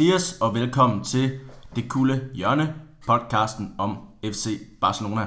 Dias 0.00 0.32
og 0.40 0.54
velkommen 0.54 1.04
til 1.04 1.38
Det 1.76 1.88
Kulde 1.88 2.28
Hjørne, 2.34 2.74
podcasten 3.06 3.74
om 3.78 3.98
FC 4.24 4.60
Barcelona. 4.80 5.26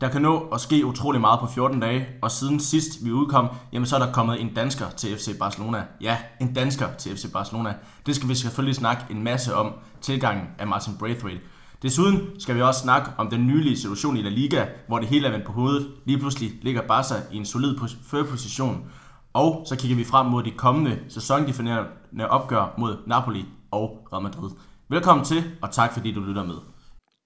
Der 0.00 0.08
kan 0.08 0.22
nå 0.22 0.38
at 0.38 0.60
ske 0.60 0.86
utrolig 0.86 1.20
meget 1.20 1.40
på 1.40 1.46
14 1.46 1.80
dage, 1.80 2.06
og 2.22 2.30
siden 2.30 2.60
sidst 2.60 3.04
vi 3.04 3.12
udkom, 3.12 3.48
jamen 3.72 3.86
så 3.86 3.96
er 3.96 4.00
der 4.00 4.12
kommet 4.12 4.40
en 4.40 4.54
dansker 4.54 4.90
til 4.90 5.16
FC 5.16 5.38
Barcelona. 5.38 5.84
Ja, 6.00 6.16
en 6.40 6.54
dansker 6.54 6.86
til 6.98 7.16
FC 7.16 7.32
Barcelona. 7.32 7.74
Det 8.06 8.16
skal 8.16 8.28
vi 8.28 8.34
selvfølgelig 8.34 8.74
snakke 8.74 9.02
en 9.10 9.24
masse 9.24 9.54
om, 9.54 9.72
tilgangen 10.00 10.46
af 10.58 10.66
Martin 10.66 10.96
Braithwaite. 10.98 11.40
Desuden 11.82 12.20
skal 12.38 12.56
vi 12.56 12.62
også 12.62 12.80
snakke 12.80 13.10
om 13.18 13.30
den 13.30 13.46
nylige 13.46 13.76
situation 13.76 14.16
i 14.16 14.22
La 14.22 14.28
Liga, 14.30 14.66
hvor 14.88 14.98
det 14.98 15.08
hele 15.08 15.26
er 15.26 15.30
vendt 15.30 15.46
på 15.46 15.52
hovedet. 15.52 15.88
Lige 16.04 16.18
pludselig 16.18 16.52
ligger 16.62 16.82
Barca 16.82 17.14
i 17.32 17.36
en 17.36 17.44
solid 17.44 17.78
førerposition. 18.06 18.84
Og 19.32 19.64
så 19.68 19.76
kigger 19.76 19.96
vi 19.96 20.04
frem 20.04 20.26
mod 20.26 20.42
de 20.42 20.50
kommende 20.50 20.98
sæsondefinerende 21.08 22.28
opgør 22.28 22.74
mod 22.78 22.96
Napoli 23.06 23.46
og 23.70 24.08
Real 24.12 24.22
Madrid. 24.22 24.50
Velkommen 24.88 25.24
til, 25.24 25.58
og 25.62 25.70
tak 25.72 25.92
fordi 25.92 26.12
du 26.12 26.20
lytter 26.20 26.44
med. 26.44 26.56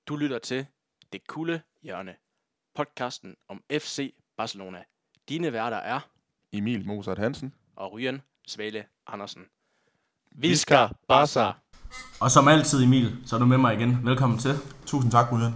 Du 0.08 0.16
lytter 0.16 0.38
til 0.38 0.66
Det 1.12 1.26
Kulde 1.26 1.60
Hjørne, 1.82 2.14
podcasten 2.74 3.34
om 3.48 3.60
FC 3.72 4.14
Barcelona. 4.36 4.78
Dine 5.28 5.52
værter 5.52 5.76
er 5.76 6.00
Emil 6.52 6.86
Mozart 6.86 7.18
Hansen 7.18 7.54
og 7.76 7.92
Ryan 7.92 8.22
Svale 8.48 8.84
Andersen. 9.06 9.42
Viska 10.32 10.88
Barca! 11.08 11.52
Og 12.20 12.30
som 12.30 12.48
altid 12.48 12.84
Emil, 12.84 13.16
så 13.26 13.36
er 13.36 13.40
du 13.40 13.46
med 13.46 13.58
mig 13.58 13.74
igen. 13.74 13.98
Velkommen 14.04 14.38
til. 14.38 14.54
Tusind 14.86 15.12
tak, 15.12 15.32
Ryan. 15.32 15.54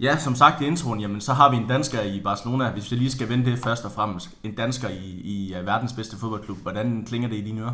Ja, 0.00 0.18
som 0.18 0.34
sagt 0.34 0.62
i 0.62 0.66
introen, 0.66 1.00
jamen, 1.00 1.20
så 1.20 1.32
har 1.32 1.50
vi 1.50 1.56
en 1.56 1.68
dansker 1.68 2.02
i 2.02 2.20
Barcelona. 2.20 2.70
Hvis 2.70 2.90
vi 2.90 2.96
lige 2.96 3.10
skal 3.10 3.28
vende 3.28 3.50
det 3.50 3.58
først 3.58 3.84
og 3.84 3.92
fremmest. 3.92 4.30
En 4.42 4.54
dansker 4.54 4.88
i, 4.88 5.10
i 5.10 5.54
uh, 5.58 5.66
verdens 5.66 5.92
bedste 5.92 6.16
fodboldklub. 6.16 6.58
Hvordan 6.58 7.04
klinger 7.06 7.28
det 7.28 7.36
i 7.36 7.40
dine 7.40 7.60
ører? 7.60 7.72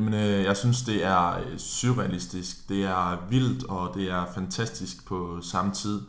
Jamen, 0.00 0.14
øh, 0.14 0.44
jeg 0.44 0.56
synes, 0.56 0.82
det 0.82 1.04
er 1.04 1.38
øh, 1.38 1.58
surrealistisk. 1.58 2.68
Det 2.68 2.84
er 2.84 3.26
vildt, 3.28 3.64
og 3.64 3.94
det 3.94 4.10
er 4.10 4.26
fantastisk 4.34 5.06
på 5.06 5.38
samme 5.42 5.72
tid. 5.72 6.00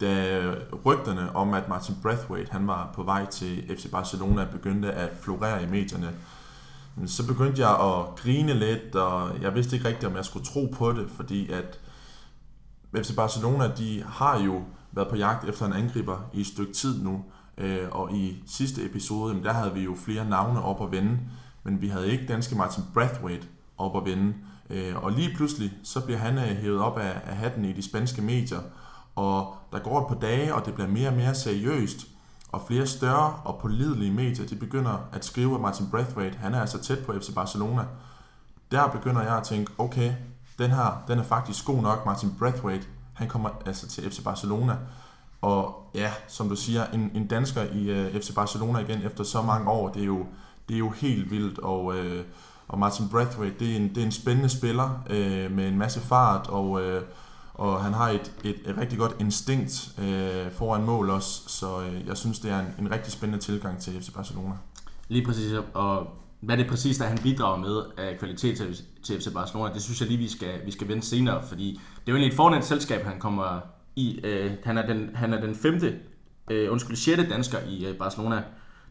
Da 0.00 0.38
øh, 0.38 0.56
rygterne 0.84 1.36
om, 1.36 1.54
at 1.54 1.68
Martin 1.68 1.94
Brathwaite 2.02 2.52
han 2.52 2.66
var 2.66 2.90
på 2.94 3.02
vej 3.02 3.26
til 3.26 3.76
FC 3.76 3.90
Barcelona, 3.90 4.46
begyndte 4.52 4.92
at 4.92 5.10
florere 5.20 5.62
i 5.62 5.66
medierne, 5.66 6.10
så 7.06 7.26
begyndte 7.26 7.60
jeg 7.60 7.70
at 7.70 8.16
grine 8.16 8.54
lidt, 8.54 8.94
og 8.94 9.42
jeg 9.42 9.54
vidste 9.54 9.76
ikke 9.76 9.88
rigtigt, 9.88 10.10
om 10.10 10.16
jeg 10.16 10.24
skulle 10.24 10.46
tro 10.46 10.74
på 10.74 10.92
det, 10.92 11.10
fordi 11.16 11.50
at 11.52 11.80
FC 12.96 13.16
Barcelona, 13.16 13.70
de 13.76 14.04
har 14.06 14.40
jo 14.40 14.62
været 14.92 15.08
på 15.08 15.16
jagt 15.16 15.48
efter 15.48 15.66
en 15.66 15.72
angriber 15.72 16.18
i 16.32 16.40
et 16.40 16.46
stykke 16.46 16.72
tid 16.72 17.02
nu, 17.02 17.24
øh, 17.58 17.88
og 17.90 18.12
i 18.12 18.42
sidste 18.46 18.84
episode, 18.84 19.42
der 19.42 19.52
havde 19.52 19.74
vi 19.74 19.80
jo 19.80 19.96
flere 20.04 20.28
navne 20.28 20.62
op 20.62 20.82
at 20.82 20.92
vende, 20.92 21.18
men 21.64 21.80
vi 21.80 21.88
havde 21.88 22.10
ikke 22.10 22.26
danske 22.26 22.54
Martin 22.54 22.84
Brathwaite 22.94 23.46
op 23.78 23.96
at 23.96 24.04
vinde. 24.04 24.34
Øh, 24.70 25.04
og 25.04 25.12
lige 25.12 25.36
pludselig, 25.36 25.72
så 25.82 26.00
bliver 26.00 26.18
han 26.18 26.38
øh, 26.38 26.44
hævet 26.44 26.80
op 26.80 26.98
af, 26.98 27.20
af 27.26 27.36
hatten 27.36 27.64
i 27.64 27.72
de 27.72 27.82
spanske 27.82 28.22
medier, 28.22 28.60
og 29.14 29.54
der 29.72 29.78
går 29.78 30.00
et 30.00 30.06
par 30.08 30.26
dage, 30.28 30.54
og 30.54 30.66
det 30.66 30.74
bliver 30.74 30.88
mere 30.88 31.08
og 31.08 31.14
mere 31.14 31.34
seriøst, 31.34 32.06
og 32.52 32.62
flere 32.66 32.86
større 32.86 33.40
og 33.44 33.58
pålidelige 33.62 34.12
medier, 34.12 34.46
de 34.46 34.56
begynder 34.56 35.08
at 35.12 35.24
skrive, 35.24 35.54
at 35.54 35.60
Martin 35.60 35.90
Brathwaite, 35.90 36.38
han 36.38 36.54
er 36.54 36.60
altså 36.60 36.82
tæt 36.82 36.98
på 37.06 37.12
FC 37.12 37.34
Barcelona. 37.34 37.84
Der 38.70 38.88
begynder 38.88 39.22
jeg 39.22 39.36
at 39.36 39.42
tænke, 39.42 39.72
okay, 39.78 40.12
den 40.58 40.70
her, 40.70 41.04
den 41.08 41.18
er 41.18 41.22
faktisk 41.22 41.64
god 41.64 41.82
nok. 41.82 42.06
Martin 42.06 42.34
Brathwaite, 42.38 42.86
han 43.14 43.28
kommer 43.28 43.50
altså 43.66 43.88
til 43.88 44.10
FC 44.10 44.24
Barcelona. 44.24 44.76
Og 45.42 45.90
ja, 45.94 46.12
som 46.28 46.48
du 46.48 46.56
siger, 46.56 46.86
en, 46.86 47.10
en 47.14 47.26
dansker 47.26 47.62
i 47.62 47.90
øh, 47.90 48.14
uh, 48.14 48.20
FC 48.20 48.34
Barcelona 48.34 48.78
igen 48.78 49.02
efter 49.02 49.24
så 49.24 49.42
mange 49.42 49.70
år, 49.70 49.88
det 49.88 50.02
er 50.02 50.06
jo, 50.06 50.26
det 50.68 50.74
er 50.74 50.78
jo 50.78 50.90
helt 50.90 51.30
vildt. 51.30 51.58
Og, 51.58 51.96
øh, 51.98 52.24
og 52.68 52.78
Martin 52.78 53.08
Brathwaite, 53.08 53.58
det 53.58 53.72
er 53.72 53.76
en, 53.76 53.88
det 53.88 53.98
er 53.98 54.04
en 54.04 54.12
spændende 54.12 54.48
spiller 54.48 55.04
øh, 55.10 55.50
med 55.50 55.68
en 55.68 55.78
masse 55.78 56.00
fart, 56.00 56.46
og, 56.48 56.82
øh, 56.82 57.02
og 57.54 57.84
han 57.84 57.92
har 57.92 58.08
et, 58.08 58.32
et, 58.44 58.56
et 58.66 58.76
rigtig 58.78 58.98
godt 58.98 59.16
instinkt 59.20 59.94
øh, 59.98 60.52
foran 60.52 60.84
mål 60.84 61.10
også. 61.10 61.48
Så 61.48 61.80
øh, 61.80 62.06
jeg 62.06 62.16
synes, 62.16 62.38
det 62.38 62.50
er 62.50 62.60
en, 62.60 62.66
en 62.78 62.90
rigtig 62.90 63.12
spændende 63.12 63.44
tilgang 63.44 63.78
til 63.78 64.02
FC 64.02 64.12
Barcelona. 64.12 64.54
Lige 65.08 65.26
præcis, 65.26 65.52
og 65.74 66.06
hvad 66.40 66.56
det 66.56 66.66
præcis 66.66 67.00
er, 67.00 67.04
han 67.04 67.18
bidrager 67.18 67.56
med 67.56 67.82
af 67.98 68.18
kvalitet 68.18 68.56
til, 68.56 68.76
til 69.02 69.20
FC 69.20 69.32
Barcelona, 69.32 69.74
det 69.74 69.82
synes 69.82 70.00
jeg 70.00 70.08
lige, 70.08 70.18
vi 70.18 70.28
skal, 70.28 70.66
vi 70.66 70.70
skal 70.70 70.88
vende 70.88 71.02
senere, 71.02 71.42
fordi 71.48 71.72
det 71.72 72.08
er 72.08 72.12
jo 72.12 72.14
egentlig 72.14 72.30
et 72.30 72.36
fornemt 72.36 72.64
selskab, 72.64 73.04
han 73.04 73.18
kommer 73.18 73.60
i. 73.96 74.20
Øh, 74.24 74.52
han, 74.64 74.78
er 74.78 74.86
den, 74.86 75.10
han 75.14 75.32
er 75.32 75.40
den 75.40 75.54
femte, 75.54 75.94
øh, 76.50 76.72
undskyld, 76.72 76.96
sjette 76.96 77.28
dansker 77.28 77.58
i 77.68 77.86
øh, 77.86 77.96
Barcelona. 77.96 78.42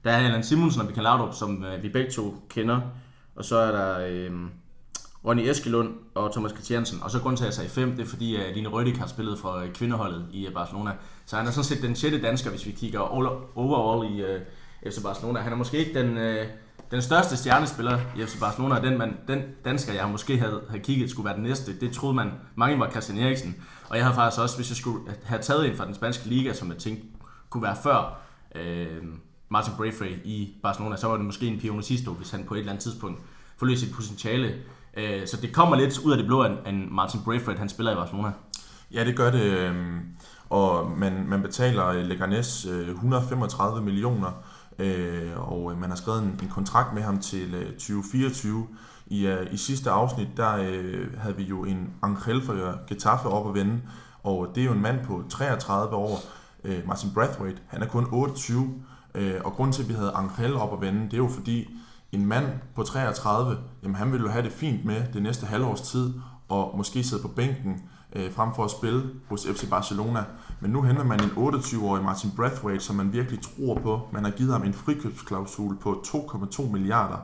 Der 0.03 0.11
er 0.11 0.17
Allan 0.17 0.43
Simonsen 0.43 0.81
og 0.81 0.87
Michael 0.87 1.03
Laudrup, 1.03 1.33
som 1.33 1.63
øh, 1.63 1.83
vi 1.83 1.89
begge 1.89 2.11
to 2.11 2.35
kender, 2.49 2.81
og 3.35 3.45
så 3.45 3.57
er 3.57 3.71
der 3.71 4.07
øh, 4.07 4.31
Ronny 5.25 5.41
Eskelund 5.41 5.93
og 6.15 6.31
Thomas 6.31 6.51
Christiansen. 6.51 7.03
Og 7.03 7.11
så 7.11 7.19
grund 7.19 7.37
til, 7.37 7.43
at 7.43 7.47
jeg 7.47 7.53
sagde 7.53 7.69
5, 7.69 7.91
det 7.91 8.05
er 8.05 8.09
fordi, 8.09 8.35
at 8.35 8.55
Line 8.55 8.69
Rødik 8.69 8.97
har 8.97 9.07
spillet 9.07 9.39
for 9.39 9.55
øh, 9.55 9.73
kvindeholdet 9.73 10.25
i 10.31 10.47
øh, 10.47 10.53
Barcelona. 10.53 10.91
Så 11.25 11.35
han 11.35 11.47
er 11.47 11.51
sådan 11.51 11.63
set 11.63 11.81
den 11.81 11.95
sjette 11.95 12.21
dansker, 12.21 12.49
hvis 12.49 12.65
vi 12.65 12.71
kigger 12.71 12.99
overall 13.55 14.15
i 14.15 14.21
øh, 14.21 14.41
FC 14.91 15.03
Barcelona. 15.03 15.39
Han 15.39 15.51
er 15.51 15.57
måske 15.57 15.77
ikke 15.77 15.99
den... 15.99 16.17
Øh, 16.17 16.47
den 16.91 17.01
største 17.01 17.37
stjernespiller 17.37 17.99
i 18.17 18.25
FC 18.25 18.39
Barcelona, 18.39 18.81
den, 18.81 18.97
man, 18.97 19.17
den 19.27 19.41
dansker, 19.65 19.93
jeg 19.93 20.09
måske 20.09 20.37
havde, 20.37 20.61
havde 20.69 20.83
kigget, 20.83 21.09
skulle 21.09 21.25
være 21.25 21.35
den 21.35 21.43
næste, 21.43 21.79
det 21.79 21.91
troede 21.91 22.15
man, 22.15 22.31
mange 22.55 22.79
var 22.79 22.89
Christian 22.89 23.17
Eriksen. 23.17 23.55
Og 23.89 23.97
jeg 23.97 24.05
havde 24.05 24.15
faktisk 24.15 24.41
også, 24.41 24.55
hvis 24.55 24.69
jeg 24.69 24.77
skulle 24.77 25.15
have 25.23 25.41
taget 25.41 25.69
en 25.69 25.77
fra 25.77 25.85
den 25.85 25.95
spanske 25.95 26.29
liga, 26.29 26.53
som 26.53 26.69
jeg 26.69 26.77
tænkte 26.77 27.05
kunne 27.49 27.63
være 27.63 27.75
før 27.83 28.19
øh, 28.55 29.03
Martin 29.53 29.73
Braithwaite 29.77 30.19
i 30.25 30.57
Barcelona, 30.63 30.95
så 30.95 31.07
var 31.07 31.17
det 31.17 31.25
måske 31.25 31.47
en 31.47 31.59
Pio 31.59 31.81
Sisto, 31.81 32.11
hvis 32.11 32.31
han 32.31 32.43
på 32.47 32.53
et 32.53 32.59
eller 32.59 32.71
andet 32.71 32.83
tidspunkt 32.83 33.21
forløser 33.57 33.85
sit 33.85 33.95
potentiale. 33.95 34.55
Øh, 34.97 35.27
så 35.27 35.37
det 35.41 35.53
kommer 35.53 35.75
lidt 35.75 35.99
ud 35.99 36.11
af 36.11 36.17
det 36.17 36.27
blå, 36.27 36.41
at 36.41 36.73
Martin 36.91 37.19
Braithwaite 37.25 37.59
han 37.59 37.69
spiller 37.69 37.91
i 37.91 37.95
Barcelona. 37.95 38.31
Ja, 38.93 39.05
det 39.05 39.17
gør 39.17 39.31
det. 39.31 39.41
Øhm, 39.43 39.99
og 40.49 40.91
man, 40.97 41.25
man 41.27 41.41
betaler 41.41 41.87
øh, 41.87 42.03
Leganes 42.05 42.65
øh, 42.65 42.89
135 42.89 43.81
millioner 43.81 44.43
øh, 44.79 45.51
og 45.51 45.77
man 45.77 45.89
har 45.89 45.95
skrevet 45.95 46.23
en, 46.23 46.39
en 46.43 46.49
kontrakt 46.49 46.93
med 46.93 47.01
ham 47.01 47.19
til 47.19 47.65
2024. 47.71 48.67
I, 49.07 49.35
I 49.51 49.57
sidste 49.57 49.89
afsnit, 49.89 50.27
der 50.37 50.55
øh, 50.55 51.17
havde 51.17 51.35
vi 51.35 51.43
jo 51.43 51.63
en 51.63 51.89
Angel 52.01 52.41
for 52.41 52.87
Getafe 52.87 53.29
op 53.29 53.49
at 53.49 53.53
vende, 53.53 53.81
og 54.23 54.51
det 54.55 54.61
er 54.61 54.65
jo 54.65 54.71
en 54.71 54.81
mand 54.81 55.05
på 55.05 55.23
33 55.29 55.95
år, 55.95 56.19
øh, 56.63 56.87
Martin 56.87 57.09
Brathwaite, 57.13 57.57
han 57.67 57.81
er 57.81 57.87
kun 57.87 58.07
28, 58.11 58.73
øh, 59.15 59.35
og 59.43 59.51
grunden 59.51 59.73
til, 59.73 59.83
at 59.83 59.89
vi 59.89 59.93
havde 59.93 60.11
Angel 60.11 60.55
op 60.55 60.73
at 60.73 60.81
vende, 60.81 61.05
det 61.05 61.13
er 61.13 61.17
jo 61.17 61.27
fordi, 61.27 61.69
en 62.11 62.25
mand 62.25 62.45
på 62.75 62.83
33, 62.83 63.57
jamen 63.83 63.95
han 63.95 64.11
ville 64.11 64.25
jo 64.25 64.31
have 64.31 64.45
det 64.45 64.51
fint 64.51 64.85
med 64.85 65.03
det 65.13 65.23
næste 65.23 65.45
halvårs 65.45 65.81
tid, 65.81 66.13
og 66.49 66.77
måske 66.77 67.03
sidde 67.03 67.21
på 67.21 67.27
bænken, 67.27 67.81
øh, 68.15 68.31
frem 68.33 68.49
for 68.55 68.65
at 68.65 68.71
spille 68.71 69.09
hos 69.29 69.47
FC 69.47 69.69
Barcelona. 69.69 70.23
Men 70.59 70.71
nu 70.71 70.81
henter 70.81 71.03
man 71.03 71.23
en 71.23 71.29
28-årig 71.29 72.03
Martin 72.03 72.31
Brathwaite, 72.35 72.83
som 72.83 72.95
man 72.95 73.13
virkelig 73.13 73.39
tror 73.41 73.79
på. 73.79 74.01
Man 74.11 74.23
har 74.23 74.31
givet 74.31 74.51
ham 74.51 74.63
en 74.63 74.73
frikøbsklausul 74.73 75.77
på 75.77 76.03
2,2 76.07 76.71
milliarder. 76.71 77.17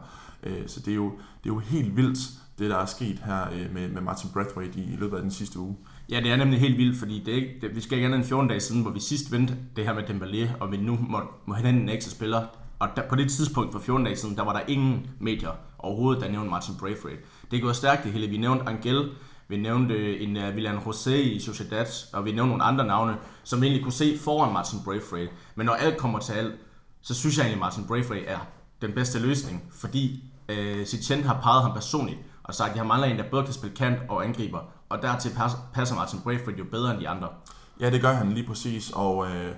Øh, 0.44 0.68
så 0.68 0.80
det 0.80 0.92
er, 0.92 0.96
jo, 0.96 1.12
det 1.44 1.50
er 1.50 1.54
jo 1.54 1.60
helt 1.60 1.96
vildt, 1.96 2.20
det 2.60 2.70
der 2.70 2.78
er 2.78 2.86
sket 2.86 3.20
her 3.26 3.48
øh, 3.54 3.74
med, 3.74 3.90
med 3.90 4.02
Martin 4.02 4.30
Brathwaite 4.34 4.80
i, 4.80 4.94
i 4.94 4.96
løbet 4.96 5.16
af 5.16 5.22
den 5.22 5.32
sidste 5.32 5.60
uge. 5.60 5.76
Ja, 6.12 6.20
det 6.20 6.32
er 6.32 6.36
nemlig 6.36 6.60
helt 6.60 6.78
vildt, 6.78 7.00
fordi 7.00 7.24
det 7.26 7.32
er 7.32 7.36
ikke, 7.36 7.56
det, 7.62 7.76
vi 7.76 7.82
skal 7.82 7.98
ikke 7.98 8.06
andet 8.06 8.18
end 8.18 8.28
14 8.28 8.48
dage 8.48 8.60
siden, 8.60 8.82
hvor 8.82 8.92
vi 8.92 9.00
sidst 9.00 9.32
vendte 9.32 9.56
det 9.76 9.86
her 9.86 9.94
med 9.94 10.04
Dembélé, 10.04 10.50
og 10.60 10.72
vi 10.72 10.78
nu 10.78 10.98
må, 11.10 11.22
må 11.46 11.54
hente 11.54 11.70
en 11.70 11.90
ekstra 11.90 12.12
spiller. 12.12 12.46
Og 12.80 12.90
der, 12.96 13.02
på 13.10 13.16
det 13.16 13.32
tidspunkt 13.32 13.72
for 13.72 13.80
14 13.80 14.06
dage 14.06 14.16
siden, 14.16 14.36
der 14.36 14.44
var 14.44 14.54
der 14.54 14.62
ingen 14.68 15.10
medier 15.20 15.52
overhovedet, 15.80 16.24
der 16.24 16.32
nævnte 16.32 16.50
Martin 16.50 16.76
Braithwaite. 16.80 17.22
Det 17.52 17.62
går 17.62 17.72
stærkt 17.72 18.04
det 18.04 18.12
hele. 18.12 18.28
Vi 18.28 18.38
nævnte 18.38 18.66
Angel, 18.66 19.10
vi 19.48 19.58
nævnte 19.58 19.94
øh, 19.94 20.24
en 20.24 20.38
øh, 20.38 20.48
uh, 20.48 20.54
William 20.54 20.78
José 20.78 21.12
i 21.12 21.40
Sociedad, 21.40 21.86
og 22.14 22.26
vi 22.26 22.32
nævnte 22.32 22.50
nogle 22.50 22.64
andre 22.64 22.86
navne, 22.86 23.18
som 23.44 23.62
vi 23.62 23.66
egentlig 23.66 23.84
kunne 23.84 23.94
se 23.94 24.18
foran 24.18 24.54
Martin 24.54 24.80
Braithwaite. 24.86 25.32
Men 25.56 25.66
når 25.66 25.74
alt 25.74 25.98
kommer 25.98 26.20
til 26.20 26.34
alt, 26.34 26.54
så 27.02 27.14
synes 27.14 27.38
jeg 27.38 27.44
egentlig, 27.44 27.58
at 27.58 27.60
Martin 27.60 27.88
Braithwaite 27.88 28.26
er 28.26 28.40
den 28.82 28.92
bedste 28.92 29.20
løsning, 29.20 29.64
fordi 29.72 30.24
øh, 30.50 30.80
uh, 30.80 30.86
Sitchen 30.86 31.24
har 31.24 31.42
peget 31.42 31.62
ham 31.62 31.74
personligt 31.74 32.20
og 32.50 32.56
sagt, 32.56 32.70
at 32.72 32.78
jeg 32.78 32.86
mangler 32.86 33.08
en, 33.08 33.18
der 33.18 33.24
både 33.32 33.44
kan 33.44 33.54
spille 33.54 33.76
kant 33.76 33.98
og 34.10 34.26
angriber, 34.26 34.60
og 34.90 35.02
dertil 35.02 35.32
passer 35.74 35.96
Martin 35.96 36.20
Braithwaite 36.20 36.60
jo 36.60 36.66
bedre 36.72 36.92
end 36.92 37.00
de 37.00 37.10
andre. 37.10 37.28
Ja, 37.80 37.90
det 37.90 38.02
gør 38.02 38.14
han 38.14 38.32
lige 38.32 38.48
præcis, 38.48 38.92
og, 38.92 39.28
øh, 39.28 39.52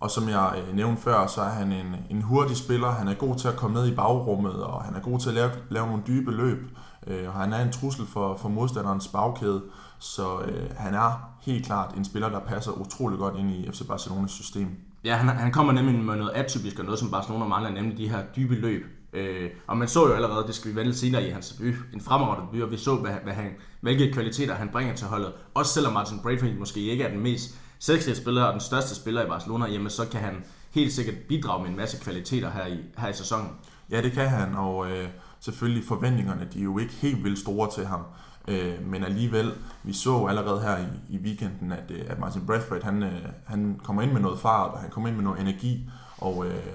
og 0.00 0.10
som 0.10 0.28
jeg 0.28 0.54
øh, 0.58 0.76
nævnte 0.76 1.02
før, 1.02 1.26
så 1.26 1.40
er 1.40 1.48
han 1.48 1.72
en, 1.72 1.96
en 2.10 2.22
hurtig 2.22 2.56
spiller. 2.56 2.90
Han 2.90 3.08
er 3.08 3.14
god 3.14 3.36
til 3.36 3.48
at 3.48 3.56
komme 3.56 3.76
ned 3.76 3.92
i 3.92 3.94
bagrummet, 3.94 4.62
og 4.62 4.82
han 4.82 4.94
er 4.94 5.00
god 5.00 5.18
til 5.18 5.28
at 5.28 5.34
lave, 5.34 5.50
lave 5.70 5.86
nogle 5.86 6.02
dybe 6.06 6.30
løb. 6.30 6.78
Øh, 7.06 7.32
han 7.32 7.52
er 7.52 7.62
en 7.62 7.72
trussel 7.72 8.06
for, 8.06 8.36
for 8.36 8.48
modstanderens 8.48 9.08
bagkæde, 9.08 9.62
så 9.98 10.40
øh, 10.40 10.70
han 10.76 10.94
er 10.94 11.30
helt 11.40 11.66
klart 11.66 11.94
en 11.96 12.04
spiller, 12.04 12.28
der 12.28 12.40
passer 12.40 12.72
utrolig 12.72 13.18
godt 13.18 13.36
ind 13.36 13.50
i 13.50 13.70
FC 13.70 13.86
Barcelonas 13.88 14.30
system. 14.30 14.76
Ja, 15.04 15.16
han, 15.16 15.28
han 15.28 15.52
kommer 15.52 15.72
nemlig 15.72 16.04
med 16.04 16.16
noget 16.16 16.32
atypisk 16.34 16.78
og 16.78 16.84
noget, 16.84 16.98
som 16.98 17.10
Barcelona 17.10 17.44
mangler, 17.44 17.70
nemlig 17.70 17.98
de 17.98 18.08
her 18.08 18.22
dybe 18.36 18.54
løb. 18.54 18.97
Øh, 19.12 19.50
og 19.66 19.76
man 19.76 19.88
så 19.88 20.06
jo 20.06 20.12
allerede, 20.12 20.46
det 20.46 20.54
skal 20.54 20.70
vi 20.70 20.76
vende 20.76 20.94
senere 20.94 21.26
i 21.28 21.30
hans 21.30 21.48
debut, 21.48 21.74
en 21.94 22.00
fremragende 22.00 22.46
debut, 22.46 22.62
og 22.62 22.70
vi 22.70 22.76
så, 22.76 22.94
hvad, 22.94 23.14
hvad 23.24 23.32
han, 23.32 23.50
hvilke 23.80 24.12
kvaliteter 24.12 24.54
han 24.54 24.68
bringer 24.68 24.94
til 24.94 25.06
holdet. 25.06 25.32
Også 25.54 25.72
selvom 25.72 25.92
Martin 25.92 26.18
Braithwaite 26.22 26.58
måske 26.58 26.80
ikke 26.80 27.04
er 27.04 27.10
den 27.10 27.20
mest 27.20 27.58
sexede 27.78 28.16
spiller 28.16 28.42
og 28.42 28.52
den 28.52 28.60
største 28.60 28.94
spiller 28.94 29.24
i 29.24 29.28
Barcelona, 29.28 29.66
jamen 29.66 29.90
så 29.90 30.08
kan 30.08 30.20
han 30.20 30.44
helt 30.70 30.92
sikkert 30.92 31.14
bidrage 31.28 31.62
med 31.62 31.70
en 31.70 31.76
masse 31.76 32.04
kvaliteter 32.04 32.50
her 32.50 32.66
i, 32.66 32.78
her 32.98 33.08
i 33.08 33.12
sæsonen. 33.12 33.48
Ja, 33.90 34.02
det 34.02 34.12
kan 34.12 34.28
han, 34.28 34.54
og, 34.54 34.90
øh, 34.90 35.08
selvfølgelig 35.40 35.84
forventningerne, 35.88 36.48
de 36.52 36.58
er 36.58 36.64
jo 36.64 36.78
ikke 36.78 36.92
helt 36.92 37.24
vildt 37.24 37.38
store 37.38 37.70
til 37.74 37.86
ham. 37.86 38.00
Øh, 38.48 38.86
men 38.86 39.04
alligevel, 39.04 39.52
vi 39.82 39.92
så 39.92 40.26
allerede 40.26 40.60
her 40.62 40.78
i, 40.78 41.16
i 41.16 41.18
weekenden, 41.18 41.72
at, 41.72 41.90
øh, 41.90 42.04
at 42.08 42.18
Martin 42.18 42.46
Braithwaite, 42.46 42.84
han, 42.84 43.02
øh, 43.02 43.22
han 43.46 43.80
kommer 43.84 44.02
ind 44.02 44.12
med 44.12 44.20
noget 44.20 44.38
fart, 44.38 44.70
og 44.70 44.78
han 44.78 44.90
kommer 44.90 45.08
ind 45.08 45.16
med 45.16 45.24
noget 45.24 45.40
energi, 45.40 45.90
og, 46.18 46.46
øh, 46.46 46.66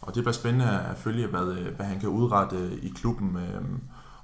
og 0.00 0.14
det 0.14 0.22
bliver 0.22 0.32
spændende 0.32 0.80
at 0.90 0.98
følge, 0.98 1.26
hvad, 1.26 1.46
øh, 1.46 1.76
hvad 1.76 1.86
han 1.86 2.00
kan 2.00 2.08
udrette 2.08 2.56
øh, 2.56 2.72
i 2.72 2.88
klubben. 2.88 3.36
Øh. 3.36 3.62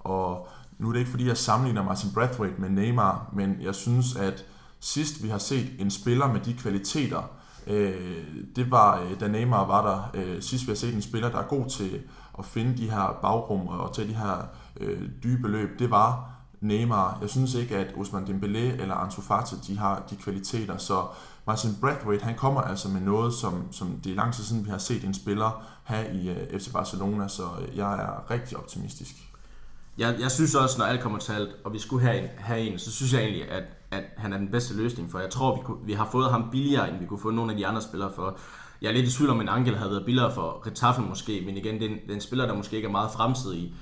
Og 0.00 0.48
nu 0.78 0.88
er 0.88 0.92
det 0.92 0.98
ikke 0.98 1.10
fordi, 1.10 1.28
jeg 1.28 1.36
sammenligner 1.36 1.84
Martin 1.84 2.10
Brathwaite 2.14 2.60
med 2.60 2.70
Neymar, 2.70 3.30
men 3.32 3.56
jeg 3.60 3.74
synes, 3.74 4.16
at 4.16 4.44
sidst 4.80 5.22
vi 5.22 5.28
har 5.28 5.38
set 5.38 5.70
en 5.78 5.90
spiller 5.90 6.32
med 6.32 6.40
de 6.40 6.54
kvaliteter, 6.54 7.22
øh, 7.66 8.24
det 8.56 8.70
var, 8.70 9.02
da 9.20 9.28
Neymar 9.28 9.66
var 9.66 9.86
der. 9.86 10.22
Øh, 10.22 10.42
sidst 10.42 10.66
vi 10.66 10.70
har 10.70 10.76
set 10.76 10.94
en 10.94 11.02
spiller, 11.02 11.30
der 11.30 11.38
er 11.38 11.46
god 11.46 11.66
til 11.66 12.00
at 12.38 12.44
finde 12.44 12.76
de 12.76 12.90
her 12.90 13.18
bagrum 13.22 13.66
og 13.66 13.94
til 13.94 14.08
de 14.08 14.14
her 14.14 14.48
øh, 14.80 15.02
dybe 15.22 15.48
løb, 15.48 15.78
det 15.78 15.90
var 15.90 16.30
Neymar. 16.60 17.18
Jeg 17.20 17.30
synes 17.30 17.54
ikke, 17.54 17.76
at 17.76 17.94
Osman 17.96 18.24
Dembélé 18.24 18.82
eller 18.82 18.94
Ansu 18.94 19.22
Fati, 19.22 19.54
de 19.66 19.78
har 19.78 20.02
de 20.10 20.16
kvaliteter, 20.16 20.76
så 20.76 21.06
Martin 21.46 21.76
Brathwaite, 21.80 22.24
han 22.24 22.36
kommer 22.36 22.60
altså 22.60 22.88
med 22.88 23.00
noget, 23.00 23.34
som, 23.34 23.72
som 23.72 24.00
det 24.04 24.12
er 24.12 24.16
lang 24.16 24.34
tid 24.34 24.44
siden, 24.44 24.64
vi 24.64 24.70
har 24.70 24.78
set 24.78 25.04
en 25.04 25.14
spiller 25.14 25.64
have 25.84 26.14
i 26.14 26.30
øh, 26.30 26.60
FC 26.60 26.72
Barcelona, 26.72 27.28
så 27.28 27.42
øh, 27.42 27.76
jeg 27.76 27.94
er 27.94 28.30
rigtig 28.30 28.56
optimistisk. 28.56 29.14
Jeg, 29.98 30.16
jeg 30.20 30.30
synes 30.30 30.54
også, 30.54 30.78
når 30.78 30.84
alt 30.84 31.00
kommer 31.00 31.18
til 31.18 31.32
alt, 31.32 31.50
og 31.64 31.72
vi 31.72 31.78
skulle 31.78 32.06
have 32.06 32.22
en, 32.22 32.28
have 32.38 32.60
en 32.60 32.78
så 32.78 32.92
synes 32.92 33.12
jeg 33.12 33.22
egentlig, 33.22 33.50
at, 33.50 33.64
at 33.90 34.04
han 34.16 34.32
er 34.32 34.38
den 34.38 34.48
bedste 34.48 34.76
løsning, 34.76 35.10
for 35.10 35.18
jeg 35.18 35.30
tror, 35.30 35.56
vi, 35.56 35.62
kunne, 35.64 35.86
vi 35.86 35.92
har 35.92 36.08
fået 36.12 36.30
ham 36.30 36.50
billigere, 36.50 36.90
end 36.90 36.98
vi 36.98 37.06
kunne 37.06 37.20
få 37.20 37.30
nogle 37.30 37.52
af 37.52 37.58
de 37.58 37.66
andre 37.66 37.82
spillere 37.82 38.12
for. 38.14 38.38
Jeg 38.82 38.88
er 38.88 38.92
lidt 38.92 39.06
i 39.06 39.10
tvivl 39.10 39.30
om, 39.30 39.40
en 39.40 39.48
Angel 39.48 39.76
havde 39.76 39.90
været 39.90 40.04
billigere 40.04 40.34
for 40.34 40.66
Retaffe 40.66 41.02
måske, 41.02 41.42
men 41.46 41.56
igen, 41.56 41.74
det 41.74 41.82
er, 41.82 41.88
en, 41.88 41.96
det 41.96 42.10
er 42.10 42.14
en 42.14 42.20
spiller, 42.20 42.46
der 42.46 42.54
måske 42.54 42.76
ikke 42.76 42.86
er 42.86 42.92
meget 42.92 43.10
fremtidig. 43.10 43.58
i. 43.58 43.74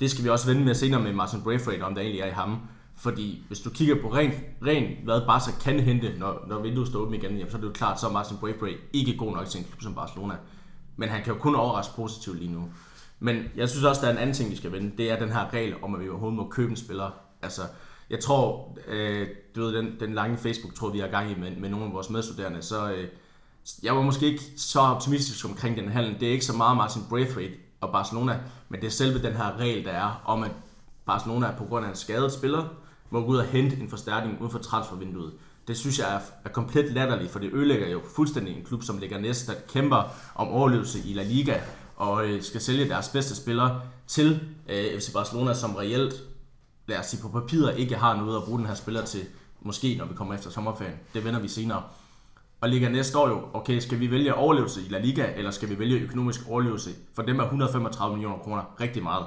Det 0.00 0.10
skal 0.10 0.24
vi 0.24 0.28
også 0.28 0.46
vende 0.46 0.64
med 0.64 0.74
senere 0.74 1.00
med 1.00 1.12
Martin 1.12 1.42
Braithwaite, 1.42 1.82
om 1.82 1.94
der 1.94 2.00
egentlig 2.02 2.20
er 2.20 2.26
i 2.26 2.30
ham. 2.30 2.58
Fordi 2.96 3.44
hvis 3.48 3.60
du 3.60 3.70
kigger 3.70 4.02
på 4.02 4.14
rent, 4.14 4.34
ren, 4.66 5.04
hvad 5.04 5.20
Barca 5.26 5.50
kan 5.60 5.80
hente, 5.80 6.18
når, 6.18 6.44
når 6.48 6.58
vinduet 6.58 6.88
står 6.88 6.98
åbent 6.98 7.22
igen, 7.22 7.36
jamen, 7.36 7.50
så 7.50 7.56
er 7.56 7.60
det 7.60 7.68
jo 7.68 7.72
klart, 7.72 8.00
så 8.00 8.08
er 8.08 8.12
Martin 8.12 8.36
Braithwaite 8.36 8.78
ikke 8.92 9.16
god 9.16 9.32
nok 9.32 9.46
til 9.46 9.58
en 9.58 9.66
klub 9.70 9.82
som 9.82 9.94
Barcelona. 9.94 10.34
Men 10.96 11.08
han 11.08 11.24
kan 11.24 11.32
jo 11.32 11.38
kun 11.38 11.54
overraske 11.54 11.94
positivt 11.96 12.38
lige 12.38 12.52
nu. 12.52 12.68
Men 13.20 13.44
jeg 13.56 13.68
synes 13.68 13.84
også, 13.84 14.00
der 14.00 14.06
er 14.06 14.12
en 14.12 14.18
anden 14.18 14.34
ting, 14.34 14.50
vi 14.50 14.56
skal 14.56 14.72
vende. 14.72 14.92
Det 14.96 15.10
er 15.10 15.18
den 15.18 15.32
her 15.32 15.52
regel 15.52 15.74
om, 15.82 15.94
at 15.94 16.00
vi 16.00 16.08
overhovedet 16.08 16.36
må 16.36 16.48
købe 16.48 16.70
en 16.70 16.76
spiller. 16.76 17.10
Altså, 17.42 17.62
jeg 18.10 18.20
tror, 18.20 18.76
øh, 18.88 19.28
du 19.56 19.60
ved, 19.60 19.72
den, 19.72 20.00
den 20.00 20.14
lange 20.14 20.38
Facebook-tråd, 20.38 20.92
vi 20.92 20.98
har 20.98 21.08
gang 21.08 21.30
i 21.30 21.34
med, 21.34 21.56
med 21.56 21.68
nogle 21.68 21.86
af 21.86 21.92
vores 21.92 22.10
medstuderende, 22.10 22.62
så 22.62 22.92
øh, 22.92 23.08
jeg 23.82 23.96
var 23.96 24.02
måske 24.02 24.26
ikke 24.26 24.42
så 24.56 24.80
optimistisk 24.80 25.44
omkring 25.44 25.76
den 25.76 25.88
handel. 25.88 26.20
Det 26.20 26.28
er 26.28 26.32
ikke 26.32 26.44
så 26.44 26.56
meget 26.56 26.76
Martin 26.76 27.02
Braithwaite 27.08 27.54
og 27.80 27.92
Barcelona, 27.92 28.40
men 28.68 28.80
det 28.80 28.86
er 28.86 28.90
selve 28.90 29.22
den 29.22 29.32
her 29.32 29.58
regel, 29.58 29.84
der 29.84 29.90
er 29.90 30.22
om, 30.24 30.42
at 30.42 30.50
Barcelona 31.06 31.54
på 31.58 31.64
grund 31.64 31.86
af 31.86 31.90
en 31.90 31.96
skadet 31.96 32.32
spiller, 32.32 32.64
må 33.10 33.20
gå 33.20 33.26
ud 33.26 33.36
og 33.36 33.44
hente 33.44 33.76
en 33.76 33.88
forstærkning 33.88 34.40
uden 34.40 34.50
for 34.50 34.58
transfervinduet. 34.58 35.32
Det 35.68 35.76
synes 35.76 35.98
jeg 35.98 36.14
er, 36.14 36.20
er 36.44 36.48
komplet 36.48 36.92
latterligt, 36.92 37.30
for 37.30 37.38
det 37.38 37.50
ødelægger 37.52 37.88
jo 37.88 38.00
fuldstændig 38.16 38.56
en 38.56 38.64
klub, 38.64 38.82
som 38.82 38.98
ligger 38.98 39.18
næsten 39.18 39.54
der 39.54 39.60
kæmper 39.68 40.02
om 40.34 40.48
overlevelse 40.48 40.98
i 41.04 41.12
La 41.12 41.22
Liga, 41.22 41.60
og 41.96 42.28
øh, 42.28 42.42
skal 42.42 42.60
sælge 42.60 42.88
deres 42.88 43.08
bedste 43.08 43.36
spillere 43.36 43.80
til 44.06 44.40
øh, 44.68 45.00
FC 45.00 45.12
Barcelona, 45.12 45.54
som 45.54 45.74
reelt, 45.74 46.14
lad 46.86 46.98
os 46.98 47.06
sige 47.06 47.22
på 47.22 47.28
papiret, 47.28 47.78
ikke 47.78 47.96
har 47.96 48.16
noget 48.16 48.36
at 48.36 48.44
bruge 48.44 48.58
den 48.58 48.66
her 48.66 48.74
spiller 48.74 49.04
til, 49.04 49.20
måske 49.60 49.96
når 49.98 50.04
vi 50.04 50.14
kommer 50.14 50.34
efter 50.34 50.50
sommerferien. 50.50 50.96
Det 51.14 51.24
vender 51.24 51.40
vi 51.40 51.48
senere. 51.48 51.82
Og 52.60 52.68
ligger 52.68 52.88
næste 52.88 53.18
år 53.18 53.28
jo, 53.28 53.48
okay, 53.52 53.78
skal 53.78 54.00
vi 54.00 54.10
vælge 54.10 54.34
overlevelse 54.34 54.80
i 54.86 54.88
La 54.88 54.98
Liga, 54.98 55.32
eller 55.36 55.50
skal 55.50 55.68
vi 55.68 55.78
vælge 55.78 56.00
økonomisk 56.00 56.40
overlevelse? 56.48 56.90
For 57.14 57.22
dem 57.22 57.38
er 57.38 57.42
135 57.42 58.16
millioner 58.16 58.38
kroner 58.38 58.62
rigtig 58.80 59.02
meget. 59.02 59.26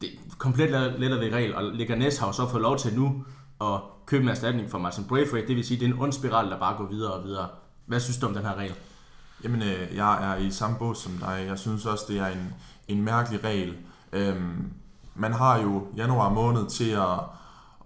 Det 0.00 0.08
er 0.08 0.36
komplet 0.38 1.00
lettere 1.00 1.34
regel, 1.36 1.54
og 1.54 1.62
Leganes 1.64 2.18
har 2.18 2.26
jo 2.26 2.32
så 2.32 2.48
fået 2.48 2.62
lov 2.62 2.78
til 2.78 2.94
nu 2.94 3.24
at 3.60 3.80
købe 4.06 4.22
en 4.22 4.28
erstatning 4.28 4.70
for 4.70 4.78
Martin 4.78 5.04
Braithwaite. 5.04 5.48
Det 5.48 5.56
vil 5.56 5.64
sige, 5.64 5.80
det 5.80 5.88
er 5.90 5.94
en 5.94 6.00
ond 6.00 6.12
spiral, 6.12 6.50
der 6.50 6.58
bare 6.58 6.76
går 6.76 6.86
videre 6.86 7.12
og 7.12 7.24
videre. 7.24 7.48
Hvad 7.86 8.00
synes 8.00 8.18
du 8.18 8.26
om 8.26 8.34
den 8.34 8.42
her 8.42 8.54
regel? 8.54 8.74
Jamen, 9.44 9.62
øh, 9.62 9.96
jeg 9.96 10.32
er 10.32 10.36
i 10.36 10.50
samme 10.50 10.76
båd 10.78 10.94
som 10.94 11.12
dig. 11.12 11.44
Jeg 11.48 11.58
synes 11.58 11.86
også, 11.86 12.04
det 12.08 12.18
er 12.18 12.26
en, 12.26 12.54
en 12.88 13.02
mærkelig 13.02 13.44
regel. 13.44 13.76
Øhm, 14.12 14.72
man 15.14 15.32
har 15.32 15.58
jo 15.62 15.86
januar 15.96 16.32
måned 16.32 16.66
til 16.66 16.90
at, 16.90 17.18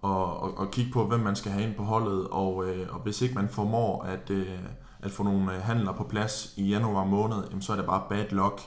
at, 0.04 0.10
at, 0.44 0.62
at 0.62 0.70
kigge 0.70 0.92
på, 0.92 1.06
hvem 1.06 1.20
man 1.20 1.36
skal 1.36 1.52
have 1.52 1.64
ind 1.64 1.74
på 1.74 1.82
holdet, 1.82 2.28
og, 2.28 2.68
øh, 2.68 2.86
og 2.94 3.00
hvis 3.00 3.22
ikke 3.22 3.34
man 3.34 3.48
formår 3.48 4.02
at, 4.02 4.30
øh, 4.30 4.58
at 5.00 5.10
få 5.10 5.22
nogle 5.22 5.50
handler 5.60 5.92
på 5.92 6.04
plads 6.04 6.54
i 6.56 6.68
januar 6.68 7.04
måned, 7.04 7.36
jamen, 7.48 7.62
så 7.62 7.72
er 7.72 7.76
det 7.76 7.86
bare 7.86 8.02
bad 8.08 8.24
luck. 8.30 8.60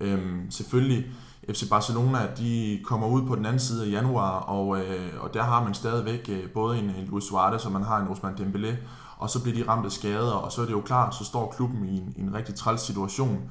Øhm, 0.00 0.50
selvfølgelig, 0.50 1.06
FC 1.48 1.68
Barcelona, 1.68 2.18
de 2.38 2.80
kommer 2.84 3.06
ud 3.06 3.26
på 3.26 3.36
den 3.36 3.46
anden 3.46 3.60
side 3.60 3.86
af 3.86 3.90
januar, 3.90 4.38
og, 4.38 4.80
øh, 4.80 5.10
og 5.20 5.34
der 5.34 5.42
har 5.42 5.64
man 5.64 5.74
stadigvæk 5.74 6.28
øh, 6.28 6.50
både 6.50 6.78
en, 6.78 6.84
en 6.84 7.06
Luis 7.10 7.24
Suarez, 7.24 7.66
og 7.66 7.72
man 7.72 7.82
har 7.82 7.98
en 7.98 8.08
Osman 8.08 8.34
Dembélé, 8.34 8.74
og 9.18 9.30
så 9.30 9.42
bliver 9.42 9.64
de 9.64 9.70
ramt 9.70 9.86
af 9.86 9.92
skader, 9.92 10.32
og 10.32 10.52
så 10.52 10.60
er 10.60 10.66
det 10.66 10.72
jo 10.72 10.80
klart, 10.80 11.14
så 11.14 11.24
står 11.24 11.52
klubben 11.56 11.84
i 11.84 11.98
en, 11.98 12.14
i 12.16 12.20
en 12.20 12.34
rigtig 12.34 12.54
træls 12.54 12.80
situation. 12.80 13.50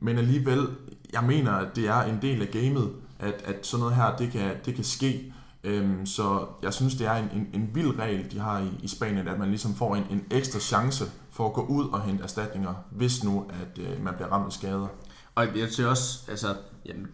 Men 0.00 0.18
alligevel, 0.18 0.68
jeg 1.12 1.24
mener, 1.24 1.52
at 1.52 1.76
det 1.76 1.88
er 1.88 2.02
en 2.02 2.18
del 2.22 2.42
af 2.42 2.48
gamet, 2.48 2.90
at, 3.18 3.34
at 3.44 3.66
sådan 3.66 3.80
noget 3.80 3.96
her, 3.96 4.16
det 4.16 4.32
kan, 4.32 4.50
det 4.64 4.74
kan 4.74 4.84
ske. 4.84 5.32
Øhm, 5.64 6.06
så 6.06 6.46
jeg 6.62 6.74
synes, 6.74 6.94
det 6.94 7.06
er 7.06 7.14
en, 7.14 7.28
en, 7.34 7.48
en 7.52 7.70
vild 7.74 7.98
regel, 7.98 8.32
de 8.32 8.38
har 8.38 8.58
i, 8.58 8.70
i 8.82 8.88
Spanien, 8.88 9.28
at 9.28 9.38
man 9.38 9.48
ligesom 9.48 9.74
får 9.74 9.96
en, 9.96 10.04
en 10.10 10.24
ekstra 10.30 10.58
chance 10.58 11.04
for 11.30 11.46
at 11.46 11.52
gå 11.52 11.66
ud 11.66 11.88
og 11.88 12.02
hente 12.02 12.24
erstatninger, 12.24 12.74
hvis 12.90 13.24
nu, 13.24 13.44
at 13.48 13.78
øh, 13.78 14.04
man 14.04 14.14
bliver 14.14 14.28
ramt 14.28 14.46
af 14.46 14.52
skader. 14.52 14.86
Og 15.34 15.46
jeg 15.58 15.68
synes 15.72 15.80
også, 15.88 16.30
altså, 16.30 16.54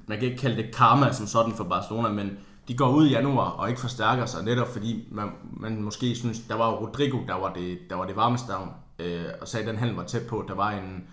man 0.07 0.19
kan 0.19 0.29
ikke 0.29 0.41
kalde 0.41 0.57
det 0.57 0.75
karma 0.75 1.13
som 1.13 1.27
sådan 1.27 1.53
for 1.53 1.65
Barcelona, 1.65 2.09
men 2.09 2.39
de 2.69 2.77
går 2.77 2.89
ud 2.89 3.07
i 3.07 3.11
januar 3.11 3.51
og 3.51 3.69
ikke 3.69 3.81
forstærker 3.81 4.27
sig, 4.27 4.45
netop 4.45 4.69
fordi 4.69 5.09
man, 5.11 5.31
man 5.53 5.83
måske 5.83 6.15
synes, 6.15 6.41
der 6.41 6.55
var 6.55 6.71
Rodrigo, 6.71 7.19
der 7.27 7.35
var 7.35 7.53
det, 7.53 7.79
der 7.91 7.97
var 7.97 8.07
det 8.07 8.17
varmeste 8.17 8.49
navn, 8.49 8.71
øh, 8.99 9.25
og 9.41 9.49
sagde, 9.49 9.65
at 9.65 9.71
den 9.71 9.79
handel 9.79 9.97
var 9.97 10.05
tæt 10.05 10.27
på. 10.27 10.45
Der 10.49 10.55
var 10.55 10.71
en, 10.71 11.05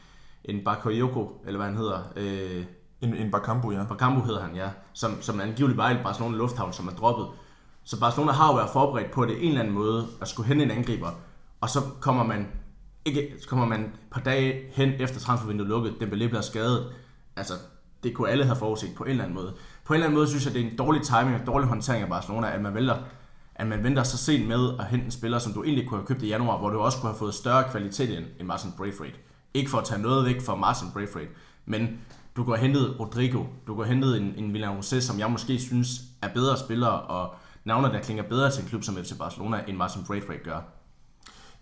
en 0.46 0.64
Bakayoko, 0.64 1.42
eller 1.46 1.58
hvad 1.58 1.68
han 1.68 1.78
hedder. 1.78 2.00
Øh, 2.16 2.64
en, 3.02 3.16
en 3.16 3.32
Bakambu, 3.32 3.72
ja. 3.72 3.84
Bakambu 3.84 4.22
hedder 4.22 4.42
han, 4.42 4.56
ja. 4.56 4.70
Som, 4.94 5.22
som 5.22 5.40
angiveligt 5.40 5.78
var 5.78 5.92
i 5.92 6.04
Barcelona 6.04 6.38
Lufthavn, 6.38 6.74
som 6.74 6.88
er 6.88 6.92
droppet. 6.92 7.28
Så 7.84 8.00
Barcelona 8.00 8.32
har 8.32 8.48
jo 8.48 8.56
været 8.56 8.70
forberedt 8.70 9.12
på 9.12 9.26
det 9.26 9.44
en 9.44 9.48
eller 9.48 9.60
anden 9.60 9.74
måde, 9.74 10.08
at 10.22 10.28
skulle 10.28 10.48
hente 10.48 10.64
en 10.64 10.72
angriber. 10.72 11.10
Og 11.62 11.70
så 11.70 11.80
kommer 12.00 12.24
man 12.24 12.48
ikke, 13.06 13.34
så 13.42 13.48
kommer 13.48 13.66
man 13.66 13.82
et 13.82 13.92
par 14.12 14.22
dage 14.22 14.62
hen 14.72 14.90
efter 15.00 15.20
transfervinduet 15.20 15.70
lukket, 15.70 15.96
den 16.00 16.10
bliver 16.10 16.42
skadet. 16.42 16.94
Altså, 17.36 17.54
det 18.04 18.14
kunne 18.14 18.30
alle 18.30 18.46
have 18.46 18.56
forudset 18.56 18.90
på 18.96 19.04
en 19.04 19.10
eller 19.10 19.24
anden 19.24 19.36
måde. 19.36 19.54
På 19.86 19.94
en 19.94 19.96
eller 19.96 20.08
anden 20.08 20.18
måde 20.18 20.28
synes 20.28 20.46
jeg, 20.46 20.54
det 20.54 20.62
er 20.62 20.70
en 20.70 20.78
dårlig 20.78 21.02
timing 21.02 21.42
og 21.42 21.48
dårlig 21.48 21.70
håndtering 21.70 22.04
af 22.04 22.10
Barcelona, 22.10 22.52
at 22.52 22.62
man 22.62 22.76
vælger 22.76 22.96
at 23.60 23.68
man 23.68 23.84
venter 23.84 24.04
så 24.04 24.18
sent 24.18 24.48
med 24.48 24.70
at 24.80 24.86
hente 24.86 25.06
en 25.06 25.12
spiller, 25.12 25.40
som 25.40 25.54
du 25.54 25.64
egentlig 25.64 25.88
kunne 25.88 26.00
have 26.00 26.08
købt 26.08 26.24
i 26.24 26.28
januar, 26.28 26.58
hvor 26.58 26.70
du 26.70 26.80
også 26.80 26.98
kunne 26.98 27.10
have 27.10 27.20
fået 27.20 27.34
større 27.34 27.64
kvalitet 27.72 28.18
end, 28.18 28.48
Martin 28.48 28.72
Braithwaite. 28.78 29.18
Ikke 29.54 29.70
for 29.70 29.78
at 29.78 29.84
tage 29.84 30.02
noget 30.02 30.26
væk 30.26 30.42
fra 30.42 30.56
Martin 30.56 30.88
Braithwaite, 30.94 31.32
men 31.66 32.00
du 32.36 32.44
kunne 32.44 32.58
have 32.58 32.68
hentet 32.68 33.00
Rodrigo, 33.00 33.44
du 33.68 33.76
kunne 33.76 33.86
have 33.86 33.94
hentet 33.94 34.18
en, 34.18 34.34
en 34.38 34.52
William 34.52 34.80
Rosé, 34.80 35.00
som 35.00 35.20
jeg 35.20 35.32
måske 35.32 35.60
synes 35.60 35.90
er 36.22 36.28
bedre 36.34 36.58
spillere, 36.58 37.02
og 37.02 37.36
navne, 37.64 37.88
der 37.88 38.02
klinger 38.02 38.24
bedre 38.24 38.52
til 38.52 38.64
en 38.64 38.70
klub 38.70 38.84
som 38.84 38.96
FC 38.96 39.18
Barcelona, 39.18 39.64
end 39.68 39.78
Martin 39.78 40.04
Braithwaite 40.08 40.44
gør. 40.44 40.60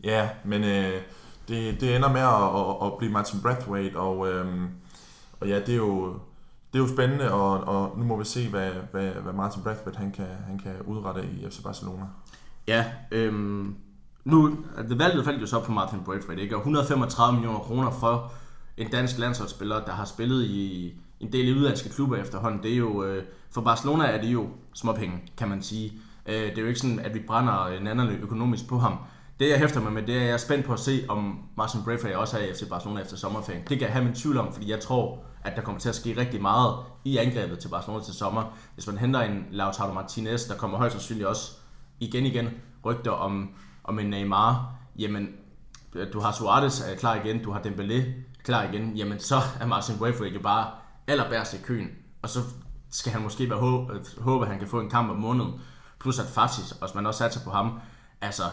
Ja, 0.03 0.29
men 0.45 0.63
øh, 0.63 1.01
det, 1.47 1.81
det 1.81 1.95
ender 1.95 2.11
med 2.11 2.21
at, 2.21 2.83
at, 2.83 2.87
at 2.87 2.97
blive 2.97 3.11
Martin 3.13 3.41
Braithwaite, 3.41 3.95
og, 3.95 4.27
øh, 4.27 4.61
og 5.39 5.47
ja, 5.47 5.59
det 5.59 5.69
er 5.69 5.75
jo 5.75 6.19
det 6.73 6.79
er 6.79 6.83
jo 6.83 6.89
spændende, 6.89 7.31
og, 7.33 7.59
og 7.59 7.99
nu 7.99 8.05
må 8.05 8.17
vi 8.17 8.25
se, 8.25 8.49
hvad, 8.49 8.71
hvad, 8.91 9.07
hvad 9.07 9.33
Martin 9.33 9.63
Brathwaite 9.63 9.99
han 9.99 10.11
kan, 10.11 10.25
han 10.47 10.59
kan 10.59 10.73
udrette 10.85 11.21
i 11.25 11.45
FC 11.49 11.63
Barcelona. 11.63 12.05
Ja, 12.67 12.85
øhm, 13.11 13.75
nu, 14.23 14.57
det 14.89 14.99
valget 14.99 15.25
faldt 15.25 15.41
jo 15.41 15.47
så 15.47 15.59
på 15.59 15.71
Martin 15.71 15.99
Braithwaite, 16.05 16.41
ikke? 16.41 16.55
Og 16.55 16.59
135 16.59 17.33
millioner 17.33 17.59
kroner 17.59 17.91
for 17.91 18.31
en 18.77 18.91
dansk 18.91 19.17
landsholdsspiller, 19.17 19.85
der 19.85 19.91
har 19.91 20.05
spillet 20.05 20.43
i 20.43 20.93
en 21.19 21.31
del 21.31 21.57
udlandske 21.57 21.89
klubber 21.89 22.17
efterhånden, 22.17 22.63
det 22.63 22.73
er 22.73 22.77
jo, 22.77 23.03
øh, 23.03 23.23
for 23.51 23.61
Barcelona 23.61 24.03
er 24.03 24.21
det 24.21 24.27
jo 24.27 24.49
småpenge, 24.73 25.23
kan 25.37 25.49
man 25.49 25.61
sige. 25.61 25.93
Øh, 26.25 26.33
det 26.33 26.57
er 26.57 26.61
jo 26.61 26.67
ikke 26.67 26.79
sådan, 26.79 26.99
at 26.99 27.13
vi 27.13 27.19
brænder 27.27 27.67
en 27.67 27.87
anden 27.87 28.09
økonomisk 28.09 28.67
på 28.67 28.77
ham. 28.77 28.97
Det 29.39 29.49
jeg 29.49 29.59
hæfter 29.59 29.81
mig 29.81 29.93
med, 29.93 30.03
det 30.03 30.15
er, 30.15 30.19
at 30.19 30.25
jeg 30.25 30.33
er 30.33 30.37
spændt 30.37 30.65
på 30.65 30.73
at 30.73 30.79
se, 30.79 31.05
om 31.09 31.39
Martin 31.57 31.83
Braithwaite 31.83 32.17
også 32.17 32.39
er 32.39 32.43
i 32.43 32.53
FC 32.53 32.69
Barcelona 32.69 33.01
efter 33.01 33.17
sommerferien. 33.17 33.61
Det 33.61 33.79
kan 33.79 33.81
jeg 33.81 33.91
have 33.91 34.05
min 34.05 34.15
tvivl 34.15 34.37
om, 34.37 34.53
fordi 34.53 34.71
jeg 34.71 34.79
tror, 34.79 35.19
at 35.43 35.55
der 35.55 35.61
kommer 35.61 35.79
til 35.79 35.89
at 35.89 35.95
ske 35.95 36.17
rigtig 36.17 36.41
meget 36.41 36.75
i 37.05 37.17
angrebet 37.17 37.59
til 37.59 37.69
Barcelona 37.69 38.03
til 38.03 38.13
sommer. 38.13 38.57
Hvis 38.73 38.87
man 38.87 38.97
henter 38.97 39.19
en 39.19 39.45
Lautaro 39.51 39.93
Martinez, 39.93 40.47
der 40.47 40.55
kommer 40.55 40.77
højst 40.77 40.93
sandsynligt 40.93 41.27
også 41.27 41.51
igen 41.99 42.25
igen 42.25 42.49
rygter 42.85 43.11
om, 43.11 43.49
om 43.83 43.99
en 43.99 44.09
Neymar, 44.09 44.75
jamen 44.99 45.29
du 46.13 46.19
har 46.19 46.31
Suarez 46.31 46.81
er 46.81 46.95
klar 46.95 47.15
igen, 47.15 47.43
du 47.43 47.51
har 47.51 47.59
Dembélé 47.59 48.03
klar 48.43 48.63
igen, 48.63 48.93
jamen 48.95 49.19
så 49.19 49.35
er 49.59 49.65
Martin 49.65 49.97
Braithwaite 49.97 50.35
jo 50.35 50.41
bare 50.41 50.71
allerbærst 51.07 51.53
i 51.53 51.57
køen, 51.63 51.87
og 52.21 52.29
så 52.29 52.39
skal 52.91 53.11
han 53.11 53.21
måske 53.21 53.49
være 53.49 53.59
håbe, 54.21 54.45
at 54.45 54.51
han 54.51 54.59
kan 54.59 54.67
få 54.67 54.79
en 54.79 54.89
kamp 54.89 55.09
om 55.09 55.17
måneden, 55.17 55.53
plus 55.99 56.19
at 56.19 56.25
faktisk, 56.25 56.75
og 56.81 56.89
man 56.95 57.05
også 57.05 57.17
satser 57.17 57.43
på 57.43 57.51
ham, 57.51 57.79
altså 58.21 58.43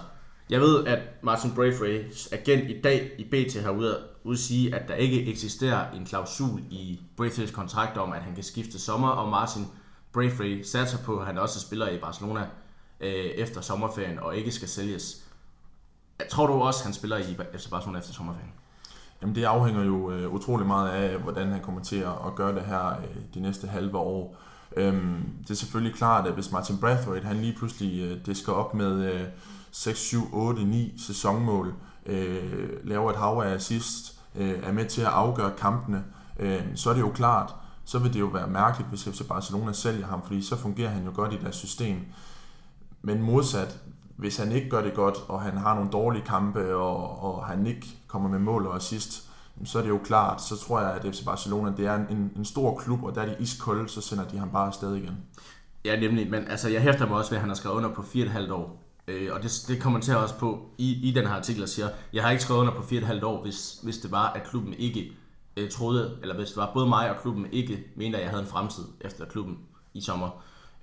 jeg 0.50 0.60
ved, 0.60 0.84
at 0.84 0.98
Martin 1.22 1.50
Braithwaite's 1.50 2.34
agent 2.34 2.70
i 2.70 2.80
dag 2.80 3.10
i 3.18 3.24
BT 3.24 3.62
har 3.62 3.70
ude 3.70 3.96
at 3.96 4.02
udsige, 4.24 4.74
at 4.74 4.88
der 4.88 4.94
ikke 4.94 5.26
eksisterer 5.26 5.90
en 5.90 6.04
klausul 6.04 6.60
i 6.70 7.00
Braithwaite's 7.20 7.52
kontrakt 7.52 7.96
om, 7.98 8.12
at 8.12 8.22
han 8.22 8.34
kan 8.34 8.44
skifte 8.44 8.80
sommer, 8.80 9.08
og 9.08 9.30
Martin 9.30 9.66
Braithwaite 10.12 10.68
satser 10.68 10.98
på, 10.98 11.18
at 11.18 11.26
han 11.26 11.38
også 11.38 11.60
spiller 11.60 11.88
i 11.88 11.98
Barcelona 11.98 12.46
øh, 13.00 13.10
efter 13.14 13.60
sommerferien 13.60 14.18
og 14.18 14.36
ikke 14.36 14.52
skal 14.52 14.68
sælges. 14.68 15.24
Tror 16.30 16.46
du 16.46 16.52
også, 16.52 16.80
at 16.80 16.84
han 16.84 16.94
spiller 16.94 17.16
i 17.16 17.36
FC 17.58 17.70
Barcelona 17.70 17.98
efter 17.98 18.12
sommerferien? 18.12 18.52
Jamen 19.22 19.34
det 19.34 19.44
afhænger 19.44 19.84
jo 19.84 20.10
øh, 20.10 20.34
utrolig 20.34 20.66
meget 20.66 20.90
af, 20.90 21.18
hvordan 21.18 21.48
han 21.48 21.62
kommer 21.62 21.82
til 21.82 21.96
at 21.96 22.34
gøre 22.36 22.54
det 22.54 22.62
her 22.62 22.88
øh, 22.88 23.16
de 23.34 23.40
næste 23.40 23.66
halve 23.66 23.98
år. 23.98 24.36
Øhm, 24.76 25.22
det 25.42 25.50
er 25.50 25.54
selvfølgelig 25.54 25.96
klart, 25.96 26.26
at 26.26 26.32
hvis 26.32 26.52
Martin 26.52 26.78
Braithwaite 26.78 27.26
han 27.26 27.36
lige 27.36 27.56
pludselig 27.58 28.02
øh, 28.02 28.26
disker 28.26 28.52
op 28.52 28.74
med 28.74 29.12
øh, 29.12 29.20
6, 29.75 29.99
7, 29.99 30.28
8, 30.33 30.64
9 30.64 30.95
sæsonmål, 30.99 31.75
øh, 32.07 32.69
laver 32.85 33.11
et 33.11 33.16
hav 33.16 33.43
af 33.45 33.54
assist, 33.54 34.21
øh, 34.35 34.59
er 34.62 34.73
med 34.73 34.87
til 34.87 35.00
at 35.00 35.07
afgøre 35.07 35.52
kampene, 35.59 36.04
øh, 36.38 36.62
så 36.75 36.90
er 36.90 36.95
det 36.95 37.00
jo 37.00 37.11
klart, 37.11 37.54
så 37.85 37.99
vil 37.99 38.14
det 38.14 38.21
jo 38.21 38.26
være 38.26 38.47
mærkeligt, 38.47 38.88
hvis 38.88 39.04
FC 39.04 39.28
Barcelona 39.28 39.73
sælger 39.73 40.07
ham, 40.07 40.23
fordi 40.23 40.43
så 40.43 40.57
fungerer 40.57 40.90
han 40.90 41.04
jo 41.04 41.11
godt 41.14 41.33
i 41.33 41.38
deres 41.43 41.57
system. 41.57 42.00
Men 43.02 43.23
modsat, 43.23 43.78
hvis 44.16 44.37
han 44.37 44.52
ikke 44.52 44.71
gør 44.71 44.83
det 44.83 44.95
godt, 44.95 45.16
og 45.28 45.43
han 45.43 45.57
har 45.57 45.75
nogle 45.75 45.90
dårlige 45.90 46.25
kampe, 46.25 46.76
og, 46.76 47.23
og 47.23 47.47
han 47.47 47.66
ikke 47.66 47.87
kommer 48.07 48.28
med 48.28 48.38
mål 48.38 48.66
og 48.66 48.76
assist, 48.76 49.31
så 49.64 49.78
er 49.78 49.83
det 49.83 49.88
jo 49.88 50.00
klart, 50.04 50.43
så 50.43 50.57
tror 50.57 50.81
jeg, 50.81 50.93
at 50.93 51.14
FC 51.14 51.25
Barcelona 51.25 51.73
det 51.76 51.87
er 51.87 51.95
en, 51.95 52.33
en 52.37 52.45
stor 52.45 52.78
klub, 52.78 53.02
og 53.02 53.14
der 53.14 53.23
er 53.23 53.26
de 53.26 53.37
iskolde, 53.38 53.88
så 53.88 54.00
sender 54.00 54.25
de 54.25 54.38
ham 54.38 54.50
bare 54.50 54.66
afsted 54.66 54.95
igen. 54.95 55.16
Ja, 55.85 56.00
nemlig, 56.00 56.31
men 56.31 56.49
altså, 56.49 56.69
jeg 56.69 56.83
hæfter 56.83 57.07
mig 57.07 57.16
også 57.16 57.31
ved, 57.31 57.37
at 57.37 57.40
han 57.40 57.50
har 57.50 57.57
skrevet 57.57 57.76
under 57.76 57.90
på 57.90 58.02
4,5 58.02 58.52
år. 58.52 58.83
Øh, 59.08 59.34
og 59.34 59.42
det, 59.42 59.64
det 59.68 59.82
kommenterer 59.82 60.16
også 60.16 60.34
på 60.38 60.68
i, 60.78 61.08
i 61.08 61.11
den 61.11 61.26
her 61.26 61.34
artikel, 61.34 61.62
og 61.62 61.68
siger, 61.68 61.88
jeg 62.12 62.23
har 62.23 62.30
ikke 62.30 62.42
skrevet 62.42 62.61
under 62.61 62.73
på 62.73 62.82
4,5 62.82 63.25
år, 63.25 63.42
hvis, 63.42 63.78
hvis 63.82 63.99
det 63.99 64.11
var, 64.11 64.32
at 64.32 64.44
klubben 64.44 64.75
ikke 64.75 65.12
øh, 65.56 65.70
troede, 65.70 66.18
eller 66.23 66.34
hvis 66.34 66.49
det 66.49 66.56
var 66.56 66.70
både 66.75 66.88
mig 66.88 67.11
og 67.11 67.16
klubben 67.23 67.46
ikke 67.52 67.84
mente, 67.96 68.18
at 68.18 68.23
jeg 68.23 68.30
havde 68.30 68.42
en 68.42 68.49
fremtid 68.49 68.84
efter 69.00 69.25
klubben 69.25 69.58
i 69.94 70.00
sommer. 70.00 70.30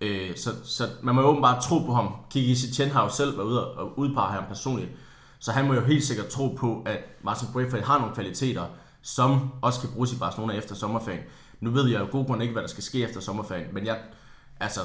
Øh, 0.02 0.36
så, 0.36 0.50
så 0.64 0.84
man 1.02 1.16
må 1.16 1.22
jo 1.22 1.28
åbenbart 1.28 1.64
tro 1.64 1.80
på 1.80 1.94
ham. 1.94 2.16
Kiki 2.30 2.56
Setien 2.56 2.90
har 2.90 3.04
jo 3.04 3.10
selv 3.10 3.38
været 3.38 3.48
ude 3.48 3.72
og 3.72 4.00
udpege 4.00 4.32
ham 4.34 4.44
personligt. 4.48 4.92
Så 5.40 5.52
han 5.52 5.68
må 5.68 5.74
jo 5.74 5.82
helt 5.82 6.04
sikkert 6.04 6.28
tro 6.28 6.48
på, 6.48 6.84
at 6.86 7.00
Martin 7.24 7.48
Braithwaite 7.54 7.88
har 7.88 8.00
nogle 8.00 8.14
kvaliteter, 8.14 8.66
som 9.02 9.52
også 9.62 9.80
kan 9.80 9.90
bruges 9.90 10.14
i 10.14 10.20
Barcelona 10.20 10.54
efter 10.54 10.76
sommerferien. 10.76 11.24
Nu 11.60 11.70
ved 11.72 11.88
jeg 11.90 12.00
jo 12.00 12.08
god 12.12 12.26
grund 12.26 12.42
ikke, 12.42 12.52
hvad 12.52 12.62
der 12.62 12.70
skal 12.70 12.84
ske 12.84 13.04
efter 13.04 13.22
sommerferien, 13.22 13.74
men 13.74 13.86
jeg, 13.86 14.00
altså, 14.60 14.82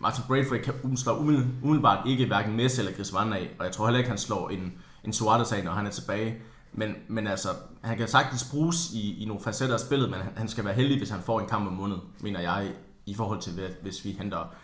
Martin 0.00 0.24
Braithwaite 0.28 0.64
kan 0.64 0.96
slår 0.96 1.16
umiddelbart 1.62 2.06
ikke 2.06 2.26
hverken 2.26 2.56
Messi 2.56 2.80
eller 2.80 2.92
Griezmann 2.92 3.32
af, 3.32 3.50
og 3.58 3.64
jeg 3.64 3.72
tror 3.72 3.86
heller 3.86 3.98
ikke, 3.98 4.10
han 4.10 4.18
slår 4.18 4.48
en, 4.48 4.72
en 5.04 5.12
Suarez 5.12 5.52
af, 5.52 5.64
når 5.64 5.72
han 5.72 5.86
er 5.86 5.90
tilbage. 5.90 6.36
Men, 6.72 6.94
men 7.08 7.26
altså, 7.26 7.48
han 7.82 7.98
kan 7.98 8.08
sagtens 8.08 8.48
bruges 8.50 8.92
i, 8.92 9.22
i 9.22 9.24
nogle 9.24 9.42
facetter 9.42 9.74
af 9.74 9.80
spillet, 9.80 10.10
men 10.10 10.20
han, 10.20 10.32
han 10.36 10.48
skal 10.48 10.64
være 10.64 10.74
heldig, 10.74 10.98
hvis 10.98 11.10
han 11.10 11.20
får 11.20 11.40
en 11.40 11.46
kamp 11.46 11.66
om 11.66 11.72
måneden, 11.72 12.00
mener 12.20 12.40
jeg, 12.40 12.72
i 13.06 13.14
forhold 13.14 13.40
til, 13.40 13.52
hvis 13.82 14.04
vi 14.04 14.16
henter 14.18 14.54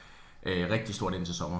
øh, 0.46 0.70
rigtig 0.70 0.94
stort 0.94 1.14
ind 1.14 1.26
til 1.26 1.34
sommer. 1.34 1.58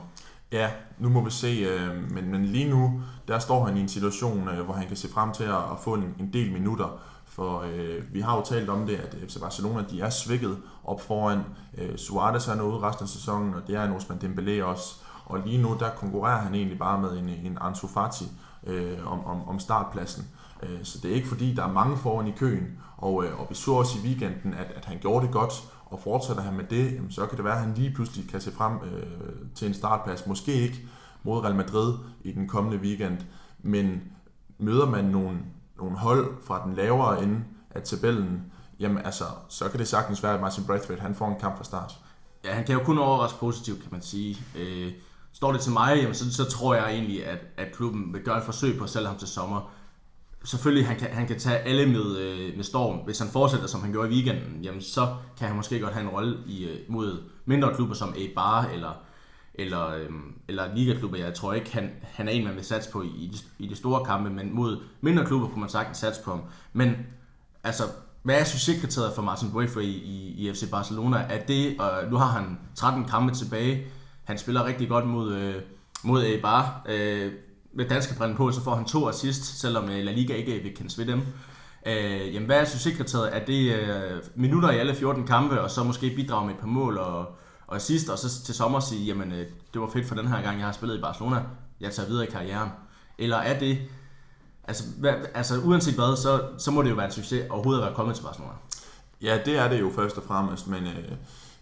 Ja, 0.52 0.70
nu 0.98 1.08
må 1.08 1.24
vi 1.24 1.30
se, 1.30 1.46
øh, 1.46 2.10
men, 2.10 2.30
men 2.30 2.44
lige 2.44 2.70
nu, 2.70 3.02
der 3.28 3.38
står 3.38 3.64
han 3.64 3.76
i 3.76 3.80
en 3.80 3.88
situation, 3.88 4.48
øh, 4.48 4.64
hvor 4.64 4.74
han 4.74 4.86
kan 4.88 4.96
se 4.96 5.08
frem 5.08 5.32
til 5.32 5.44
at, 5.44 5.56
at 5.56 5.78
få 5.84 5.94
en, 5.94 6.14
en 6.20 6.32
del 6.32 6.52
minutter, 6.52 7.00
for 7.36 7.60
øh, 7.60 8.14
vi 8.14 8.20
har 8.20 8.36
jo 8.36 8.42
talt 8.44 8.68
om 8.68 8.86
det, 8.86 8.96
at 8.96 9.16
FC 9.28 9.40
Barcelona 9.40 9.84
de 9.90 10.00
er 10.00 10.10
svækket 10.10 10.58
op 10.84 11.00
foran. 11.00 11.40
Øh, 11.78 11.96
Suarez 11.96 12.48
er 12.48 12.54
noget 12.54 12.82
resten 12.82 13.04
af 13.04 13.08
sæsonen, 13.08 13.54
og 13.54 13.62
det 13.66 13.74
er 13.74 13.84
en 13.84 13.92
Osman 13.92 14.18
Dembélé 14.18 14.62
også. 14.62 14.94
Og 15.24 15.38
lige 15.46 15.62
nu, 15.62 15.76
der 15.80 15.90
konkurrerer 15.90 16.38
han 16.38 16.54
egentlig 16.54 16.78
bare 16.78 17.00
med 17.00 17.10
en, 17.10 17.28
en 17.28 17.58
Ansu 17.60 17.86
Fati 17.86 18.24
øh, 18.66 19.12
om, 19.12 19.24
om, 19.24 19.48
om 19.48 19.58
startpladsen. 19.58 20.28
Øh, 20.62 20.78
så 20.82 20.98
det 21.02 21.10
er 21.10 21.14
ikke 21.14 21.28
fordi, 21.28 21.54
der 21.54 21.64
er 21.64 21.72
mange 21.72 21.96
foran 21.96 22.26
i 22.26 22.34
køen. 22.36 22.78
Og, 22.96 23.24
øh, 23.24 23.40
og 23.40 23.46
vi 23.50 23.54
så 23.54 23.72
også 23.72 23.98
i 23.98 24.06
weekenden, 24.06 24.54
at, 24.54 24.66
at 24.76 24.84
han 24.84 24.98
gjorde 25.00 25.26
det 25.26 25.34
godt, 25.34 25.52
og 25.86 26.00
fortsætter 26.00 26.42
han 26.42 26.54
med 26.54 26.64
det, 26.64 26.94
jamen, 26.94 27.10
så 27.10 27.26
kan 27.26 27.36
det 27.36 27.44
være, 27.44 27.54
at 27.54 27.60
han 27.60 27.74
lige 27.74 27.94
pludselig 27.94 28.30
kan 28.30 28.40
se 28.40 28.52
frem 28.52 28.72
øh, 28.72 29.32
til 29.54 29.68
en 29.68 29.74
startplads. 29.74 30.26
Måske 30.26 30.52
ikke 30.52 30.88
mod 31.22 31.44
Real 31.44 31.54
Madrid 31.54 31.94
i 32.24 32.32
den 32.32 32.48
kommende 32.48 32.78
weekend, 32.78 33.18
men 33.62 34.02
møder 34.58 34.86
man 34.86 35.04
nogle, 35.04 35.38
nogle 35.78 35.98
hold 35.98 36.34
fra 36.42 36.66
den 36.66 36.74
lavere 36.74 37.22
ende 37.22 37.44
af 37.70 37.82
tabellen, 37.82 38.42
jamen 38.80 38.98
altså, 38.98 39.24
så 39.48 39.68
kan 39.68 39.78
det 39.78 39.88
sagtens 39.88 40.22
være, 40.22 40.34
at 40.34 40.40
Martin 40.40 40.64
Braithwaite 40.64 41.02
han 41.02 41.14
får 41.14 41.28
en 41.28 41.40
kamp 41.40 41.56
fra 41.56 41.64
start. 41.64 41.92
Ja, 42.44 42.52
han 42.52 42.64
kan 42.64 42.74
jo 42.74 42.84
kun 42.84 42.98
overraske 42.98 43.38
positivt, 43.38 43.82
kan 43.82 43.88
man 43.92 44.02
sige. 44.02 44.36
Øh, 44.58 44.92
står 45.32 45.52
det 45.52 45.60
til 45.60 45.72
mig, 45.72 45.96
jamen, 45.96 46.14
så, 46.14 46.34
så 46.34 46.44
tror 46.44 46.74
jeg 46.74 46.90
egentlig, 46.90 47.26
at, 47.26 47.38
at 47.56 47.72
klubben 47.72 48.12
vil 48.12 48.22
gøre 48.22 48.38
et 48.38 48.44
forsøg 48.44 48.78
på 48.78 48.84
at 48.84 48.90
sælge 48.90 49.06
ham 49.06 49.16
til 49.16 49.28
sommer 49.28 49.70
selvfølgelig, 50.46 50.86
han 50.86 50.98
kan, 50.98 51.08
han 51.08 51.26
kan 51.26 51.38
tage 51.38 51.58
alle 51.58 51.86
med, 51.86 52.16
øh, 52.18 52.56
med 52.56 52.64
storm. 52.64 52.96
Hvis 52.96 53.18
han 53.18 53.28
fortsætter, 53.28 53.66
som 53.66 53.80
han 53.80 53.92
gjorde 53.92 54.08
i 54.08 54.12
weekenden, 54.12 54.62
jamen, 54.62 54.82
så 54.82 55.14
kan 55.38 55.48
han 55.48 55.56
måske 55.56 55.80
godt 55.80 55.94
have 55.94 56.04
en 56.04 56.10
rolle 56.10 56.38
i, 56.46 56.64
øh, 56.64 56.78
mod 56.88 57.22
mindre 57.44 57.74
klubber 57.74 57.94
som 57.94 58.14
Eibar 58.16 58.64
eller, 58.66 59.02
eller, 59.58 59.88
øh, 59.88 60.10
eller 60.48 60.74
ligaklubber. 60.74 61.18
Jeg 61.18 61.34
tror 61.34 61.52
ikke, 61.52 61.72
han, 61.72 61.90
han 62.02 62.28
er 62.28 62.32
en, 62.32 62.44
man 62.44 62.54
vil 62.54 62.64
satse 62.64 62.90
på 62.90 63.02
i, 63.02 63.06
i, 63.06 63.26
de, 63.26 63.64
i 63.64 63.68
de 63.68 63.76
store 63.76 64.04
kampe, 64.04 64.30
men 64.30 64.54
mod 64.54 64.80
mindre 65.00 65.26
klubber 65.26 65.48
kunne 65.48 65.60
man 65.60 65.70
sagtens 65.70 65.98
satse 65.98 66.22
på 66.22 66.30
ham. 66.30 66.42
Men 66.72 66.96
altså, 67.64 67.82
hvad 68.22 68.40
er 68.40 68.44
succeskriteriet 68.44 69.12
for 69.14 69.22
Martin 69.22 69.50
Braithwaite 69.50 69.90
i, 69.90 69.96
i, 69.96 70.48
i 70.48 70.52
FC 70.52 70.70
Barcelona? 70.70 71.16
Er 71.16 71.46
det, 71.46 71.80
og 71.80 72.10
nu 72.10 72.16
har 72.16 72.26
han 72.26 72.58
13 72.74 73.04
kampe 73.04 73.34
tilbage, 73.34 73.86
han 74.24 74.38
spiller 74.38 74.64
rigtig 74.64 74.88
godt 74.88 75.06
mod, 75.06 75.34
øh, 75.34 75.54
mod 76.04 76.24
Eibar. 76.24 76.86
Øh, 76.88 77.32
med 77.72 77.88
danske 77.88 78.18
brænde 78.18 78.36
på, 78.36 78.52
så 78.52 78.62
får 78.62 78.74
han 78.74 78.84
to 78.84 79.08
assist, 79.08 79.60
selvom 79.60 79.90
øh, 79.90 80.04
La 80.04 80.12
Liga 80.12 80.34
ikke 80.34 80.52
vil 80.52 80.74
kendes 80.76 80.98
ved 80.98 81.06
dem. 81.06 81.20
Øh, 81.86 82.34
jamen, 82.34 82.46
hvad 82.46 82.60
er 82.60 82.64
succeskriteriet? 82.64 83.36
Er 83.36 83.44
det 83.44 83.74
øh, 83.74 84.22
minutter 84.34 84.70
i 84.70 84.78
alle 84.78 84.94
14 84.94 85.26
kampe, 85.26 85.60
og 85.60 85.70
så 85.70 85.84
måske 85.84 86.12
bidrage 86.16 86.46
med 86.46 86.54
et 86.54 86.60
par 86.60 86.66
mål 86.66 86.98
og, 86.98 87.36
og 87.66 87.80
sidst, 87.80 88.08
og 88.08 88.18
så 88.18 88.42
til 88.44 88.54
sommer 88.54 88.80
sige, 88.80 89.04
jamen, 89.04 89.32
øh, 89.32 89.46
det 89.72 89.80
var 89.80 89.90
fedt 89.92 90.06
for 90.06 90.14
den 90.14 90.28
her 90.28 90.42
gang, 90.42 90.58
jeg 90.58 90.66
har 90.66 90.72
spillet 90.72 90.98
i 90.98 91.00
Barcelona, 91.00 91.42
jeg 91.80 91.92
tager 91.92 92.08
videre 92.08 92.26
i 92.26 92.30
karrieren. 92.30 92.70
Eller 93.18 93.36
er 93.36 93.58
det, 93.58 93.78
altså, 94.64 94.84
hvad, 94.98 95.14
altså 95.34 95.60
uanset 95.60 95.94
hvad, 95.94 96.16
så, 96.16 96.48
så 96.58 96.70
må 96.70 96.82
det 96.82 96.90
jo 96.90 96.94
være 96.94 97.06
en 97.06 97.12
succes 97.12 97.50
overhovedet 97.50 97.80
at 97.80 97.86
være 97.86 97.94
kommet 97.94 98.16
til 98.16 98.22
Barcelona. 98.22 98.52
Ja, 99.22 99.38
det 99.44 99.58
er 99.58 99.68
det 99.68 99.80
jo 99.80 99.92
først 99.94 100.16
og 100.16 100.22
fremmest, 100.22 100.68
men 100.68 100.86
øh, 100.86 101.12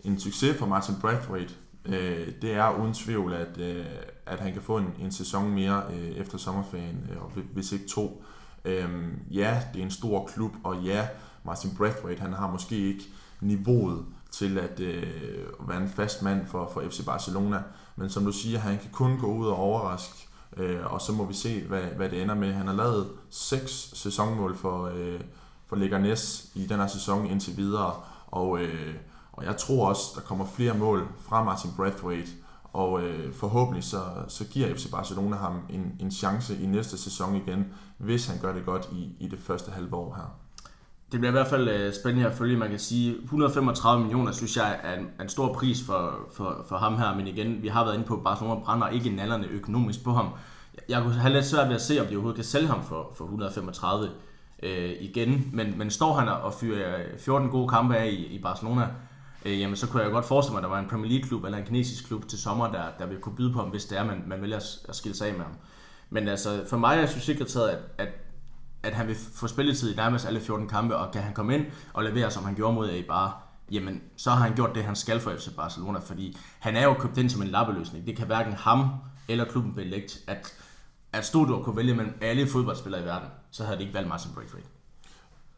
en 0.04 0.20
succes 0.20 0.56
for 0.58 0.66
Martin 0.66 0.94
Braithwaite, 1.00 1.54
øh, 1.84 2.28
det 2.42 2.54
er 2.54 2.80
uden 2.80 2.94
tvivl, 2.94 3.32
at, 3.32 3.58
øh, 3.58 3.86
at 4.26 4.40
han 4.40 4.52
kan 4.52 4.62
få 4.62 4.76
en, 4.76 4.94
en 5.00 5.12
sæson 5.12 5.50
mere 5.50 5.82
øh, 5.92 6.08
efter 6.08 6.38
sommerferien, 6.38 7.10
øh, 7.12 7.22
og 7.22 7.30
hvis 7.52 7.72
ikke 7.72 7.88
to. 7.88 8.24
Øh, 8.64 8.88
ja, 9.30 9.62
det 9.72 9.80
er 9.80 9.84
en 9.84 9.90
stor 9.90 10.26
klub, 10.26 10.52
og 10.64 10.82
ja, 10.82 11.08
Martin 11.44 11.76
Braithwaite, 11.76 12.20
han 12.20 12.32
har 12.32 12.50
måske 12.50 12.76
ikke 12.76 13.04
niveauet 13.40 14.04
til 14.38 14.58
at 14.58 14.80
øh, 14.80 15.68
være 15.68 15.82
en 15.82 15.88
fast 15.88 16.22
mand 16.22 16.46
for, 16.46 16.70
for 16.72 16.82
FC 16.90 17.04
Barcelona, 17.04 17.62
men 17.96 18.10
som 18.10 18.24
du 18.24 18.32
siger, 18.32 18.58
han 18.58 18.78
kan 18.78 18.90
kun 18.92 19.18
gå 19.18 19.26
ud 19.26 19.46
og 19.46 19.56
overraske, 19.56 20.28
øh, 20.56 20.92
og 20.92 21.00
så 21.00 21.12
må 21.12 21.24
vi 21.24 21.34
se, 21.34 21.62
hvad, 21.62 21.82
hvad 21.82 22.08
det 22.08 22.22
ender 22.22 22.34
med. 22.34 22.52
Han 22.52 22.66
har 22.66 22.74
lavet 22.74 23.08
seks 23.30 23.72
sæsonmål 23.72 24.56
for, 24.56 24.90
øh, 24.94 25.20
for 25.66 25.76
Leganes 25.76 26.50
i 26.54 26.66
den 26.66 26.78
her 26.78 26.86
sæson 26.86 27.26
indtil 27.26 27.56
videre, 27.56 27.94
og, 28.26 28.60
øh, 28.60 28.94
og 29.32 29.44
jeg 29.44 29.56
tror 29.56 29.88
også, 29.88 30.12
der 30.14 30.20
kommer 30.20 30.46
flere 30.46 30.74
mål 30.74 31.08
fra 31.20 31.44
Martin 31.44 31.70
Braithwaite, 31.76 32.30
og 32.72 33.02
øh, 33.02 33.34
forhåbentlig 33.34 33.84
så, 33.84 34.02
så 34.28 34.44
giver 34.44 34.74
FC 34.74 34.90
Barcelona 34.90 35.36
ham 35.36 35.60
en, 35.70 35.96
en 36.00 36.10
chance 36.10 36.58
i 36.62 36.66
næste 36.66 36.98
sæson 36.98 37.36
igen, 37.36 37.64
hvis 37.98 38.26
han 38.26 38.38
gør 38.40 38.52
det 38.52 38.64
godt 38.64 38.88
i, 38.92 39.16
i 39.20 39.28
det 39.28 39.38
første 39.38 39.70
halve 39.70 39.96
år 39.96 40.14
her. 40.14 40.43
Det 41.12 41.20
bliver 41.20 41.30
i 41.30 41.32
hvert 41.32 41.46
fald 41.46 41.68
øh, 41.68 41.94
spændende 41.94 42.28
at 42.28 42.34
følge. 42.34 42.56
Man 42.56 42.70
kan 42.70 42.78
sige, 42.78 43.14
135 43.22 44.02
millioner 44.02 44.32
synes 44.32 44.56
jeg 44.56 44.80
er 44.82 44.98
en, 44.98 45.08
en 45.20 45.28
stor 45.28 45.52
pris 45.52 45.82
for, 45.86 46.18
for, 46.32 46.64
for 46.68 46.76
ham 46.76 46.98
her. 46.98 47.14
Men 47.14 47.26
igen, 47.26 47.62
vi 47.62 47.68
har 47.68 47.84
været 47.84 47.94
inde 47.94 48.06
på, 48.06 48.14
at 48.14 48.24
Barcelona 48.24 48.60
brænder 48.60 48.88
ikke 48.88 49.10
nallerne 49.10 49.46
økonomisk 49.46 50.04
på 50.04 50.12
ham. 50.12 50.28
Jeg 50.88 51.02
kunne 51.02 51.14
have 51.14 51.32
lidt 51.32 51.44
svært 51.44 51.68
ved 51.68 51.74
at 51.74 51.82
se, 51.82 52.00
om 52.00 52.06
de 52.06 52.14
overhovedet 52.14 52.36
kan 52.36 52.44
sælge 52.44 52.66
ham 52.66 52.84
for, 52.84 53.12
for 53.16 53.24
135 53.24 54.08
øh, 54.62 54.92
igen. 55.00 55.50
Men, 55.52 55.78
men 55.78 55.90
står 55.90 56.14
han 56.14 56.28
og 56.28 56.54
fyrer 56.54 56.98
øh, 56.98 57.18
14 57.18 57.48
gode 57.48 57.68
kampe 57.68 57.96
af 57.96 58.06
i, 58.06 58.26
i 58.26 58.42
Barcelona, 58.42 58.88
øh, 59.44 59.60
jamen 59.60 59.76
så 59.76 59.88
kunne 59.88 60.02
jeg 60.02 60.12
godt 60.12 60.24
forestille 60.24 60.52
mig, 60.52 60.58
at 60.58 60.62
der 60.62 60.70
var 60.70 60.78
en 60.78 60.88
Premier 60.88 61.10
League-klub 61.10 61.44
eller 61.44 61.58
en 61.58 61.64
kinesisk 61.64 62.06
klub 62.06 62.28
til 62.28 62.38
sommer, 62.38 62.72
der, 62.72 62.82
der 62.98 63.06
ville 63.06 63.22
kunne 63.22 63.36
byde 63.36 63.52
på 63.52 63.58
ham, 63.58 63.68
hvis 63.68 63.84
det 63.84 63.98
er, 63.98 64.04
man, 64.04 64.24
man 64.26 64.42
vælger 64.42 64.56
at, 64.56 64.78
at 64.88 64.96
skille 64.96 65.16
sig 65.16 65.28
af 65.28 65.34
med 65.34 65.42
ham. 65.42 65.54
Men 66.10 66.28
altså, 66.28 66.64
for 66.66 66.76
mig 66.76 66.98
er 66.98 67.06
succeskriteriet, 67.06 67.68
at, 67.68 67.78
at, 67.98 68.08
at 68.84 68.94
han 68.94 69.06
vil 69.06 69.16
få 69.34 69.46
spilletid 69.46 69.92
i 69.92 69.96
nærmest 69.96 70.26
alle 70.26 70.40
14 70.40 70.68
kampe, 70.68 70.96
og 70.96 71.12
kan 71.12 71.22
han 71.22 71.34
komme 71.34 71.54
ind 71.54 71.66
og 71.92 72.04
levere, 72.04 72.30
som 72.30 72.44
han 72.44 72.54
gjorde 72.54 72.74
mod 72.74 73.02
bare 73.08 73.32
jamen 73.70 74.02
så 74.16 74.30
har 74.30 74.46
han 74.46 74.54
gjort 74.54 74.74
det, 74.74 74.84
han 74.84 74.96
skal 74.96 75.20
for 75.20 75.32
FC 75.38 75.48
Barcelona, 75.56 75.98
fordi 75.98 76.36
han 76.58 76.76
er 76.76 76.84
jo 76.84 76.94
købt 76.94 77.18
ind 77.18 77.30
som 77.30 77.42
en 77.42 77.48
lappeløsning. 77.48 78.06
Det 78.06 78.16
kan 78.16 78.26
hverken 78.26 78.52
ham 78.52 78.88
eller 79.28 79.44
klubben 79.44 79.74
belægge, 79.74 80.08
at, 80.26 80.54
at 81.12 81.26
Studio 81.26 81.62
kunne 81.62 81.76
vælge 81.76 81.94
mellem 81.94 82.14
alle 82.20 82.46
fodboldspillere 82.46 83.02
i 83.02 83.04
verden, 83.04 83.28
så 83.50 83.64
havde 83.64 83.78
de 83.78 83.82
ikke 83.82 83.94
valgt 83.94 84.08
Martin 84.08 84.30
Braithwaite. 84.34 84.68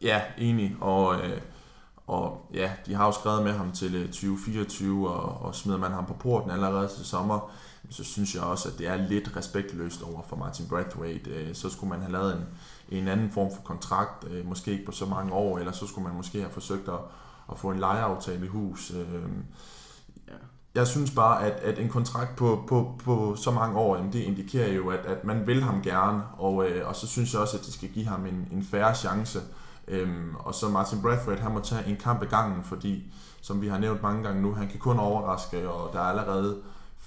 Ja, 0.01 0.21
enig, 0.37 0.75
og... 0.81 1.15
Øh 1.15 1.41
og 2.07 2.49
ja, 2.53 2.71
de 2.85 2.93
har 2.93 3.05
jo 3.05 3.11
skrevet 3.11 3.43
med 3.43 3.53
ham 3.53 3.71
til 3.71 3.95
øh, 3.95 4.05
2024, 4.05 5.09
og, 5.09 5.41
og 5.41 5.55
smider 5.55 5.77
man 5.77 5.91
ham 5.91 6.05
på 6.05 6.13
porten 6.13 6.51
allerede 6.51 6.87
til 6.87 7.05
sommer, 7.05 7.51
så 7.89 8.03
synes 8.03 8.35
jeg 8.35 8.43
også, 8.43 8.69
at 8.69 8.77
det 8.77 8.87
er 8.87 8.95
lidt 8.95 9.35
respektløst 9.35 10.01
over 10.01 10.21
for 10.29 10.35
Martin 10.35 10.67
Braithwaite. 10.67 11.29
Øh, 11.29 11.55
så 11.55 11.69
skulle 11.69 11.89
man 11.89 12.01
have 12.01 12.11
lavet 12.11 12.33
en, 12.33 12.45
en 12.89 13.07
anden 13.07 13.31
form 13.31 13.51
for 13.55 13.61
kontrakt, 13.61 14.27
øh, 14.29 14.45
måske 14.45 14.71
ikke 14.71 14.85
på 14.85 14.91
så 14.91 15.05
mange 15.05 15.33
år, 15.33 15.59
eller 15.59 15.71
så 15.71 15.87
skulle 15.87 16.07
man 16.07 16.17
måske 16.17 16.39
have 16.39 16.51
forsøgt 16.51 16.89
at, 16.89 16.99
at 17.51 17.59
få 17.59 17.71
en 17.71 17.79
lejeaftale 17.79 18.45
i 18.45 18.49
hus. 18.49 18.91
jeg 20.75 20.87
synes 20.87 21.11
bare, 21.11 21.45
at, 21.45 21.51
at 21.51 21.79
en 21.79 21.89
kontrakt 21.89 22.35
på, 22.35 22.63
på, 22.67 22.99
på 23.03 23.35
så 23.35 23.51
mange 23.51 23.77
år, 23.77 23.95
jamen 23.95 24.13
det 24.13 24.19
indikerer 24.19 24.73
jo, 24.73 24.89
at, 24.89 25.05
at 25.05 25.23
man 25.23 25.47
vil 25.47 25.63
ham 25.63 25.81
gerne, 25.81 26.23
og, 26.37 26.69
øh, 26.69 26.87
og 26.87 26.95
så 26.95 27.07
synes 27.07 27.33
jeg 27.33 27.41
også, 27.41 27.57
at 27.57 27.65
de 27.65 27.71
skal 27.71 27.89
give 27.89 28.05
ham 28.05 28.25
en, 28.25 28.47
en 28.51 28.63
færre 28.63 28.95
chance. 28.95 29.39
Øhm, 29.87 30.35
og 30.39 30.55
så 30.55 30.69
Martin 30.69 31.01
Brathwaite, 31.01 31.41
han 31.41 31.51
må 31.51 31.59
tage 31.59 31.87
en 31.87 31.97
kamp 31.97 32.23
i 32.23 32.25
gangen, 32.25 32.63
fordi, 32.63 33.13
som 33.41 33.61
vi 33.61 33.67
har 33.67 33.77
nævnt 33.77 34.01
mange 34.01 34.23
gange 34.23 34.41
nu, 34.41 34.53
han 34.53 34.67
kan 34.67 34.79
kun 34.79 34.99
overraske, 34.99 35.69
og 35.69 35.93
der 35.93 35.99
er 35.99 36.03
allerede 36.03 36.57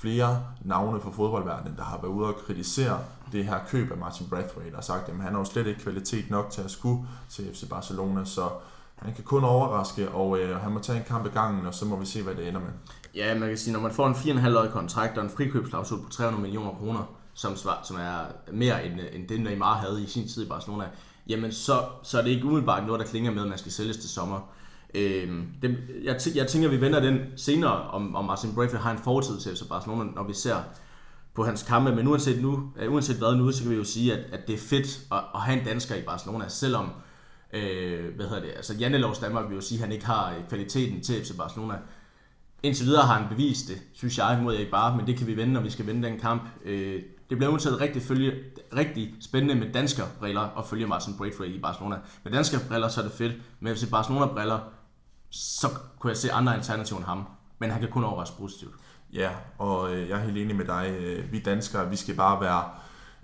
flere 0.01 0.43
navne 0.65 1.01
fra 1.01 1.11
fodboldverdenen, 1.11 1.77
der 1.77 1.85
har 1.85 1.99
været 2.03 2.13
ude 2.13 2.27
og 2.27 2.35
kritisere 2.47 2.99
det 3.33 3.45
her 3.45 3.59
køb 3.69 3.93
af 3.93 3.99
Martin 3.99 4.27
Brathwaite, 4.31 4.77
og 4.77 4.85
sagt, 4.85 5.09
at 5.09 5.15
han 5.15 5.33
har 5.33 5.39
jo 5.39 5.45
slet 5.45 5.67
ikke 5.67 5.81
kvalitet 5.81 6.31
nok 6.31 6.51
til 6.51 6.63
at 6.63 6.71
skulle 6.71 7.07
til 7.29 7.55
FC 7.55 7.69
Barcelona, 7.69 8.25
så 8.25 8.49
han 8.97 9.15
kan 9.15 9.25
kun 9.25 9.45
overraske, 9.45 10.09
og 10.09 10.39
øh, 10.39 10.61
han 10.61 10.73
må 10.73 10.81
tage 10.81 10.99
en 10.99 11.05
kamp 11.05 11.27
i 11.27 11.29
gangen, 11.29 11.67
og 11.67 11.75
så 11.75 11.85
må 11.85 11.97
vi 11.97 12.07
se, 12.07 12.23
hvad 12.23 12.35
det 12.35 12.49
ender 12.49 12.61
med. 12.61 12.71
Ja, 13.15 13.39
man 13.39 13.49
kan 13.49 13.59
sige, 13.59 13.73
når 13.73 13.81
man 13.81 13.93
får 13.93 14.07
en 14.07 14.15
4,5-årig 14.15 14.71
kontrakt 14.71 15.19
og 15.19 15.25
en 15.25 15.31
frikøbsklausul 15.31 16.03
på 16.03 16.11
300 16.11 16.43
millioner 16.43 16.71
kroner, 16.71 17.03
som, 17.35 17.57
svar, 17.57 17.81
som 17.85 17.97
er 17.97 18.19
mere 18.53 18.87
end, 18.87 19.01
end 19.13 19.29
det, 19.29 19.41
Neymar 19.41 19.75
havde 19.75 20.03
i 20.03 20.07
sin 20.07 20.29
tid 20.29 20.47
i 20.47 20.49
Barcelona, 20.49 20.85
jamen 21.29 21.53
så, 21.53 21.85
så 22.03 22.19
er 22.19 22.23
det 22.23 22.31
ikke 22.31 22.45
umiddelbart 22.45 22.87
noget, 22.87 23.01
der 23.01 23.07
klinger 23.07 23.31
med, 23.31 23.43
at 23.43 23.49
man 23.49 23.59
skal 23.59 23.73
sælges 23.73 23.97
til 23.97 24.09
sommer. 24.09 24.41
Øhm, 24.95 25.47
det, 25.63 25.79
jeg, 26.05 26.17
jeg 26.35 26.47
tænker, 26.47 26.69
at 26.69 26.75
vi 26.75 26.81
vender 26.81 27.01
den 27.01 27.21
senere, 27.37 27.73
om, 27.73 28.17
om 28.17 28.25
Martin 28.25 28.55
Braithwaite 28.55 28.83
har 28.83 28.93
en 28.93 28.99
fortid 28.99 29.41
til 29.41 29.57
FC 29.57 29.69
Barcelona, 29.69 30.11
når 30.15 30.23
vi 30.23 30.35
ser 30.35 30.57
på 31.35 31.45
hans 31.45 31.63
kampe. 31.63 31.95
Men 31.95 32.07
uanset, 32.07 32.43
nu, 32.43 32.73
øh, 32.77 32.93
uanset 32.93 33.17
hvad 33.17 33.37
nu, 33.37 33.53
så 33.53 33.63
kan 33.63 33.71
vi 33.71 33.77
jo 33.77 33.85
sige, 33.85 34.13
at, 34.13 34.19
at 34.33 34.47
det 34.47 34.55
er 34.55 34.59
fedt 34.59 35.01
at, 35.13 35.19
at 35.35 35.41
have 35.41 35.59
en 35.59 35.65
dansker 35.65 35.95
i 35.95 36.03
Barcelona, 36.03 36.49
selvom 36.49 36.91
øh, 37.53 38.15
hvad 38.17 38.29
hedder 38.29 38.43
det, 38.43 38.51
altså 38.57 38.75
Jannelovs 38.75 39.19
Danmark 39.19 39.49
vil 39.49 39.55
jo 39.55 39.61
sige, 39.61 39.79
at 39.79 39.85
han 39.85 39.93
ikke 39.93 40.07
har 40.07 40.31
øh, 40.31 40.49
kvaliteten 40.49 41.01
til 41.01 41.25
FC 41.25 41.37
Barcelona. 41.37 41.75
Indtil 42.63 42.87
videre 42.87 43.07
har 43.07 43.15
han 43.15 43.29
bevist 43.29 43.69
det, 43.69 43.79
synes 43.93 44.19
jeg, 44.19 44.41
mod 44.43 44.55
ikke 44.55 44.71
bare, 44.71 44.97
men 44.97 45.07
det 45.07 45.17
kan 45.17 45.27
vi 45.27 45.37
vende, 45.37 45.53
når 45.53 45.61
vi 45.61 45.71
skal 45.71 45.87
vende 45.87 46.09
den 46.09 46.19
kamp. 46.19 46.43
Øh, 46.65 47.03
det 47.31 47.39
bliver 47.39 47.51
uanset 47.51 47.81
rigtig, 47.81 48.03
følge, 48.03 48.33
rigtig 48.77 49.15
spændende 49.21 49.55
med 49.55 49.73
danske 49.73 50.03
briller 50.19 50.59
at 50.59 50.67
følge 50.67 50.87
Martin 50.87 51.15
Braithwaite 51.19 51.55
i 51.55 51.61
Barcelona. 51.61 51.97
Med 52.25 52.33
danske 52.33 52.57
briller, 52.69 52.89
så 52.89 53.01
er 53.01 53.05
det 53.05 53.13
fedt. 53.13 53.33
Med 53.61 53.77
FC 53.77 53.91
Barcelona 53.91 54.27
briller, 54.27 54.59
så 55.31 55.69
kunne 55.99 56.11
jeg 56.11 56.17
se 56.17 56.33
andre 56.33 56.55
alternativer 56.55 56.99
end 56.99 57.07
ham. 57.07 57.25
Men 57.59 57.71
han 57.71 57.81
kan 57.81 57.91
kun 57.91 58.05
overraske 58.05 58.37
positivt. 58.39 58.75
Ja, 59.13 59.31
og 59.59 59.95
øh, 59.95 60.09
jeg 60.09 60.19
er 60.19 60.25
helt 60.25 60.39
enig 60.39 60.57
med 60.57 60.65
dig. 60.65 60.97
Øh, 61.01 61.33
vi 61.33 61.39
danskere, 61.39 61.91
vi 61.91 61.97
skal 61.97 62.15
bare 62.17 62.41
være 62.41 62.65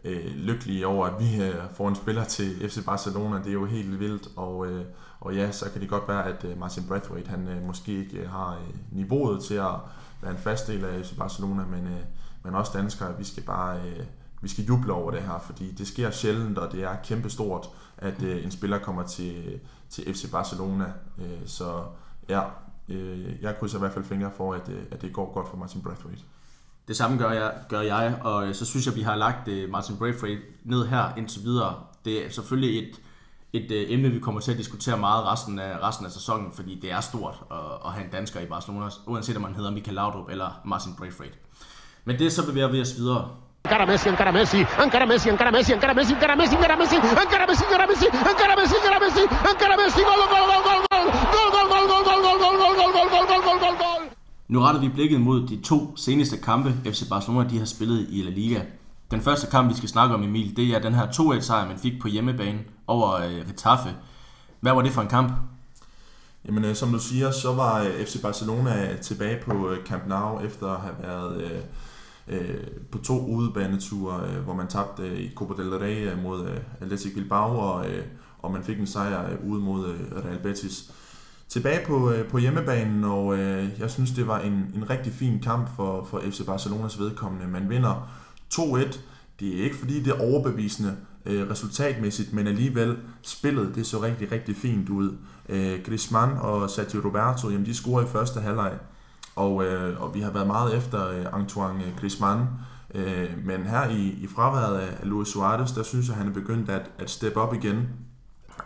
øh, 0.04 0.26
lykkelige 0.36 0.86
over, 0.86 1.06
at 1.06 1.20
vi 1.20 1.42
øh, 1.42 1.54
får 1.74 1.88
en 1.88 1.94
spiller 1.94 2.24
til 2.24 2.70
FC 2.70 2.84
Barcelona. 2.84 3.38
Det 3.38 3.46
er 3.46 3.52
jo 3.52 3.66
helt 3.66 4.00
vildt, 4.00 4.28
og, 4.36 4.66
øh, 4.66 4.84
og 5.20 5.34
ja, 5.34 5.52
så 5.52 5.70
kan 5.70 5.80
det 5.80 5.88
godt 5.88 6.08
være, 6.08 6.24
at 6.24 6.44
øh, 6.44 6.58
Martin 6.58 6.84
Brathwaite, 6.88 7.30
han 7.30 7.48
øh, 7.48 7.66
måske 7.66 7.92
ikke 7.92 8.18
øh, 8.18 8.30
har 8.30 8.52
øh, 8.52 8.74
niveauet 8.92 9.44
til 9.44 9.54
at 9.54 9.74
være 10.22 10.32
en 10.32 10.38
fast 10.38 10.66
del 10.66 10.84
af 10.84 11.04
FC 11.04 11.16
Barcelona, 11.16 11.64
men, 11.64 11.86
øh, 11.86 12.00
men 12.42 12.54
også 12.54 12.72
danskere, 12.74 13.18
vi 13.18 13.24
skal 13.24 13.42
bare 13.42 13.80
øh, 13.80 14.06
vi 14.42 14.48
skal 14.48 14.64
juble 14.64 14.92
over 14.92 15.10
det 15.10 15.22
her, 15.22 15.38
fordi 15.46 15.72
det 15.72 15.86
sker 15.86 16.10
sjældent, 16.10 16.58
og 16.58 16.72
det 16.72 16.84
er 16.84 16.96
kæmpestort, 17.04 17.68
at 17.98 18.22
øh, 18.22 18.44
en 18.44 18.50
spiller 18.50 18.78
kommer 18.78 19.02
til, 19.02 19.60
til 19.90 20.14
FC 20.14 20.30
Barcelona. 20.30 20.84
Øh, 21.18 21.46
så 21.46 21.84
ja, 22.28 22.42
øh, 22.88 23.42
jeg 23.42 23.56
krydser 23.58 23.78
i 23.78 23.80
hvert 23.80 23.92
fald 23.92 24.04
fingre 24.04 24.30
for, 24.36 24.54
at, 24.54 24.68
øh, 24.68 24.82
at 24.90 25.02
det 25.02 25.12
går 25.12 25.32
godt 25.34 25.48
for 25.48 25.56
Martin 25.56 25.82
Braithwaite. 25.82 26.22
Det 26.88 26.96
samme 26.96 27.18
gør 27.18 27.30
jeg, 27.30 27.54
gør 27.68 27.80
jeg, 27.80 28.18
og 28.22 28.48
øh, 28.48 28.54
så 28.54 28.64
synes 28.64 28.86
jeg, 28.86 28.92
at 28.92 28.96
vi 28.98 29.02
har 29.02 29.16
lagt 29.16 29.48
øh, 29.48 29.70
Martin 29.70 29.96
Braithwaite 29.96 30.42
ned 30.64 30.86
her 30.86 31.14
indtil 31.16 31.44
videre. 31.44 31.74
Det 32.04 32.26
er 32.26 32.30
selvfølgelig 32.30 32.78
et, 32.78 33.00
et 33.52 33.70
øh, 33.70 33.92
emne, 33.92 34.10
vi 34.10 34.18
kommer 34.18 34.40
til 34.40 34.52
at 34.52 34.58
diskutere 34.58 34.98
meget 34.98 35.24
resten 35.24 35.58
af, 35.58 35.78
resten 35.88 36.06
af 36.06 36.12
sæsonen, 36.12 36.52
fordi 36.52 36.80
det 36.80 36.92
er 36.92 37.00
stort 37.00 37.42
at, 37.50 37.58
at 37.84 37.92
have 37.92 38.04
en 38.04 38.10
dansker 38.10 38.40
i 38.40 38.46
Barcelona, 38.46 38.88
uanset 39.06 39.36
om 39.36 39.42
man 39.42 39.54
hedder 39.54 39.70
Michael 39.70 39.94
Laudrup 39.94 40.30
eller 40.30 40.60
Martin 40.64 40.94
Braithwaite. 40.98 41.36
Men 42.04 42.18
det 42.18 42.32
så 42.32 42.46
bevæger 42.46 42.68
vi 42.68 42.80
os 42.80 42.96
videre. 42.96 43.30
Encara 43.66 43.84
Messi, 43.84 44.08
encara 44.08 44.30
Messi, 44.30 44.64
encara 44.78 45.06
Messi, 45.06 45.28
encara 45.28 45.50
Messi, 45.50 45.72
encara 45.72 45.96
Messi, 45.96 46.14
encara 46.14 46.36
Messi, 46.36 46.54
encara 46.54 46.76
Messi, 46.76 46.94
encara 46.94 47.46
Messi, 47.48 47.64
encara 47.64 47.86
Messi, 47.88 48.06
encara 48.06 48.56
Messi, 48.56 48.76
encara 48.76 48.98
Messi, 49.00 49.22
encara 49.50 49.76
Messi, 49.76 50.02
gol, 50.06 50.22
gol, 50.32 50.46
gol, 50.50 50.62
gol, 50.66 50.82
gol, 50.86 51.48
gol, 51.50 51.66
gol, 51.72 51.86
gol, 51.90 52.06
gol, 52.06 52.20
gol, 52.22 52.38
gol, 52.38 52.62
gol, 52.62 52.76
gol, 52.78 52.86
gol, 52.94 53.08
gol, 53.10 53.26
gol, 53.26 53.42
gol, 53.42 53.58
gol, 53.58 53.76
gol. 53.82 54.02
Nu 54.48 54.60
retter 54.60 54.80
vi 54.80 54.88
blikket 54.88 55.20
mod 55.20 55.48
de 55.48 55.56
to 55.56 55.96
seneste 55.96 56.36
kampe, 56.36 56.74
FC 56.84 57.08
Barcelona 57.08 57.48
de 57.48 57.58
har 57.58 57.66
spillet 57.66 58.06
i 58.10 58.22
La 58.22 58.30
Liga. 58.30 58.60
Den 59.10 59.20
første 59.20 59.46
kamp, 59.50 59.70
vi 59.70 59.76
skal 59.76 59.88
snakke 59.88 60.14
om, 60.14 60.22
Emil, 60.22 60.56
det 60.56 60.74
er 60.74 60.78
den 60.78 60.94
her 60.94 61.06
2-1-sejr, 61.06 61.66
man 61.68 61.78
fik 61.78 62.00
på 62.02 62.08
hjemmebane 62.08 62.58
over 62.86 63.12
øh, 63.12 63.48
Retafe. 63.48 63.94
Hvad 64.60 64.72
var 64.72 64.82
det 64.82 64.92
for 64.92 65.02
en 65.02 65.08
kamp? 65.08 65.32
Jamen, 66.46 66.64
øh, 66.64 66.74
som 66.74 66.92
du 66.92 66.98
siger, 66.98 67.30
så 67.30 67.52
var 67.52 67.82
øh, 67.82 68.06
FC 68.06 68.22
Barcelona 68.22 68.96
tilbage 68.96 69.38
på 69.44 69.70
øh, 69.70 69.84
Camp 69.84 70.06
Nou 70.06 70.40
efter 70.40 70.66
at 70.66 70.80
have 70.80 70.94
været 71.02 71.42
øh, 71.42 71.60
øh, 72.28 72.66
på 72.90 72.98
to 72.98 73.26
udebaneture, 73.26 74.28
øh, 74.28 74.42
hvor 74.44 74.54
man 74.54 74.66
tabte 74.66 75.02
øh, 75.02 75.20
i 75.20 75.32
Copa 75.34 75.62
del 75.62 75.78
Rey 75.78 76.10
øh, 76.10 76.22
mod 76.22 76.48
øh, 76.48 76.56
Athletic 76.80 77.14
Bilbao, 77.14 77.58
og, 77.58 77.90
øh, 77.90 78.04
og 78.38 78.52
man 78.52 78.62
fik 78.62 78.78
en 78.78 78.86
sejr 78.86 79.30
øh, 79.30 79.50
ude 79.50 79.60
mod 79.60 79.88
øh, 79.88 80.24
Real 80.24 80.38
Betis 80.42 80.92
tilbage 81.48 81.86
på, 81.86 82.10
øh, 82.10 82.28
på 82.28 82.38
hjemmebanen, 82.38 83.04
og 83.04 83.38
øh, 83.38 83.68
jeg 83.78 83.90
synes, 83.90 84.10
det 84.10 84.26
var 84.26 84.38
en, 84.38 84.52
en 84.74 84.90
rigtig 84.90 85.12
fin 85.12 85.40
kamp 85.40 85.76
for, 85.76 86.04
for 86.04 86.22
FC 86.30 86.46
Barcelonas 86.46 86.98
vedkommende. 87.00 87.48
Man 87.48 87.70
vinder 87.70 88.10
2-1. 88.54 88.98
Det 89.40 89.60
er 89.60 89.64
ikke 89.64 89.76
fordi, 89.76 90.02
det 90.02 90.12
er 90.12 90.20
overbevisende 90.20 90.96
øh, 91.26 91.50
resultatmæssigt, 91.50 92.32
men 92.32 92.46
alligevel 92.46 92.96
spillet, 93.22 93.74
det 93.74 93.86
så 93.86 94.02
rigtig, 94.02 94.32
rigtig 94.32 94.56
fint 94.56 94.88
ud. 94.88 95.16
Øh, 95.48 95.80
Griezmann 95.84 96.32
og 96.38 96.70
Sergio 96.70 97.00
Roberto, 97.04 97.50
jamen, 97.50 97.66
de 97.66 97.74
scorer 97.74 98.04
i 98.04 98.06
første 98.06 98.40
halvleg, 98.40 98.72
og, 99.36 99.64
øh, 99.64 100.02
og 100.02 100.14
vi 100.14 100.20
har 100.20 100.30
været 100.30 100.46
meget 100.46 100.76
efter 100.76 101.08
øh, 101.08 101.26
Antoine 101.32 101.84
Griezmann, 102.00 102.48
øh, 102.94 103.30
men 103.44 103.66
her 103.66 103.88
i, 103.88 104.02
i 104.08 104.28
fraværet 104.34 104.78
af 104.78 104.98
Luis 105.02 105.28
Suarez, 105.28 105.74
der 105.74 105.82
synes 105.82 106.08
jeg, 106.08 106.16
han 106.16 106.28
er 106.28 106.32
begyndt 106.32 106.70
at, 106.70 106.90
at 106.98 107.10
steppe 107.10 107.40
op 107.40 107.54
igen. 107.54 107.88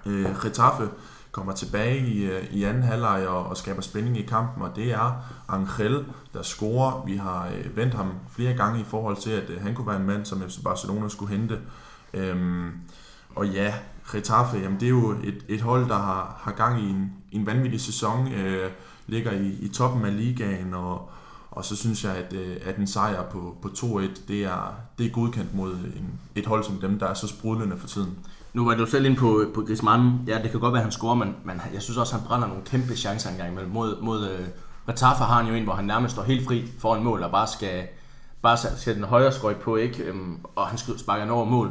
Øh, 0.06 0.42
Getafe 0.42 0.88
kommer 1.32 1.52
tilbage 1.52 1.98
i, 1.98 2.24
øh, 2.24 2.44
i 2.52 2.64
anden 2.64 2.82
halvleg 2.82 3.28
og, 3.28 3.46
og 3.46 3.56
skaber 3.56 3.82
spænding 3.82 4.18
i 4.18 4.22
kampen, 4.22 4.62
og 4.62 4.76
det 4.76 4.92
er 4.92 5.24
Angel, 5.48 6.04
der 6.34 6.42
scorer. 6.42 7.04
Vi 7.06 7.16
har 7.16 7.48
øh, 7.48 7.76
vendt 7.76 7.94
ham 7.94 8.12
flere 8.28 8.54
gange 8.54 8.80
i 8.80 8.84
forhold 8.84 9.16
til, 9.16 9.30
at 9.30 9.50
øh, 9.50 9.62
han 9.62 9.74
kunne 9.74 9.86
være 9.86 10.00
en 10.00 10.06
mand, 10.06 10.24
som 10.24 10.42
FC 10.48 10.62
Barcelona 10.64 11.08
skulle 11.08 11.36
hente. 11.36 11.58
Øhm, 12.14 12.70
og 13.36 13.48
ja, 13.48 13.74
Getafe, 14.12 14.58
jamen 14.58 14.80
det 14.80 14.86
er 14.86 14.90
jo 14.90 15.10
et, 15.10 15.44
et 15.48 15.60
hold, 15.60 15.88
der 15.88 15.98
har, 15.98 16.40
har 16.40 16.52
gang 16.52 16.82
i 16.82 16.90
en, 16.90 17.12
en 17.32 17.46
vanvittig 17.46 17.80
sæson, 17.80 18.32
øh, 18.32 18.70
ligger 19.10 19.32
i, 19.32 19.48
i 19.60 19.68
toppen 19.68 20.04
af 20.04 20.16
ligaen, 20.16 20.74
og, 20.74 21.10
og 21.50 21.64
så 21.64 21.76
synes 21.76 22.04
jeg, 22.04 22.16
at, 22.16 22.32
øh, 22.32 22.56
at 22.64 22.76
en 22.76 22.86
sejr 22.86 23.22
på, 23.22 23.56
på 23.62 23.68
2-1, 23.68 24.20
det 24.28 24.44
er, 24.44 24.74
det 24.98 25.06
er 25.06 25.10
godkendt 25.10 25.54
mod 25.54 25.72
en, 25.72 26.20
et 26.34 26.46
hold 26.46 26.64
som 26.64 26.80
dem, 26.80 26.98
der 26.98 27.06
er 27.06 27.14
så 27.14 27.28
sprudlende 27.28 27.76
for 27.76 27.88
tiden. 27.88 28.18
Nu 28.54 28.64
var 28.64 28.74
du 28.74 28.86
selv 28.86 29.04
ind 29.04 29.16
på, 29.16 29.44
på 29.54 29.62
Griezmann. 29.62 30.20
Ja, 30.26 30.42
det 30.42 30.50
kan 30.50 30.60
godt 30.60 30.72
være, 30.72 30.80
at 30.80 30.84
han 30.84 30.92
scorer, 30.92 31.14
men, 31.14 31.34
men 31.44 31.60
jeg 31.74 31.82
synes 31.82 31.96
også, 31.96 32.14
at 32.14 32.20
han 32.20 32.28
brænder 32.28 32.48
nogle 32.48 32.62
kæmpe 32.64 32.96
chancer 32.96 33.30
engang 33.30 33.52
imellem. 33.52 33.72
Mod, 33.72 34.02
mod 34.02 34.28
øh, 34.28 34.40
uh, 34.40 34.46
Retafa 34.88 35.24
har 35.24 35.42
han 35.42 35.46
jo 35.46 35.54
en, 35.54 35.64
hvor 35.64 35.74
han 35.74 35.84
nærmest 35.84 36.14
står 36.14 36.22
helt 36.22 36.46
fri 36.46 36.64
foran 36.78 37.04
mål 37.04 37.22
og 37.22 37.30
bare 37.30 37.46
skal 37.46 37.82
bare 38.42 38.56
sætte 38.56 39.00
den 39.00 39.04
højre 39.04 39.32
skøjt 39.32 39.56
på, 39.56 39.76
ikke? 39.76 40.02
Øhm, 40.02 40.38
og 40.56 40.66
han 40.66 40.78
sparker 40.78 41.24
den 41.24 41.32
over 41.32 41.44
mål. 41.44 41.70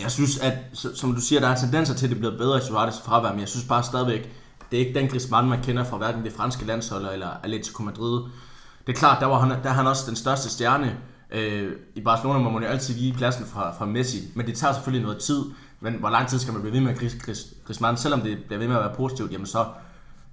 Jeg 0.00 0.10
synes, 0.10 0.38
at 0.38 0.54
som 0.72 1.14
du 1.14 1.20
siger, 1.20 1.40
der 1.40 1.48
er 1.48 1.56
tendenser 1.56 1.94
til, 1.94 2.06
at 2.06 2.10
det 2.10 2.18
bliver 2.18 2.36
bedre 2.36 2.58
i 2.58 2.60
Suarez 2.60 3.00
fravær, 3.04 3.30
men 3.30 3.40
jeg 3.40 3.48
synes 3.48 3.64
bare 3.64 3.82
stadigvæk, 3.82 4.32
det 4.70 4.80
er 4.80 4.86
ikke 4.86 5.00
den 5.00 5.08
Griezmann, 5.08 5.48
man 5.48 5.62
kender 5.62 5.84
fra 5.84 5.96
hverken 5.96 6.24
det 6.24 6.32
franske 6.32 6.64
landshold 6.64 7.06
eller 7.12 7.28
Atletico 7.42 7.82
Madrid. 7.82 8.22
Det 8.86 8.92
er 8.92 8.98
klart, 8.98 9.20
der, 9.20 9.26
var 9.26 9.38
han, 9.38 9.50
der 9.50 9.68
er 9.70 9.74
han 9.74 9.86
også 9.86 10.04
den 10.06 10.16
største 10.16 10.50
stjerne. 10.50 10.96
Øh, 11.30 11.72
I 11.94 12.00
Barcelona 12.00 12.38
må 12.38 12.50
man 12.50 12.62
jo 12.62 12.68
altid 12.68 12.94
give 12.98 13.14
pladsen 13.14 13.46
fra, 13.46 13.72
fra 13.78 13.84
Messi, 13.86 14.18
men 14.34 14.46
det 14.46 14.56
tager 14.56 14.72
selvfølgelig 14.72 15.02
noget 15.02 15.22
tid. 15.22 15.44
Men 15.80 15.94
hvor 15.94 16.10
lang 16.10 16.28
tid 16.28 16.38
skal 16.38 16.52
man 16.52 16.62
blive 16.62 16.74
ved 16.74 16.80
med 16.80 16.98
Gris, 16.98 17.16
Gris, 17.24 17.46
Griezmann? 17.66 17.96
Selvom 17.96 18.20
det 18.20 18.38
bliver 18.46 18.58
ved 18.58 18.68
med 18.68 18.76
at 18.76 18.82
være 18.82 18.94
positivt, 18.94 19.32
jamen 19.32 19.46
så 19.46 19.64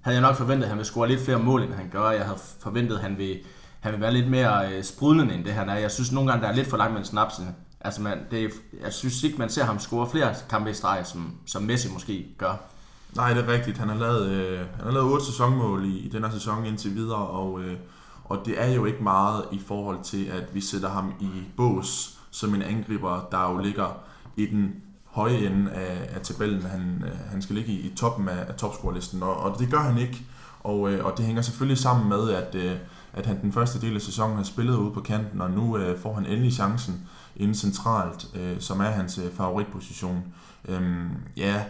havde 0.02 0.15
jeg 0.15 0.22
nok 0.22 0.36
forventet, 0.36 0.63
at 0.63 0.70
han 0.70 0.78
ville 0.78 0.88
score 0.88 1.08
lidt 1.08 1.22
flere 1.22 1.39
mål, 1.39 1.63
end 1.63 1.74
han 1.74 1.89
gør. 1.91 2.10
Jeg 2.10 2.26
havde 2.26 2.39
forventet, 2.60 2.96
at 2.96 3.02
han 3.02 3.17
ville, 3.17 3.39
han 3.80 3.91
ville 3.91 4.02
være 4.02 4.13
lidt 4.13 4.30
mere 4.30 4.74
øh, 4.74 4.84
sprudlende, 4.84 5.34
end 5.34 5.46
det 5.46 5.54
han 5.54 5.70
er. 5.70 5.76
Jeg 5.76 5.91
synes 5.91 6.12
nogle 6.12 6.32
gange, 6.32 6.44
der 6.44 6.52
er 6.52 6.56
lidt 6.56 6.67
for 6.67 6.78
langt 6.78 6.94
med 6.94 7.04
snapsen. 7.04 7.56
Altså, 7.82 8.02
man, 8.02 8.20
det, 8.32 8.52
jeg 8.84 8.94
synes 8.94 9.24
ikke, 9.24 9.38
man 9.38 9.50
ser 9.50 9.63
ham 9.63 9.80
score 9.80 10.10
flere 10.10 10.36
kampe 10.50 10.70
i 10.70 10.74
streg, 10.74 11.02
som, 11.04 11.36
som 11.46 11.63
Messi 11.63 11.94
måske 11.94 12.28
gør. 12.38 12.71
Nej, 13.15 13.34
det 13.34 13.43
er 13.43 13.47
rigtigt. 13.47 13.78
Han 13.78 13.89
har 13.89 13.95
lavet, 13.95 14.30
øh, 14.30 14.60
han 14.60 14.86
har 14.86 14.91
lavet 14.91 15.12
otte 15.12 15.26
sæsonmål 15.26 15.86
i, 15.86 15.97
i 15.97 16.10
den 16.10 16.24
her 16.24 16.32
sæson 16.32 16.65
indtil 16.65 16.95
videre, 16.95 17.28
og, 17.28 17.62
øh, 17.62 17.78
og 18.26 18.41
det 18.45 18.62
er 18.62 18.74
jo 18.74 18.86
ikke 18.86 19.04
meget 19.04 19.45
i 19.52 19.62
forhold 19.67 20.04
til, 20.04 20.26
at 20.26 20.43
vi 20.54 20.62
sætter 20.62 20.89
ham 20.89 21.13
i 21.19 21.30
bås 21.58 22.19
som 22.32 22.54
en 22.54 22.62
angriber, 22.62 23.28
der 23.32 23.52
jo 23.52 23.58
ligger 23.58 23.97
i 24.36 24.45
den 24.45 24.76
høje 25.06 25.38
ende 25.38 25.71
af, 25.71 26.10
af 26.15 26.21
tabellen. 26.21 26.62
Han, 26.62 27.04
øh, 27.06 27.32
han 27.32 27.41
skal 27.41 27.56
ligge 27.56 27.71
i, 27.71 27.80
i 27.80 27.95
toppen 27.95 28.30
af, 28.30 28.45
af 28.47 28.56
topscorelisten, 28.56 29.24
og, 29.24 29.38
og 29.38 29.60
det 29.60 29.71
gør 29.71 29.80
han 29.80 29.97
ikke. 29.97 30.26
Og, 30.60 30.91
øh, 30.91 31.06
og 31.06 31.13
det 31.17 31.26
hænger 31.26 31.41
selvfølgelig 31.41 31.78
sammen 31.78 32.10
med, 32.10 32.30
at, 32.30 32.56
øh, 32.56 32.76
at 33.13 33.26
han 33.26 33.41
den 33.41 33.54
første 33.54 33.82
del 33.82 33.95
af 33.95 34.02
sæsonen 34.02 34.38
har 34.38 34.43
spillet 34.43 34.76
ude 34.76 34.91
på 34.91 35.02
kanten, 35.02 35.41
og 35.41 35.52
nu 35.52 35.78
øh, 35.78 36.00
får 36.00 36.13
han 36.13 36.26
endelig 36.26 36.54
chancen 36.54 37.10
inde 37.36 37.56
centralt, 37.56 38.28
øh, 38.36 38.60
som 38.60 38.80
er 38.80 38.89
hans 38.89 39.17
øh, 39.17 39.32
favoritposition. 39.34 40.24
Øhm, 40.67 41.10
ja, 41.38 41.63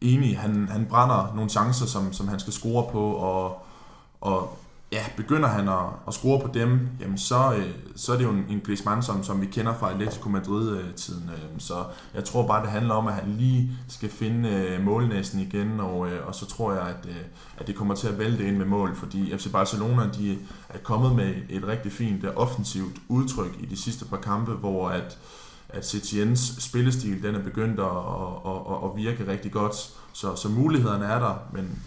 enig, 0.00 0.38
han, 0.38 0.68
han 0.68 0.86
brænder 0.86 1.32
nogle 1.34 1.50
chancer, 1.50 1.86
som, 1.86 2.12
som 2.12 2.28
han 2.28 2.40
skal 2.40 2.52
score 2.52 2.92
på, 2.92 3.10
og, 3.10 3.66
og 4.20 4.58
ja, 4.92 5.04
begynder 5.16 5.48
han 5.48 5.68
at, 5.68 5.84
at 6.08 6.14
score 6.14 6.40
på 6.40 6.48
dem, 6.54 6.88
jamen 7.00 7.18
så, 7.18 7.54
øh, 7.58 7.70
så 7.96 8.12
er 8.12 8.16
det 8.16 8.24
jo 8.24 8.30
en, 8.30 8.44
en 8.48 8.60
Griezmann, 8.60 9.02
som, 9.02 9.24
som 9.24 9.40
vi 9.40 9.46
kender 9.46 9.74
fra 9.74 9.90
Atletico 9.90 10.28
Madrid-tiden. 10.28 11.30
Øh, 11.32 11.54
øh, 11.54 11.60
så 11.60 11.84
jeg 12.14 12.24
tror 12.24 12.46
bare, 12.46 12.62
det 12.62 12.70
handler 12.70 12.94
om, 12.94 13.06
at 13.06 13.14
han 13.14 13.34
lige 13.38 13.70
skal 13.88 14.10
finde 14.10 14.48
øh, 14.48 15.40
igen, 15.40 15.80
og, 15.80 16.08
øh, 16.08 16.26
og 16.26 16.34
så 16.34 16.46
tror 16.46 16.72
jeg, 16.72 16.82
at, 16.82 17.06
øh, 17.08 17.16
at 17.56 17.66
det 17.66 17.74
kommer 17.74 17.94
til 17.94 18.08
at 18.08 18.18
vælte 18.18 18.48
ind 18.48 18.56
med 18.56 18.66
mål, 18.66 18.96
fordi 18.96 19.36
FC 19.38 19.52
Barcelona 19.52 20.08
de 20.18 20.38
er 20.68 20.78
kommet 20.78 21.16
med 21.16 21.34
et 21.48 21.66
rigtig 21.66 21.92
fint 21.92 22.24
øh, 22.24 22.30
offensivt 22.36 22.96
udtryk 23.08 23.56
i 23.60 23.66
de 23.66 23.82
sidste 23.82 24.04
par 24.04 24.16
kampe, 24.16 24.52
hvor 24.52 24.88
at, 24.88 25.18
at 25.76 25.86
Setiens 25.86 26.56
spillestil 26.58 27.22
den 27.22 27.34
er 27.34 27.42
begyndt 27.42 27.80
at, 27.80 27.86
at, 27.86 28.56
at, 28.72 28.84
at 28.84 28.96
virke 28.96 29.32
rigtig 29.32 29.52
godt. 29.52 29.74
Så, 30.12 30.36
så 30.36 30.48
mulighederne 30.48 31.04
er 31.04 31.18
der, 31.18 31.34
men 31.52 31.82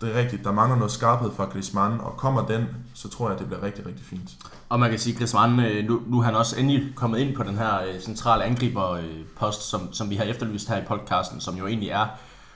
det 0.00 0.14
er 0.14 0.18
rigtigt, 0.18 0.44
der 0.44 0.52
mangler 0.52 0.76
noget 0.76 0.92
skarphed 0.92 1.30
fra 1.36 1.44
Griezmann, 1.44 2.00
og 2.00 2.16
kommer 2.16 2.46
den, 2.46 2.66
så 2.94 3.08
tror 3.08 3.30
jeg, 3.30 3.38
det 3.38 3.46
bliver 3.46 3.62
rigtig, 3.62 3.86
rigtig 3.86 4.06
fint. 4.06 4.30
Og 4.68 4.80
man 4.80 4.90
kan 4.90 4.98
sige, 4.98 5.12
at 5.12 5.18
Griezmann, 5.18 5.60
øh, 5.60 5.84
nu, 5.84 6.02
nu 6.06 6.18
er 6.18 6.22
han 6.22 6.34
også 6.34 6.60
endelig 6.60 6.92
kommet 6.94 7.18
ind 7.18 7.36
på 7.36 7.42
den 7.42 7.58
her 7.58 7.82
øh, 7.82 8.00
centrale 8.00 8.44
angriberpost, 8.44 9.62
som, 9.62 9.92
som 9.92 10.10
vi 10.10 10.16
har 10.16 10.24
efterlyst 10.24 10.68
her 10.68 10.76
i 10.76 10.84
podcasten, 10.88 11.40
som 11.40 11.56
jo 11.56 11.66
egentlig 11.66 11.88
er 11.88 12.06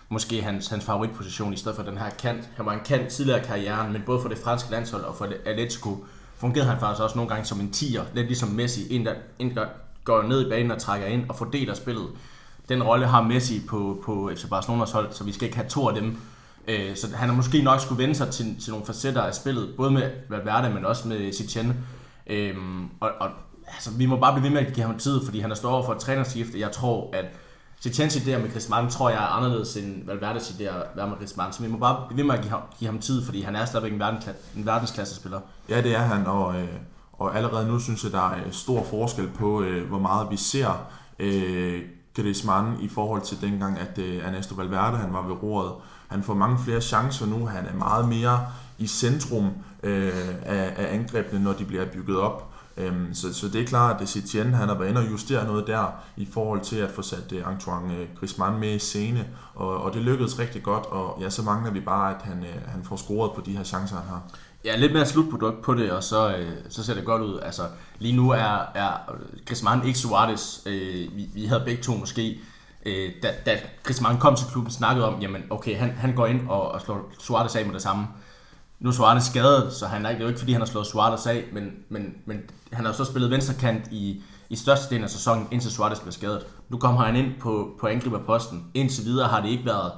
måske 0.09 0.43
hans, 0.43 0.69
hans 0.69 0.85
favoritposition, 0.85 1.53
i 1.53 1.57
stedet 1.57 1.77
for 1.77 1.83
den 1.83 1.99
her 1.99 2.11
kant. 2.11 2.49
Han 2.57 2.67
var 2.67 2.73
en 2.73 2.81
kant 2.85 3.09
tidligere 3.09 3.41
i 3.41 3.45
karrieren, 3.45 3.93
men 3.93 4.03
både 4.07 4.21
for 4.23 4.29
det 4.29 4.39
franske 4.39 4.71
landshold 4.71 5.03
og 5.05 5.17
for 5.17 5.29
Atletico 5.45 6.05
fungerede 6.37 6.71
han 6.71 6.81
faktisk 6.81 7.03
også 7.03 7.17
nogle 7.17 7.29
gange 7.29 7.45
som 7.45 7.61
en 7.61 7.71
tiger, 7.71 8.05
lidt 8.15 8.27
ligesom 8.27 8.49
Messi, 8.49 8.97
en 8.97 9.07
der, 9.07 9.15
en 9.39 9.55
der 9.55 9.67
går 10.05 10.23
ned 10.23 10.47
i 10.47 10.51
banen 10.51 10.71
og 10.71 10.79
trækker 10.79 11.07
ind 11.07 11.29
og 11.29 11.37
fordeler 11.37 11.75
spillet. 11.75 12.09
Den 12.69 12.83
rolle 12.83 13.07
har 13.07 13.23
Messi 13.23 13.61
på, 13.69 14.03
på 14.05 14.31
FC 14.37 14.49
Barcelonas 14.49 14.91
hold, 14.91 15.12
så 15.12 15.25
vi 15.25 15.33
skal 15.33 15.45
ikke 15.45 15.57
have 15.57 15.69
to 15.69 15.88
af 15.88 15.95
dem 15.95 16.17
Øh, 16.69 16.97
så 16.97 17.17
han 17.17 17.29
har 17.29 17.37
måske 17.37 17.62
nok 17.62 17.81
skulle 17.81 18.03
vende 18.03 18.15
sig 18.15 18.31
til, 18.31 18.61
til 18.61 18.71
nogle 18.71 18.87
facetter 18.87 19.23
af 19.23 19.35
spillet, 19.35 19.75
både 19.77 19.91
med 19.91 20.11
Valverde, 20.29 20.75
men 20.75 20.85
også 20.85 21.09
med 21.09 21.33
Sitchen. 21.33 21.77
Øh, 22.27 22.57
og, 23.01 23.11
og 23.21 23.31
altså, 23.75 23.91
vi 23.91 24.07
må 24.07 24.17
bare 24.17 24.33
blive 24.33 24.45
ved 24.45 24.51
med 24.51 24.67
at 24.67 24.75
give 24.75 24.87
ham 24.87 24.99
tid, 24.99 25.25
fordi 25.25 25.41
han 25.41 25.51
er 25.51 25.55
stået 25.55 25.75
over 25.75 25.85
for 25.85 25.93
et 25.93 25.99
trænerskifte. 25.99 26.61
Jeg 26.61 26.73
tror, 26.73 27.11
at 27.12 27.25
Sitchens 27.81 28.17
idéer 28.17 28.38
med 28.38 28.53
Griezmann, 28.53 28.91
tror 28.91 29.11
jeg 29.11 29.19
er 29.19 29.37
anderledes 29.37 29.77
end 29.77 30.07
Valverdes 30.07 30.49
idéer 30.51 31.07
med 31.07 31.19
Griezmann. 31.19 31.53
Så 31.53 31.62
vi 31.62 31.69
må 31.69 31.79
bare 31.79 32.05
blive 32.09 32.17
ved 32.17 32.25
med 32.25 32.35
at 32.35 32.41
give 32.41 32.51
ham, 32.51 32.61
give 32.79 32.91
ham 32.91 32.99
tid, 32.99 33.25
fordi 33.25 33.43
han 33.43 33.57
er 33.57 33.65
stadigvæk 33.65 33.93
en, 33.93 33.99
verdensklasse, 33.99 34.43
en 34.57 34.67
verdensklassespiller. 34.67 35.41
Ja, 35.69 35.83
det 35.83 35.95
er 35.95 35.99
han, 35.99 36.27
og, 36.27 36.61
øh, 36.61 36.69
og 37.23 37.37
allerede 37.37 37.69
nu 37.69 37.79
synes 37.79 38.05
jeg, 38.05 38.13
der 38.13 38.31
er 38.31 38.37
øh, 38.47 38.53
stor 38.53 38.85
forskel 38.91 39.29
på, 39.29 39.63
øh, 39.63 39.89
hvor 39.89 39.99
meget 39.99 40.31
vi 40.31 40.37
ser 40.37 40.87
øh, 41.19 41.83
Griezmann 42.15 42.81
i 42.81 42.89
forhold 42.89 43.23
til 43.23 43.41
dengang, 43.41 43.79
at 43.79 43.99
øh, 43.99 44.17
Ernesto 44.17 44.55
Valverde 44.55 44.97
han 44.97 45.13
var 45.13 45.27
ved 45.27 45.43
roret. 45.43 45.73
Han 46.09 46.23
får 46.23 46.35
mange 46.35 46.59
flere 46.65 46.81
chancer 46.81 47.27
nu. 47.27 47.47
Han 47.47 47.67
er 47.67 47.75
meget 47.75 48.09
mere 48.09 48.47
i 48.79 48.87
centrum 48.87 49.51
øh, 49.83 50.13
af, 50.43 50.75
af 50.77 50.95
angrebene, 50.95 51.45
når 51.45 51.53
de 51.53 51.65
bliver 51.65 51.85
bygget 51.85 52.19
op. 52.19 52.49
Øhm, 52.77 53.15
så, 53.15 53.35
så 53.35 53.49
det 53.49 53.61
er 53.61 53.67
klart, 53.67 54.01
at 54.01 54.09
Setien 54.09 54.55
han 54.55 54.69
har 54.69 54.79
været 54.79 54.89
inde 54.89 55.01
og 55.01 55.11
justere 55.11 55.47
noget 55.47 55.67
der 55.67 55.87
i 56.17 56.29
forhold 56.33 56.61
til 56.61 56.77
at 56.77 56.91
få 56.91 57.03
sat 57.03 57.33
øh, 57.33 57.49
Antoine 57.49 57.93
uh, 57.93 58.19
Griezmann 58.19 58.61
med 58.61 58.75
i 58.75 58.79
scene, 58.79 59.29
og, 59.55 59.83
og 59.83 59.95
det 59.95 60.03
lykkedes 60.03 60.39
rigtig 60.39 60.63
godt, 60.63 60.87
og 60.87 61.19
ja, 61.21 61.31
så 61.31 61.43
mangler 61.43 61.71
vi 61.71 61.81
bare, 61.81 62.15
at 62.15 62.23
han, 62.23 62.45
han 62.67 62.85
får 62.85 62.97
scoret 62.97 63.33
på 63.33 63.41
de 63.41 63.57
her 63.57 63.65
chancer, 63.65 63.97
han 63.97 64.09
har. 64.09 64.23
Ja, 64.64 64.77
lidt 64.77 64.92
mere 64.92 65.07
slutprodukt 65.07 65.62
på 65.62 65.75
det, 65.75 65.90
og 65.90 66.03
så, 66.03 66.37
øh, 66.37 66.53
så 66.68 66.85
ser 66.85 66.94
det 66.94 67.05
godt 67.05 67.22
ud. 67.22 67.40
Altså, 67.40 67.62
lige 67.98 68.16
nu 68.16 68.31
er, 68.31 68.66
er 68.75 69.16
Griezmann 69.46 69.87
ikke 69.87 69.98
Suarez. 69.98 70.66
Øh, 70.66 71.16
vi, 71.16 71.29
vi 71.35 71.46
havde 71.46 71.62
begge 71.66 71.83
to 71.83 71.94
måske 71.94 72.40
øh, 72.87 73.12
da, 73.22 73.35
da 73.46 73.59
Griezmann 73.83 74.18
kom 74.18 74.37
til 74.37 74.46
klubben, 74.46 74.72
snakkede 74.72 75.07
om, 75.07 75.20
jamen 75.20 75.42
okay, 75.51 75.79
han, 75.79 75.90
han 75.90 76.14
går 76.14 76.27
ind 76.27 76.48
og, 76.48 76.72
og 76.72 76.81
slår 76.81 77.12
Suarez 77.18 77.57
af 77.57 77.66
med 77.66 77.75
det 77.75 77.83
samme. 77.83 78.07
Nu 78.81 78.88
er 78.88 78.92
Suarez 78.92 79.25
skadet, 79.25 79.72
så 79.72 79.87
han 79.87 80.07
er, 80.07 80.11
det 80.11 80.18
er 80.18 80.22
jo 80.22 80.29
ikke 80.29 80.38
fordi, 80.38 80.53
han 80.53 80.61
har 80.61 80.66
slået 80.66 80.87
Suarez 80.87 81.27
af, 81.27 81.44
men, 81.53 81.72
men, 81.88 82.14
men 82.27 82.42
han 82.72 82.85
har 82.85 82.92
så 82.92 83.05
spillet 83.05 83.31
venstrekant 83.31 83.88
i, 83.90 84.22
i 84.51 84.57
største 84.57 84.94
del 84.94 85.03
af 85.03 85.11
sæsonen, 85.11 85.48
indtil 85.51 85.70
Suarez 85.70 86.01
blev 86.01 86.12
skadet. 86.12 86.46
Nu 86.68 86.79
kommer 86.79 87.01
han 87.01 87.16
ind 87.16 87.33
på, 87.40 87.77
på 87.81 87.87
angriberposten. 87.87 88.66
Indtil 88.75 89.05
videre 89.05 89.29
har 89.29 89.40
det 89.40 89.48
ikke 89.48 89.66
været 89.66 89.92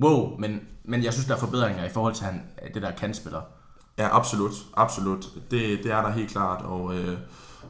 wow, 0.00 0.36
men, 0.38 0.60
men 0.84 1.04
jeg 1.04 1.12
synes, 1.12 1.26
der 1.26 1.34
er 1.34 1.38
forbedringer 1.38 1.84
i 1.84 1.88
forhold 1.88 2.14
til 2.14 2.24
han, 2.24 2.42
det 2.74 2.82
der 2.82 2.90
kantspiller. 2.90 3.40
Ja, 3.98 4.16
absolut. 4.16 4.52
Absolut. 4.76 5.28
Det, 5.50 5.80
det 5.82 5.92
er 5.92 6.02
der 6.02 6.10
helt 6.10 6.30
klart, 6.30 6.62
og... 6.64 6.96
Øh 6.96 7.18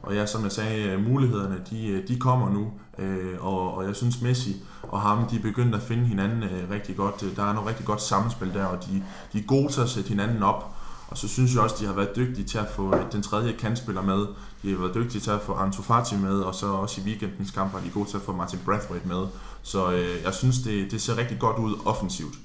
og 0.03 0.15
ja, 0.15 0.25
som 0.25 0.43
jeg 0.43 0.51
sagde, 0.51 0.83
øh, 0.83 1.05
mulighederne 1.05 1.61
de, 1.69 1.87
øh, 1.87 2.07
de 2.07 2.19
kommer 2.19 2.49
nu, 2.49 2.71
øh, 2.99 3.45
og, 3.45 3.77
og 3.77 3.85
jeg 3.85 3.95
synes 3.95 4.21
Messi 4.21 4.55
og 4.81 5.01
ham, 5.01 5.27
de 5.27 5.35
er 5.35 5.41
begyndt 5.41 5.75
at 5.75 5.81
finde 5.81 6.05
hinanden 6.05 6.43
øh, 6.43 6.69
rigtig 6.69 6.95
godt. 6.95 7.35
Der 7.35 7.43
er 7.43 7.53
noget 7.53 7.69
rigtig 7.69 7.85
godt 7.85 8.01
samspil 8.01 8.53
der, 8.53 8.65
og 8.65 8.85
de, 8.85 9.03
de 9.33 9.39
er 9.39 9.43
gode 9.43 9.71
til 9.71 9.81
at 9.81 9.89
sætte 9.89 10.09
hinanden 10.09 10.43
op. 10.43 10.75
Og 11.07 11.17
så 11.17 11.27
synes 11.27 11.53
jeg 11.53 11.61
også, 11.61 11.75
de 11.79 11.85
har 11.85 11.93
været 11.93 12.15
dygtige 12.15 12.47
til 12.47 12.57
at 12.57 12.67
få 12.75 12.95
den 13.11 13.21
tredje 13.21 13.51
kantspiller 13.51 14.01
med. 14.01 14.27
De 14.63 14.71
har 14.71 14.77
været 14.77 14.93
dygtige 14.95 15.21
til 15.21 15.31
at 15.31 15.41
få 15.41 15.53
Ansu 15.53 15.81
Fati 15.81 16.15
med, 16.15 16.39
og 16.39 16.55
så 16.55 16.67
også 16.67 17.01
i 17.01 17.03
weekendens 17.03 17.51
kamp 17.51 17.73
er 17.73 17.79
de 17.79 17.89
gode 17.89 18.09
til 18.09 18.17
at 18.17 18.23
få 18.23 18.31
Martin 18.31 18.59
Brathwaite 18.65 19.07
med. 19.07 19.27
Så 19.61 19.91
øh, 19.91 20.23
jeg 20.23 20.33
synes, 20.33 20.59
det, 20.59 20.91
det 20.91 21.01
ser 21.01 21.17
rigtig 21.17 21.39
godt 21.39 21.57
ud 21.57 21.73
offensivt. 21.85 22.35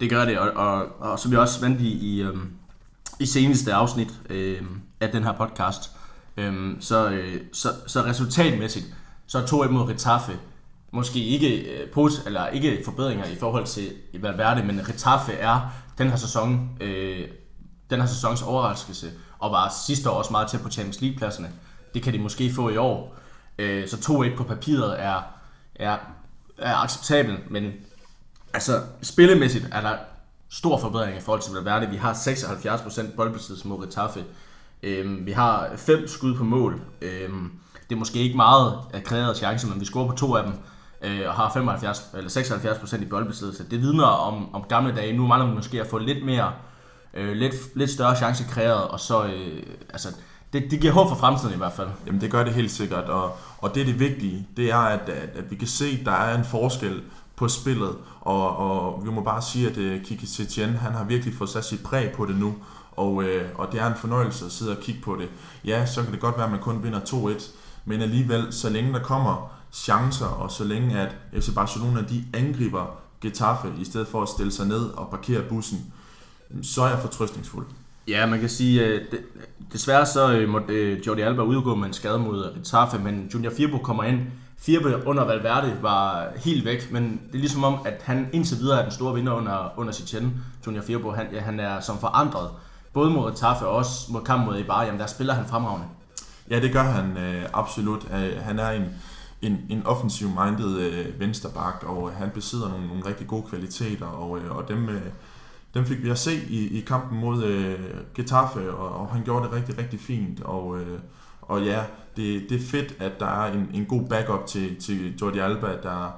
Det 0.00 0.10
gør 0.10 0.24
det, 0.24 0.38
og, 0.38 0.50
og, 0.50 0.86
og 1.00 1.18
som 1.18 1.30
vi 1.30 1.36
også 1.36 1.60
vandt 1.60 1.80
i, 1.80 1.88
i, 1.88 2.22
øhm, 2.22 2.50
i 3.20 3.26
seneste 3.26 3.72
afsnit 3.72 4.08
øh, 4.30 4.62
af 5.00 5.08
den 5.12 5.24
her 5.24 5.32
podcast, 5.32 5.90
øh, 6.36 6.76
så, 6.80 7.08
øh, 7.08 7.40
så, 7.52 7.68
så 7.86 8.04
resultatmæssigt, 8.04 8.86
så 9.26 9.38
er 9.38 9.42
2-1 9.42 9.70
mod 9.70 9.88
Retaffe 9.88 10.38
måske 10.96 11.24
ikke, 11.24 11.58
øh, 11.58 11.90
pos, 11.90 12.22
eller 12.26 12.46
ikke 12.46 12.82
forbedringer 12.84 13.24
i 13.24 13.36
forhold 13.36 13.66
til 13.66 13.92
Valverde, 14.14 14.62
men 14.62 14.88
Retaffe 14.88 15.32
er 15.32 15.72
den 15.98 16.08
her 16.08 16.16
sæson, 16.16 16.70
øh, 16.80 17.28
den 17.90 18.00
her 18.00 18.06
sæsons 18.06 18.42
overraskelse, 18.42 19.10
og 19.38 19.52
var 19.52 19.74
sidste 19.86 20.10
år 20.10 20.14
også 20.14 20.30
meget 20.30 20.48
tæt 20.48 20.60
på 20.60 20.70
Champions 20.70 21.00
League-pladserne. 21.00 21.50
Det 21.94 22.02
kan 22.02 22.12
de 22.12 22.18
måske 22.18 22.52
få 22.54 22.68
i 22.68 22.76
år. 22.76 23.16
Øh, 23.58 23.88
så 23.88 23.96
2-1 23.96 24.36
på 24.36 24.44
papiret 24.44 25.02
er, 25.02 25.22
er, 25.74 25.96
er 26.58 26.76
acceptabelt, 26.76 27.50
men 27.50 27.72
altså 28.54 28.82
spillemæssigt 29.02 29.68
er 29.72 29.80
der 29.80 29.96
stor 30.50 30.78
forbedring 30.78 31.16
i 31.16 31.20
forhold 31.20 31.42
til 31.42 31.54
Valverde. 31.54 31.90
Vi 31.90 31.96
har 31.96 32.14
76% 32.14 33.16
boldbesiddelse 33.16 33.68
mod 33.68 33.82
Retaffe. 33.86 34.24
Øhm, 34.82 35.26
vi 35.26 35.32
har 35.32 35.70
fem 35.76 36.08
skud 36.08 36.34
på 36.34 36.44
mål. 36.44 36.80
Øhm, 37.00 37.50
det 37.88 37.94
er 37.94 37.98
måske 37.98 38.18
ikke 38.18 38.36
meget 38.36 38.74
af 38.92 39.04
kreerede 39.04 39.34
chancer, 39.34 39.68
men 39.68 39.80
vi 39.80 39.84
scorer 39.84 40.08
på 40.08 40.16
to 40.16 40.36
af 40.36 40.44
dem 40.44 40.52
øh, 41.02 41.28
og 41.28 41.34
har 41.34 41.50
75 41.52 42.10
eller 42.14 42.30
76% 42.30 43.02
i 43.02 43.04
boldbesiddelse. 43.04 43.64
Det 43.70 43.80
vidner 43.80 44.04
om, 44.04 44.54
om 44.54 44.62
gamle 44.68 44.94
dage. 44.96 45.16
Nu 45.16 45.26
mangler 45.26 45.48
vi 45.48 45.54
måske 45.54 45.80
at 45.80 45.86
få 45.86 45.98
lidt 45.98 46.24
mere, 46.24 46.52
øh, 47.14 47.32
lidt, 47.32 47.54
lidt 47.76 47.90
større 47.90 48.16
chance 48.16 48.44
kreeret, 48.50 48.88
og 48.88 49.00
så, 49.00 49.24
øh, 49.24 49.62
altså, 49.90 50.08
det, 50.52 50.70
det 50.70 50.80
giver 50.80 50.92
håb 50.92 51.08
for 51.08 51.16
fremtiden 51.16 51.54
i 51.54 51.58
hvert 51.58 51.72
fald. 51.72 51.88
Jamen 52.06 52.20
det 52.20 52.30
gør 52.30 52.44
det 52.44 52.54
helt 52.54 52.70
sikkert, 52.70 53.04
og, 53.04 53.36
og 53.58 53.74
det 53.74 53.80
er 53.80 53.84
det 53.84 54.00
vigtige, 54.00 54.48
det 54.56 54.70
er, 54.70 54.78
at, 54.78 55.08
at, 55.08 55.36
at 55.36 55.50
vi 55.50 55.56
kan 55.56 55.68
se, 55.68 55.98
at 56.00 56.06
der 56.06 56.12
er 56.12 56.38
en 56.38 56.44
forskel 56.44 57.02
på 57.36 57.48
spillet, 57.48 57.96
og, 58.20 58.56
og 58.56 59.04
vi 59.04 59.10
må 59.10 59.22
bare 59.22 59.42
sige, 59.42 59.70
at 59.70 59.76
uh, 59.76 60.04
Kiki 60.04 60.26
Setien, 60.26 60.74
han 60.74 60.92
har 60.92 61.04
virkelig 61.04 61.34
fået 61.34 61.50
sat 61.50 61.64
sit 61.64 61.82
præg 61.82 62.12
på 62.12 62.26
det 62.26 62.36
nu, 62.36 62.54
og, 62.92 63.24
øh, 63.24 63.48
og 63.54 63.72
det 63.72 63.80
er 63.80 63.86
en 63.86 63.96
fornøjelse 63.96 64.44
at 64.44 64.52
sidde 64.52 64.76
og 64.76 64.82
kigge 64.82 65.00
på 65.00 65.16
det. 65.20 65.28
Ja, 65.64 65.86
så 65.86 66.02
kan 66.02 66.12
det 66.12 66.20
godt 66.20 66.36
være, 66.36 66.44
at 66.44 66.50
man 66.50 66.60
kun 66.60 66.82
vinder 66.82 67.00
2-1, 67.00 67.50
men 67.84 68.02
alligevel, 68.02 68.52
så 68.52 68.70
længe 68.70 68.92
der 68.92 69.02
kommer 69.02 69.52
chancer, 69.72 70.26
og 70.26 70.50
så 70.50 70.64
længe 70.64 71.00
at 71.00 71.16
FC 71.40 71.54
Barcelona 71.54 72.02
de 72.02 72.24
angriber 72.34 72.98
Getafe, 73.20 73.72
i 73.80 73.84
stedet 73.84 74.08
for 74.08 74.22
at 74.22 74.28
stille 74.28 74.52
sig 74.52 74.66
ned 74.66 74.84
og 74.84 75.08
parkere 75.10 75.42
bussen, 75.42 75.92
så 76.62 76.82
er 76.82 76.88
jeg 76.88 76.98
fortrøstningsfuld. 76.98 77.66
Ja, 78.08 78.26
man 78.26 78.40
kan 78.40 78.48
sige, 78.48 78.84
øh, 78.84 79.00
at 79.12 79.18
desværre 79.72 80.06
så 80.06 80.32
øh, 80.32 80.48
måtte 80.48 81.00
Jordi 81.06 81.20
Alba 81.20 81.42
udgå 81.42 81.74
med 81.74 81.86
en 81.86 81.92
skade 81.92 82.18
mod 82.18 82.54
Getafe, 82.54 82.98
men 82.98 83.30
Junior 83.34 83.52
Firpo 83.56 83.78
kommer 83.78 84.04
ind. 84.04 84.20
Firpo 84.58 84.88
under 84.88 85.24
Valverde 85.24 85.78
var 85.82 86.28
helt 86.36 86.64
væk, 86.64 86.92
men 86.92 87.20
det 87.26 87.34
er 87.34 87.38
ligesom 87.38 87.64
om, 87.64 87.78
at 87.84 88.02
han 88.04 88.28
indtil 88.32 88.58
videre 88.58 88.78
er 88.78 88.82
den 88.82 88.92
store 88.92 89.14
vinder 89.14 89.32
under, 89.32 89.72
under 89.76 89.92
Chichen. 89.92 90.44
Junior 90.66 90.82
Firpo, 90.82 91.10
han, 91.10 91.26
ja, 91.32 91.40
han 91.40 91.60
er 91.60 91.80
som 91.80 91.98
forandret 91.98 92.50
både 92.92 93.10
mod 93.10 93.32
Taffe 93.32 93.66
og 93.66 93.76
også 93.76 94.12
mod 94.12 94.20
kamp 94.22 94.46
mod 94.46 94.58
Ibar, 94.58 94.84
jamen 94.84 95.00
der 95.00 95.06
spiller 95.06 95.34
han 95.34 95.46
fremragende. 95.46 95.86
Ja, 96.50 96.60
det 96.60 96.72
gør 96.72 96.82
han 96.82 97.16
øh, 97.16 97.44
absolut. 97.52 98.08
Øh, 98.12 98.42
han 98.42 98.58
er 98.58 98.70
en, 98.70 98.84
en, 99.42 99.58
en 99.68 99.86
offensiv-minded 99.86 100.78
øh, 100.78 101.20
vensterbak, 101.20 101.84
og 101.86 102.10
øh, 102.10 102.16
han 102.16 102.30
besidder 102.30 102.68
nogle, 102.68 102.86
nogle 102.86 103.06
rigtig 103.06 103.26
gode 103.26 103.42
kvaliteter, 103.48 104.06
og, 104.06 104.38
øh, 104.38 104.56
og 104.56 104.68
dem, 104.68 104.88
øh, 104.88 105.02
dem 105.74 105.84
fik 105.86 106.02
vi 106.02 106.10
at 106.10 106.18
se 106.18 106.34
i, 106.48 106.78
i 106.78 106.80
kampen 106.80 107.20
mod 107.20 107.44
øh, 107.44 107.78
Getafe, 108.14 108.74
og, 108.74 109.00
og 109.00 109.08
han 109.08 109.24
gjorde 109.24 109.46
det 109.46 109.52
rigtig, 109.52 109.78
rigtig 109.78 110.00
fint, 110.00 110.40
og, 110.40 110.78
øh, 110.78 110.98
og 111.48 111.64
ja, 111.64 111.82
det, 112.16 112.46
det 112.48 112.60
er 112.60 112.66
fedt, 112.66 112.94
at 112.98 113.20
der 113.20 113.26
er 113.26 113.52
en, 113.52 113.70
en 113.74 113.86
god 113.86 114.08
backup 114.08 114.46
til, 114.46 114.76
til 114.76 115.18
Jordi 115.20 115.38
Alba, 115.38 115.68
der, 115.82 116.14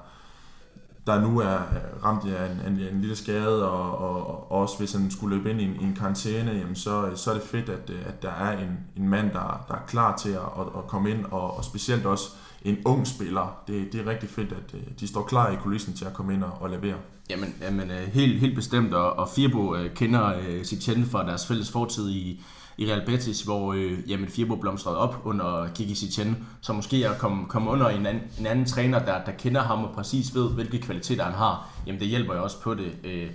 der 1.06 1.20
nu 1.20 1.40
er 1.40 1.58
ramt 2.04 2.24
af 2.24 2.50
en, 2.50 2.72
en, 2.72 2.80
en 2.94 3.00
lille 3.00 3.16
skade, 3.16 3.70
og, 3.70 3.98
og, 3.98 4.52
og 4.52 4.60
også 4.60 4.78
hvis 4.78 4.92
han 4.92 5.10
skulle 5.10 5.36
løbe 5.36 5.50
ind 5.50 5.60
i 5.60 5.64
en, 5.64 5.76
i 5.80 5.84
en 5.84 5.96
karantæne, 5.98 6.52
jamen 6.52 6.76
så, 6.76 7.10
så 7.14 7.30
er 7.30 7.34
det 7.34 7.42
fedt, 7.42 7.68
at, 7.68 7.90
at 8.06 8.22
der 8.22 8.30
er 8.30 8.58
en, 8.58 8.78
en 8.96 9.08
mand, 9.08 9.30
der, 9.30 9.64
der 9.68 9.74
er 9.74 9.86
klar 9.88 10.16
til 10.16 10.30
at, 10.30 10.36
at, 10.36 10.66
at 10.78 10.86
komme 10.86 11.10
ind, 11.10 11.24
og, 11.30 11.56
og 11.56 11.64
specielt 11.64 12.06
også 12.06 12.30
en 12.62 12.76
ung 12.84 13.06
spiller. 13.06 13.62
Det, 13.66 13.92
det 13.92 14.00
er 14.00 14.10
rigtig 14.10 14.28
fedt, 14.28 14.52
at 14.52 14.74
øh, 14.74 14.80
de 15.00 15.08
står 15.08 15.22
klar 15.22 15.50
i 15.50 15.56
kulissen 15.56 15.94
til 15.94 16.04
at 16.04 16.12
komme 16.12 16.34
ind 16.34 16.44
og, 16.44 16.52
og 16.60 16.70
levere. 16.70 16.96
Jamen, 17.30 17.54
jamen 17.60 17.90
øh, 17.90 18.08
helt, 18.12 18.40
helt 18.40 18.54
bestemt, 18.54 18.94
og, 18.94 19.12
og 19.12 19.28
Firbo 19.28 19.74
øh, 19.74 19.94
kender 19.94 20.32
sit 20.62 20.80
tjente 20.80 21.10
fra 21.10 21.26
deres 21.26 21.46
fælles 21.46 21.70
fortid 21.70 22.10
i, 22.10 22.42
i 22.78 22.86
Real 22.86 23.06
Betis, 23.06 23.42
hvor 23.42 23.72
øh, 23.72 24.10
jamen, 24.10 24.28
Firbo 24.28 24.56
blomstrede 24.56 24.98
op 24.98 25.22
under 25.24 25.68
Kiki 25.74 25.94
Sitchen, 25.94 26.46
så 26.60 26.72
måske 26.72 27.08
at 27.08 27.18
komme, 27.18 27.46
komme 27.46 27.70
under 27.70 27.88
en 27.88 28.06
anden, 28.06 28.22
en 28.38 28.46
anden 28.46 28.66
træner, 28.66 28.98
der, 28.98 29.24
der 29.24 29.32
kender 29.32 29.60
ham 29.60 29.84
og 29.84 29.90
præcis 29.94 30.34
ved, 30.34 30.50
hvilke 30.50 30.78
kvaliteter 30.78 31.24
han 31.24 31.32
har, 31.32 31.68
jamen 31.86 32.00
det 32.00 32.08
hjælper 32.08 32.34
jo 32.34 32.42
også 32.42 32.60
på 32.60 32.74
det. 32.74 32.92
Øh, 33.04 33.30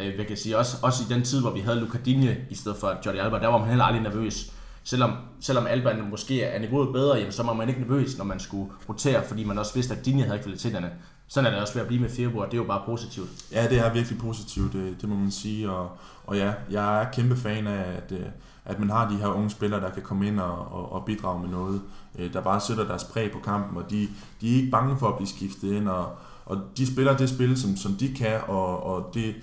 øh, 0.00 0.18
jeg 0.18 0.26
kan 0.26 0.36
sige, 0.36 0.58
også, 0.58 0.76
også 0.82 1.04
i 1.10 1.14
den 1.14 1.22
tid, 1.22 1.40
hvor 1.40 1.50
vi 1.50 1.60
havde 1.60 1.80
Lucadinje 1.80 2.38
i 2.50 2.54
stedet 2.54 2.78
for 2.78 2.94
Jordi 3.06 3.18
Alba, 3.18 3.38
der 3.38 3.46
var 3.46 3.58
man 3.58 3.68
heller 3.68 3.84
aldrig 3.84 4.02
nervøs. 4.02 4.52
Selvom, 4.84 5.12
selvom 5.40 5.66
Alba 5.66 5.96
måske 6.10 6.42
er 6.42 6.60
niveauet 6.60 6.92
bedre, 6.92 7.16
jamen, 7.16 7.32
så 7.32 7.42
var 7.42 7.52
man 7.52 7.68
ikke 7.68 7.80
nervøs, 7.80 8.18
når 8.18 8.24
man 8.24 8.40
skulle 8.40 8.72
rotere, 8.88 9.24
fordi 9.28 9.44
man 9.44 9.58
også 9.58 9.74
vidste, 9.74 9.94
at 9.94 10.04
Dinje 10.04 10.24
havde 10.24 10.38
kvaliteterne. 10.38 10.90
Sådan 11.28 11.46
er 11.46 11.50
det 11.50 11.60
også 11.60 11.74
ved 11.74 11.82
at 11.82 11.88
blive 11.88 12.00
med 12.00 12.10
Firbo, 12.10 12.38
og 12.38 12.46
det 12.46 12.52
er 12.52 12.58
jo 12.58 12.64
bare 12.64 12.82
positivt. 12.86 13.28
Ja, 13.52 13.68
det 13.68 13.78
er 13.78 13.92
virkelig 13.92 14.18
positivt, 14.18 14.72
det, 14.72 14.96
det 15.00 15.08
må 15.08 15.14
man 15.14 15.30
sige. 15.30 15.70
Og, 15.70 15.90
og 16.26 16.36
ja, 16.36 16.52
jeg 16.70 17.02
er 17.02 17.10
kæmpe 17.12 17.36
fan 17.36 17.66
af, 17.66 17.96
at, 17.96 18.12
øh, 18.12 18.26
at 18.64 18.78
man 18.78 18.90
har 18.90 19.08
de 19.08 19.16
her 19.16 19.26
unge 19.26 19.50
spillere, 19.50 19.80
der 19.80 19.90
kan 19.90 20.02
komme 20.02 20.26
ind 20.26 20.40
og, 20.40 20.72
og, 20.72 20.92
og 20.92 21.04
bidrage 21.04 21.40
med 21.40 21.48
noget, 21.48 21.82
øh, 22.18 22.32
der 22.32 22.40
bare 22.40 22.60
sætter 22.60 22.84
deres 22.86 23.04
præg 23.04 23.32
på 23.32 23.38
kampen, 23.38 23.76
og 23.76 23.90
de, 23.90 24.08
de 24.40 24.52
er 24.52 24.56
ikke 24.56 24.70
bange 24.70 24.98
for 24.98 25.08
at 25.08 25.16
blive 25.16 25.28
skiftet 25.28 25.72
ind, 25.72 25.88
og, 25.88 26.16
og 26.44 26.58
de 26.76 26.92
spiller 26.92 27.16
det 27.16 27.28
spil, 27.28 27.60
som, 27.60 27.76
som 27.76 27.94
de 27.94 28.14
kan, 28.14 28.40
og, 28.48 28.82
og 28.82 29.10
det, 29.14 29.34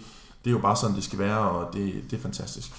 det 0.44 0.50
er 0.50 0.52
jo 0.52 0.60
bare 0.60 0.76
sådan, 0.76 0.96
det 0.96 1.04
skal 1.04 1.20
være, 1.20 1.40
og 1.40 1.74
det, 1.74 1.94
det 2.12 2.18
er 2.18 2.22
fantastisk. 2.22 2.72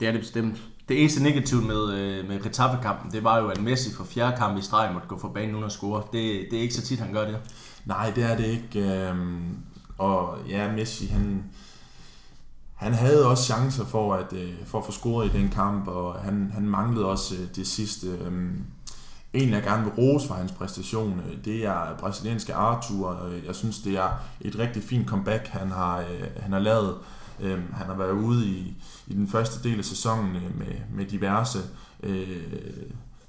Det 0.00 0.08
er 0.08 0.12
det 0.12 0.20
bestemt. 0.20 0.62
Det 0.88 1.00
eneste 1.00 1.22
negativt 1.22 1.66
med, 1.66 1.92
øh, 1.92 2.28
med 2.28 2.42
Getafe-kampen, 2.42 3.12
det 3.12 3.24
var 3.24 3.38
jo, 3.38 3.48
at 3.48 3.62
Messi 3.62 3.94
for 3.94 4.04
fjerde 4.04 4.36
kamp 4.36 4.58
i 4.58 4.62
streg 4.62 4.90
måtte 4.92 5.08
gå 5.08 5.18
for 5.18 5.28
banen 5.28 5.54
uden 5.54 5.64
at 5.64 5.72
score. 5.72 6.02
Det, 6.12 6.46
det 6.50 6.58
er 6.58 6.62
ikke 6.62 6.74
så 6.74 6.82
tit, 6.82 6.98
han 6.98 7.12
gør 7.12 7.24
det. 7.24 7.38
Nej, 7.84 8.10
det 8.10 8.24
er 8.24 8.36
det 8.36 8.44
ikke. 8.44 8.92
Øhm, 9.08 9.56
og 9.98 10.38
ja, 10.48 10.72
Messi, 10.72 11.06
han, 11.06 11.44
han 12.82 12.94
havde 12.94 13.26
også 13.26 13.44
chancer 13.44 13.84
for 13.84 14.14
at, 14.14 14.32
øh, 14.32 14.52
for 14.66 14.78
at 14.78 14.84
få 14.84 14.92
scoret 14.92 15.34
i 15.34 15.38
den 15.38 15.48
kamp, 15.48 15.88
og 15.88 16.14
han, 16.14 16.50
han 16.54 16.68
manglede 16.68 17.06
også 17.06 17.34
øh, 17.34 17.40
det 17.56 17.66
sidste. 17.66 18.06
Øhm, 18.06 18.64
en, 19.32 19.50
jeg 19.50 19.62
gerne 19.62 19.84
vil 19.84 19.92
rose 19.92 20.28
for 20.28 20.34
hans 20.34 20.52
præstation, 20.52 21.20
øh, 21.30 21.44
det 21.44 21.64
er 21.66 21.96
brasilianske 21.98 22.54
Arthur. 22.54 23.26
Øh, 23.26 23.46
jeg 23.46 23.54
synes, 23.54 23.78
det 23.78 23.96
er 23.96 24.08
et 24.40 24.58
rigtig 24.58 24.82
fint 24.82 25.08
comeback, 25.08 25.46
han 25.46 25.70
har, 25.70 25.98
øh, 25.98 26.42
han 26.42 26.52
har 26.52 26.58
lavet. 26.58 26.94
Øhm, 27.40 27.72
han 27.72 27.86
har 27.86 27.94
været 27.94 28.12
ude 28.12 28.46
i, 28.46 28.74
i 29.06 29.14
den 29.14 29.28
første 29.28 29.68
del 29.68 29.78
af 29.78 29.84
sæsonen 29.84 30.36
øh, 30.36 30.58
med, 30.58 30.74
med 30.94 31.06
diverse 31.06 31.58
øh, 32.02 32.42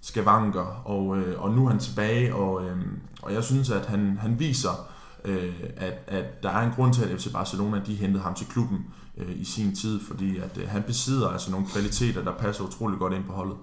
skavanker, 0.02 0.82
og, 0.86 1.18
øh, 1.18 1.42
og 1.42 1.52
nu 1.52 1.66
er 1.66 1.70
han 1.70 1.80
tilbage, 1.80 2.36
og, 2.36 2.66
øh, 2.66 2.78
og 3.22 3.34
jeg 3.34 3.44
synes, 3.44 3.70
at 3.70 3.86
han, 3.86 4.18
han 4.22 4.40
viser, 4.40 4.93
øh, 5.26 5.54
at, 5.78 5.94
at 6.08 6.44
der 6.44 6.50
er 6.50 6.62
en 6.62 6.72
grund 6.72 6.94
til, 6.94 7.04
at 7.04 7.22
FC 7.22 7.32
Barcelona 7.32 7.82
de 7.86 7.96
hentede 7.96 8.24
ham 8.24 8.34
til 8.34 8.48
klubben 8.48 8.86
øh, 9.18 9.42
i 9.42 9.44
sin 9.44 9.76
tid, 9.76 10.00
fordi 10.08 10.38
at 10.38 10.58
øh, 10.58 10.70
han 10.70 10.84
besidder 10.84 11.30
altså 11.30 11.52
nogle 11.52 11.68
kvaliteter, 11.68 12.24
der 12.24 12.34
passer 12.34 12.64
utrolig 12.64 13.00
godt 13.00 13.14
ind 13.14 13.24
på 13.24 13.34
holdet. 13.34 13.58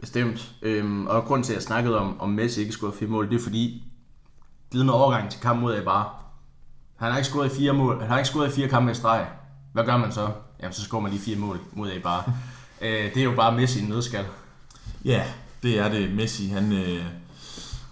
Bestemt. 0.00 0.54
Øhm, 0.62 1.06
og 1.06 1.24
grund 1.24 1.44
til, 1.44 1.52
at 1.52 1.56
jeg 1.56 1.62
snakkede 1.62 1.98
om, 1.98 2.20
om 2.20 2.30
Messi 2.30 2.60
ikke 2.60 2.72
skulle 2.72 2.92
have 2.92 2.98
fire 2.98 3.08
mål, 3.08 3.30
det 3.30 3.36
er 3.40 3.42
fordi, 3.42 3.82
glidende 4.70 4.94
overgang 4.94 5.30
til 5.30 5.40
kamp 5.40 5.60
mod 5.60 5.84
bare. 5.84 6.08
Han 6.96 7.10
har 7.10 7.18
ikke 7.18 7.28
scoret 7.28 7.52
i 7.52 7.56
fire 7.56 7.72
mål. 7.72 8.00
Han 8.00 8.08
har 8.08 8.18
ikke 8.18 8.28
scoret 8.28 8.48
i 8.48 8.50
fire 8.50 8.68
kampe 8.68 8.90
i 8.90 8.94
streg. 8.94 9.26
Hvad 9.72 9.84
gør 9.84 9.96
man 9.96 10.12
så? 10.12 10.28
Jamen, 10.60 10.72
så 10.72 10.82
scorer 10.82 11.02
man 11.02 11.10
lige 11.10 11.22
fire 11.22 11.36
mål 11.36 11.58
mod 11.72 11.90
bare. 12.02 12.24
øh, 12.82 13.14
det 13.14 13.16
er 13.16 13.24
jo 13.24 13.34
bare 13.36 13.56
Messi 13.56 13.80
i 13.80 13.82
en 13.82 13.88
nødskal. 13.88 14.24
Ja, 15.04 15.24
det 15.62 15.78
er 15.78 15.88
det. 15.88 16.14
Messi, 16.14 16.46
han, 16.46 16.72
øh, 16.72 17.04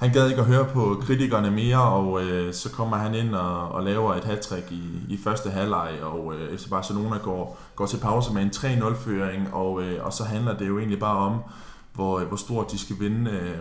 han 0.00 0.12
gad 0.12 0.28
ikke 0.28 0.40
at 0.40 0.46
høre 0.46 0.64
på 0.64 1.02
kritikerne 1.02 1.50
mere, 1.50 1.82
og 1.82 2.22
øh, 2.22 2.54
så 2.54 2.70
kommer 2.70 2.96
han 2.96 3.14
ind 3.14 3.34
og, 3.34 3.68
og 3.68 3.82
laver 3.82 4.14
et 4.14 4.24
hat 4.24 4.52
i, 4.70 4.82
i 5.08 5.18
første 5.24 5.50
halvleg, 5.50 5.90
og 6.02 6.34
øh, 6.34 6.58
FC 6.58 6.68
Barcelona 6.68 7.16
går, 7.16 7.58
går 7.76 7.86
til 7.86 7.96
pause 7.96 8.32
med 8.34 8.42
en 8.42 8.50
3-0-føring, 8.56 9.54
og, 9.54 9.82
øh, 9.82 10.04
og 10.04 10.12
så 10.12 10.24
handler 10.24 10.58
det 10.58 10.68
jo 10.68 10.78
egentlig 10.78 10.98
bare 10.98 11.16
om, 11.16 11.38
hvor, 11.94 12.18
øh, 12.18 12.26
hvor 12.26 12.36
stort 12.36 12.70
de 12.72 12.78
skal 12.78 12.96
vinde 13.00 13.30
øh, 13.30 13.58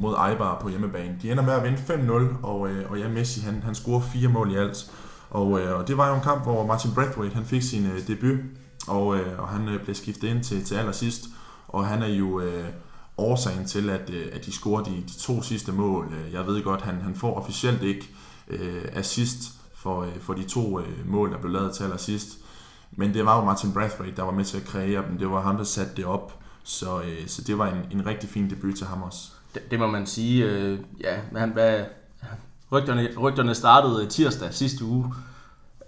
mod 0.00 0.14
Eibar 0.28 0.58
på 0.62 0.68
hjemmebane. 0.68 1.18
De 1.22 1.30
ender 1.30 1.42
med 1.42 1.52
at 1.52 1.64
vinde 1.64 1.78
5-0, 1.78 2.46
og, 2.46 2.68
øh, 2.68 2.90
og 2.90 2.98
ja, 2.98 3.08
Messi 3.08 3.40
han, 3.40 3.62
han 3.64 3.74
scorer 3.74 4.00
fire 4.00 4.28
mål 4.28 4.52
i 4.52 4.56
alt. 4.56 4.90
Og, 5.30 5.60
øh, 5.60 5.78
og 5.78 5.88
det 5.88 5.96
var 5.96 6.08
jo 6.08 6.14
en 6.14 6.20
kamp, 6.20 6.42
hvor 6.42 6.66
Martin 6.66 6.94
Brathwaite 6.94 7.34
han 7.34 7.44
fik 7.44 7.62
sin 7.62 7.86
øh, 7.86 8.06
debut, 8.06 8.38
og, 8.88 9.16
øh, 9.16 9.38
og 9.38 9.48
han 9.48 9.68
øh, 9.68 9.84
blev 9.84 9.94
skiftet 9.94 10.28
ind 10.28 10.44
til, 10.44 10.64
til 10.64 10.74
allersidst, 10.74 11.24
og 11.68 11.86
han 11.86 12.02
er 12.02 12.14
jo... 12.14 12.40
Øh, 12.40 12.64
årsagen 13.16 13.66
til, 13.66 13.90
at, 13.90 14.10
øh, 14.10 14.26
at 14.32 14.46
de 14.46 14.52
scorer 14.52 14.84
de, 14.84 14.90
de 14.90 15.18
to 15.18 15.42
sidste 15.42 15.72
mål. 15.72 16.12
Øh, 16.12 16.32
jeg 16.32 16.46
ved 16.46 16.62
godt, 16.62 16.82
han, 16.82 17.00
han 17.00 17.14
får 17.14 17.34
officielt 17.34 17.82
ikke 17.82 18.08
øh, 18.48 18.84
assist 18.92 19.38
for, 19.74 20.02
øh, 20.02 20.20
for 20.20 20.34
de 20.34 20.42
to 20.42 20.80
øh, 20.80 21.08
mål, 21.08 21.32
der 21.32 21.38
blev 21.38 21.52
lavet 21.52 21.74
til 21.74 21.84
allersidst. 21.84 22.38
Men 22.92 23.14
det 23.14 23.24
var 23.24 23.38
jo 23.38 23.44
Martin 23.44 23.72
Brathwaite, 23.72 24.16
der 24.16 24.22
var 24.22 24.32
med 24.32 24.44
til 24.44 24.56
at 24.56 24.64
kreere 24.64 25.04
dem. 25.08 25.18
Det 25.18 25.30
var 25.30 25.40
ham, 25.40 25.56
der 25.56 25.64
satte 25.64 25.92
det 25.96 26.04
op. 26.04 26.38
Så, 26.64 27.00
øh, 27.00 27.26
så 27.26 27.42
det 27.42 27.58
var 27.58 27.68
en, 27.68 27.98
en 27.98 28.06
rigtig 28.06 28.28
fin 28.28 28.50
debut 28.50 28.74
til 28.74 28.86
ham 28.86 29.02
også. 29.02 29.30
Det, 29.54 29.70
det 29.70 29.78
må 29.78 29.86
man 29.86 30.06
sige. 30.06 30.44
Øh, 30.44 30.78
ja, 31.00 31.16
han, 31.36 31.50
hvad, 31.50 31.84
rygterne, 32.72 33.16
rygterne 33.16 33.54
startede 33.54 34.04
øh, 34.04 34.10
tirsdag 34.10 34.54
sidste 34.54 34.84
uge. 34.84 35.14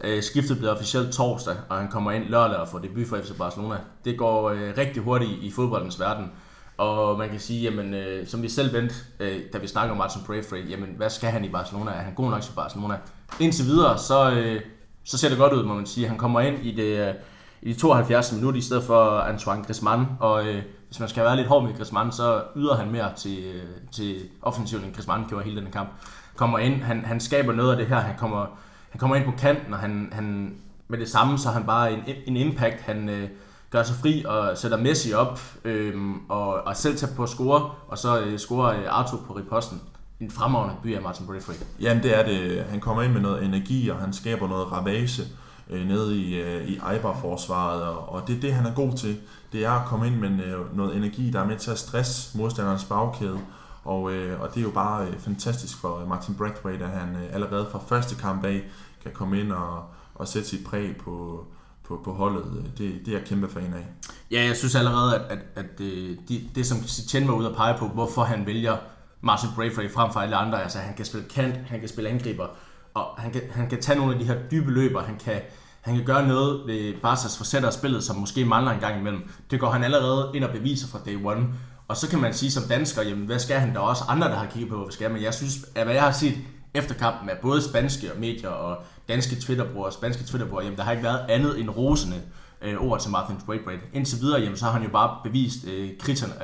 Øh, 0.05 0.23
skiftet 0.23 0.59
blev 0.59 0.71
officielt 0.71 1.13
torsdag, 1.13 1.57
og 1.69 1.77
han 1.77 1.91
kommer 1.91 2.13
ind 2.13 2.25
lørdag 2.25 2.57
og 2.57 2.69
får 2.69 2.79
debut 2.79 3.07
for 3.07 3.17
FC 3.17 3.37
Barcelona. 3.39 3.77
Det 4.05 4.19
går 4.19 4.51
øh, 4.51 4.75
rigtig 4.79 5.03
hurtigt 5.03 5.33
i 5.43 5.51
fodboldens 5.51 6.01
verden. 6.01 6.31
Og 6.77 7.19
man 7.19 7.29
kan 7.29 7.41
sige, 7.41 7.63
jamen, 7.63 7.95
øh, 7.95 8.27
som 8.27 8.43
vi 8.43 8.49
selv 8.49 8.73
vendte, 8.73 8.95
øh, 9.21 9.41
da 9.53 9.59
vi 9.59 9.67
snakker 9.67 9.93
om 9.93 9.99
Martin 9.99 10.23
Braithwaite, 10.27 10.69
jamen, 10.69 10.89
hvad 10.97 11.11
skal 11.11 11.31
han 11.31 11.45
i 11.45 11.49
Barcelona? 11.49 11.91
Er 11.91 12.03
han 12.03 12.15
god 12.15 12.31
nok 12.31 12.43
til 12.43 12.53
Barcelona? 12.53 12.97
Indtil 13.41 13.65
videre, 13.65 13.99
så, 13.99 14.31
øh, 14.31 14.61
så 15.05 15.19
ser 15.19 15.29
det 15.29 15.39
godt 15.39 15.53
ud, 15.53 15.65
må 15.65 15.75
man 15.75 15.87
sige. 15.87 16.09
Han 16.09 16.19
kommer 16.19 16.41
ind 16.41 16.59
i 16.59 16.75
det, 16.75 17.09
øh, 17.09 17.15
i 17.63 17.73
de 17.73 17.79
72 17.79 18.33
minutter 18.33 18.59
i 18.59 18.63
stedet 18.63 18.85
for 18.85 19.19
Antoine 19.19 19.65
Griezmann, 19.65 20.07
og 20.21 20.47
øh, 20.47 20.63
hvis 20.87 21.01
man 21.01 21.09
skal 21.09 21.25
være 21.25 21.37
lidt 21.37 21.49
hård 21.49 21.65
med 21.65 21.75
Griezmann, 21.77 22.13
så 22.13 22.43
yder 22.57 22.77
han 22.77 22.91
mere 22.91 23.13
til, 23.17 23.39
øh, 23.45 23.63
til 23.93 24.21
offensiven, 24.43 24.85
end 24.85 24.95
Griezmann 24.95 25.25
gjorde 25.29 25.45
hele 25.45 25.61
den 25.61 25.73
kamp. 25.73 25.89
Kommer 26.37 26.59
ind, 26.59 26.83
han, 26.83 27.05
han 27.05 27.21
skaber 27.21 27.53
noget 27.53 27.71
af 27.71 27.77
det 27.77 27.87
her, 27.87 27.97
han 27.97 28.17
kommer, 28.19 28.47
han 28.91 28.99
kommer 28.99 29.17
ind 29.17 29.25
på 29.25 29.33
kanten, 29.39 29.75
og 29.75 29.79
han, 29.79 30.09
han, 30.13 30.57
med 30.89 30.99
det 30.99 31.09
samme, 31.09 31.39
så 31.39 31.49
er 31.49 31.53
han 31.53 31.65
bare 31.65 31.93
en, 31.93 32.01
en 32.27 32.37
impact, 32.37 32.81
han, 32.81 33.09
øh, 33.09 33.29
gør 33.75 33.83
sig 33.83 33.97
fri 33.97 34.25
og 34.25 34.59
sætter 34.59 34.79
Messi 34.79 35.13
op, 35.13 35.41
øh, 35.65 35.95
og, 36.29 36.55
og 36.55 36.77
selv 36.77 36.97
tager 36.97 37.15
på 37.15 37.23
at 37.23 37.29
score, 37.29 37.71
og 37.89 37.99
så 37.99 38.21
øh, 38.21 38.39
scorer 38.39 38.81
øh, 38.81 38.85
Arthur 38.89 39.21
på 39.27 39.33
riposten. 39.33 39.81
En 40.21 40.31
fremragende 40.31 40.77
by 40.83 40.97
af 40.97 41.03
Martin 41.03 41.27
Braithwaite. 41.27 41.65
Jamen 41.81 42.03
det 42.03 42.19
er 42.19 42.25
det. 42.25 42.65
Han 42.65 42.81
kommer 42.81 43.03
ind 43.03 43.13
med 43.13 43.21
noget 43.21 43.45
energi, 43.45 43.89
og 43.89 43.97
han 43.97 44.13
skaber 44.13 44.49
noget 44.49 44.73
ravage 44.73 45.23
øh, 45.71 45.87
nede 45.87 46.17
i, 46.17 46.41
øh, 46.41 46.69
i 46.69 46.81
Eibar-forsvaret, 46.93 47.83
og, 47.83 48.09
og 48.09 48.29
det 48.29 48.37
er 48.37 48.41
det, 48.41 48.55
han 48.55 48.67
er 48.67 48.75
god 48.75 48.93
til. 48.93 49.21
Det 49.53 49.65
er 49.65 49.71
at 49.71 49.87
komme 49.87 50.07
ind 50.07 50.17
med 50.17 50.45
øh, 50.45 50.77
noget 50.77 50.97
energi, 50.97 51.31
der 51.31 51.41
er 51.41 51.47
med 51.47 51.57
til 51.57 51.71
at 51.71 51.79
stresse 51.79 52.39
modstanderens 52.39 52.85
bagkæde. 52.85 53.39
Og, 53.85 54.13
øh, 54.13 54.41
og 54.41 54.49
det 54.49 54.57
er 54.57 54.65
jo 54.65 54.71
bare 54.71 55.07
øh, 55.07 55.19
fantastisk 55.19 55.81
for 55.81 56.01
øh, 56.01 56.09
Martin 56.09 56.35
Braithwaite, 56.35 56.85
at 56.85 56.91
han 56.91 57.09
øh, 57.17 57.35
allerede 57.35 57.67
fra 57.73 57.81
første 57.89 58.15
kamp 58.17 58.45
af 58.45 58.63
kan 59.03 59.13
komme 59.13 59.41
ind 59.41 59.53
og, 59.53 59.85
og 60.15 60.29
sætte 60.29 60.49
sit 60.49 60.67
præg 60.67 60.97
på, 60.97 61.47
på, 61.89 62.01
på 62.05 62.13
holdet. 62.13 62.45
Øh, 62.59 62.65
det, 62.65 63.07
det 63.07 63.15
er 63.15 63.19
jeg 63.19 63.27
kæmpe 63.27 63.49
fan 63.49 63.75
af. 63.75 63.87
Ja, 64.31 64.45
jeg 64.45 64.57
synes 64.57 64.75
allerede, 64.75 65.15
at, 65.15 65.23
at, 65.31 65.39
at 65.57 65.81
øh, 65.81 66.17
det, 66.29 66.41
det, 66.55 66.67
som 66.67 66.79
Chen 66.83 67.29
var 67.29 67.35
ude 67.35 67.49
at 67.49 67.57
pege 67.57 67.79
på, 67.79 67.89
hvorfor 67.89 68.23
han 68.23 68.47
vælger 68.47 68.77
Martin 69.21 69.49
Braithwaite 69.57 69.95
frem 69.95 70.13
for 70.13 70.21
alle 70.21 70.37
andre, 70.37 70.63
altså 70.63 70.79
han 70.79 70.95
kan 70.95 71.05
spille 71.05 71.29
kant, 71.29 71.57
han 71.57 71.81
kan 71.81 71.89
spille 71.89 72.11
angriber, 72.11 72.47
og 72.95 73.05
han 73.19 73.33
kan, 73.33 73.43
han 73.51 73.69
kan 73.69 73.81
tage 73.81 73.99
nogle 73.99 74.13
af 74.13 74.19
de 74.19 74.25
her 74.25 74.37
dybe 74.51 74.71
løber, 74.71 75.03
han 75.03 75.19
kan, 75.25 75.41
han 75.81 75.97
kan 75.97 76.05
gøre 76.05 76.29
noget 76.29 76.67
ved 76.67 76.93
Barca's 76.95 77.39
forsætter 77.39 77.71
spillet, 77.71 78.05
som 78.05 78.17
måske 78.17 78.45
mangler 78.45 78.73
en 78.73 78.81
gang 78.81 79.01
imellem. 79.01 79.31
Det 79.51 79.61
går 79.61 79.71
han 79.71 79.85
allerede 79.85 80.31
ind 80.35 80.45
og 80.45 80.53
beviser 80.53 80.89
fra 80.89 80.99
day 81.07 81.25
one. 81.25 81.47
Og 81.89 81.97
så 81.97 82.11
kan 82.11 82.21
man 82.21 82.35
sige 82.35 82.51
som 82.51 82.63
dansker, 82.69 83.03
jamen 83.03 83.27
hvad 83.27 83.39
skal 83.39 83.61
han? 83.61 83.75
Der 83.75 83.81
er 83.81 83.85
også 83.85 84.05
andre, 84.09 84.29
der 84.29 84.37
har 84.37 84.47
kigget 84.47 84.71
på, 84.71 84.77
hvad 84.77 84.93
skal 84.93 85.11
men 85.11 85.23
jeg 85.23 85.35
synes, 85.35 85.55
at 85.75 85.85
hvad 85.85 85.95
jeg 85.95 86.03
har 86.03 86.13
set 86.13 86.39
efter 86.75 86.95
kampen 86.95 87.31
af 87.31 87.39
både 87.43 87.63
spanske 87.63 88.13
og 88.13 88.21
medier 88.21 88.49
og 88.49 88.85
danske 89.09 89.37
Twitterbrugere 89.37 89.93
spanske 89.93 90.25
Twitterbrugere, 90.25 90.65
jamen 90.65 90.77
der 90.79 90.85
har 90.85 90.93
ikke 90.93 91.05
været 91.05 91.21
andet 91.29 91.61
end 91.61 91.71
rosende 91.71 92.21
øh, 92.63 92.77
ord 92.81 93.01
til 93.01 93.11
Martin 93.11 93.37
Braithwaite. 93.47 93.83
Indtil 93.93 94.21
videre, 94.21 94.41
jamen, 94.41 94.57
så 94.57 94.65
har 94.65 94.73
han 94.73 94.83
jo 94.83 94.89
bare 94.89 95.17
bevist, 95.25 95.67
øh, 95.67 95.91
kritikerne, 95.99 96.35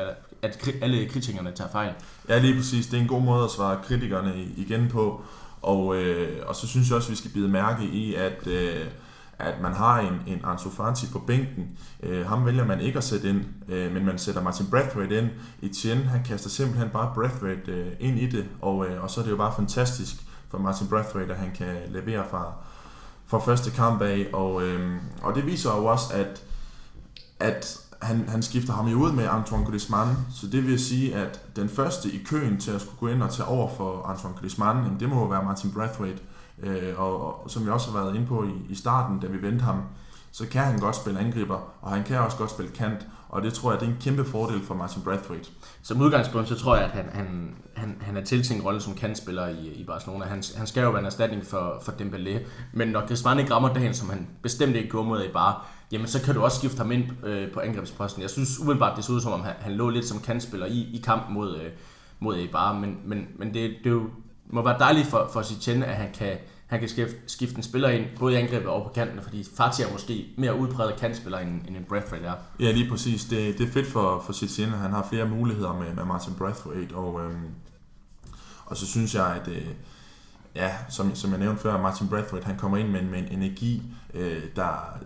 at 0.42 0.68
alle 0.83 1.09
kritikerne 1.09 1.53
tager 1.53 1.70
fejl. 1.70 1.92
Ja, 2.29 2.38
lige 2.38 2.57
præcis. 2.57 2.87
Det 2.87 2.96
er 2.96 3.01
en 3.01 3.09
god 3.09 3.23
måde 3.23 3.44
at 3.44 3.51
svare 3.51 3.79
kritikerne 3.85 4.35
igen 4.57 4.88
på. 4.88 5.23
Og, 5.62 5.96
øh, 5.96 6.42
og 6.46 6.57
så 6.57 6.66
synes 6.66 6.88
jeg 6.88 6.96
også, 6.96 7.07
at 7.07 7.11
vi 7.11 7.16
skal 7.16 7.31
bide 7.31 7.49
mærke 7.49 7.85
i, 7.85 8.14
at, 8.14 8.46
øh, 8.46 8.87
at 9.38 9.61
man 9.62 9.73
har 9.73 9.99
en, 10.01 10.23
en 10.27 10.40
Ansu 10.44 10.70
Fati 10.70 11.07
på 11.12 11.18
bænken. 11.18 11.68
Øh, 12.03 12.27
ham 12.27 12.46
vælger 12.46 12.64
man 12.66 12.81
ikke 12.81 12.99
at 12.99 13.05
sætte 13.05 13.29
ind, 13.29 13.44
øh, 13.68 13.92
men 13.92 14.07
man 14.07 14.18
sætter 14.18 14.42
Martin 14.42 14.66
Braithwaite 14.70 15.18
ind. 15.18 15.29
Etienne, 15.62 16.03
han 16.03 16.25
kaster 16.25 16.51
simpelthen 16.51 16.88
bare 16.90 17.12
Braithwaite 17.14 17.73
øh, 17.73 17.87
ind 18.01 18.18
i 18.18 18.27
det, 18.27 18.46
og, 18.61 18.87
øh, 18.87 19.03
og 19.03 19.11
så 19.11 19.20
er 19.20 19.25
det 19.25 19.31
jo 19.31 19.37
bare 19.37 19.53
fantastisk 19.57 20.14
for 20.50 20.58
Martin 20.58 20.88
Braithwaite, 20.88 21.32
at 21.32 21.38
han 21.38 21.50
kan 21.54 21.76
levere 21.88 22.24
fra, 22.30 22.52
fra 23.26 23.38
første 23.38 23.70
kamp 23.70 24.02
af. 24.02 24.26
Og, 24.32 24.62
øh, 24.62 24.96
og 25.22 25.34
det 25.34 25.46
viser 25.46 25.76
jo 25.76 25.84
også, 25.84 26.14
at, 26.14 26.42
at 27.40 27.78
han, 28.02 28.28
han 28.28 28.42
skifter 28.42 28.72
ham 28.72 28.88
jo 28.88 28.96
ud 28.96 29.12
med 29.12 29.28
Antoine 29.30 29.66
Griezmann, 29.66 30.16
så 30.34 30.46
det 30.46 30.66
vil 30.66 30.78
sige, 30.80 31.14
at 31.14 31.56
den 31.56 31.68
første 31.68 32.10
i 32.10 32.22
køen 32.24 32.60
til 32.60 32.70
at 32.70 32.80
skulle 32.80 32.98
gå 33.00 33.08
ind 33.08 33.22
og 33.22 33.30
tage 33.30 33.48
over 33.48 33.68
for 33.76 34.06
Antoine 34.06 34.36
Griezmann, 34.36 34.84
jamen 34.84 35.00
det 35.00 35.08
må 35.08 35.20
jo 35.20 35.26
være 35.26 35.44
Martin 35.44 35.72
Brathwaite. 35.72 36.22
Øh, 36.62 37.00
og, 37.00 37.44
og 37.44 37.50
som 37.50 37.64
vi 37.64 37.70
også 37.70 37.90
har 37.90 38.02
været 38.02 38.14
inde 38.14 38.26
på 38.26 38.44
i, 38.44 38.66
i 38.68 38.74
starten, 38.74 39.20
da 39.20 39.26
vi 39.26 39.42
vendte 39.42 39.64
ham, 39.64 39.82
så 40.32 40.46
kan 40.48 40.64
han 40.64 40.78
godt 40.78 40.96
spille 40.96 41.20
angriber, 41.20 41.58
og 41.80 41.90
han 41.90 42.04
kan 42.04 42.18
også 42.18 42.36
godt 42.36 42.50
spille 42.50 42.72
kant, 42.72 43.06
og 43.30 43.42
det 43.42 43.52
tror 43.52 43.70
jeg, 43.70 43.80
det 43.80 43.86
er 43.86 43.90
en 43.90 43.98
kæmpe 44.00 44.24
fordel 44.24 44.62
for 44.62 44.74
Martin 44.74 45.02
Brathwaite. 45.02 45.50
Som 45.82 46.00
udgangspunkt, 46.00 46.48
så 46.48 46.58
tror 46.58 46.76
jeg, 46.76 46.84
at 46.84 46.90
han, 46.90 47.04
han, 47.12 47.54
han, 47.76 47.96
han 48.00 48.16
er 48.16 48.24
tiltænkt 48.24 48.64
rolle 48.64 48.80
som 48.80 48.94
kantspiller 48.94 49.48
i, 49.48 49.68
i 49.74 49.84
Barcelona. 49.84 50.24
Han, 50.24 50.42
han 50.56 50.66
skal 50.66 50.82
jo 50.82 50.90
være 50.90 51.00
en 51.00 51.06
erstatning 51.06 51.46
for, 51.46 51.82
for 51.82 51.92
Dembélé, 51.92 52.38
men 52.72 52.88
når 52.88 53.06
Griezmann 53.06 53.40
ikke 53.40 53.54
rammer 53.54 53.72
dagen, 53.72 53.94
som 53.94 54.10
han 54.10 54.28
bestemt 54.42 54.76
ikke 54.76 54.88
går 54.88 55.02
mod 55.02 55.24
i 55.24 55.28
bare, 55.32 55.54
jamen 55.92 56.06
så 56.06 56.22
kan 56.22 56.34
du 56.34 56.42
også 56.42 56.58
skifte 56.58 56.78
ham 56.78 56.92
ind 56.92 57.26
øh, 57.26 57.52
på 57.52 57.60
angrebsposten. 57.60 58.22
Jeg 58.22 58.30
synes 58.30 58.60
umiddelbart, 58.60 58.96
det 58.96 59.04
så 59.04 59.12
ud 59.12 59.20
som 59.20 59.32
om, 59.32 59.42
han, 59.42 59.54
han 59.60 59.72
lå 59.72 59.90
lidt 59.90 60.04
som 60.04 60.20
kantspiller 60.20 60.66
i, 60.66 60.78
i 60.92 61.02
kampen 61.04 61.34
mod, 61.34 61.56
øh, 61.56 61.70
mod 62.20 62.36
Eibar, 62.36 62.72
men, 62.72 62.98
men, 63.04 63.26
men 63.38 63.54
det, 63.54 63.74
det 63.84 63.90
jo, 63.90 64.02
må 64.46 64.62
være 64.62 64.78
dejligt 64.78 65.06
for, 65.06 65.28
for 65.32 65.42
Sitchen, 65.42 65.82
at 65.82 65.94
han 65.94 66.08
kan, 66.14 66.36
han 66.70 66.80
kan 66.80 66.88
skifte, 67.26 67.56
en 67.56 67.62
spiller 67.62 67.88
ind, 67.88 68.04
både 68.18 68.35
i 68.35 68.37
angrebet 68.37 68.68
og 68.68 68.83
på 68.83 68.88
kanten, 68.88 69.22
fordi 69.22 69.46
Fati 69.56 69.83
er 69.83 69.92
måske 69.92 70.26
mere 70.37 70.59
udpræget 70.59 71.00
kantspiller, 71.00 71.38
end, 71.38 71.61
end 71.68 71.76
en 71.76 71.85
Brathwaite 71.88 72.26
er. 72.26 72.35
Ja, 72.61 72.70
lige 72.70 72.90
præcis. 72.90 73.24
Det, 73.24 73.59
det 73.59 73.68
er 73.68 73.72
fedt 73.72 73.87
for, 73.87 74.22
for 74.26 74.33
Sitchen, 74.33 74.68
han 74.68 74.90
har 74.90 75.06
flere 75.11 75.28
muligheder 75.28 75.72
med, 75.72 75.94
med 75.94 76.04
Martin 76.04 76.35
Brathwaite, 76.35 76.94
og, 76.94 77.24
øhm, 77.24 77.48
og 78.66 78.76
så 78.76 78.87
synes 78.87 79.14
jeg, 79.14 79.26
at 79.26 79.48
øh, 79.48 79.66
ja, 80.54 80.70
som, 80.88 81.14
som 81.14 81.30
jeg 81.30 81.38
nævnte 81.38 81.62
før, 81.62 81.83
Martin 81.83 82.09
Brathwaite, 82.09 82.46
han 82.46 82.59
kommer 82.59 82.78
ind 82.78 82.88
med, 82.88 83.02
med 83.02 83.18
en 83.18 83.28
energi, 83.28 83.83
øh, 84.14 84.42
der, 84.56 84.98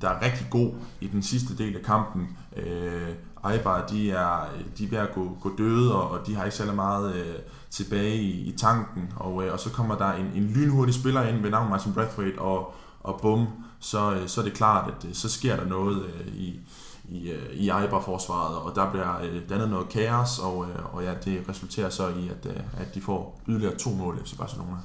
der 0.00 0.08
er 0.08 0.22
rigtig 0.22 0.46
god 0.50 0.72
i 1.00 1.06
den 1.06 1.22
sidste 1.22 1.58
del 1.58 1.76
af 1.76 1.82
kampen. 1.82 2.36
Øh, 2.56 3.08
Eibar, 3.50 3.86
de 3.86 4.10
er, 4.10 4.48
de 4.78 4.84
er 4.84 4.88
ved 4.88 4.98
at 4.98 5.14
gå, 5.14 5.36
gå 5.40 5.50
døde, 5.58 5.94
og, 5.94 6.10
og 6.10 6.26
de 6.26 6.34
har 6.34 6.44
ikke 6.44 6.56
særlig 6.56 6.74
meget 6.74 7.14
øh, 7.14 7.34
tilbage 7.70 8.16
i, 8.16 8.48
i 8.48 8.56
tanken. 8.56 9.12
Og, 9.16 9.44
øh, 9.44 9.52
og 9.52 9.60
så 9.60 9.70
kommer 9.70 9.96
der 9.96 10.12
en, 10.12 10.26
en 10.34 10.52
lynhurtig 10.54 10.94
spiller 10.94 11.22
ind 11.22 11.42
ved 11.42 11.50
navn 11.50 11.70
Martin 11.70 11.92
Brathwaite, 11.92 12.38
og, 12.38 12.74
og 13.00 13.18
bum, 13.22 13.46
så, 13.80 14.12
øh, 14.12 14.28
så 14.28 14.40
er 14.40 14.44
det 14.44 14.54
klart, 14.54 14.94
at 14.98 15.08
øh, 15.08 15.14
så 15.14 15.28
sker 15.28 15.56
der 15.56 15.64
noget 15.64 16.04
øh, 16.04 16.34
i, 16.34 16.60
i, 17.08 17.30
øh, 17.30 17.54
i 17.54 17.70
Eibar-forsvaret, 17.70 18.56
og 18.56 18.74
der 18.74 18.90
bliver 18.90 19.20
øh, 19.22 19.48
dannet 19.48 19.70
noget 19.70 19.88
kaos, 19.88 20.38
og, 20.38 20.66
øh, 20.68 20.94
og 20.94 21.02
ja, 21.02 21.14
det 21.24 21.44
resulterer 21.48 21.90
så 21.90 22.08
i, 22.08 22.28
at, 22.28 22.46
øh, 22.50 22.80
at 22.80 22.94
de 22.94 23.00
får 23.00 23.40
yderligere 23.48 23.76
to 23.76 23.90
mål 23.90 24.20
FC 24.24 24.36
Barcelona. 24.36 24.76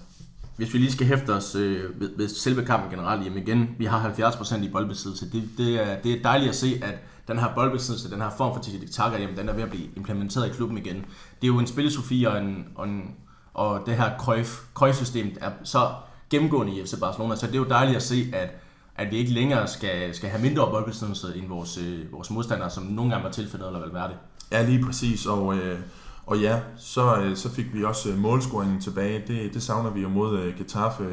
Hvis 0.56 0.74
vi 0.74 0.78
lige 0.78 0.92
skal 0.92 1.08
hæfte 1.08 1.34
os 1.34 1.56
øh, 1.56 2.02
ved, 2.02 2.10
ved 2.18 2.28
selve 2.28 2.66
kampen 2.66 2.90
generelt, 2.90 3.26
jamen 3.26 3.44
igen, 3.44 3.70
vi 3.78 3.86
har 3.86 4.14
70% 4.18 4.64
i 4.64 4.70
boldbesiddelse. 4.70 5.32
Det, 5.32 5.50
det, 5.58 5.88
er, 5.88 6.02
det 6.02 6.14
er 6.14 6.24
dejligt 6.24 6.50
at 6.50 6.56
se, 6.56 6.80
at 6.84 6.96
den 7.28 7.40
her 7.40 7.48
boldbesiddelse, 7.56 8.12
den 8.12 8.22
her 8.22 8.30
form 8.38 8.56
for 8.56 8.62
tiki-taka, 8.62 9.18
jamen 9.22 9.38
den 9.38 9.50
er 9.50 9.54
ved 9.54 9.64
at 9.64 9.70
blive 9.70 9.88
implementeret 9.96 10.48
i 10.48 10.50
klubben 10.50 10.78
igen. 10.78 10.96
Det 11.42 11.44
er 11.44 11.48
jo 11.48 11.60
en 11.60 11.68
spillesofi 11.68 12.24
og, 12.24 12.38
en, 12.38 12.68
og, 12.76 12.88
en, 12.88 13.16
og 13.54 13.82
det 13.86 13.96
her 13.98 14.18
Cruyff, 14.20 14.60
Cruyff-system 14.74 15.38
er 15.42 15.52
så 15.64 15.90
gennemgående 16.30 16.74
i 16.74 16.86
FC 16.86 17.00
Barcelona, 17.00 17.36
så 17.36 17.48
det 17.48 17.54
er 17.54 17.60
jo 17.60 17.66
dejligt 17.70 17.96
at 17.96 18.04
se, 18.04 18.32
at, 18.34 18.50
at 18.96 19.12
vi 19.12 19.18
ikke 19.18 19.32
længere 19.32 19.68
skal, 19.68 20.16
skal 20.16 20.30
have 20.30 20.42
mindre 20.42 20.68
boldbesiddelse 20.72 21.28
end 21.36 21.48
vores, 21.48 21.78
øh, 21.78 22.12
vores 22.12 22.32
modstandere, 22.32 22.70
som 22.70 22.84
nogle 22.84 23.12
gange 23.12 23.26
var 23.26 23.32
tilfældet 23.32 23.68
eller 23.68 23.80
vel 23.80 23.92
det. 23.92 24.18
Ja, 24.52 24.66
lige 24.66 24.84
præcis, 24.86 25.26
og, 25.26 25.56
øh, 25.56 25.80
og 26.26 26.40
ja, 26.40 26.60
så, 26.78 27.16
øh, 27.16 27.36
så 27.36 27.50
fik 27.50 27.74
vi 27.74 27.84
også 27.84 28.10
øh, 28.10 28.18
målscoringen 28.18 28.82
tilbage. 28.82 29.24
Det, 29.28 29.54
det 29.54 29.64
savner 29.64 29.90
vi 29.90 30.02
jo 30.02 30.10
mod 30.10 30.40
øh, 30.40 30.58
Getafe. 30.58 31.04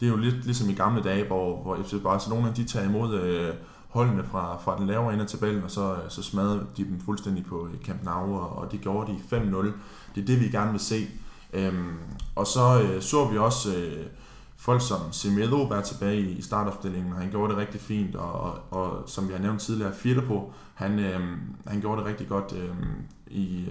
Det 0.00 0.06
er 0.06 0.10
jo 0.10 0.16
lidt 0.16 0.44
ligesom 0.44 0.70
i 0.70 0.72
gamle 0.72 1.02
dage, 1.02 1.26
hvor, 1.26 1.62
hvor 1.62 1.78
FC 1.82 1.94
Barcelona 2.02 2.52
de 2.56 2.64
tager 2.64 2.86
imod 2.86 3.14
øh, 3.14 3.54
holdene 3.90 4.24
fra, 4.24 4.58
fra 4.64 4.78
den 4.78 4.86
lavere 4.86 5.12
ende 5.12 5.22
af 5.24 5.28
tabellen, 5.30 5.64
og 5.64 5.70
så, 5.70 5.92
øh, 5.92 5.98
så 6.08 6.22
smadrede 6.22 6.66
de 6.76 6.84
dem 6.84 7.00
fuldstændig 7.00 7.44
på 7.46 7.68
øh, 7.72 7.86
Camp 7.86 8.04
Nou, 8.04 8.34
og, 8.34 8.58
og 8.58 8.72
det 8.72 8.80
gjorde 8.80 9.12
de 9.12 9.36
5-0. 9.36 9.66
Det 10.14 10.22
er 10.22 10.26
det, 10.26 10.40
vi 10.40 10.48
gerne 10.48 10.70
vil 10.70 10.80
se. 10.80 11.08
Øhm, 11.52 11.98
og 12.36 12.46
så 12.46 12.82
øh, 12.82 13.02
så 13.02 13.28
vi 13.28 13.38
også 13.38 13.76
øh, 13.76 14.06
folk 14.56 14.82
som 14.82 15.12
Semedo 15.12 15.62
være 15.62 15.82
tilbage 15.82 16.20
i, 16.20 16.30
i 16.30 16.42
startopstillingen, 16.42 17.12
og 17.12 17.18
han 17.18 17.30
gjorde 17.30 17.52
det 17.52 17.60
rigtig 17.60 17.80
fint, 17.80 18.16
og, 18.16 18.32
og, 18.32 18.58
og 18.70 19.02
som 19.06 19.28
vi 19.28 19.32
har 19.32 19.40
nævnt 19.40 19.60
tidligere, 19.60 19.92
Filippo, 19.94 20.52
han, 20.74 20.98
øh, 20.98 21.20
han 21.66 21.80
gjorde 21.80 22.00
det 22.00 22.08
rigtig 22.08 22.28
godt 22.28 22.52
øh, 22.52 22.74
i, 23.26 23.68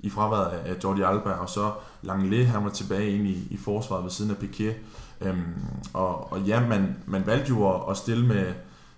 i 0.00 0.10
fraværet 0.10 0.46
af 0.46 0.76
Jordi 0.84 1.02
Alba, 1.02 1.30
og 1.30 1.48
så 1.48 1.72
Langley, 2.02 2.46
han 2.46 2.64
var 2.64 2.70
tilbage 2.70 3.10
ind 3.10 3.26
i, 3.26 3.48
i 3.50 3.56
forsvaret 3.56 4.04
ved 4.04 4.10
siden 4.10 4.30
af 4.30 4.36
Piquet. 4.36 4.76
Øhm, 5.20 5.54
og, 5.92 6.32
og 6.32 6.40
ja, 6.40 6.66
man, 6.68 6.96
man 7.06 7.26
valgte 7.26 7.48
jo 7.48 7.74
at, 7.74 7.90
at 7.90 7.96
stille 7.96 8.26
med, 8.26 8.52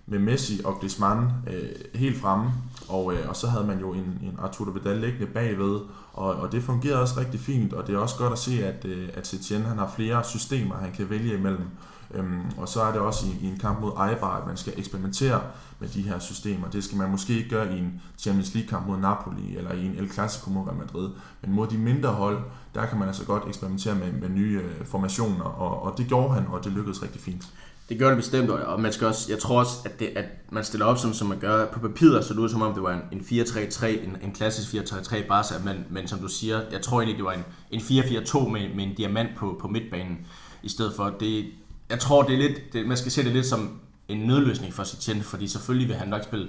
med 0.09 0.19
Messi 0.19 0.61
og 0.65 0.73
Griezmann 0.73 1.31
øh, 1.47 1.99
helt 1.99 2.17
fremme, 2.17 2.51
og, 2.87 3.13
øh, 3.13 3.29
og 3.29 3.35
så 3.35 3.47
havde 3.47 3.67
man 3.67 3.79
jo 3.79 3.93
en, 3.93 4.19
en 4.21 4.35
Arturo 4.39 4.71
Vidal 4.71 4.97
liggende 4.97 5.27
bagved, 5.27 5.79
og, 6.13 6.35
og 6.35 6.51
det 6.51 6.63
fungerede 6.63 7.01
også 7.01 7.19
rigtig 7.19 7.39
fint, 7.39 7.73
og 7.73 7.87
det 7.87 7.95
er 7.95 7.99
også 7.99 8.17
godt 8.17 8.33
at 8.33 8.39
se, 8.39 8.65
at, 8.65 8.85
øh, 8.85 9.09
at 9.13 9.27
Setien 9.27 9.61
han 9.61 9.77
har 9.77 9.93
flere 9.95 10.23
systemer, 10.23 10.75
han 10.75 10.91
kan 10.91 11.09
vælge 11.09 11.37
imellem. 11.37 11.67
Øhm, 12.13 12.41
og 12.57 12.69
så 12.69 12.81
er 12.81 12.91
det 12.91 13.01
også 13.01 13.25
i, 13.25 13.45
i 13.45 13.47
en 13.47 13.57
kamp 13.57 13.81
mod 13.81 13.91
Eibar, 13.91 14.41
at 14.41 14.47
man 14.47 14.57
skal 14.57 14.73
eksperimentere 14.77 15.41
med 15.79 15.87
de 15.89 16.01
her 16.01 16.19
systemer. 16.19 16.69
Det 16.69 16.83
skal 16.83 16.97
man 16.97 17.11
måske 17.11 17.37
ikke 17.37 17.49
gøre 17.49 17.75
i 17.75 17.79
en 17.79 18.01
Champions 18.17 18.53
League-kamp 18.53 18.87
mod 18.87 18.97
Napoli, 18.97 19.57
eller 19.57 19.71
i 19.71 19.85
en 19.85 19.95
El 19.97 20.11
Clasico 20.11 20.49
mod 20.49 20.67
Real 20.67 20.77
Madrid. 20.77 21.09
Men 21.41 21.51
mod 21.51 21.67
de 21.67 21.77
mindre 21.77 22.09
hold, 22.09 22.39
der 22.75 22.85
kan 22.85 22.99
man 22.99 23.07
altså 23.07 23.25
godt 23.25 23.43
eksperimentere 23.47 23.95
med, 23.95 24.11
med 24.11 24.29
nye 24.29 24.61
øh, 24.63 24.85
formationer, 24.85 25.43
og, 25.43 25.83
og 25.83 25.97
det 25.97 26.07
gjorde 26.07 26.33
han, 26.33 26.47
og 26.47 26.63
det 26.63 26.71
lykkedes 26.71 27.03
rigtig 27.03 27.21
fint. 27.21 27.53
Det 27.89 27.99
gør 27.99 28.07
det 28.07 28.17
bestemt, 28.17 28.49
og 28.49 28.79
man 28.81 28.93
skal 28.93 29.07
også, 29.07 29.31
jeg 29.31 29.39
tror 29.39 29.59
også, 29.59 29.71
at, 29.85 29.99
det, 29.99 30.09
at 30.15 30.25
man 30.49 30.63
stiller 30.63 30.85
op, 30.85 30.97
som, 30.97 31.13
som 31.13 31.27
man 31.27 31.39
gør 31.39 31.65
på 31.65 31.79
papiret, 31.79 32.25
så 32.25 32.33
det 32.33 32.39
ud 32.39 32.49
som 32.49 32.61
om 32.61 32.73
det 32.73 32.83
var 32.83 32.93
en, 32.93 33.01
en 33.11 33.41
4-3-3, 33.41 33.85
en, 33.85 34.17
en 34.23 34.31
klassisk 34.31 34.73
4-3-3 34.73 35.27
Barca, 35.27 35.53
men, 35.63 35.85
men 35.89 36.07
som 36.07 36.19
du 36.19 36.27
siger, 36.27 36.61
jeg 36.71 36.81
tror 36.81 37.01
egentlig, 37.01 37.17
det 37.17 37.25
var 37.25 37.31
en, 37.31 37.45
en 37.71 37.79
4-4-2 37.79 38.47
med, 38.47 38.75
med 38.75 38.83
en 38.83 38.93
diamant 38.93 39.29
på, 39.37 39.57
på 39.61 39.67
midtbanen, 39.67 40.17
i 40.63 40.69
stedet 40.69 40.93
for, 40.95 41.15
det, 41.19 41.45
jeg 41.89 41.99
tror, 41.99 42.23
det 42.23 42.33
er 42.33 42.37
lidt, 42.37 42.73
det, 42.73 42.87
man 42.87 42.97
skal 42.97 43.11
se 43.11 43.23
det 43.23 43.33
lidt 43.33 43.45
som 43.45 43.79
en 44.07 44.17
nødløsning 44.17 44.73
for 44.73 44.83
Setien, 44.83 45.21
fordi 45.21 45.47
selvfølgelig 45.47 45.87
vil 45.87 45.95
han 45.95 46.07
nok 46.07 46.23
spille 46.23 46.47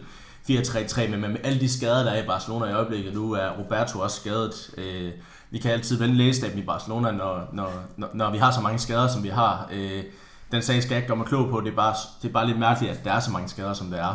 4-3-3, 0.51 1.09
men 1.09 1.21
med 1.21 1.37
alle 1.45 1.61
de 1.61 1.69
skader, 1.69 2.05
der 2.05 2.11
er 2.11 2.23
i 2.23 2.27
Barcelona 2.27 2.67
i 2.67 2.73
øjeblikket, 2.73 3.15
nu 3.15 3.33
er 3.33 3.49
Roberto 3.59 4.01
også 4.01 4.21
skadet. 4.21 4.75
Øh, 4.79 5.13
vi 5.51 5.59
kan 5.59 5.71
altid 5.71 5.99
vende 5.99 6.15
lægestaben 6.15 6.59
i 6.59 6.63
Barcelona, 6.63 7.11
når, 7.11 7.49
når, 7.53 7.73
når, 7.97 8.09
når 8.15 8.31
vi 8.31 8.39
har 8.39 8.53
så 8.53 8.61
mange 8.61 8.79
skader, 8.79 9.09
som 9.09 9.23
vi 9.23 9.29
har. 9.29 9.69
Øh, 9.73 10.05
den 10.53 10.63
sag 10.63 10.83
skal 10.83 10.95
jeg 10.95 10.99
ikke 10.99 11.09
gøre 11.09 11.17
mig 11.17 11.27
klog 11.27 11.51
på, 11.51 11.61
det 11.61 11.73
er, 11.73 11.77
bare, 11.77 11.95
det 12.23 12.29
er 12.29 12.33
bare 12.33 12.47
lidt 12.47 12.59
mærkeligt, 12.59 12.93
at 12.93 13.05
der 13.05 13.13
er 13.13 13.21
så 13.21 13.31
mange 13.31 13.49
skader, 13.49 13.73
som 13.73 13.91
der 13.91 13.97
er. 13.97 14.15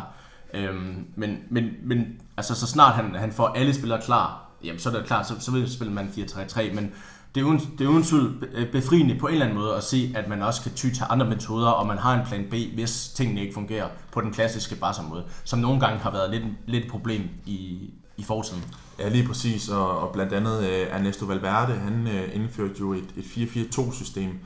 Øhm, 0.54 1.06
men, 1.16 1.38
men, 1.50 1.70
men 1.84 2.06
altså, 2.36 2.54
så 2.54 2.66
snart 2.66 2.94
han, 2.94 3.14
han 3.14 3.32
får 3.32 3.46
alle 3.48 3.74
spillere 3.74 4.00
klar, 4.02 4.50
jamen, 4.64 4.78
så 4.78 4.90
er 4.90 4.94
det 4.94 5.06
klart, 5.06 5.28
så, 5.28 5.34
så 5.40 5.50
vil 5.50 5.72
spille 5.72 5.92
man 5.92 6.12
4-3-3, 6.16 6.74
men 6.74 6.92
det 7.34 7.40
er, 7.40 7.44
uden, 7.44 7.60
det 7.78 7.84
er 7.84 7.88
uden 7.88 8.02
tvivl 8.02 8.48
befriende 8.72 9.18
på 9.18 9.26
en 9.26 9.32
eller 9.32 9.46
anden 9.46 9.58
måde 9.58 9.74
at 9.74 9.84
se, 9.84 10.12
at 10.16 10.28
man 10.28 10.42
også 10.42 10.62
kan 10.62 10.72
ty 10.72 10.86
til 10.86 11.04
andre 11.10 11.26
metoder, 11.28 11.68
og 11.68 11.86
man 11.86 11.98
har 11.98 12.20
en 12.20 12.26
plan 12.26 12.46
B, 12.50 12.54
hvis 12.74 13.08
tingene 13.08 13.40
ikke 13.40 13.54
fungerer 13.54 13.88
på 14.12 14.20
den 14.20 14.32
klassiske 14.32 14.74
Barca-måde, 14.76 15.24
som 15.44 15.58
nogle 15.58 15.80
gange 15.80 15.98
har 15.98 16.10
været 16.10 16.30
lidt, 16.30 16.44
lidt 16.66 16.84
et 16.84 16.90
problem 16.90 17.22
i, 17.46 17.90
i 18.16 18.22
fortiden. 18.22 18.64
Ja, 18.98 19.08
lige 19.08 19.26
præcis, 19.26 19.68
og, 19.68 19.98
og 19.98 20.12
blandt 20.12 20.32
andet 20.32 20.58
uh, 20.58 20.64
Ernesto 20.64 21.26
Valverde, 21.26 21.72
han 21.72 22.06
uh, 22.06 22.36
indførte 22.36 22.74
jo 22.80 22.92
et, 22.92 23.08
et 23.16 23.24
4-4-2-system, 23.24 24.38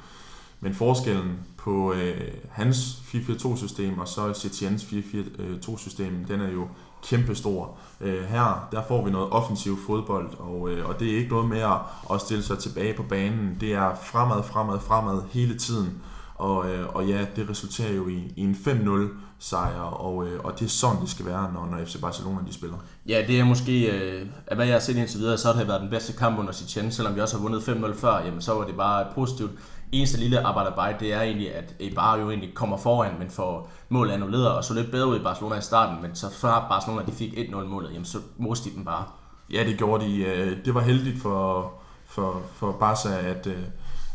men 0.60 0.74
forskellen 0.74 1.38
på 1.56 1.92
øh, 1.92 2.20
hans 2.50 3.02
4-4-2-system 3.14 3.98
og 3.98 4.08
så 4.08 4.32
Setiens 4.32 4.84
4-4-2-system, 4.84 6.24
den 6.24 6.40
er 6.40 6.50
jo 6.50 6.68
kæmpestor. 7.02 7.76
Øh, 8.00 8.24
her 8.24 8.68
der 8.72 8.82
får 8.88 9.04
vi 9.04 9.10
noget 9.10 9.30
offensiv 9.30 9.78
fodbold, 9.86 10.38
og, 10.38 10.70
øh, 10.70 10.88
og 10.88 11.00
det 11.00 11.12
er 11.12 11.16
ikke 11.16 11.30
noget 11.30 11.48
med 11.48 11.60
at, 11.60 11.78
at 12.12 12.20
stille 12.20 12.42
sig 12.42 12.58
tilbage 12.58 12.94
på 12.94 13.02
banen. 13.02 13.56
Det 13.60 13.72
er 13.72 13.94
fremad, 14.02 14.42
fremad, 14.42 14.80
fremad 14.80 15.22
hele 15.32 15.58
tiden. 15.58 16.02
Og, 16.34 16.70
øh, 16.70 16.86
og 16.94 17.06
ja, 17.06 17.26
det 17.36 17.50
resulterer 17.50 17.92
jo 17.92 18.08
i, 18.08 18.32
i 18.36 18.40
en 18.40 18.54
5-0 18.54 18.90
sejr, 19.38 19.80
og, 19.80 20.26
øh, 20.26 20.40
og 20.44 20.58
det 20.58 20.64
er 20.64 20.68
sådan, 20.68 21.00
det 21.00 21.10
skal 21.10 21.26
være, 21.26 21.52
når, 21.52 21.68
når 21.70 21.84
FC 21.84 22.00
Barcelona 22.00 22.38
de 22.46 22.52
spiller. 22.52 22.76
Ja, 23.06 23.24
det 23.26 23.40
er 23.40 23.44
måske, 23.44 23.90
øh, 23.90 24.26
af 24.46 24.56
hvad 24.56 24.66
jeg 24.66 24.74
har 24.74 24.80
set 24.80 24.96
indtil 24.96 25.18
videre, 25.18 25.38
så 25.38 25.52
har 25.52 25.58
det 25.58 25.68
været 25.68 25.80
den 25.80 25.90
bedste 25.90 26.12
kamp 26.12 26.38
under 26.38 26.52
Sitchen, 26.52 26.92
selvom 26.92 27.14
vi 27.14 27.20
også 27.20 27.36
har 27.36 27.42
vundet 27.42 27.60
5-0 27.60 28.00
før, 28.00 28.24
jamen 28.24 28.40
så 28.40 28.54
var 28.54 28.64
det 28.64 28.76
bare 28.76 29.06
positivt 29.14 29.50
eneste 29.92 30.18
lille 30.18 30.40
arbejde, 30.46 30.96
det 31.00 31.12
er 31.12 31.22
egentlig, 31.22 31.54
at 31.54 31.74
Eibar 31.80 32.16
jo 32.16 32.30
egentlig 32.30 32.54
kommer 32.54 32.76
foran, 32.76 33.18
men 33.18 33.30
får 33.30 33.70
målet 33.88 34.12
annulleret, 34.12 34.52
og 34.52 34.64
så 34.64 34.74
lidt 34.74 34.90
bedre 34.90 35.08
ud 35.08 35.20
i 35.20 35.22
Barcelona 35.22 35.56
i 35.56 35.62
starten, 35.62 36.02
men 36.02 36.14
så 36.14 36.30
før 36.30 36.66
Barcelona 36.68 37.02
de 37.06 37.12
fik 37.12 37.32
1-0 37.32 37.56
målet, 37.56 37.90
jamen 37.90 38.04
så 38.04 38.18
moste 38.38 38.70
de 38.70 38.74
dem 38.74 38.84
bare. 38.84 39.04
Ja, 39.52 39.64
det 39.64 39.78
gjorde 39.78 40.04
de. 40.04 40.24
Øh, 40.24 40.64
det 40.64 40.74
var 40.74 40.80
heldigt 40.80 41.22
for, 41.22 41.72
for, 42.06 42.42
for 42.54 42.72
Barca, 42.72 43.08
at, 43.08 43.46
øh, 43.46 43.62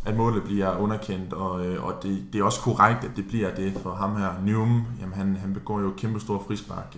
at 0.06 0.16
målet 0.16 0.44
bliver 0.44 0.78
underkendt, 0.78 1.34
og, 1.34 1.66
øh, 1.66 1.84
og 1.86 1.94
det, 2.04 2.24
det 2.34 2.40
er 2.40 2.44
også 2.44 2.62
korrekt, 2.62 3.04
at 3.04 3.12
det 3.16 3.28
bliver 3.28 3.56
det 3.56 3.74
for 3.84 3.94
ham 3.94 4.16
her. 4.16 4.30
Newham, 4.44 4.86
jamen 5.02 5.14
han, 5.14 5.36
han 5.36 5.54
begår 5.54 5.80
jo 5.80 5.94
kæmpe 5.98 6.20
stor 6.20 6.44
frispark, 6.48 6.98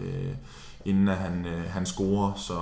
inden 0.85 1.07
at 1.07 1.17
han, 1.17 1.45
han 1.69 1.85
scorer, 1.85 2.33
så, 2.35 2.55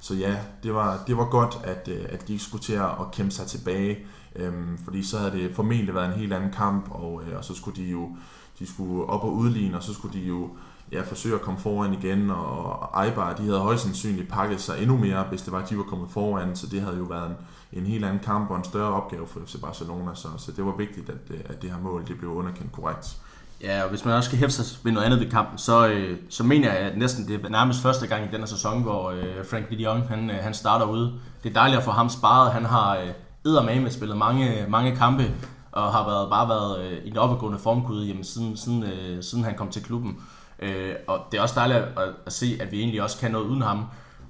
så 0.00 0.14
ja, 0.14 0.36
det 0.62 0.74
var, 0.74 1.02
det 1.06 1.16
var 1.16 1.24
godt, 1.24 1.58
at, 1.64 1.88
at 1.88 2.28
de 2.28 2.32
ikke 2.32 2.44
skulle 2.44 2.64
til 2.64 2.72
at 2.72 3.10
kæmpe 3.12 3.30
sig 3.30 3.46
tilbage. 3.46 3.98
Øhm, 4.36 4.78
fordi 4.84 5.02
så 5.02 5.18
havde 5.18 5.32
det 5.32 5.54
formentlig 5.54 5.94
været 5.94 6.06
en 6.06 6.20
helt 6.20 6.32
anden 6.32 6.52
kamp, 6.52 6.90
og, 6.90 7.22
øh, 7.26 7.38
og 7.38 7.44
så 7.44 7.54
skulle 7.54 7.82
de 7.82 7.90
jo 7.90 8.16
de 8.60 8.66
skulle 8.66 9.06
op 9.06 9.24
og 9.24 9.32
udligne, 9.32 9.76
og 9.76 9.82
så 9.82 9.94
skulle 9.94 10.20
de 10.20 10.24
jo 10.26 10.50
ja, 10.92 11.02
forsøge 11.02 11.34
at 11.34 11.40
komme 11.40 11.60
foran 11.60 11.94
igen, 11.94 12.30
og 12.30 13.04
Eibar, 13.04 13.34
de 13.34 13.42
havde 13.42 13.58
højst 13.58 13.82
sandsynligt 13.82 14.28
pakket 14.28 14.60
sig 14.60 14.82
endnu 14.82 14.96
mere, 14.96 15.24
hvis 15.28 15.42
det 15.42 15.52
var, 15.52 15.58
at 15.58 15.70
de 15.70 15.76
var 15.76 15.82
kommet 15.82 16.10
foran, 16.10 16.56
så 16.56 16.66
det 16.66 16.80
havde 16.80 16.96
jo 16.96 17.04
været 17.04 17.30
en, 17.30 17.36
en 17.80 17.86
helt 17.86 18.04
anden 18.04 18.20
kamp 18.24 18.50
og 18.50 18.56
en 18.56 18.64
større 18.64 18.92
opgave 18.92 19.26
for 19.26 19.40
FC 19.46 19.60
Barcelona, 19.60 20.14
så, 20.14 20.28
så 20.38 20.52
det 20.52 20.64
var 20.64 20.76
vigtigt, 20.76 21.08
at, 21.08 21.30
øh, 21.30 21.40
at 21.44 21.62
det 21.62 21.70
her 21.70 21.78
mål 21.78 22.06
det 22.06 22.18
blev 22.18 22.30
underkendt 22.30 22.72
korrekt. 22.72 23.16
Ja, 23.62 23.82
og 23.82 23.90
hvis 23.90 24.04
man 24.04 24.14
også 24.14 24.28
skal 24.28 24.38
hæfte 24.38 24.64
sig 24.64 24.78
ved 24.84 24.92
noget 24.92 25.06
andet 25.06 25.20
ved 25.20 25.30
kampen, 25.30 25.58
så, 25.58 25.88
øh, 25.88 26.18
så 26.28 26.44
mener 26.44 26.72
jeg, 26.72 26.78
at 26.78 26.98
næsten 26.98 27.28
det 27.28 27.44
er 27.44 27.48
nærmest 27.48 27.82
første 27.82 28.06
gang 28.06 28.24
i 28.24 28.28
denne 28.32 28.46
sæson, 28.46 28.82
hvor 28.82 29.10
øh, 29.10 29.46
Frank 29.50 29.70
de 29.70 29.74
Jong, 29.74 30.08
han, 30.08 30.30
øh, 30.30 30.36
han 30.36 30.54
starter 30.54 30.86
ude. 30.86 31.12
Det 31.42 31.50
er 31.50 31.54
dejligt 31.54 31.78
at 31.78 31.84
få 31.84 31.90
ham 31.90 32.08
sparet. 32.08 32.52
Han 32.52 32.64
har 32.64 32.96
øh, 32.96 33.08
eddermame 33.46 33.90
spillet 33.90 34.16
mange, 34.16 34.66
mange 34.68 34.96
kampe, 34.96 35.34
og 35.72 35.92
har 35.92 36.06
været, 36.08 36.30
bare 36.30 36.48
været 36.48 36.84
øh, 36.84 37.04
i 37.04 37.08
en 37.08 37.16
opadgående 37.16 37.58
formkude 37.58 38.06
jamen, 38.06 38.24
siden, 38.24 38.56
siden, 38.56 38.82
øh, 38.82 39.22
siden 39.22 39.44
han 39.44 39.54
kom 39.56 39.70
til 39.70 39.82
klubben. 39.82 40.16
Øh, 40.58 40.94
og 41.06 41.20
det 41.32 41.38
er 41.38 41.42
også 41.42 41.54
dejligt 41.54 41.78
at, 41.78 42.08
at 42.26 42.32
se, 42.32 42.58
at 42.60 42.72
vi 42.72 42.80
egentlig 42.80 43.02
også 43.02 43.18
kan 43.18 43.30
noget 43.30 43.46
uden 43.46 43.62
ham. 43.62 43.84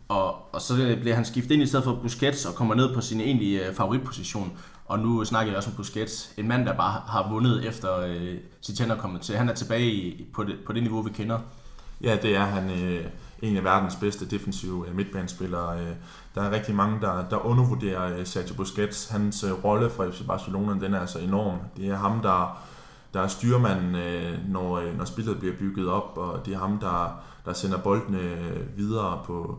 Og, 0.09 0.55
og 0.55 0.61
så 0.61 0.97
bliver 1.01 1.15
han 1.15 1.25
skiftet 1.25 1.51
ind 1.51 1.63
i 1.63 1.67
stedet 1.67 1.85
for 1.85 1.99
Busquets 2.03 2.47
og 2.47 2.55
kommer 2.55 2.75
ned 2.75 2.95
på 2.95 3.01
sin 3.01 3.21
egentlige 3.21 3.67
øh, 3.67 3.75
favoritposition. 3.75 4.53
Og 4.87 4.99
nu 4.99 5.25
snakker 5.25 5.53
jeg 5.53 5.57
også 5.57 5.71
om 5.71 5.77
Busquets, 5.77 6.33
en 6.37 6.49
mand, 6.49 6.67
der 6.67 6.77
bare 6.77 7.03
har 7.07 7.29
vundet 7.31 7.67
efter 7.67 8.01
øh, 8.01 8.35
Zidane 8.63 8.95
er 8.95 8.99
kommet 8.99 9.21
til. 9.21 9.37
Han 9.37 9.49
er 9.49 9.55
tilbage 9.55 9.91
i, 9.93 10.27
på, 10.35 10.45
det, 10.45 10.57
på 10.67 10.73
det 10.73 10.83
niveau, 10.83 11.03
vi 11.03 11.11
kender. 11.11 11.39
Ja, 12.03 12.17
det 12.17 12.37
er 12.37 12.45
han. 12.45 12.71
Øh, 12.71 13.05
en 13.43 13.57
af 13.57 13.65
verdens 13.65 13.97
bedste 13.97 14.27
defensive 14.27 14.89
øh, 14.89 14.97
midtbanespillere. 14.97 15.81
Øh, 15.81 15.93
der 16.35 16.43
er 16.43 16.51
rigtig 16.51 16.75
mange, 16.75 17.01
der, 17.01 17.29
der 17.29 17.47
undervurderer 17.47 18.19
øh, 18.19 18.27
Sergio 18.27 18.55
Busquets. 18.55 19.09
Hans 19.09 19.45
rolle 19.65 19.91
for 19.91 20.11
FC 20.11 20.27
Barcelona, 20.27 20.81
den 20.85 20.95
er 20.95 21.01
altså 21.01 21.19
enorm. 21.19 21.59
Det 21.77 21.89
er 21.89 21.97
ham, 21.97 22.21
der, 22.23 22.63
der 23.15 23.21
er 23.21 23.29
styrmanden, 23.29 23.97
når, 24.49 24.97
når 24.97 25.05
spillet 25.05 25.39
bliver 25.39 25.55
bygget 25.59 25.89
op, 25.89 26.13
og 26.17 26.47
det 26.47 26.55
er 26.55 26.59
ham, 26.59 26.79
der, 26.79 27.23
der 27.45 27.53
sender 27.53 27.79
boldene 27.79 28.19
videre 28.77 29.21
på, 29.25 29.59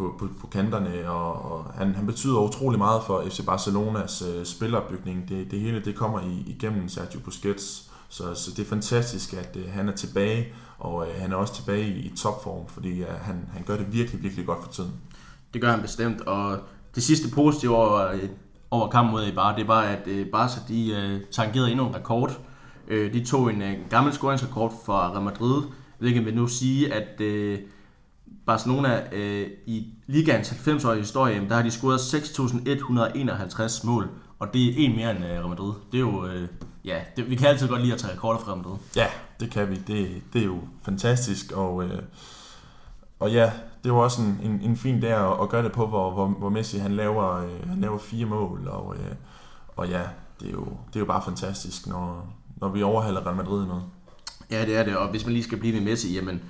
på, 0.00 0.14
på, 0.18 0.28
på 0.40 0.46
kanterne, 0.46 1.10
og, 1.10 1.52
og 1.52 1.72
han, 1.74 1.94
han 1.94 2.06
betyder 2.06 2.40
utrolig 2.40 2.78
meget 2.78 3.02
for 3.06 3.24
FC 3.28 3.46
Barcelonas 3.46 4.22
øh, 4.22 4.44
spilleropbygning. 4.44 5.28
Det, 5.28 5.50
det 5.50 5.60
hele 5.60 5.84
det 5.84 5.96
kommer 5.96 6.20
i, 6.20 6.44
igennem 6.46 6.88
Sergio 6.88 7.20
Busquets, 7.20 7.90
så, 8.08 8.34
så 8.34 8.50
det 8.50 8.62
er 8.62 8.68
fantastisk, 8.68 9.32
at 9.32 9.56
øh, 9.56 9.72
han 9.72 9.88
er 9.88 9.92
tilbage, 9.92 10.52
og 10.80 11.06
øh, 11.06 11.20
han 11.20 11.32
er 11.32 11.36
også 11.36 11.54
tilbage 11.54 11.88
i, 11.88 11.98
i 11.98 12.12
topform, 12.16 12.68
fordi 12.68 13.00
øh, 13.00 13.08
han, 13.22 13.48
han 13.52 13.62
gør 13.66 13.76
det 13.76 13.92
virkelig, 13.92 14.22
virkelig 14.22 14.46
godt 14.46 14.64
for 14.64 14.72
tiden. 14.72 14.92
Det 15.54 15.60
gør 15.62 15.70
han 15.70 15.80
bestemt, 15.80 16.20
og 16.20 16.58
det 16.94 17.02
sidste 17.02 17.34
positive 17.34 17.76
over, 17.76 18.12
øh, 18.12 18.28
over 18.70 18.88
kampen 18.88 19.12
mod 19.12 19.24
Eibar, 19.24 19.56
det 19.56 19.68
var, 19.68 19.80
at 19.80 20.06
øh, 20.06 20.26
Barca 20.26 20.60
de, 20.68 20.90
øh, 20.90 21.20
tangerede 21.30 21.70
endnu 21.70 21.86
en 21.86 21.94
rekord. 21.94 22.38
Øh, 22.88 23.12
de 23.12 23.24
tog 23.24 23.52
en 23.52 23.62
øh, 23.62 23.74
gammel 23.90 24.12
scoringsrekord 24.12 24.74
fra 24.86 25.10
Real 25.12 25.22
Madrid, 25.22 25.62
hvilket 25.98 26.24
vil 26.24 26.34
nu 26.34 26.46
sige, 26.46 26.94
at 26.94 27.20
øh, 27.20 27.58
Barcelona 28.46 29.02
øh, 29.12 29.46
i 29.66 29.86
ligaens 30.06 30.50
90-årige 30.50 31.00
historie, 31.00 31.46
der 31.48 31.54
har 31.54 31.62
de 31.62 31.70
scoret 31.70 31.98
6.151 31.98 33.86
mål, 33.86 34.08
og 34.38 34.54
det 34.54 34.68
er 34.68 34.72
en 34.76 34.96
mere 34.96 35.10
end 35.10 35.24
øh, 35.24 35.30
Real 35.30 35.48
Madrid. 35.48 35.72
Det 35.92 35.98
er 35.98 36.02
jo, 36.02 36.26
øh, 36.26 36.48
ja, 36.84 37.00
det, 37.16 37.30
vi 37.30 37.34
kan 37.34 37.48
altid 37.48 37.68
godt 37.68 37.82
lide 37.82 37.92
at 37.92 37.98
tage 37.98 38.12
rekorder 38.12 38.48
Real 38.48 38.56
Madrid. 38.56 38.76
Ja, 38.96 39.06
det 39.40 39.50
kan 39.50 39.70
vi. 39.70 39.74
Det, 39.74 40.22
det 40.32 40.40
er 40.40 40.46
jo 40.46 40.58
fantastisk, 40.82 41.52
og, 41.52 41.84
øh, 41.84 42.02
og 43.18 43.32
ja, 43.32 43.52
det 43.84 43.92
var 43.92 43.98
også 43.98 44.22
en, 44.22 44.40
en, 44.42 44.60
en 44.62 44.76
fin 44.76 45.00
dag 45.00 45.12
at, 45.12 45.42
at 45.42 45.48
gøre 45.48 45.62
det 45.62 45.72
på, 45.72 45.86
hvor, 45.86 46.10
hvor, 46.10 46.26
hvor 46.26 46.48
Messi 46.48 46.78
han 46.78 46.92
laver, 46.92 47.36
øh, 47.36 47.68
han 47.68 47.80
laver 47.80 47.98
fire 47.98 48.26
mål, 48.26 48.68
og, 48.68 48.96
øh, 48.96 49.14
og 49.76 49.88
ja, 49.88 50.02
det 50.40 50.48
er, 50.48 50.52
jo, 50.52 50.64
det 50.64 50.96
er 50.96 51.00
jo 51.00 51.06
bare 51.06 51.22
fantastisk, 51.24 51.86
når, 51.86 52.26
når 52.56 52.68
vi 52.68 52.82
overhaler 52.82 53.26
Real 53.26 53.36
Madrid 53.36 53.66
noget. 53.66 53.82
Ja, 54.50 54.64
det 54.64 54.76
er 54.76 54.84
det, 54.84 54.96
og 54.96 55.10
hvis 55.10 55.24
man 55.24 55.32
lige 55.32 55.44
skal 55.44 55.58
blive 55.58 55.74
med 55.74 55.82
Messi, 55.82 56.14
jamen 56.14 56.42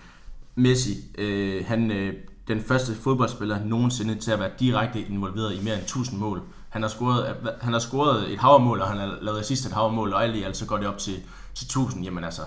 Messi, 0.55 0.95
øh, 1.19 1.67
han 1.67 1.91
øh, 1.91 2.15
den 2.49 2.61
første 2.61 2.95
fodboldspiller 2.95 3.65
nogensinde 3.65 4.15
til 4.15 4.31
at 4.31 4.39
være 4.39 4.51
direkte 4.61 5.01
involveret 5.01 5.55
i 5.55 5.65
mere 5.65 5.75
end 5.75 5.83
1000 5.83 6.19
mål. 6.19 6.43
Han 6.71 6.83
har 6.83 6.89
scoret, 6.89 7.29
øh, 7.29 7.49
han 7.61 7.73
har 7.73 7.81
scoret 7.81 8.33
et 8.33 8.39
havermål, 8.39 8.81
og 8.81 8.89
han 8.89 8.99
har 8.99 9.19
lavet 9.21 9.47
sidst 9.47 9.67
et 9.67 9.73
havermål, 9.73 10.13
og 10.13 10.25
alt 10.25 10.37
i 10.37 10.43
alt 10.43 10.57
så 10.57 10.67
går 10.67 10.77
det 10.77 10.87
op 10.87 10.99
til, 10.99 11.15
til 11.55 11.65
1000. 11.65 12.05
Jamen 12.05 12.25
altså, 12.25 12.43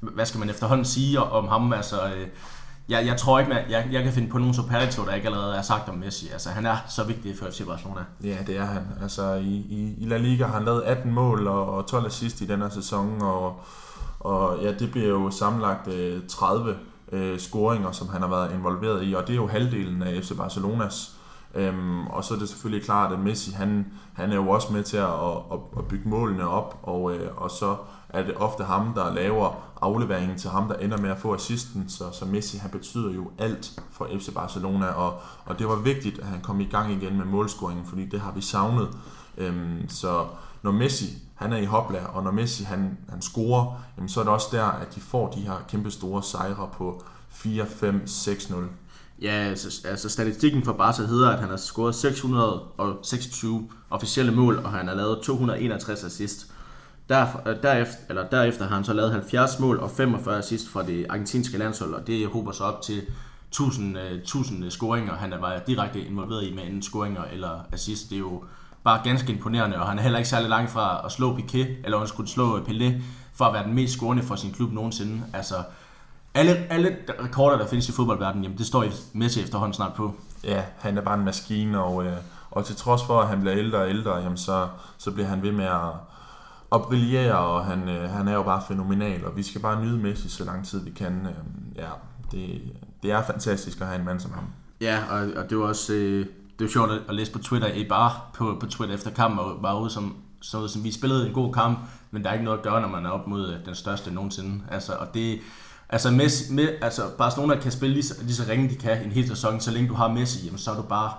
hvad 0.00 0.26
skal 0.26 0.38
man 0.40 0.50
efterhånden 0.50 0.84
sige 0.84 1.20
om 1.20 1.48
ham? 1.48 1.72
Altså, 1.72 1.96
øh, 2.04 2.26
jeg, 2.88 3.06
jeg 3.06 3.16
tror 3.16 3.38
ikke, 3.38 3.48
man, 3.48 3.70
jeg, 3.70 3.88
jeg 3.92 4.02
kan 4.02 4.12
finde 4.12 4.28
på 4.28 4.38
nogen 4.38 4.54
superlativ, 4.54 5.06
der 5.06 5.14
ikke 5.14 5.26
allerede 5.26 5.56
er 5.56 5.62
sagt 5.62 5.88
om 5.88 5.94
Messi. 5.94 6.28
Altså, 6.28 6.50
han 6.50 6.66
er 6.66 6.76
så 6.88 7.04
vigtig 7.04 7.38
for 7.38 7.46
FC 7.46 7.66
Barcelona. 7.66 8.00
Ja, 8.24 8.36
det 8.46 8.56
er 8.56 8.64
han. 8.64 8.82
Altså, 9.02 9.34
i, 9.34 9.54
i, 9.54 9.94
i 9.98 10.04
La 10.04 10.16
Liga 10.16 10.46
har 10.46 10.54
han 10.54 10.64
lavet 10.64 10.82
18 10.82 11.12
mål 11.12 11.46
og, 11.46 11.74
og 11.74 11.86
12 11.86 12.06
assist 12.06 12.40
i 12.40 12.46
den 12.46 12.62
her 12.62 12.68
sæson, 12.68 13.22
og, 13.22 13.60
og 14.20 14.58
ja, 14.62 14.72
det 14.72 14.90
bliver 14.90 15.08
jo 15.08 15.30
sammenlagt 15.30 15.88
øh, 15.88 16.20
30 16.28 16.76
øh, 17.12 17.38
scoringer, 17.38 17.92
som 17.92 18.08
han 18.08 18.20
har 18.22 18.28
været 18.28 18.54
involveret 18.54 19.08
i, 19.08 19.14
og 19.14 19.22
det 19.26 19.32
er 19.32 19.36
jo 19.36 19.46
halvdelen 19.46 20.02
af 20.02 20.22
FC 20.22 20.36
Barcelonas. 20.36 21.16
Øhm, 21.54 22.06
og 22.06 22.24
så 22.24 22.34
er 22.34 22.38
det 22.38 22.48
selvfølgelig 22.48 22.84
klart, 22.84 23.12
at 23.12 23.18
Messi 23.18 23.52
han, 23.52 23.86
han 24.12 24.30
er 24.30 24.36
jo 24.36 24.48
også 24.48 24.72
med 24.72 24.82
til 24.82 24.96
at, 24.96 25.12
at, 25.52 25.58
at 25.78 25.84
bygge 25.88 26.08
målene 26.08 26.48
op, 26.48 26.78
og, 26.82 27.14
øh, 27.14 27.30
og 27.36 27.50
så 27.50 27.76
er 28.08 28.22
det 28.22 28.34
ofte 28.36 28.64
ham, 28.64 28.94
der 28.94 29.14
laver 29.14 29.54
afleveringen 29.80 30.38
til 30.38 30.50
ham, 30.50 30.68
der 30.68 30.74
ender 30.74 30.96
med 30.98 31.10
at 31.10 31.18
få 31.18 31.34
assisten. 31.34 31.88
Så, 31.88 32.04
så 32.12 32.24
Messi 32.24 32.58
han 32.58 32.70
betyder 32.70 33.12
jo 33.12 33.30
alt 33.38 33.80
for 33.90 34.08
FC 34.18 34.34
Barcelona, 34.34 34.86
og, 34.86 35.20
og 35.44 35.58
det 35.58 35.68
var 35.68 35.76
vigtigt, 35.76 36.18
at 36.18 36.26
han 36.26 36.40
kom 36.40 36.60
i 36.60 36.64
gang 36.64 36.92
igen 36.92 37.16
med 37.16 37.24
målscoringen, 37.24 37.86
fordi 37.86 38.06
det 38.06 38.20
har 38.20 38.32
vi 38.32 38.40
savnet. 38.40 38.88
Øhm, 39.38 39.88
så 39.88 40.26
når 40.62 40.70
Messi 40.70 41.06
han 41.34 41.52
er 41.52 41.56
i 41.56 41.64
hopla, 41.64 42.04
og 42.04 42.22
når 42.22 42.30
Messi 42.30 42.64
han, 42.64 42.98
han 43.08 43.22
scorer, 43.22 43.82
jamen, 43.96 44.08
så 44.08 44.20
er 44.20 44.24
det 44.24 44.32
også 44.32 44.48
der, 44.52 44.64
at 44.64 44.94
de 44.94 45.00
får 45.00 45.30
de 45.30 45.40
her 45.40 45.64
kæmpe 45.68 45.90
store 45.90 46.22
sejre 46.22 46.68
på 46.72 47.02
4, 47.28 47.66
5, 47.66 48.02
6-0. 48.06 48.54
Ja, 49.22 49.30
altså, 49.30 49.88
altså 49.88 50.08
statistikken 50.08 50.64
for 50.64 50.72
Barca 50.72 51.02
hedder, 51.02 51.30
at 51.30 51.40
han 51.40 51.48
har 51.48 51.56
scoret 51.56 51.94
626 51.94 53.68
officielle 53.90 54.32
mål, 54.32 54.58
og 54.64 54.70
han 54.70 54.88
har 54.88 54.94
lavet 54.94 55.18
261 55.22 56.04
assist. 56.04 56.46
Der, 57.08 57.26
øh, 57.46 57.62
derefter, 57.62 57.96
eller 58.08 58.28
derefter 58.28 58.68
har 58.68 58.74
han 58.74 58.84
så 58.84 58.92
lavet 58.92 59.12
70 59.12 59.58
mål 59.58 59.78
og 59.78 59.90
45 59.90 60.38
assist 60.38 60.68
fra 60.68 60.86
det 60.86 61.06
argentinske 61.10 61.58
landshold, 61.58 61.94
og 61.94 62.06
det 62.06 62.26
håber 62.26 62.52
så 62.52 62.64
op 62.64 62.82
til 62.82 63.02
1000, 63.48 63.96
1000 63.96 64.64
øh, 64.64 64.70
scoringer. 64.70 65.14
Han 65.14 65.32
er 65.32 65.40
bare 65.40 65.60
direkte 65.66 66.00
involveret 66.00 66.44
i 66.44 66.54
med 66.54 66.62
enten 66.62 66.82
scoringer 66.82 67.24
eller 67.32 67.60
assist. 67.72 68.10
Det 68.10 68.16
er 68.16 68.20
jo 68.20 68.44
bare 68.84 69.00
ganske 69.04 69.32
imponerende, 69.32 69.80
og 69.80 69.88
han 69.88 69.98
er 69.98 70.02
heller 70.02 70.18
ikke 70.18 70.30
særlig 70.30 70.48
langt 70.48 70.70
fra 70.70 71.06
at 71.06 71.12
slå 71.12 71.38
Piqué, 71.38 71.66
eller 71.84 71.98
undskyld, 71.98 72.26
slå 72.26 72.58
Pelé, 72.58 73.02
for 73.34 73.44
at 73.44 73.54
være 73.54 73.64
den 73.64 73.74
mest 73.74 73.94
scorende 73.94 74.22
for 74.22 74.36
sin 74.36 74.52
klub 74.52 74.72
nogensinde. 74.72 75.22
Altså, 75.32 75.54
alle, 76.34 76.66
alle 76.70 76.96
rekorder, 77.24 77.58
der 77.58 77.66
findes 77.66 77.88
i 77.88 77.92
fodboldverdenen, 77.92 78.44
jamen 78.44 78.58
det 78.58 78.66
står 78.66 78.84
Messi 79.12 79.42
efterhånden 79.42 79.74
snart 79.74 79.94
på. 79.94 80.14
Ja, 80.44 80.64
han 80.78 80.98
er 80.98 81.02
bare 81.02 81.18
en 81.18 81.24
maskine, 81.24 81.82
og, 81.82 82.04
øh, 82.04 82.16
og 82.50 82.64
til 82.64 82.76
trods 82.76 83.04
for, 83.04 83.20
at 83.20 83.28
han 83.28 83.40
bliver 83.40 83.56
ældre 83.56 83.78
og 83.78 83.88
ældre, 83.88 84.16
jamen 84.16 84.36
så, 84.36 84.68
så 84.98 85.10
bliver 85.10 85.26
han 85.26 85.42
ved 85.42 85.52
med 85.52 85.64
at, 85.64 85.90
at 86.72 86.82
brillere, 86.82 87.38
og 87.38 87.64
han, 87.64 87.88
øh, 87.88 88.10
han 88.10 88.28
er 88.28 88.34
jo 88.34 88.42
bare 88.42 88.62
fænomenal, 88.68 89.26
og 89.26 89.36
vi 89.36 89.42
skal 89.42 89.60
bare 89.60 89.84
nyde 89.84 89.98
Messi 89.98 90.28
så 90.28 90.44
lang 90.44 90.66
tid 90.66 90.84
vi 90.84 90.90
kan. 90.90 91.26
Øh, 91.26 91.76
ja, 91.76 91.88
det, 92.32 92.62
det 93.02 93.10
er 93.12 93.22
fantastisk 93.22 93.80
at 93.80 93.86
have 93.86 93.98
en 93.98 94.04
mand 94.04 94.20
som 94.20 94.32
ham. 94.32 94.44
Ja, 94.80 94.98
og, 95.10 95.28
og 95.36 95.50
det 95.50 95.58
var 95.58 95.64
også... 95.64 95.92
Øh 95.92 96.26
det 96.62 96.68
var 96.68 96.72
sjovt 96.72 96.90
at 97.08 97.14
læse 97.14 97.32
på 97.32 97.38
Twitter, 97.38 97.68
i 97.68 97.88
bare 97.88 98.12
på, 98.34 98.56
på 98.60 98.66
Twitter 98.66 98.94
efter 98.94 99.10
kampen, 99.10 99.38
og 99.38 99.56
var 99.60 99.80
ude 99.80 99.90
som, 99.90 100.16
så 100.40 100.68
som 100.68 100.84
vi 100.84 100.92
spillede 100.92 101.26
en 101.26 101.32
god 101.32 101.52
kamp, 101.52 101.78
men 102.10 102.22
der 102.22 102.28
er 102.28 102.32
ikke 102.32 102.44
noget 102.44 102.58
at 102.58 102.64
gøre, 102.64 102.80
når 102.80 102.88
man 102.88 103.06
er 103.06 103.10
op 103.10 103.26
mod 103.26 103.48
øh, 103.48 103.66
den 103.66 103.74
største 103.74 104.14
nogensinde. 104.14 104.60
Altså, 104.70 104.92
og 104.92 105.14
det, 105.14 105.40
altså, 105.92 106.10
Messi, 106.10 106.52
med, 106.52 106.68
altså 106.82 107.02
Barcelona 107.18 107.60
kan 107.60 107.72
spille 107.72 107.94
lige 107.94 108.04
så, 108.04 108.14
lige 108.22 108.34
så 108.34 108.42
ringe 108.48 108.70
de 108.70 108.74
kan 108.74 109.04
en 109.04 109.10
hel 109.10 109.28
sæson, 109.28 109.60
så 109.60 109.70
længe 109.70 109.88
du 109.88 109.94
har 109.94 110.08
Messi, 110.08 110.46
jamen, 110.46 110.58
så 110.58 110.70
er 110.70 110.76
du 110.76 110.82
bare, 110.82 111.12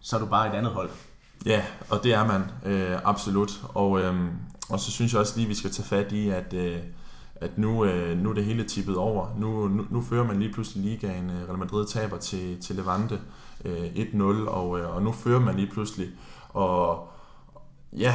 så 0.00 0.16
er 0.16 0.20
du 0.20 0.26
bare 0.26 0.48
et 0.48 0.58
andet 0.58 0.72
hold. 0.72 0.90
Ja, 1.46 1.62
og 1.90 2.04
det 2.04 2.14
er 2.14 2.26
man, 2.26 2.42
øh, 2.64 2.98
absolut. 3.04 3.62
Og, 3.74 4.00
øh, 4.00 4.14
og 4.68 4.80
så 4.80 4.90
synes 4.90 5.12
jeg 5.12 5.20
også 5.20 5.36
lige, 5.36 5.48
vi 5.48 5.54
skal 5.54 5.70
tage 5.70 5.86
fat 5.86 6.12
i, 6.12 6.28
at, 6.28 6.52
øh, 6.52 6.78
at 7.36 7.58
nu, 7.58 7.84
øh, 7.84 8.18
nu 8.18 8.30
er 8.30 8.34
det 8.34 8.44
hele 8.44 8.64
tippet 8.64 8.96
over. 8.96 9.26
Nu, 9.38 9.68
nu, 9.68 9.86
nu 9.90 10.02
fører 10.02 10.24
man 10.24 10.38
lige 10.38 10.52
pludselig 10.52 10.84
ligaen. 10.84 11.30
Øh, 11.30 11.48
Real 11.48 11.58
Madrid 11.58 11.86
taber 11.86 12.16
til, 12.16 12.60
til 12.60 12.76
Levante 12.76 13.20
øh, 13.64 13.84
1-0, 13.84 14.24
og, 14.48 14.80
øh, 14.80 14.96
og 14.96 15.02
nu 15.02 15.12
fører 15.12 15.40
man 15.40 15.56
lige 15.56 15.70
pludselig. 15.72 16.08
Og 16.48 17.08
ja, 17.92 18.14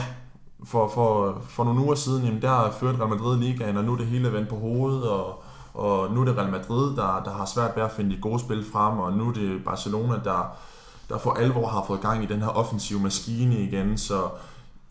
for, 0.63 0.91
for, 0.93 1.41
for 1.49 1.63
nogle 1.63 1.81
uger 1.81 1.95
siden, 1.95 2.25
jamen 2.25 2.41
der 2.41 2.71
førte 2.79 2.99
Real 2.99 3.09
Madrid 3.09 3.39
ligaen, 3.39 3.77
og 3.77 3.83
nu 3.83 3.93
er 3.93 3.97
det 3.97 4.07
hele 4.07 4.33
vendt 4.33 4.49
på 4.49 4.55
hovedet, 4.55 5.09
og, 5.09 5.43
og 5.73 6.13
nu 6.13 6.21
er 6.21 6.25
det 6.25 6.37
Real 6.37 6.51
Madrid, 6.51 6.95
der, 6.95 7.21
der 7.25 7.31
har 7.31 7.45
svært 7.45 7.75
ved 7.75 7.83
at 7.83 7.91
finde 7.91 8.15
de 8.15 8.21
gode 8.21 8.39
spil 8.39 8.65
frem, 8.71 8.99
og 8.99 9.13
nu 9.13 9.29
er 9.29 9.33
det 9.33 9.63
Barcelona, 9.65 10.19
der, 10.23 10.55
der 11.09 11.17
for 11.17 11.31
alvor 11.31 11.67
har 11.67 11.83
fået 11.87 12.01
gang 12.01 12.23
i 12.23 12.27
den 12.27 12.41
her 12.41 12.49
offensive 12.49 12.99
maskine 12.99 13.59
igen, 13.59 13.97
så 13.97 14.29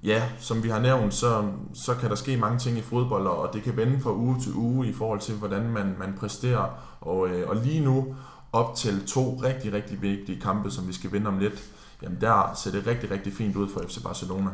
ja, 0.03 0.23
som 0.39 0.63
vi 0.63 0.69
har 0.69 0.79
nævnt, 0.79 1.15
så, 1.15 1.43
så 1.75 1.95
kan 1.95 2.11
der 2.11 2.17
ske 2.17 2.37
mange 2.37 2.59
ting 2.59 2.79
i 2.79 2.83
fodbold, 2.83 3.27
og 3.27 3.51
det 3.53 3.63
kan 3.63 3.77
vende 3.77 4.01
fra 4.01 4.13
uge 4.13 4.41
til 4.41 4.53
uge 4.55 4.87
i 4.87 4.93
forhold 4.93 5.21
til, 5.21 5.35
hvordan 5.35 5.63
man, 5.63 5.97
man 5.99 6.15
præsterer. 6.21 6.67
Og, 7.01 7.29
øh, 7.29 7.49
og 7.49 7.57
lige 7.57 7.81
nu, 7.81 8.15
op 8.53 8.75
til 8.75 9.07
to 9.07 9.41
rigtig, 9.45 9.73
rigtig 9.73 10.03
vigtige 10.03 10.41
kampe, 10.41 10.71
som 10.71 10.89
vi 10.89 10.93
skal 10.93 11.13
vinde 11.13 11.27
om 11.27 11.39
lidt, 11.39 11.63
jamen 12.03 12.21
der 12.21 12.53
ser 12.55 12.71
det 12.71 12.87
rigtig, 12.87 13.11
rigtig 13.11 13.33
fint 13.33 13.57
ud 13.57 13.69
for 13.69 13.81
FC 13.81 14.03
Barcelona. 14.03 14.51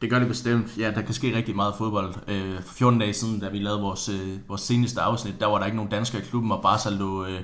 Det 0.00 0.10
gør 0.10 0.18
det 0.18 0.28
bestemt. 0.28 0.78
Ja, 0.78 0.90
der 0.90 1.02
kan 1.02 1.14
ske 1.14 1.36
rigtig 1.36 1.56
meget 1.56 1.74
fodbold. 1.78 2.14
Øh, 2.28 2.62
for 2.62 2.74
14 2.74 3.00
dage 3.00 3.12
siden, 3.12 3.40
da 3.40 3.48
vi 3.48 3.58
lavede 3.58 3.80
vores, 3.80 4.08
øh, 4.08 4.48
vores 4.48 4.60
seneste 4.60 5.00
afsnit, 5.00 5.40
der 5.40 5.46
var 5.46 5.58
der 5.58 5.64
ikke 5.64 5.76
nogen 5.76 5.90
danskere 5.90 6.22
i 6.22 6.24
klubben, 6.24 6.52
og 6.52 6.62
Barca 6.62 6.90
lå, 6.90 7.24
øh, 7.24 7.40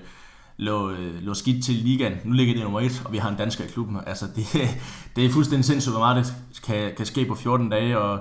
lå, 0.57 0.91
øh, 0.91 1.23
lå 1.23 1.35
skidt 1.35 1.65
til 1.65 1.75
ligaen. 1.75 2.13
Nu 2.25 2.33
ligger 2.33 2.55
det 2.55 2.63
nummer 2.63 2.81
et, 2.81 3.03
og 3.05 3.13
vi 3.13 3.19
har 3.19 3.31
en 3.31 3.37
dansker 3.37 3.65
i 3.65 3.67
klubben. 3.67 3.99
Altså, 4.07 4.27
det, 4.37 4.47
det 5.17 5.27
er 5.27 5.31
fuldstændig 5.31 5.65
sindssygt, 5.65 5.93
hvor 5.93 6.01
meget 6.01 6.17
det 6.27 6.63
kan, 6.63 6.93
kan 6.97 7.07
ske 7.07 7.25
på 7.25 7.35
14 7.35 7.69
dage, 7.69 7.99
og 7.99 8.21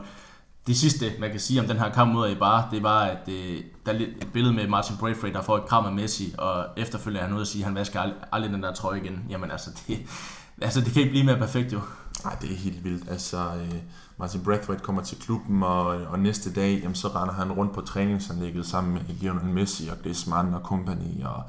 det 0.67 0.77
sidste, 0.77 1.11
man 1.19 1.31
kan 1.31 1.39
sige 1.39 1.59
om 1.59 1.67
den 1.67 1.77
her 1.77 1.91
kamp 1.91 2.13
mod 2.13 2.29
Eibar, 2.29 2.67
det 2.71 2.83
var, 2.83 3.01
at 3.03 3.17
det, 3.25 3.63
der 3.85 3.91
er 3.91 3.97
et 3.97 4.27
billede 4.33 4.53
med 4.53 4.67
Martin 4.67 4.97
Braithwaite, 4.97 5.37
der 5.37 5.43
får 5.43 5.57
et 5.57 5.65
kram 5.65 5.85
af 5.85 5.91
Messi, 5.91 6.35
og 6.37 6.65
efterfølgende 6.77 7.19
er 7.19 7.25
han 7.25 7.33
ude 7.33 7.41
og 7.41 7.47
sige, 7.47 7.61
at 7.61 7.65
han 7.65 7.75
vasker 7.75 7.99
aldrig, 7.99 8.19
aldrig 8.31 8.51
den 8.51 8.63
der 8.63 8.73
trøje 8.73 9.01
igen. 9.03 9.25
Jamen 9.29 9.51
altså, 9.51 9.69
det, 9.87 9.99
altså, 10.61 10.81
det 10.81 10.93
kan 10.93 11.01
ikke 11.01 11.11
blive 11.11 11.25
mere 11.25 11.37
perfekt 11.37 11.73
jo. 11.73 11.79
Nej, 12.23 12.35
det 12.41 12.51
er 12.51 12.55
helt 12.55 12.83
vildt. 12.83 13.09
Altså, 13.11 13.37
øh, 13.37 13.75
Martin 14.17 14.43
Brathwaite 14.43 14.83
kommer 14.83 15.01
til 15.01 15.19
klubben, 15.19 15.63
og, 15.63 15.85
og 15.85 16.19
næste 16.19 16.53
dag, 16.53 16.79
jamen, 16.81 16.95
så 16.95 17.07
render 17.07 17.33
han 17.33 17.51
rundt 17.51 17.73
på 17.73 17.81
træningsanlægget 17.81 18.65
sammen 18.65 18.93
med 18.93 19.01
Lionel 19.07 19.45
Messi 19.45 19.87
og 19.87 19.97
Griezmann 20.03 20.53
og 20.53 20.61
company, 20.61 21.23
og 21.23 21.43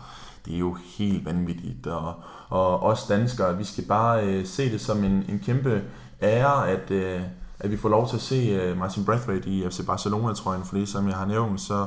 det 0.46 0.54
er 0.54 0.58
jo 0.58 0.76
helt 0.98 1.24
vanvittigt. 1.24 1.86
Og, 1.86 2.14
og 2.48 2.82
os 2.82 3.06
danskere, 3.06 3.58
vi 3.58 3.64
skal 3.64 3.84
bare 3.84 4.26
øh, 4.26 4.46
se 4.46 4.72
det 4.72 4.80
som 4.80 5.04
en, 5.04 5.24
en 5.28 5.40
kæmpe 5.44 5.82
ære, 6.22 6.68
at, 6.68 6.90
øh, 6.90 7.20
at 7.58 7.70
vi 7.70 7.76
får 7.76 7.88
lov 7.88 8.08
til 8.08 8.16
at 8.16 8.22
se 8.22 8.34
øh, 8.34 8.78
Martin 8.78 9.04
Brathwaite 9.04 9.50
i 9.50 9.68
FC 9.70 9.86
Barcelona-trøjen, 9.86 10.64
fordi 10.64 10.86
som 10.86 11.08
jeg 11.08 11.16
har 11.16 11.26
nævnt, 11.26 11.60
så, 11.60 11.86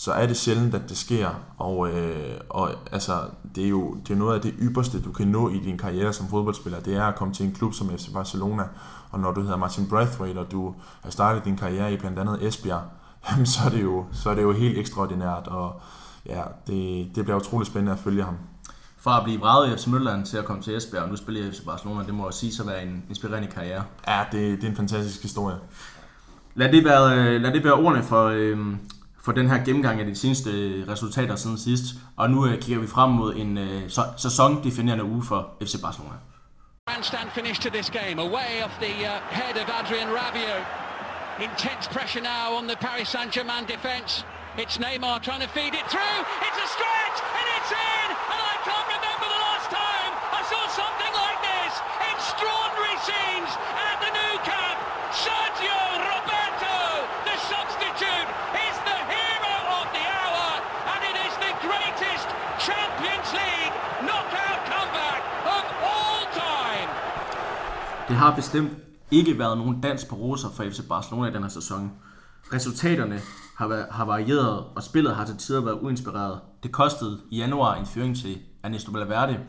så 0.00 0.12
er 0.12 0.26
det 0.26 0.36
sjældent, 0.36 0.74
at 0.74 0.88
det 0.88 0.96
sker. 0.96 1.28
Og, 1.58 1.90
øh, 1.90 2.40
og 2.48 2.70
altså, 2.92 3.20
det 3.54 3.64
er 3.64 3.68
jo 3.68 3.94
det 3.94 4.14
er 4.14 4.18
noget 4.18 4.34
af 4.34 4.40
det 4.40 4.54
ypperste, 4.60 5.02
du 5.02 5.12
kan 5.12 5.28
nå 5.28 5.48
i 5.48 5.58
din 5.58 5.78
karriere 5.78 6.12
som 6.12 6.28
fodboldspiller. 6.28 6.80
Det 6.80 6.96
er 6.96 7.04
at 7.04 7.16
komme 7.16 7.34
til 7.34 7.46
en 7.46 7.52
klub 7.52 7.74
som 7.74 7.98
FC 7.98 8.12
Barcelona. 8.12 8.62
Og 9.10 9.20
når 9.20 9.32
du 9.32 9.40
hedder 9.40 9.56
Martin 9.56 9.88
Braithwaite, 9.88 10.38
og 10.38 10.50
du 10.50 10.74
har 11.02 11.10
startet 11.10 11.44
din 11.44 11.56
karriere 11.56 11.92
i 11.92 11.96
blandt 11.96 12.18
andet 12.18 12.46
Esbjerg, 12.46 12.82
så 13.52 13.60
er 13.64 13.70
det 13.70 13.82
jo, 13.82 14.04
så 14.12 14.30
er 14.30 14.34
det 14.34 14.42
jo 14.42 14.52
helt 14.52 14.78
ekstraordinært. 14.78 15.46
Og 15.46 15.80
ja, 16.26 16.42
det, 16.66 17.10
det 17.14 17.24
bliver 17.24 17.36
utrolig 17.36 17.66
spændende 17.66 17.92
at 17.92 17.98
følge 17.98 18.22
ham. 18.22 18.34
Fra 18.98 19.18
at 19.18 19.24
blive 19.24 19.40
vraget 19.40 19.72
i 19.72 19.76
FC 19.76 19.86
Midtjylland 19.86 20.26
til 20.26 20.36
at 20.36 20.44
komme 20.44 20.62
til 20.62 20.76
Esbjerg, 20.76 21.02
og 21.02 21.08
nu 21.08 21.16
spiller 21.16 21.40
jeg 21.40 21.50
i 21.50 21.52
FC 21.52 21.64
Barcelona, 21.64 22.04
det 22.04 22.14
må 22.14 22.26
jeg 22.26 22.34
sige 22.34 22.54
så 22.54 22.64
være 22.66 22.82
en 22.82 23.04
inspirerende 23.08 23.48
karriere. 23.48 23.84
Ja, 24.08 24.24
det, 24.32 24.58
det 24.58 24.64
er 24.64 24.70
en 24.70 24.76
fantastisk 24.76 25.22
historie. 25.22 25.56
Lad 26.54 26.72
det 26.72 26.84
være, 26.84 27.18
øh, 27.18 27.40
lad 27.40 27.52
det 27.52 27.64
være 27.64 27.74
ordene 27.74 28.02
for, 28.02 28.26
øh, 28.26 28.58
for 29.24 29.32
den 29.32 29.50
her 29.50 29.64
gennemgang 29.64 30.00
af 30.00 30.06
de 30.06 30.14
seneste 30.14 30.50
øh, 30.50 30.88
resultater 30.88 31.36
siden 31.36 31.58
sidst. 31.58 31.84
Og 32.16 32.30
nu 32.30 32.46
øh, 32.46 32.60
kigger 32.62 32.80
vi 32.80 32.86
frem 32.86 33.10
mod 33.10 33.34
en 33.34 33.58
øh, 33.58 33.90
sæsondefinerende 34.16 35.04
uge 35.04 35.24
for 35.24 35.52
FC 35.62 35.74
Barcelona. 35.82 36.16
Grandstand 36.88 37.28
finish 37.38 37.60
to 37.60 37.70
this 37.70 37.88
game, 38.00 38.16
away 38.28 38.52
off 38.64 38.74
the 38.86 38.94
uh, 39.12 39.12
head 39.40 39.54
of 39.62 39.66
Adrian 39.78 40.08
Rabiot. 40.18 40.64
Intense 41.50 41.84
pressure 41.96 42.24
now 42.34 42.46
on 42.58 42.64
the 42.70 42.76
Paris 42.86 43.08
Saint-Germain 43.14 43.64
defence. 43.74 44.24
It's 44.62 44.76
Neymar 44.84 45.16
trying 45.28 45.42
to 45.46 45.50
feed 45.56 45.74
it 45.80 45.86
through. 45.92 46.18
It's 46.46 46.60
a 46.66 46.68
stretch 46.76 47.18
and 47.38 47.46
it's 47.56 47.72
in. 47.94 48.08
And 48.32 48.40
I 48.52 48.56
can't 48.68 48.88
remember 48.96 49.26
the 49.36 49.42
last 49.48 49.68
time 49.82 50.10
I 50.38 50.42
saw 50.50 50.62
something 50.80 51.12
like 51.24 51.40
this. 51.50 51.72
Extraordinary 52.12 52.96
scenes 53.06 53.50
at 53.88 53.96
the 54.04 54.10
new 54.20 54.34
camp. 54.50 54.78
Sergio 55.22 55.80
Roberto, 56.12 56.76
the 57.28 57.36
substitute, 57.52 58.28
is 58.68 58.76
the 58.90 58.98
hero 59.14 59.56
of 59.80 59.86
the 59.96 60.04
hour, 60.18 60.48
and 60.92 61.00
it 61.10 61.16
is 61.26 61.34
the 61.46 61.52
greatest 61.66 62.28
Champions 62.66 63.28
League 63.38 63.74
knockout 64.06 64.60
comeback 64.70 65.22
of 65.56 65.64
all 65.94 66.22
time. 66.34 66.88
Det 68.08 68.09
har 68.20 68.36
bestemt 68.36 68.70
ikke 69.10 69.38
været 69.38 69.58
nogen 69.58 69.80
dans 69.80 70.04
på 70.04 70.16
roser 70.16 70.48
for 70.50 70.64
FC 70.64 70.88
Barcelona 70.88 71.28
i 71.28 71.32
den 71.32 71.42
her 71.42 71.50
sæson. 71.50 71.92
Resultaterne 72.52 73.20
har, 73.56 73.68
været, 73.68 73.86
har 73.90 74.04
varieret, 74.04 74.64
og 74.76 74.82
spillet 74.82 75.16
har 75.16 75.24
til 75.24 75.36
tider 75.36 75.60
været 75.60 75.78
uinspireret. 75.80 76.40
Det 76.62 76.72
kostede 76.72 77.20
i 77.30 77.38
januar 77.38 77.74
en 77.74 77.86
fyring 77.86 78.16
til 78.16 78.38
Ernesto 78.62 78.92
Valverde. 78.92 79.40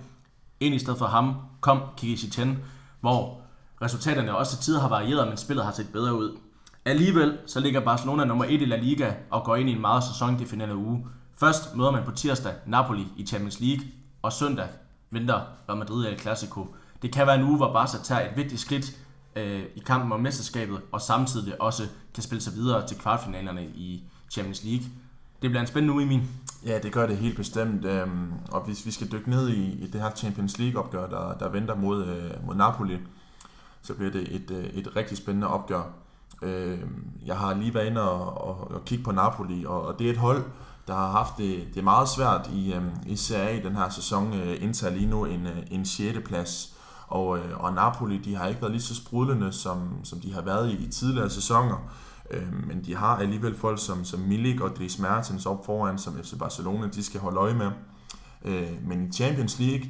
Ind 0.59 0.75
i 0.75 0.79
stedet 0.79 0.99
for 0.99 1.05
ham 1.05 1.35
kom 1.61 1.81
Kiki 1.97 2.15
Setien, 2.15 2.59
hvor 3.01 3.41
resultaterne 3.81 4.37
også 4.37 4.55
til 4.55 4.65
tider 4.65 4.79
har 4.79 4.89
varieret, 4.89 5.27
men 5.27 5.37
spillet 5.37 5.65
har 5.65 5.71
set 5.71 5.87
bedre 5.93 6.17
ud. 6.17 6.37
Alligevel 6.85 7.37
så 7.45 7.59
ligger 7.59 7.79
Barcelona 7.79 8.25
nummer 8.25 8.45
1 8.45 8.61
i 8.61 8.65
La 8.65 8.75
Liga 8.75 9.13
og 9.29 9.43
går 9.43 9.55
ind 9.55 9.69
i 9.69 9.73
en 9.73 9.81
meget 9.81 10.03
sæsondefinerende 10.03 10.75
uge. 10.75 11.07
Først 11.37 11.75
møder 11.75 11.91
man 11.91 12.03
på 12.05 12.11
tirsdag 12.11 12.53
Napoli 12.65 13.07
i 13.17 13.25
Champions 13.25 13.59
League, 13.59 13.85
og 14.21 14.33
søndag 14.33 14.67
venter 15.09 15.41
Real 15.69 15.77
Madrid 15.77 16.05
i 16.05 16.09
El 16.11 16.19
Clasico. 16.19 16.75
Det 17.01 17.13
kan 17.13 17.27
være 17.27 17.35
en 17.35 17.43
uge, 17.43 17.57
hvor 17.57 17.73
Barca 17.73 17.97
tager 18.03 18.21
et 18.29 18.37
vigtigt 18.37 18.61
skridt 18.61 18.97
øh, 19.35 19.63
i 19.75 19.79
kampen 19.79 20.11
om 20.11 20.19
mesterskabet, 20.19 20.81
og 20.91 21.01
samtidig 21.01 21.61
også 21.61 21.83
kan 22.13 22.23
spille 22.23 22.41
sig 22.41 22.53
videre 22.53 22.87
til 22.87 22.97
kvartfinalerne 22.97 23.63
i 23.65 24.03
Champions 24.31 24.63
League. 24.63 24.85
Det 25.41 25.49
bliver 25.49 25.61
en 25.61 25.67
spændende 25.67 25.93
uge 25.93 26.03
i 26.03 26.07
min. 26.07 26.21
Ja, 26.65 26.79
det 26.79 26.91
gør 26.91 27.07
det 27.07 27.17
helt 27.17 27.35
bestemt. 27.37 27.85
øhm, 27.85 28.31
Og 28.51 28.61
hvis 28.61 28.85
vi 28.85 28.91
skal 28.91 29.11
dykke 29.11 29.29
ned 29.29 29.49
i, 29.49 29.71
i 29.83 29.87
det 29.87 30.01
her 30.01 30.11
Champions 30.15 30.59
League-opgør, 30.59 31.07
der, 31.09 31.33
der 31.37 31.49
venter 31.49 31.75
mod, 31.75 32.05
øh, 32.05 32.45
mod 32.47 32.55
Napoli, 32.55 32.97
så 33.81 33.93
bliver 33.93 34.11
det 34.11 34.35
et, 34.35 34.51
øh, 34.51 34.63
et 34.65 34.95
rigtig 34.95 35.17
spændende 35.17 35.47
opgør. 35.47 35.83
Øh, 36.41 36.79
Jeg 37.25 37.37
har 37.37 37.53
lige 37.53 37.73
været 37.73 37.85
inde 37.87 38.11
og, 38.11 38.47
og, 38.47 38.71
og 38.71 38.85
kigge 38.85 39.03
på 39.03 39.11
Napoli, 39.11 39.65
og, 39.65 39.81
og 39.87 39.99
det 39.99 40.07
er 40.07 40.11
et 40.11 40.17
hold, 40.17 40.43
der 40.87 40.93
har 40.93 41.11
haft 41.11 41.37
det, 41.37 41.67
det 41.73 41.79
er 41.79 41.83
meget 41.83 42.09
svært 42.09 42.49
i, 42.53 42.73
øh, 42.73 42.83
i 43.07 43.15
Serie 43.15 43.59
A 43.59 43.63
den 43.67 43.75
her 43.75 43.89
sæson, 43.89 44.33
øh, 44.33 44.63
indtager 44.63 44.93
lige 44.93 45.05
nu 45.09 45.25
en, 45.25 45.47
øh, 45.47 45.57
en 45.71 45.85
6. 45.85 46.17
plads. 46.25 46.73
Og, 47.11 47.37
øh, 47.37 47.63
og 47.63 47.73
Napoli, 47.73 48.17
de 48.17 48.35
har 48.35 48.47
ikke 48.47 48.61
været 48.61 48.71
lige 48.71 48.81
så 48.81 48.95
sprudlende, 48.95 49.51
som, 49.51 49.79
som 50.03 50.19
de 50.19 50.33
har 50.33 50.41
været 50.41 50.71
i, 50.71 50.85
i 50.85 50.91
tidligere 50.91 51.29
sæsoner. 51.29 51.77
Øh, 52.31 52.67
men 52.67 52.85
de 52.85 52.95
har 52.95 53.17
alligevel 53.17 53.57
folk 53.57 53.79
som, 53.79 54.05
som 54.05 54.19
Milik 54.19 54.61
og 54.61 54.75
Dries 54.75 54.99
Mertens 54.99 55.45
op 55.45 55.65
foran, 55.65 55.97
som 55.97 56.17
FC 56.23 56.37
Barcelona, 56.39 56.87
de 56.87 57.03
skal 57.03 57.19
holde 57.19 57.37
øje 57.37 57.53
med. 57.53 57.71
Øh, 58.45 58.87
men 58.87 59.07
i 59.07 59.11
Champions 59.11 59.59
League, 59.59 59.89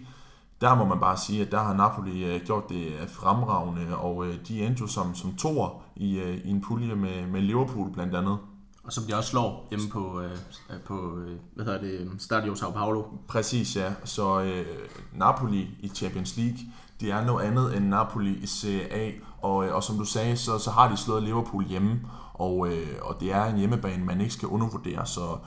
der 0.61 0.75
må 0.75 0.85
man 0.85 0.99
bare 0.99 1.17
sige, 1.17 1.41
at 1.41 1.51
der 1.51 1.59
har 1.59 1.73
Napoli 1.73 2.25
øh, 2.25 2.41
gjort 2.45 2.69
det 2.69 2.87
øh, 2.87 3.09
fremragende, 3.09 3.97
og 3.97 4.27
øh, 4.27 4.35
de 4.47 4.65
endte 4.65 4.81
jo 4.81 4.87
som, 4.87 5.15
som 5.15 5.35
toer 5.35 5.83
i, 5.95 6.19
i 6.43 6.49
en 6.49 6.61
pulje 6.61 6.95
med, 6.95 7.27
med 7.27 7.41
Liverpool 7.41 7.91
blandt 7.91 8.15
andet. 8.15 8.37
Og 8.83 8.93
som 8.93 9.03
de 9.03 9.15
også 9.15 9.29
slår 9.29 9.67
hjemme 9.69 9.89
på, 9.89 10.21
øh, 10.21 10.37
på 10.85 11.19
hvad 11.55 11.65
hedder 11.65 11.81
det, 11.81 12.21
Stadio 12.21 12.55
Sao 12.55 12.71
Paulo. 12.71 13.03
Præcis, 13.27 13.75
ja. 13.75 13.93
Så 14.03 14.41
øh, 14.41 14.65
Napoli 15.13 15.69
i 15.79 15.87
Champions 15.87 16.37
League, 16.37 16.57
de 17.01 17.11
er 17.11 17.25
noget 17.25 17.45
andet 17.45 17.77
end 17.77 17.85
Napoli 17.85 18.33
i 18.33 18.47
Serie 18.47 18.93
A. 18.93 19.11
Og, 19.41 19.65
øh, 19.65 19.75
og 19.75 19.83
som 19.83 19.97
du 19.97 20.05
sagde, 20.05 20.37
så, 20.37 20.59
så 20.59 20.71
har 20.71 20.89
de 20.89 20.97
slået 20.97 21.23
Liverpool 21.23 21.63
hjemme, 21.63 21.99
og, 22.33 22.67
øh, 22.67 22.87
og 23.01 23.19
det 23.19 23.33
er 23.33 23.45
en 23.45 23.57
hjemmebane, 23.57 24.05
man 24.05 24.21
ikke 24.21 24.33
skal 24.33 24.47
undervurdere. 24.47 25.05
Så 25.05 25.37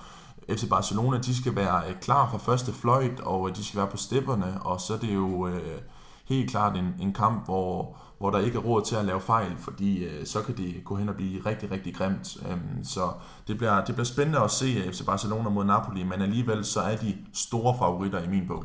FC 0.49 0.69
Barcelona, 0.69 1.19
de 1.19 1.37
skal 1.37 1.57
være 1.57 1.83
øh, 1.89 1.95
klar 2.01 2.31
fra 2.31 2.39
første 2.39 2.73
fløjt, 2.73 3.21
og 3.21 3.57
de 3.57 3.65
skal 3.65 3.79
være 3.79 3.91
på 3.91 3.97
stepperne, 3.97 4.63
og 4.63 4.81
så 4.81 4.95
er 4.95 4.99
det 4.99 5.15
jo 5.15 5.47
øh, 5.47 5.81
helt 6.29 6.51
klart 6.51 6.77
en, 6.77 6.95
en 7.01 7.13
kamp, 7.13 7.45
hvor, 7.45 7.97
hvor 8.19 8.31
der 8.31 8.39
ikke 8.39 8.59
er 8.59 8.63
råd 8.63 8.83
til 8.83 8.97
at 8.97 9.05
lave 9.05 9.21
fejl, 9.21 9.53
fordi 9.59 10.05
øh, 10.05 10.27
så 10.27 10.43
kan 10.43 10.57
det 10.57 10.75
gå 10.85 10.97
hen 10.97 11.09
og 11.09 11.15
blive 11.15 11.47
rigtig, 11.47 11.71
rigtig 11.71 11.95
grimt. 11.95 12.37
Øhm, 12.49 12.85
så 12.85 13.01
det 13.49 13.59
bliver, 13.59 13.85
det 13.85 13.95
bliver 13.95 14.05
spændende 14.05 14.41
at 14.41 14.51
se 14.51 14.93
FC 14.93 15.05
Barcelona 15.07 15.49
mod 15.49 15.65
Napoli, 15.65 16.03
men 16.03 16.23
alligevel 16.23 16.65
så 16.65 16.81
er 16.81 16.97
de 16.97 17.17
store 17.33 17.79
favoritter 17.79 18.23
i 18.23 18.29
min 18.29 18.49
bog. 18.49 18.65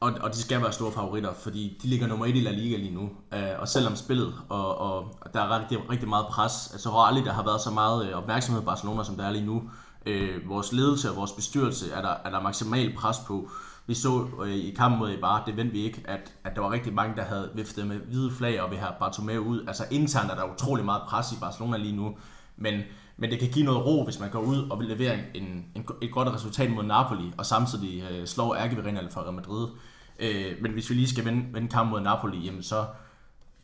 Og, 0.00 0.12
og 0.20 0.32
de 0.32 0.38
skal 0.38 0.62
være 0.62 0.72
store 0.72 0.92
favoritter, 0.92 1.34
fordi 1.34 1.78
de 1.82 1.88
ligger 1.88 2.06
nummer 2.06 2.26
1 2.26 2.36
i 2.36 2.40
La 2.40 2.50
Liga 2.50 2.76
lige 2.76 2.94
nu. 2.94 3.10
Øh, 3.34 3.40
og 3.58 3.68
selvom 3.68 3.96
spillet, 3.96 4.34
og, 4.48 4.78
og 4.78 5.14
der 5.34 5.40
er 5.40 5.60
rigtig, 5.60 5.90
rigtig 5.90 6.08
meget 6.08 6.26
pres, 6.26 6.70
altså 6.72 6.90
har 6.90 6.98
aldrig, 6.98 7.24
der 7.24 7.32
har 7.32 7.44
været 7.44 7.60
så 7.60 7.70
meget 7.70 8.08
øh, 8.08 8.16
opmærksomhed 8.16 8.62
på 8.62 8.66
Barcelona, 8.66 9.04
som 9.04 9.16
der 9.16 9.24
er 9.24 9.30
lige 9.30 9.46
nu. 9.46 9.62
Øh, 10.06 10.48
vores 10.48 10.72
ledelse 10.72 11.10
og 11.10 11.16
vores 11.16 11.32
bestyrelse 11.32 11.92
er 11.92 12.02
der, 12.02 12.14
er 12.24 12.30
der 12.30 12.40
maksimal 12.40 12.94
pres 12.96 13.16
på. 13.26 13.50
Vi 13.86 13.94
så 13.94 14.26
øh, 14.44 14.54
i 14.54 14.70
kampen 14.70 14.98
mod 14.98 15.10
Eibar, 15.10 15.44
det 15.46 15.56
vendte 15.56 15.72
vi 15.72 15.82
ikke, 15.82 16.02
at, 16.04 16.34
at 16.44 16.54
der 16.54 16.60
var 16.60 16.70
rigtig 16.70 16.94
mange, 16.94 17.16
der 17.16 17.22
havde 17.22 17.50
viftet 17.54 17.86
med 17.86 17.96
hvide 17.96 18.30
flag 18.30 18.60
og 18.62 18.70
vi 18.70 18.76
have 18.76 18.92
Bartomeu 19.00 19.44
ud. 19.44 19.64
Altså 19.66 19.84
internt 19.90 20.30
er 20.30 20.34
der 20.34 20.52
utrolig 20.54 20.84
meget 20.84 21.02
pres 21.08 21.32
i 21.32 21.36
Barcelona 21.40 21.76
lige 21.76 21.96
nu. 21.96 22.16
Men, 22.56 22.80
men 23.16 23.30
det 23.30 23.38
kan 23.38 23.48
give 23.48 23.64
noget 23.64 23.86
ro, 23.86 24.04
hvis 24.04 24.20
man 24.20 24.30
går 24.30 24.40
ud 24.40 24.68
og 24.70 24.78
vil 24.78 24.88
levere 24.88 25.18
en, 25.34 25.64
en, 25.74 25.86
et 26.02 26.12
godt 26.12 26.28
resultat 26.28 26.70
mod 26.70 26.84
Napoli, 26.84 27.32
og 27.38 27.46
samtidig 27.46 28.04
øh, 28.10 28.26
slår 28.26 28.54
ærkeverinderne 28.54 29.10
for 29.10 29.20
Real 29.20 29.32
Madrid. 29.32 29.68
Øh, 30.18 30.52
men 30.60 30.72
hvis 30.72 30.90
vi 30.90 30.94
lige 30.94 31.08
skal 31.08 31.24
vende, 31.24 31.44
vende 31.52 31.68
kampen 31.68 31.90
mod 31.90 32.00
Napoli, 32.00 32.38
jamen 32.38 32.62
så 32.62 32.84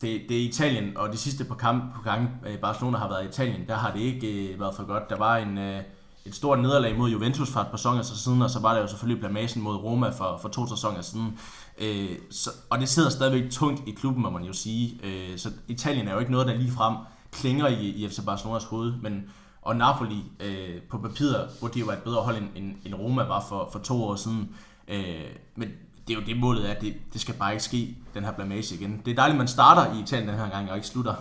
det, 0.00 0.22
det 0.28 0.36
er 0.36 0.48
Italien, 0.48 0.96
og 0.96 1.12
de 1.12 1.16
sidste 1.16 1.44
par 1.44 1.54
kampe 1.54 1.86
på 1.94 2.02
gang 2.02 2.30
øh, 2.46 2.58
Barcelona 2.58 2.98
har 2.98 3.08
været 3.08 3.24
i 3.24 3.28
Italien, 3.28 3.68
der 3.68 3.74
har 3.74 3.92
det 3.92 4.00
ikke 4.00 4.52
øh, 4.52 4.60
været 4.60 4.74
for 4.74 4.86
godt. 4.86 5.10
Der 5.10 5.16
var 5.16 5.36
en, 5.36 5.58
øh, 5.58 5.82
et 6.26 6.34
stort 6.34 6.60
nederlag 6.60 6.98
mod 6.98 7.10
Juventus 7.10 7.50
for 7.50 7.60
et 7.60 7.66
par 7.66 7.76
sæsoner 7.76 8.02
siden, 8.02 8.42
og 8.42 8.50
så 8.50 8.60
var 8.60 8.74
der 8.74 8.80
jo 8.80 8.86
selvfølgelig 8.86 9.20
blamagen 9.20 9.62
mod 9.62 9.76
Roma 9.76 10.08
for, 10.08 10.38
for 10.42 10.48
to 10.48 10.66
sæsoner 10.66 11.00
siden. 11.00 11.38
Øh, 11.78 12.18
så, 12.30 12.50
og 12.70 12.78
det 12.78 12.88
sidder 12.88 13.10
stadigvæk 13.10 13.50
tungt 13.50 13.88
i 13.88 13.90
klubben, 13.90 14.22
må 14.22 14.30
man 14.30 14.42
jo 14.42 14.52
sige. 14.52 15.00
Øh, 15.02 15.38
så 15.38 15.50
Italien 15.68 16.08
er 16.08 16.12
jo 16.12 16.18
ikke 16.18 16.32
noget, 16.32 16.46
der 16.46 16.54
lige 16.54 16.72
frem 16.72 16.96
klinger 17.32 17.68
i, 17.68 17.86
i 17.86 18.08
FC 18.08 18.24
Barcelonas 18.26 18.64
hoved, 18.64 18.92
men 19.02 19.24
og 19.62 19.76
Napoli 19.76 20.22
øh, 20.40 20.82
på 20.90 20.98
papiret 20.98 21.48
burde 21.60 21.74
de 21.74 21.78
jo 21.78 21.86
være 21.86 21.96
et 21.96 22.02
bedre 22.02 22.22
hold 22.22 22.36
end, 22.36 22.48
end, 22.54 22.74
end 22.84 22.94
Roma 22.94 23.22
var 23.22 23.44
for, 23.48 23.68
for 23.72 23.78
to 23.78 24.04
år 24.04 24.16
siden. 24.16 24.54
Øh, 24.88 25.24
men 25.56 25.68
det 26.08 26.16
er 26.16 26.20
jo 26.20 26.26
det 26.26 26.36
målet 26.36 26.70
er, 26.70 26.74
det, 26.80 26.94
det 27.12 27.20
skal 27.20 27.34
bare 27.34 27.52
ikke 27.52 27.64
ske, 27.64 27.96
den 28.14 28.24
her 28.24 28.32
blamage 28.32 28.74
igen. 28.74 29.02
Det 29.04 29.10
er 29.10 29.14
dejligt, 29.14 29.34
at 29.34 29.38
man 29.38 29.48
starter 29.48 29.94
i 29.94 30.02
Italien 30.02 30.28
den 30.28 30.38
her 30.38 30.50
gang, 30.50 30.70
og 30.70 30.76
ikke 30.76 30.88
slutter, 30.88 31.14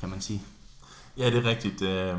kan 0.00 0.08
man 0.08 0.20
sige. 0.20 0.42
Ja, 1.18 1.30
det 1.30 1.36
er 1.38 1.44
rigtigt. 1.44 1.82
Øh, 1.82 2.16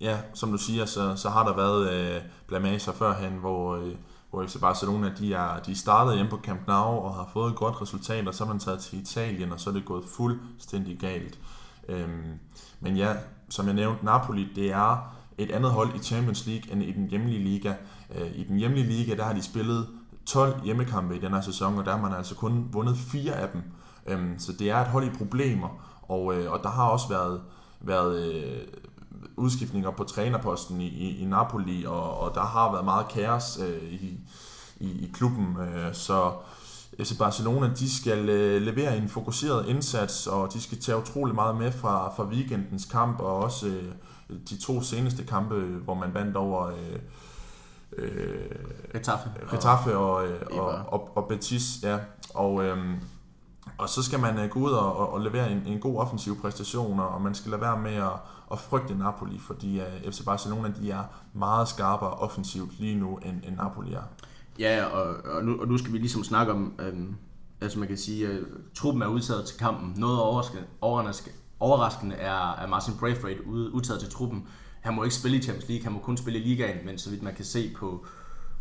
ja, 0.00 0.18
som 0.34 0.50
du 0.50 0.58
siger, 0.58 0.84
så, 0.84 1.16
så 1.16 1.30
har 1.30 1.46
der 1.46 1.56
været 1.56 1.90
øh, 1.92 2.20
blamager 2.46 2.92
førhen, 2.92 3.32
hvor, 3.32 3.76
øh, 3.76 3.92
hvor 4.30 4.46
FC 4.46 4.60
Barcelona 4.60 5.12
de 5.18 5.34
er, 5.34 5.60
de 5.60 5.76
startede 5.76 6.16
hjemme 6.16 6.30
på 6.30 6.40
Camp 6.44 6.66
Nou 6.66 6.98
og 6.98 7.14
har 7.14 7.30
fået 7.32 7.50
et 7.50 7.56
godt 7.56 7.82
resultat, 7.82 8.28
og 8.28 8.34
så 8.34 8.44
er 8.44 8.48
man 8.48 8.58
taget 8.58 8.80
til 8.80 9.00
Italien, 9.00 9.52
og 9.52 9.60
så 9.60 9.70
er 9.70 9.74
det 9.74 9.84
gået 9.84 10.04
fuldstændig 10.16 10.98
galt. 10.98 11.38
Øh, 11.88 12.08
men 12.80 12.96
ja, 12.96 13.14
som 13.48 13.66
jeg 13.66 13.74
nævnte, 13.74 14.04
Napoli, 14.04 14.48
det 14.54 14.72
er 14.72 15.16
et 15.38 15.50
andet 15.50 15.70
hold 15.70 15.94
i 15.94 15.98
Champions 15.98 16.46
League 16.46 16.72
end 16.72 16.82
i 16.82 16.92
den 16.92 17.08
hjemlige 17.08 17.44
liga. 17.44 17.74
Øh, 18.14 18.30
I 18.34 18.44
den 18.44 18.56
hjemlige 18.56 18.86
liga, 18.86 19.16
der 19.16 19.24
har 19.24 19.32
de 19.32 19.42
spillet 19.42 19.86
12 20.26 20.64
hjemmekampe 20.64 21.16
i 21.16 21.20
den 21.20 21.32
her 21.32 21.40
sæson, 21.40 21.78
og 21.78 21.84
der 21.84 21.90
har 21.90 22.02
man 22.02 22.14
altså 22.14 22.34
kun 22.34 22.68
vundet 22.72 22.96
fire 22.96 23.32
af 23.32 23.48
dem. 23.48 23.62
Øhm, 24.06 24.38
så 24.38 24.52
det 24.52 24.70
er 24.70 24.76
et 24.76 24.86
hold 24.86 25.04
i 25.04 25.18
problemer, 25.18 25.68
og, 26.02 26.34
øh, 26.34 26.52
og 26.52 26.60
der 26.62 26.68
har 26.68 26.88
også 26.88 27.08
været, 27.08 27.40
været 27.80 28.34
øh, 28.34 28.66
udskiftninger 29.36 29.90
på 29.90 30.04
trænerposten 30.04 30.80
i, 30.80 30.88
i, 30.88 31.22
i 31.22 31.24
Napoli, 31.24 31.84
og, 31.84 32.20
og 32.20 32.34
der 32.34 32.40
har 32.40 32.72
været 32.72 32.84
meget 32.84 33.08
kaos 33.08 33.58
øh, 33.62 33.92
i, 33.92 34.20
i, 34.80 34.90
i 34.90 35.10
klubben, 35.14 35.56
øh, 35.60 35.94
så 35.94 36.32
FC 36.98 37.18
Barcelona 37.18 37.70
de 37.78 37.96
skal 37.96 38.28
øh, 38.28 38.62
levere 38.62 38.96
en 38.96 39.08
fokuseret 39.08 39.68
indsats, 39.68 40.26
og 40.26 40.52
de 40.52 40.60
skal 40.60 40.80
tage 40.80 40.98
utrolig 40.98 41.34
meget 41.34 41.56
med 41.56 41.72
fra, 41.72 42.14
fra 42.16 42.24
weekendens 42.24 42.84
kamp, 42.84 43.20
og 43.20 43.36
også 43.36 43.66
øh, 43.66 43.92
de 44.50 44.56
to 44.56 44.82
seneste 44.82 45.24
kampe, 45.24 45.54
hvor 45.60 45.94
man 45.94 46.14
vandt 46.14 46.36
over... 46.36 46.66
Øh, 46.66 46.98
øh, 47.92 48.50
Retaffe. 48.94 49.30
Retaffe 49.52 49.96
og, 49.96 50.28
og, 50.50 50.58
og, 50.58 50.84
og, 50.86 51.16
og 51.16 51.28
Betis, 51.28 51.78
ja. 51.82 51.98
Og, 52.34 52.64
øhm, 52.64 52.94
og 53.78 53.88
så 53.88 54.02
skal 54.02 54.20
man 54.20 54.44
uh, 54.44 54.50
gå 54.50 54.60
ud 54.60 54.70
og, 54.70 54.96
og, 54.96 55.12
og 55.12 55.20
levere 55.20 55.52
en, 55.52 55.62
en 55.66 55.78
god 55.78 55.98
offensiv 55.98 56.40
præstation, 56.40 57.00
og 57.00 57.22
man 57.22 57.34
skal 57.34 57.50
lade 57.50 57.62
være 57.62 57.78
med 57.78 57.94
at, 57.94 58.12
at 58.52 58.58
frygte 58.58 58.94
Napoli, 58.94 59.38
fordi 59.38 59.80
uh, 59.80 60.12
FC 60.12 60.24
Barcelona 60.24 60.72
de 60.80 60.90
er 60.90 61.04
meget 61.32 61.68
skarpere 61.68 62.10
offensivt 62.10 62.80
lige 62.80 62.94
nu, 62.94 63.16
end, 63.16 63.36
end 63.44 63.56
Napoli 63.56 63.92
er. 63.92 64.02
Ja, 64.58 64.84
og, 64.84 65.16
og, 65.24 65.44
nu, 65.44 65.60
og 65.60 65.68
nu 65.68 65.78
skal 65.78 65.92
vi 65.92 65.98
ligesom 65.98 66.24
snakke 66.24 66.52
om, 66.52 66.74
øhm, 66.78 67.16
altså 67.60 67.78
man 67.78 67.88
kan 67.88 67.96
sige, 67.96 68.28
at 68.28 68.40
truppen 68.74 69.02
er 69.02 69.06
udtaget 69.06 69.44
til 69.44 69.58
kampen. 69.58 69.94
Noget 69.96 70.20
overraskende, 70.20 70.64
overraskende 71.60 72.16
er, 72.16 72.52
er 72.52 72.66
Martin 72.66 72.94
Braithwaite 73.00 73.46
udtaget 73.46 74.00
til 74.00 74.10
truppen 74.10 74.48
han 74.86 74.94
må 74.94 75.02
ikke 75.02 75.14
spille 75.14 75.36
i 75.36 75.42
Champions 75.42 75.68
League, 75.68 75.84
han 75.84 75.92
må 75.92 75.98
kun 75.98 76.16
spille 76.16 76.38
i 76.38 76.42
ligaen, 76.42 76.86
men 76.86 76.98
så 76.98 77.10
vidt 77.10 77.22
man 77.22 77.34
kan 77.34 77.44
se 77.44 77.74
på, 77.76 78.06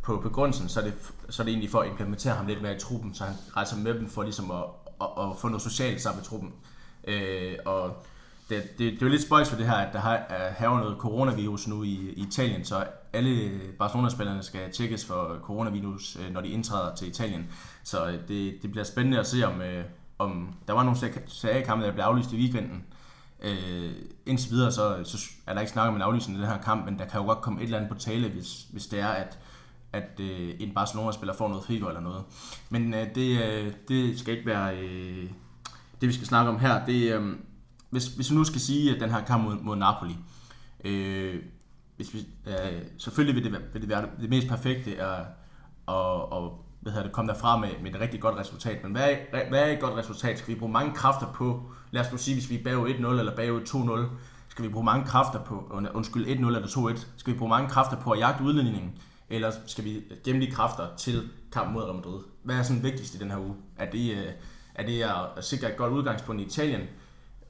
på 0.02 0.18
begrundelsen, 0.18 0.70
så 0.70 0.80
er, 0.80 0.84
det, 0.84 0.94
så 1.30 1.42
er 1.42 1.44
det 1.44 1.52
egentlig 1.52 1.70
for 1.70 1.80
at 1.80 1.90
implementere 1.90 2.34
ham 2.34 2.48
lidt 2.48 2.62
mere 2.62 2.76
i 2.76 2.80
truppen, 2.80 3.14
så 3.14 3.24
han 3.24 3.36
rejser 3.56 3.78
med 3.78 3.94
dem 3.94 4.10
for 4.10 4.24
ligesom 4.24 4.52
at, 4.52 4.64
at, 5.02 5.08
at 5.20 5.38
få 5.38 5.48
noget 5.48 5.62
socialt 5.62 6.02
sammen 6.02 6.20
med 6.20 6.26
truppen. 6.26 6.54
Øh, 7.08 7.56
og 7.66 8.06
det, 8.50 8.64
det, 8.64 8.80
det 8.80 9.02
er 9.02 9.06
jo 9.06 9.08
lidt 9.08 9.22
spøjs 9.22 9.50
for 9.50 9.58
det 9.58 9.66
her, 9.66 9.74
at 9.74 9.94
der 9.94 10.00
har, 10.00 10.16
er 10.16 10.70
noget 10.70 10.98
coronavirus 11.00 11.68
nu 11.68 11.84
i, 11.84 12.14
i 12.16 12.22
Italien, 12.28 12.66
så 12.66 12.86
alle 13.14 13.52
Barcelona-spillerne 13.80 14.44
skal 14.44 14.72
tjekkes 14.72 15.06
for 15.06 15.38
coronavirus, 15.44 16.18
øh, 16.22 16.34
når 16.34 16.42
de 16.42 16.48
indtræder 16.48 16.96
til 16.96 17.08
Italien. 17.08 17.48
Så 17.84 18.08
øh, 18.08 18.14
det, 18.28 18.54
det 18.62 18.72
bliver 18.72 18.84
spændende 18.84 19.20
at 19.20 19.28
se, 19.28 19.48
om, 19.48 19.62
øh, 19.62 19.86
om 20.20 20.56
der 20.68 20.74
var 20.74 20.84
nogle 20.84 21.00
sager 21.28 21.76
der 21.76 21.92
blev 21.92 22.04
aflyst 22.04 22.34
i 22.34 22.36
weekenden, 22.36 22.86
Øh, 23.44 23.92
indtil 24.26 24.52
videre 24.52 24.72
så, 24.72 25.04
så 25.04 25.18
er 25.48 25.54
der 25.54 25.62
ikke 25.62 25.72
snakket 25.72 25.90
om 25.90 25.96
en 25.96 26.02
aflysning 26.02 26.40
af 26.40 26.46
den 26.46 26.56
her 26.56 26.64
kamp, 26.64 26.86
men 26.86 27.00
der 27.00 27.06
kan 27.06 27.20
jo 27.20 27.26
godt 27.26 27.42
komme 27.42 27.60
et 27.60 27.64
eller 27.64 27.78
andet 27.78 27.92
på 27.92 28.00
tale, 28.00 28.30
hvis, 28.30 28.68
hvis 28.72 28.88
det 28.88 29.00
er, 29.00 29.08
at, 29.08 29.40
at 29.94 30.20
øh, 30.20 30.56
en 30.60 30.74
Barcelona-spiller 30.74 31.34
får 31.34 31.50
noget 31.50 31.64
frigør 31.66 31.88
eller 31.88 32.02
noget. 32.02 32.24
Men 32.70 32.94
øh, 32.94 33.16
det, 33.16 33.44
øh, 33.44 33.74
det 33.88 34.20
skal 34.20 34.34
ikke 34.34 34.46
være 34.46 34.78
øh, 34.78 35.30
det, 36.02 36.10
vi 36.10 36.14
skal 36.14 36.28
snakke 36.28 36.52
om 36.52 36.60
her. 36.60 36.86
Det, 36.86 37.14
øh, 37.14 37.36
hvis, 37.90 38.08
hvis 38.08 38.32
vi 38.32 38.36
nu 38.36 38.44
skal 38.44 38.62
sige, 38.62 38.96
at 38.96 39.02
den 39.02 39.10
her 39.10 39.26
kamp 39.26 39.44
mod, 39.44 39.56
mod 39.62 39.76
Napoli, 39.76 40.16
øh, 40.86 41.42
hvis 41.96 42.14
vi, 42.14 42.20
øh, 42.46 42.82
selvfølgelig 42.98 43.36
vil 43.36 43.44
det, 43.44 43.52
være, 43.52 43.72
vil 43.74 43.82
det 43.82 43.90
være 43.90 44.06
det 44.22 44.30
mest 44.30 44.48
perfekte 44.48 45.02
at, 45.02 45.20
at, 45.88 46.22
at 46.34 46.52
hvad 46.86 46.94
hedder 46.94 47.08
det, 47.08 47.14
komme 47.14 47.32
derfra 47.32 47.58
med, 47.58 47.70
med 47.82 47.96
et 47.96 48.02
rigtig 48.02 48.22
godt 48.22 48.38
resultat. 48.38 48.84
Men 48.84 48.92
hvad 48.92 49.16
er, 49.32 49.50
hvad 49.50 49.60
er 49.60 49.66
et 49.66 49.80
godt 49.80 49.98
resultat? 49.98 50.40
Skal 50.40 50.54
vi 50.54 50.60
bruge 50.60 50.72
mange 50.72 50.94
kræfter 50.94 51.32
på, 51.34 51.72
lad 51.92 52.02
os 52.02 52.12
nu 52.12 52.18
sige, 52.18 52.36
hvis 52.36 52.50
vi 52.50 52.60
er 52.60 52.64
bagud 52.64 52.90
1-0 52.90 53.08
eller 53.08 53.36
bagud 53.36 53.62
2-0, 53.62 54.16
skal 54.50 54.66
vi 54.66 54.70
bruge 54.70 54.86
mange 54.86 55.06
kræfter 55.06 55.40
på, 55.44 55.82
undskyld 55.94 56.26
1-0 56.26 56.30
eller 56.30 56.62
2-1, 56.96 57.06
skal 57.18 57.34
vi 57.34 57.38
bruge 57.38 57.50
mange 57.50 57.70
kræfter 57.70 57.98
på 57.98 58.12
at 58.12 58.20
jagte 58.20 58.44
udlændingen, 58.44 58.92
eller 59.30 59.52
skal 59.66 59.84
vi 59.84 60.04
gemme 60.24 60.42
de 60.42 60.52
kræfter 60.52 60.88
til 60.98 61.30
kampen 61.52 61.74
mod 61.74 61.84
Real 61.84 61.96
Madrid? 61.96 62.20
Hvad 62.44 62.56
er 62.56 62.64
sådan 62.64 62.84
vigtigst 62.84 63.16
i 63.16 63.18
den 63.18 63.32
her 63.32 63.38
uge? 63.38 63.56
Er 63.78 63.92
det, 63.92 64.12
øh, 64.12 64.32
er 64.76 64.86
det 64.86 65.02
at 65.38 65.44
sikre 65.44 65.72
et 65.72 65.78
godt 65.78 65.94
udgangspunkt 65.94 66.42
i 66.42 66.46
Italien, 66.46 66.82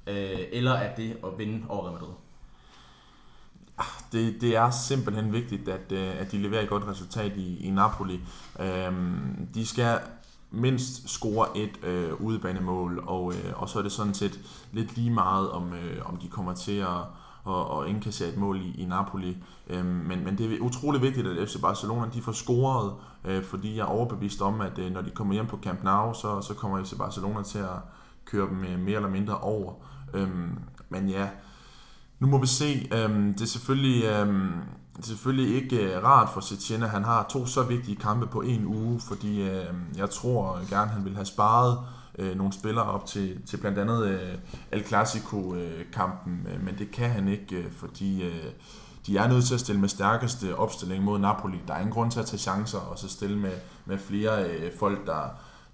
øh, 0.07 0.39
eller 0.51 0.71
er 0.71 0.95
det 0.95 1.17
at 1.23 1.29
vinde 1.37 1.65
over 1.69 1.83
Real 1.83 1.93
Madrid? 1.93 2.13
Det, 4.11 4.41
det 4.41 4.55
er 4.55 4.69
simpelthen 4.69 5.33
vigtigt, 5.33 5.69
at, 5.69 5.91
øh, 5.91 6.21
at 6.21 6.31
de 6.31 6.37
leverer 6.37 6.61
et 6.61 6.69
godt 6.69 6.87
resultat 6.87 7.37
i, 7.37 7.67
i 7.67 7.69
Napoli. 7.69 8.19
Øhm, 8.59 9.47
de 9.53 9.65
skal 9.65 9.99
mindst 10.51 11.09
score 11.09 11.57
et 11.57 11.83
øh, 11.83 12.21
udebanemål, 12.21 13.03
og, 13.07 13.33
øh, 13.33 13.61
og 13.61 13.69
så 13.69 13.79
er 13.79 13.83
det 13.83 13.91
sådan 13.91 14.13
set 14.13 14.39
lidt 14.71 14.97
lige 14.97 15.11
meget, 15.11 15.51
om, 15.51 15.73
øh, 15.73 16.09
om 16.09 16.17
de 16.17 16.27
kommer 16.27 16.53
til 16.53 16.77
at 16.77 17.01
og, 17.45 17.67
og 17.67 17.89
indkassere 17.89 18.29
et 18.29 18.37
mål 18.37 18.61
i, 18.61 18.81
i 18.81 18.85
Napoli. 18.85 19.37
Øhm, 19.67 19.85
men, 19.85 20.23
men 20.23 20.37
det 20.37 20.53
er 20.53 20.59
utrolig 20.59 21.01
vigtigt, 21.01 21.27
at 21.27 21.49
FC 21.49 21.61
Barcelona 21.61 22.09
de 22.13 22.21
får 22.21 22.31
scoret, 22.31 22.93
øh, 23.25 23.43
fordi 23.43 23.77
jeg 23.77 23.81
er 23.81 23.85
overbevist 23.85 24.41
om, 24.41 24.61
at 24.61 24.79
øh, 24.79 24.91
når 24.91 25.01
de 25.01 25.09
kommer 25.09 25.33
hjem 25.33 25.47
på 25.47 25.59
Camp 25.63 25.83
Nou, 25.83 26.13
så, 26.13 26.41
så 26.41 26.53
kommer 26.53 26.83
FC 26.83 26.97
Barcelona 26.97 27.43
til 27.43 27.59
at 27.59 27.79
køre 28.25 28.49
dem 28.49 28.63
øh, 28.63 28.79
mere 28.79 28.95
eller 28.95 29.09
mindre 29.09 29.37
over. 29.37 29.73
Øhm, 30.13 30.59
men 30.89 31.09
ja, 31.09 31.29
nu 32.19 32.27
må 32.27 32.37
vi 32.37 32.47
se. 32.47 32.87
Øhm, 32.93 33.33
det, 33.33 33.41
er 33.41 33.45
selvfølgelig, 33.45 34.03
øhm, 34.03 34.51
det 34.95 35.03
er 35.03 35.07
selvfølgelig 35.07 35.63
ikke 35.63 35.95
øh, 35.95 36.03
rart 36.03 36.29
for 36.33 36.41
Setien, 36.41 36.83
at 36.83 36.89
han 36.89 37.03
har 37.03 37.27
to 37.29 37.45
så 37.45 37.63
vigtige 37.63 37.95
kampe 37.95 38.27
på 38.27 38.41
en 38.41 38.65
uge, 38.65 38.99
fordi 38.99 39.41
øh, 39.41 39.65
jeg 39.97 40.09
tror 40.09 40.69
gerne, 40.69 40.91
han 40.91 41.05
vil 41.05 41.15
have 41.15 41.25
sparet 41.25 41.79
øh, 42.19 42.37
nogle 42.37 42.53
spillere 42.53 42.85
op 42.85 43.05
til, 43.05 43.41
til 43.45 43.57
blandt 43.57 43.79
andet 43.79 44.05
øh, 44.05 44.37
El 44.71 44.85
Clasico-kampen, 44.85 46.45
øh, 46.47 46.53
øh, 46.53 46.65
men 46.65 46.77
det 46.77 46.91
kan 46.91 47.09
han 47.09 47.27
ikke, 47.27 47.55
øh, 47.55 47.71
fordi 47.71 48.23
øh, 48.23 48.45
de 49.07 49.17
er 49.17 49.27
nødt 49.27 49.45
til 49.45 49.53
at 49.53 49.59
stille 49.59 49.81
med 49.81 49.89
stærkeste 49.89 50.55
opstilling 50.55 51.03
mod 51.03 51.19
Napoli. 51.19 51.57
Der 51.67 51.73
er 51.73 51.79
ingen 51.79 51.93
grund 51.93 52.11
til 52.11 52.19
at 52.19 52.25
tage 52.25 52.39
chancer 52.39 52.77
og 52.77 52.99
så 52.99 53.09
stille 53.09 53.37
med, 53.37 53.53
med 53.85 53.97
flere 53.97 54.49
øh, 54.49 54.71
folk, 54.79 55.05
der, 55.05 55.23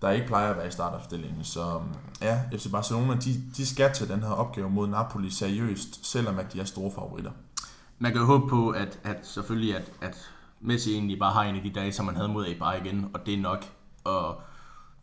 der 0.01 0.09
ikke 0.09 0.27
plejer 0.27 0.49
at 0.49 0.57
være 0.57 0.67
i 0.67 0.71
startopstillingen. 0.71 1.43
Så 1.43 1.77
mm, 1.77 1.95
ja, 2.21 2.41
FC 2.57 2.71
Barcelona, 2.71 3.13
de, 3.13 3.41
de 3.57 3.65
skal 3.65 3.93
til 3.93 4.09
den 4.09 4.19
her 4.19 4.29
opgave 4.31 4.69
mod 4.69 4.87
Napoli 4.87 5.29
seriøst, 5.29 6.05
selvom 6.05 6.39
at 6.39 6.53
de 6.53 6.59
er 6.59 6.65
store 6.65 6.91
favoritter. 6.91 7.31
Man 7.99 8.11
kan 8.11 8.21
jo 8.21 8.27
håbe 8.27 8.47
på, 8.49 8.69
at, 8.69 8.99
at 9.03 9.17
selvfølgelig, 9.21 9.75
at, 9.75 9.91
at 10.01 10.29
Messi 10.61 10.93
egentlig 10.93 11.19
bare 11.19 11.33
har 11.33 11.43
en 11.43 11.55
af 11.55 11.61
de 11.61 11.69
dage, 11.69 11.91
som 11.91 12.05
man 12.05 12.15
havde 12.15 12.29
mod 12.29 12.47
Eibar 12.47 12.73
igen, 12.73 13.09
og 13.13 13.25
det 13.25 13.33
er 13.33 13.37
nok. 13.37 13.65
Og 14.03 14.41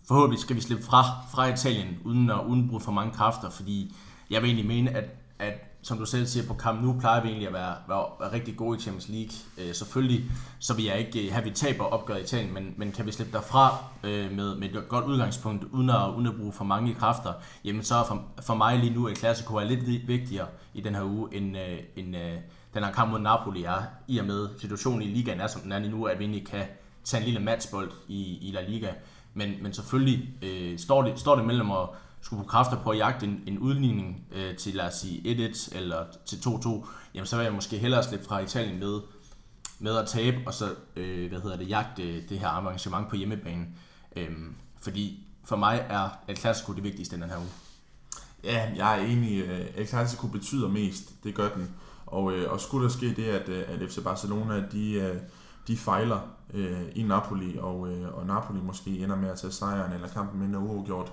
forhåbentlig 0.09 0.41
skal 0.41 0.57
vi 0.57 0.61
slippe 0.61 0.85
fra, 0.85 1.05
fra 1.33 1.47
Italien, 1.47 1.99
uden 2.05 2.31
at 2.31 2.41
uden 2.47 2.69
bruge 2.69 2.81
for 2.81 2.93
mange 2.93 3.13
kræfter, 3.13 3.51
fordi 3.51 3.97
jeg 4.31 4.43
vil 4.43 4.49
egentlig 4.49 4.67
mene, 4.67 4.91
at, 4.91 5.05
at 5.39 5.68
som 5.83 5.99
du 5.99 6.07
selv 6.07 6.27
siger, 6.27 6.47
på 6.47 6.55
kamp 6.55 6.83
nu 6.83 6.97
plejer 7.01 7.23
vi 7.23 7.29
egentlig 7.29 7.49
at 7.49 7.55
være, 7.55 7.75
være, 7.89 8.05
være 8.21 8.33
rigtig 8.33 8.57
gode 8.57 8.79
i 8.79 8.81
Champions 8.81 9.09
League. 9.09 9.33
Øh, 9.59 9.75
selvfølgelig, 9.75 10.31
så 10.59 10.75
vil 10.75 10.85
jeg 10.85 10.99
ikke 10.99 11.27
øh, 11.27 11.33
have, 11.33 11.45
vi 11.45 11.51
taber 11.51 11.85
opgøret 11.85 12.21
i 12.21 12.23
Italien, 12.23 12.55
men, 12.55 12.75
men 12.77 12.93
kan 12.93 13.07
vi 13.07 13.13
slippe 13.13 13.33
derfra 13.33 13.85
øh, 14.05 14.33
med, 14.33 14.57
med 14.57 14.69
et 14.69 14.89
godt 14.89 15.05
udgangspunkt, 15.05 15.65
uden 15.65 15.91
at, 15.91 16.15
uden 16.17 16.27
at 16.27 16.37
bruge 16.37 16.53
for 16.53 16.65
mange 16.65 16.95
kræfter, 16.95 17.33
jamen 17.65 17.83
så 17.83 18.05
for, 18.09 18.25
for 18.43 18.55
mig 18.55 18.79
lige 18.79 18.95
nu, 18.95 19.07
at 19.09 19.17
Klassico 19.17 19.57
er 19.57 19.65
lidt 19.65 20.09
vigtigere 20.09 20.47
i 20.75 20.81
den 20.81 20.95
her 20.95 21.03
uge, 21.03 21.35
end, 21.35 21.59
øh, 21.59 21.79
end 21.97 22.17
øh, 22.17 22.33
den 22.75 22.85
her 22.85 22.93
kamp 22.93 23.11
mod 23.11 23.21
Napoli 23.21 23.65
er, 23.65 23.83
i 24.09 24.19
og 24.19 24.27
med 24.27 24.49
situationen 24.59 25.03
i 25.03 25.07
ligaen 25.07 25.41
er, 25.41 25.47
som 25.47 25.61
den 25.61 25.73
er 25.73 25.79
lige 25.79 25.91
nu, 25.91 26.05
at 26.05 26.19
vi 26.19 26.25
egentlig 26.25 26.47
kan 26.47 26.65
tage 27.05 27.21
en 27.21 27.25
lille 27.25 27.41
matchbold 27.41 27.91
i, 28.09 28.49
i 28.49 28.51
La 28.51 28.69
Liga. 28.69 28.91
Men, 29.35 29.55
men 29.63 29.73
selvfølgelig 29.73 30.29
øh, 30.43 30.79
står, 30.79 31.03
det, 31.03 31.21
står 31.21 31.37
det 31.37 31.45
mellem 31.45 31.71
at 31.71 31.89
skulle 32.21 32.39
bruge 32.39 32.51
kræfter 32.51 32.83
på 32.83 32.91
at 32.91 32.99
jagte 32.99 33.27
en, 33.27 33.43
en 33.47 33.59
udligning 33.59 34.25
øh, 34.33 34.57
til, 34.57 34.75
lad 34.75 34.87
os 34.87 34.95
sige, 34.95 35.49
1-1 35.53 35.77
eller 35.77 36.05
til 36.27 36.37
2-2, 36.37 36.87
jamen 37.15 37.27
så 37.27 37.37
vil 37.37 37.45
jeg 37.45 37.53
måske 37.53 37.79
hellere 37.79 38.03
slippe 38.03 38.27
fra 38.27 38.39
Italien 38.39 38.79
med, 38.79 39.01
med 39.79 39.97
at 39.97 40.09
tabe, 40.09 40.37
og 40.47 40.55
så, 40.55 40.75
øh, 40.97 41.29
hvad 41.29 41.41
hedder 41.41 41.57
det, 41.57 41.69
jagte 41.69 42.29
det 42.29 42.39
her 42.39 42.49
arrangement 42.49 43.09
på 43.09 43.17
hjemmebane. 43.17 43.67
Øh, 44.17 44.31
fordi 44.81 45.27
for 45.45 45.57
mig 45.57 45.87
er 45.89 46.09
El 46.29 46.37
Clasico 46.37 46.73
det 46.73 46.85
vigtigste 46.85 47.17
den 47.17 47.31
her 47.31 47.39
uge. 47.39 47.49
Ja, 48.45 48.73
jeg 48.77 49.01
er 49.01 49.07
enig. 49.07 49.43
Øh, 49.43 49.67
El 49.77 49.87
Clasico 49.87 50.27
betyder 50.27 50.69
mest. 50.69 51.25
Det 51.25 51.35
gør 51.35 51.49
den. 51.49 51.71
Og, 52.07 52.33
øh, 52.33 52.53
og 52.53 52.61
skulle 52.61 52.85
der 52.85 52.93
ske 52.93 53.15
det, 53.15 53.25
at, 53.25 53.49
øh, 53.49 53.65
at 53.69 53.91
FC 53.91 54.05
Barcelona, 54.05 54.65
de, 54.73 54.93
øh, 54.93 55.17
de 55.67 55.77
fejler 55.77 56.21
øh, 56.55 56.83
i 56.95 57.03
Napoli, 57.03 57.59
og, 57.59 57.89
øh, 57.89 58.15
og 58.15 58.27
Napoli 58.27 58.61
måske 58.61 58.91
ender 58.99 59.17
med 59.17 59.29
at 59.29 59.39
tage 59.39 59.53
sejren, 59.53 59.93
eller 59.93 60.09
kampen 60.09 60.43
ender 60.43 60.61
uafgjort, 60.61 61.13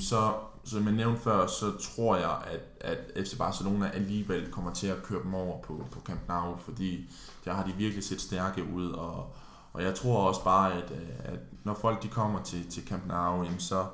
så 0.00 0.32
som 0.64 0.84
jeg 0.84 0.92
nævnte 0.92 1.20
før, 1.20 1.46
så 1.46 1.72
tror 1.78 2.16
jeg, 2.16 2.36
at, 2.46 2.60
at 2.80 3.26
FC 3.26 3.38
Barcelona 3.38 3.90
alligevel 3.94 4.50
kommer 4.50 4.72
til 4.72 4.86
at 4.86 5.02
køre 5.02 5.22
dem 5.22 5.34
over 5.34 5.62
på, 5.62 5.86
på 5.90 6.00
Camp 6.00 6.20
Nou, 6.28 6.56
fordi 6.56 7.10
der 7.44 7.52
har 7.52 7.66
de 7.66 7.72
virkelig 7.72 8.04
set 8.04 8.20
stærke 8.20 8.64
ud, 8.74 8.90
og, 8.90 9.34
Og 9.72 9.82
jeg 9.82 9.94
tror 9.94 10.28
også 10.28 10.44
bare, 10.44 10.72
at, 10.72 10.92
at 11.24 11.38
når 11.64 11.74
folk 11.74 12.02
de 12.02 12.08
kommer 12.08 12.42
til, 12.42 12.70
til 12.70 12.86
Camp 12.86 13.06
Nou, 13.06 13.44
jamen 13.44 13.60
så, 13.60 13.86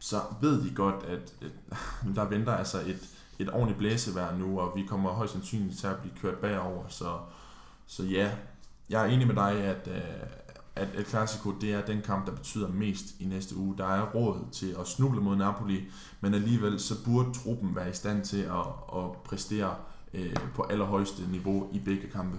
så 0.00 0.20
ved 0.40 0.62
de 0.64 0.74
godt, 0.74 1.04
at, 1.04 1.34
at 1.42 1.76
der 2.16 2.24
venter 2.24 2.52
altså 2.52 2.80
et, 2.80 3.08
et 3.38 3.50
ordentligt 3.50 3.78
blæsevejr 3.78 4.36
nu, 4.36 4.60
og 4.60 4.76
vi 4.76 4.86
kommer 4.86 5.10
højst 5.10 5.32
sandsynligt 5.32 5.78
til 5.78 5.86
at 5.86 5.96
blive 5.96 6.14
kørt 6.22 6.38
bagover. 6.38 6.84
Så, 6.88 7.18
så 7.86 8.02
ja, 8.02 8.30
jeg 8.88 9.02
er 9.02 9.06
enig 9.06 9.26
med 9.26 9.34
dig, 9.34 9.52
at, 9.52 9.88
øh, 9.88 10.43
at 10.76 10.88
El 10.96 11.04
Clasico 11.04 11.50
det 11.60 11.74
er 11.74 11.80
den 11.80 12.02
kamp, 12.02 12.26
der 12.26 12.32
betyder 12.32 12.68
mest 12.68 13.06
i 13.20 13.24
næste 13.24 13.56
uge. 13.56 13.74
Der 13.78 13.86
er 13.86 14.02
råd 14.02 14.38
til 14.52 14.76
at 14.80 14.86
snuble 14.86 15.20
mod 15.20 15.36
Napoli, 15.36 15.84
men 16.20 16.34
alligevel 16.34 16.80
så 16.80 17.04
burde 17.04 17.28
truppen 17.44 17.76
være 17.76 17.90
i 17.90 17.92
stand 17.92 18.24
til 18.24 18.40
at, 18.42 18.66
at 18.96 19.12
præstere 19.24 19.74
øh, 20.14 20.34
på 20.54 20.62
allerhøjeste 20.62 21.22
niveau 21.30 21.68
i 21.72 21.78
begge 21.78 22.08
kampe. 22.10 22.38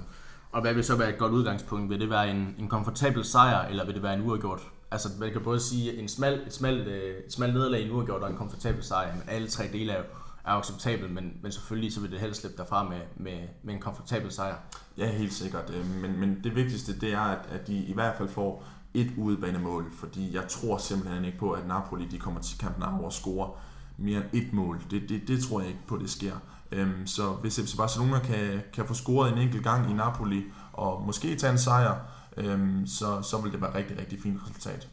Og 0.51 0.61
hvad 0.61 0.73
vil 0.73 0.83
så 0.83 0.95
være 0.95 1.09
et 1.09 1.17
godt 1.17 1.33
udgangspunkt? 1.33 1.89
Vil 1.89 1.99
det 1.99 2.09
være 2.09 2.31
en, 2.31 2.55
en 2.59 2.67
komfortabel 2.67 3.25
sejr, 3.25 3.67
eller 3.67 3.85
vil 3.85 3.93
det 3.95 4.03
være 4.03 4.13
en 4.13 4.21
uafgjort? 4.21 4.61
Altså, 4.91 5.09
man 5.19 5.31
kan 5.31 5.41
både 5.41 5.59
sige 5.59 5.97
en 5.97 6.07
smal, 6.07 6.33
et 6.47 6.53
smalt, 6.53 6.87
øh, 6.87 7.17
et 7.25 7.33
smalt 7.33 7.53
nederlag, 7.53 7.85
en 7.85 7.91
uafgjort 7.91 8.21
og 8.21 8.29
en 8.29 8.37
komfortabel 8.37 8.83
sejr, 8.83 9.13
men 9.13 9.23
alle 9.27 9.47
tre 9.47 9.63
dele 9.73 9.91
er 9.91 9.97
jo 9.97 10.03
er 10.45 10.51
acceptabel, 10.51 11.09
men, 11.09 11.33
men 11.41 11.51
selvfølgelig 11.51 11.93
så 11.93 12.01
vil 12.01 12.11
det 12.11 12.19
helst 12.19 12.41
slippe 12.41 12.57
derfra 12.57 12.83
med, 12.83 13.01
med, 13.15 13.39
med 13.63 13.73
en 13.73 13.79
komfortabel 13.79 14.31
sejr. 14.31 14.55
Ja, 14.97 15.11
helt 15.11 15.33
sikkert. 15.33 15.69
Øh, 15.69 16.01
men, 16.01 16.19
men 16.19 16.39
det 16.43 16.55
vigtigste, 16.55 16.99
det 16.99 17.13
er, 17.13 17.19
at, 17.19 17.45
at 17.51 17.67
de 17.67 17.75
i 17.75 17.93
hvert 17.93 18.17
fald 18.17 18.29
får 18.29 18.63
et 18.93 19.11
udebanemål, 19.17 19.85
fordi 19.93 20.35
jeg 20.35 20.47
tror 20.47 20.77
simpelthen 20.77 21.25
ikke 21.25 21.37
på, 21.37 21.51
at 21.51 21.67
Napoli 21.67 22.05
de 22.05 22.19
kommer 22.19 22.41
til 22.41 22.57
kampen 22.57 22.83
og 22.83 23.13
score 23.13 23.49
mere 23.97 24.17
end 24.17 24.43
et 24.43 24.53
mål. 24.53 24.81
Det, 24.91 25.09
det, 25.09 25.27
det 25.27 25.43
tror 25.43 25.59
jeg 25.59 25.69
ikke 25.69 25.87
på, 25.87 25.97
det 25.97 26.09
sker. 26.09 26.35
Øhm, 26.71 27.07
så 27.07 27.29
hvis 27.29 27.59
FC 27.59 27.77
Barcelona 27.77 28.19
kan, 28.19 28.61
kan 28.73 28.85
få 28.85 28.93
scoret 28.93 29.31
en 29.31 29.37
enkelt 29.37 29.63
gang 29.63 29.91
i 29.91 29.93
Napoli, 29.93 30.43
og 30.73 31.03
måske 31.05 31.35
tage 31.35 31.51
en 31.51 31.57
sejr, 31.57 31.95
øhm, 32.37 32.87
så, 32.87 33.21
så 33.21 33.41
vil 33.41 33.51
det 33.51 33.61
være 33.61 33.69
et 33.69 33.75
rigtig, 33.75 33.99
rigtig 33.99 34.21
fint 34.21 34.41
resultat. 34.43 34.87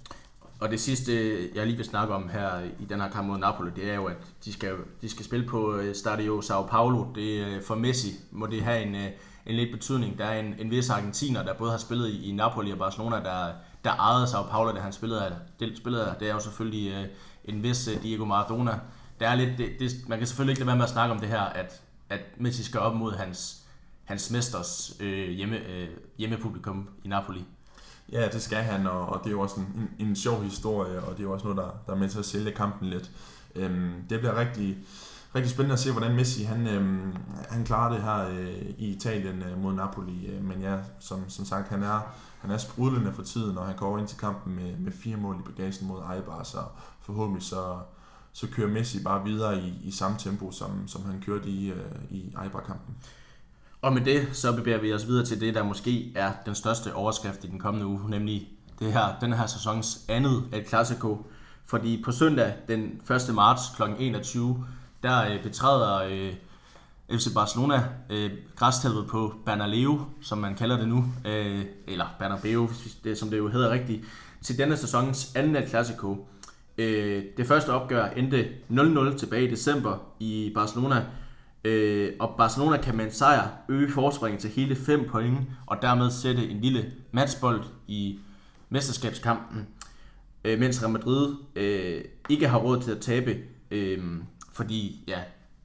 Og 0.63 0.71
det 0.71 0.81
sidste, 0.81 1.13
jeg 1.55 1.67
lige 1.67 1.77
vil 1.77 1.87
snakke 1.87 2.15
om 2.15 2.29
her 2.29 2.61
i 2.81 2.85
den 2.85 3.01
her 3.01 3.11
kamp 3.11 3.29
mod 3.29 3.39
Napoli, 3.39 3.71
det 3.77 3.91
er 3.91 3.95
jo, 3.95 4.05
at 4.05 4.17
de 4.45 4.53
skal, 4.53 4.75
de 5.01 5.09
skal 5.09 5.25
spille 5.25 5.47
på 5.47 5.75
øh, 5.75 5.95
Stadio 5.95 6.41
Sao 6.41 6.63
Paulo. 6.63 7.07
Det, 7.15 7.47
øh, 7.47 7.63
for 7.63 7.75
Messi 7.75 8.09
må 8.31 8.47
det 8.47 8.63
have 8.63 8.83
en, 8.83 8.95
øh, 8.95 9.11
en 9.47 9.55
lidt 9.55 9.73
betydning. 9.73 10.19
Der 10.19 10.25
er 10.25 10.41
en, 10.41 10.55
en 10.59 10.71
vis 10.71 10.91
argentiner, 10.91 11.43
der 11.43 11.55
både 11.55 11.71
har 11.71 11.79
spillet 11.79 12.09
i 12.09 12.33
Napoli 12.33 12.71
og 12.71 12.79
Barcelona, 12.79 13.17
der, 13.17 13.53
der 13.85 13.91
ejede 13.91 14.27
Sao 14.27 14.43
Paulo, 14.43 14.73
da 14.73 14.81
han 14.81 14.93
spillede, 14.93 15.37
det, 15.61 15.77
spillede 15.77 16.15
Det 16.21 16.29
er 16.29 16.35
jo 16.35 16.41
selvfølgelig 16.41 17.11
en 17.45 17.63
vis 17.63 17.89
Diego 18.03 18.25
Maradona. 18.25 18.79
Der 19.21 19.29
er 19.29 19.35
lidt, 19.35 19.59
det, 19.59 19.71
det, 19.79 19.91
man 20.09 20.19
kan 20.19 20.27
selvfølgelig 20.27 20.53
ikke 20.53 20.61
lade 20.61 20.67
være 20.67 20.77
med 20.77 20.85
at 20.85 20.91
snakke 20.91 21.15
om 21.15 21.21
det 21.21 21.29
her, 21.29 21.41
at, 21.41 21.83
at 22.09 22.21
Messi 22.37 22.63
skal 22.65 22.81
op 22.81 22.95
mod 22.95 23.13
hans, 23.13 23.63
hans 24.05 24.31
mesters 24.31 24.97
øh, 25.01 25.31
hjemme, 25.31 25.57
øh, 25.57 25.89
hjemmepublikum 26.19 26.89
i 27.05 27.09
Napoli. 27.09 27.45
Ja, 28.13 28.29
det 28.29 28.43
skal 28.43 28.63
han, 28.63 28.87
og, 28.87 29.07
og 29.07 29.21
det 29.25 29.27
er 29.27 29.31
jo 29.31 29.41
også 29.41 29.61
en, 29.61 29.91
en, 29.99 30.09
en 30.09 30.17
sjov 30.17 30.43
historie, 30.43 31.01
og 31.01 31.13
det 31.13 31.19
er 31.19 31.25
jo 31.25 31.33
også 31.33 31.47
noget, 31.47 31.59
der, 31.59 31.71
der 31.87 31.93
er 31.93 31.99
med 31.99 32.09
til 32.09 32.19
at 32.19 32.25
sælge 32.25 32.53
kampen 32.53 32.89
lidt. 32.89 33.11
Øhm, 33.55 33.93
det 34.11 34.19
bliver 34.19 34.37
rigtig, 34.37 34.79
rigtig 35.35 35.51
spændende 35.51 35.73
at 35.73 35.79
se, 35.79 35.93
hvordan 35.93 36.17
Messi 36.17 36.43
han, 36.43 36.67
øhm, 36.67 37.17
han 37.51 37.65
klarer 37.65 37.93
det 37.93 38.03
her 38.03 38.29
øh, 38.29 38.71
i 38.79 38.89
Italien 38.89 39.43
øh, 39.43 39.63
mod 39.63 39.75
Napoli. 39.75 40.27
Øh, 40.27 40.45
men 40.45 40.61
ja, 40.61 40.77
som, 41.01 41.31
som 41.31 41.45
sagt, 41.45 41.69
han 41.69 41.83
er, 41.83 42.01
han 42.41 42.51
er 42.51 42.59
sprudlende 42.59 43.13
for 43.13 43.23
tiden, 43.23 43.59
og 43.59 43.67
han 43.67 43.77
går 43.77 43.99
ind 43.99 44.09
til 44.09 44.19
kampen 44.19 44.55
med, 44.55 44.77
med 44.77 44.93
fire 44.93 45.17
mål 45.17 45.37
i 45.37 45.51
bagagen 45.51 45.87
mod 45.87 46.01
Eibar, 46.15 46.43
så 46.43 46.59
forhåbentlig 47.01 47.43
så, 47.43 47.79
så 48.33 48.47
kører 48.53 48.69
Messi 48.69 49.03
bare 49.03 49.25
videre 49.25 49.59
i, 49.59 49.81
i 49.85 49.91
samme 49.91 50.19
tempo, 50.19 50.51
som, 50.51 50.89
som 50.89 51.05
han 51.05 51.21
kørte 51.27 51.49
i, 51.49 51.71
øh, 51.71 52.03
i 52.11 52.35
Eibar-kampen. 52.45 52.95
Og 53.83 53.93
med 53.93 54.01
det, 54.01 54.29
så 54.33 54.57
bevæger 54.57 54.81
vi 54.81 54.93
os 54.93 55.07
videre 55.07 55.25
til 55.25 55.41
det, 55.41 55.55
der 55.55 55.63
måske 55.63 56.13
er 56.15 56.33
den 56.47 56.55
største 56.55 56.95
overskrift 56.95 57.45
i 57.45 57.47
den 57.47 57.59
kommende 57.59 57.87
uge, 57.87 58.11
nemlig 58.11 58.49
det 58.79 58.93
her, 58.93 59.17
den 59.21 59.33
her 59.33 59.47
sæsons 59.47 60.05
andet 60.09 60.45
El 60.53 60.67
Clasico. 60.67 61.27
Fordi 61.67 62.03
på 62.05 62.13
søndag 62.13 62.55
den 62.69 63.01
1. 63.29 63.35
marts 63.35 63.63
kl. 63.77 63.83
21, 63.99 64.67
der 65.03 65.33
øh, 65.33 65.43
betræder 65.43 65.97
øh, 65.97 66.35
FC 67.19 67.35
Barcelona 67.35 67.85
øh, 68.11 68.31
græstælvet 68.57 69.07
på 69.07 69.35
Bernabeu, 69.47 70.01
som 70.21 70.39
man 70.39 70.55
kalder 70.55 70.77
det 70.77 70.89
nu, 70.89 71.05
øh, 71.27 71.65
eller 71.87 72.07
Bernabeu, 72.19 72.71
det, 73.05 73.19
som 73.19 73.31
det 73.31 73.39
jo 73.39 73.49
hedder 73.49 73.71
rigtigt, 73.71 74.05
til 74.43 74.59
denne 74.59 74.77
sæsons 74.77 75.33
anden 75.37 75.57
El 75.57 75.69
Clasico. 75.69 76.29
Øh, 76.79 77.25
det 77.37 77.47
første 77.47 77.71
opgør 77.71 78.07
endte 78.07 78.49
0-0 78.71 79.19
tilbage 79.19 79.49
i 79.49 79.51
december 79.51 79.99
i 80.21 80.53
Barcelona, 80.55 81.07
Øh, 81.65 82.13
og 82.21 82.35
Barcelona 82.39 82.77
kan 82.77 82.97
med 82.97 83.05
en 83.05 83.13
sejr 83.13 83.49
øge 83.69 83.93
forspringet 83.93 84.41
til 84.41 84.51
hele 84.51 84.77
5 84.77 85.09
point, 85.09 85.39
og 85.67 85.83
dermed 85.83 86.11
sætte 86.11 86.49
en 86.49 86.61
lille 86.61 86.93
matchbold 87.13 87.65
i 87.87 88.19
mesterskabskampen, 88.69 89.67
øh, 90.45 90.59
mens 90.59 90.83
Real 90.83 90.93
Madrid 90.93 91.35
øh, 91.57 92.05
ikke 92.29 92.49
har 92.49 92.59
råd 92.59 92.83
til 92.83 92.91
at 92.91 93.01
tabe, 93.01 93.37
øh, 93.71 93.99
fordi 94.53 95.05
ja, 95.09 95.19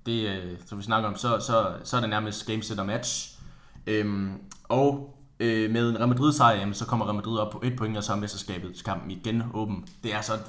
det, 0.06 0.30
øh, 0.30 0.58
som 0.66 0.78
vi 0.78 0.84
snakker 0.84 1.10
om, 1.10 1.16
så, 1.16 1.40
så, 1.40 1.74
så 1.84 1.98
er 1.98 2.02
det 2.02 2.10
nærmest 2.10 2.48
game 2.48 2.64
set 2.64 2.80
og 2.80 2.86
match. 2.86 3.40
Øh, 3.88 4.30
og 4.64 5.18
øh, 5.40 5.72
med 5.72 5.90
en 5.90 5.98
Real 5.98 6.08
Madrid 6.08 6.34
sejr, 6.34 6.72
så 6.74 6.86
kommer 6.86 7.06
Real 7.06 7.16
Madrid 7.16 7.38
op 7.38 7.52
på 7.52 7.62
et 7.64 7.76
point, 7.76 7.98
og 7.98 8.04
så 8.04 8.14
er 8.14 8.18
mesterskabet 8.18 8.82
kampen 8.86 9.12
igen 9.12 9.44
åben. 9.54 9.88
Det 10.04 10.14
er 10.14 10.22
så 10.22 10.34
et, 10.34 10.46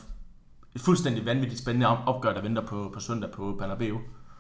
et 0.74 0.80
fuldstændig 0.80 1.26
vanvittigt 1.26 1.61
spændende 1.61 1.86
opgør, 1.86 2.32
der 2.32 2.42
venter 2.42 2.66
på, 2.66 2.90
på 2.94 3.01
søndag 3.01 3.30
på 3.30 3.57
Bernabeu. 3.59 3.99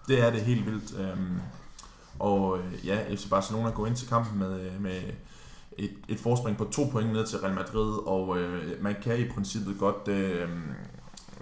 Det 0.08 0.20
er 0.20 0.30
det 0.30 0.40
helt 0.40 0.66
vildt. 0.66 0.98
Øhm, 0.98 1.40
og 2.18 2.58
øh, 2.58 2.86
ja, 2.86 3.14
FC 3.14 3.28
Barcelona 3.30 3.70
går 3.70 3.86
ind 3.86 3.96
til 3.96 4.08
kampen 4.08 4.38
med, 4.38 4.60
øh, 4.60 4.82
med 4.82 5.00
et, 5.78 5.90
et 6.08 6.20
forspring 6.20 6.56
på 6.56 6.64
to 6.64 6.84
point 6.92 7.12
ned 7.12 7.26
til 7.26 7.38
Real 7.38 7.54
Madrid, 7.54 8.06
og 8.06 8.38
øh, 8.38 8.82
man 8.82 8.96
kan 9.02 9.18
i 9.18 9.28
princippet 9.28 9.78
godt 9.78 10.08
øh, 10.08 10.48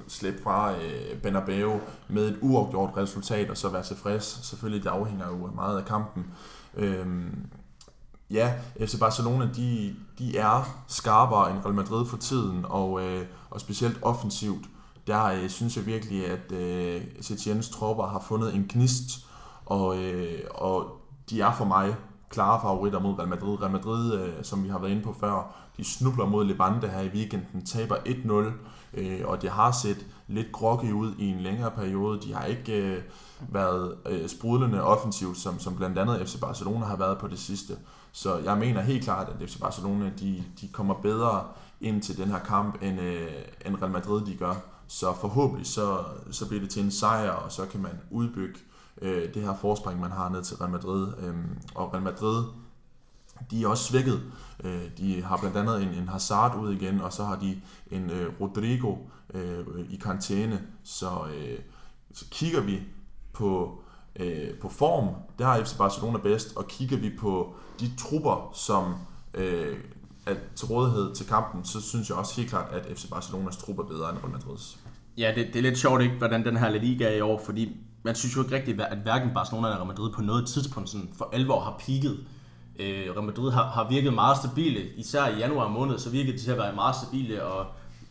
slippe 0.08 0.42
fra 0.42 0.72
øh, 0.72 1.18
Bernabeu 1.22 1.80
med 2.08 2.28
et 2.28 2.38
uafgjort 2.40 2.96
resultat 2.96 3.50
og 3.50 3.56
så 3.56 3.68
være 3.68 3.82
tilfreds. 3.82 4.40
Selvfølgelig, 4.42 4.84
det 4.84 4.90
afhænger 4.90 5.26
jo 5.28 5.50
meget 5.54 5.78
af 5.78 5.84
kampen. 5.84 6.26
Øh, 6.76 7.06
ja, 8.30 8.52
FC 8.80 8.98
Barcelona, 8.98 9.48
de, 9.56 9.94
de 10.18 10.38
er 10.38 10.84
skarpere 10.88 11.50
end 11.50 11.64
Real 11.64 11.74
Madrid 11.74 12.06
for 12.06 12.16
tiden, 12.16 12.64
og, 12.68 13.02
øh, 13.02 13.26
og 13.50 13.60
specielt 13.60 13.98
offensivt 14.02 14.64
der 15.06 15.24
øh, 15.24 15.48
synes 15.48 15.76
jeg 15.76 15.86
virkelig, 15.86 16.26
at 16.26 16.52
øh, 16.52 17.02
Setienes 17.20 17.68
tropper 17.68 18.06
har 18.06 18.24
fundet 18.28 18.54
en 18.54 18.66
gnist, 18.68 19.26
og, 19.66 20.02
øh, 20.02 20.40
og 20.54 21.00
de 21.30 21.40
er 21.40 21.52
for 21.52 21.64
mig 21.64 21.96
klare 22.30 22.60
favoritter 22.60 23.00
mod 23.00 23.18
Real 23.18 23.28
Madrid. 23.28 23.60
Real 23.60 23.72
Madrid, 23.72 24.14
øh, 24.14 24.34
som 24.44 24.64
vi 24.64 24.68
har 24.68 24.78
været 24.78 24.90
inde 24.90 25.02
på 25.02 25.16
før, 25.20 25.54
de 25.76 25.84
snubler 25.84 26.26
mod 26.26 26.44
Levante 26.44 26.88
her 26.88 27.00
i 27.00 27.08
weekenden, 27.08 27.66
taber 27.66 27.96
1-0, 27.96 29.00
øh, 29.00 29.20
og 29.24 29.42
det 29.42 29.50
har 29.50 29.72
set 29.72 30.06
lidt 30.28 30.52
groggy 30.52 30.92
ud 30.92 31.14
i 31.18 31.28
en 31.28 31.40
længere 31.40 31.70
periode. 31.70 32.20
De 32.20 32.34
har 32.34 32.44
ikke 32.44 32.72
øh, 32.72 33.02
været 33.48 33.94
øh, 34.06 34.28
sprudlende 34.28 34.82
offensivt, 34.82 35.38
som, 35.38 35.58
som 35.58 35.76
blandt 35.76 35.98
andet 35.98 36.28
FC 36.28 36.40
Barcelona 36.40 36.86
har 36.86 36.96
været 36.96 37.18
på 37.18 37.28
det 37.28 37.38
sidste. 37.38 37.76
Så 38.12 38.38
jeg 38.38 38.58
mener 38.58 38.80
helt 38.80 39.04
klart, 39.04 39.28
at 39.28 39.48
FC 39.48 39.60
Barcelona 39.60 40.10
de, 40.20 40.44
de 40.60 40.68
kommer 40.68 40.94
bedre 40.94 41.44
ind 41.80 42.02
til 42.02 42.16
den 42.16 42.28
her 42.28 42.38
kamp, 42.38 42.82
end, 42.82 43.00
øh, 43.00 43.28
end 43.66 43.76
Real 43.82 43.92
Madrid 43.92 44.26
de 44.26 44.34
gør. 44.34 44.54
Så 44.88 45.14
forhåbentlig 45.20 45.66
så, 45.66 46.04
så 46.30 46.48
bliver 46.48 46.60
det 46.60 46.70
til 46.70 46.82
en 46.82 46.90
sejr, 46.90 47.30
og 47.30 47.52
så 47.52 47.66
kan 47.66 47.82
man 47.82 48.00
udbygge 48.10 48.58
øh, 49.02 49.34
det 49.34 49.42
her 49.42 49.56
forspring, 49.60 50.00
man 50.00 50.10
har 50.10 50.28
ned 50.28 50.42
til 50.42 50.56
Real 50.56 50.70
Madrid. 50.70 51.12
Øh, 51.18 51.34
og 51.74 51.92
Real 51.92 52.02
Madrid, 52.02 52.44
de 53.50 53.62
er 53.62 53.68
også 53.68 53.84
svækket. 53.84 54.22
Øh, 54.64 54.82
de 54.98 55.22
har 55.22 55.36
blandt 55.36 55.56
andet 55.56 55.82
en, 55.82 55.88
en 55.88 56.08
Hazard 56.08 56.58
ud 56.58 56.72
igen, 56.72 57.00
og 57.00 57.12
så 57.12 57.24
har 57.24 57.36
de 57.36 57.60
en 57.90 58.10
øh, 58.10 58.40
Rodrigo 58.40 58.96
øh, 59.34 59.66
i 59.90 59.96
karantæne. 59.96 60.62
Så, 60.84 61.10
øh, 61.36 61.58
så 62.14 62.24
kigger 62.30 62.60
vi 62.60 62.82
på, 63.32 63.82
øh, 64.16 64.58
på 64.58 64.68
form, 64.68 65.14
der 65.38 65.44
har 65.44 65.64
FC 65.64 65.76
Barcelona 65.76 66.18
bedst, 66.18 66.56
og 66.56 66.66
kigger 66.66 66.96
vi 66.96 67.16
på 67.18 67.54
de 67.80 67.96
trupper, 67.96 68.50
som 68.54 68.94
øh, 69.34 69.78
at 70.26 70.36
til 70.56 70.66
rådighed 70.66 71.14
til 71.14 71.26
kampen, 71.26 71.64
så 71.64 71.80
synes 71.80 72.08
jeg 72.08 72.16
også 72.16 72.36
helt 72.36 72.50
klart, 72.50 72.72
at 72.72 72.98
FC 72.98 73.08
Barcelonas 73.10 73.56
trup 73.56 73.78
er 73.78 73.82
bedre 73.82 74.10
end 74.10 74.18
Real 74.18 74.34
Madrid's. 74.34 74.76
Ja, 75.18 75.32
det, 75.36 75.46
det 75.46 75.56
er 75.56 75.62
lidt 75.62 75.78
sjovt 75.78 76.02
ikke, 76.02 76.14
hvordan 76.14 76.44
den 76.44 76.56
her 76.56 76.68
La 76.68 76.78
Liga 76.78 77.04
er 77.04 77.16
i 77.16 77.20
år, 77.20 77.42
fordi 77.46 77.76
man 78.02 78.14
synes 78.14 78.36
jo 78.36 78.42
ikke 78.42 78.54
rigtigt, 78.54 78.80
at 78.80 78.98
hverken 78.98 79.30
Barcelona 79.34 79.66
eller 79.66 79.76
Real 79.76 79.86
Madrid 79.86 80.12
på 80.12 80.22
noget 80.22 80.48
tidspunkt 80.48 80.88
sådan 80.88 81.08
for 81.18 81.30
alvor 81.32 81.60
har 81.60 81.82
peaked. 81.86 82.16
Øh, 82.78 83.14
Real 83.14 83.22
Madrid 83.22 83.52
har, 83.52 83.68
har 83.68 83.88
virket 83.88 84.12
meget 84.12 84.36
stabile, 84.36 84.88
især 84.96 85.26
i 85.26 85.38
januar 85.38 85.68
måned, 85.68 85.98
så 85.98 86.10
virkede 86.10 86.38
de 86.38 86.42
til 86.42 86.50
at 86.50 86.58
være 86.58 86.74
meget 86.74 86.96
stabile, 86.96 87.44
og, 87.44 87.66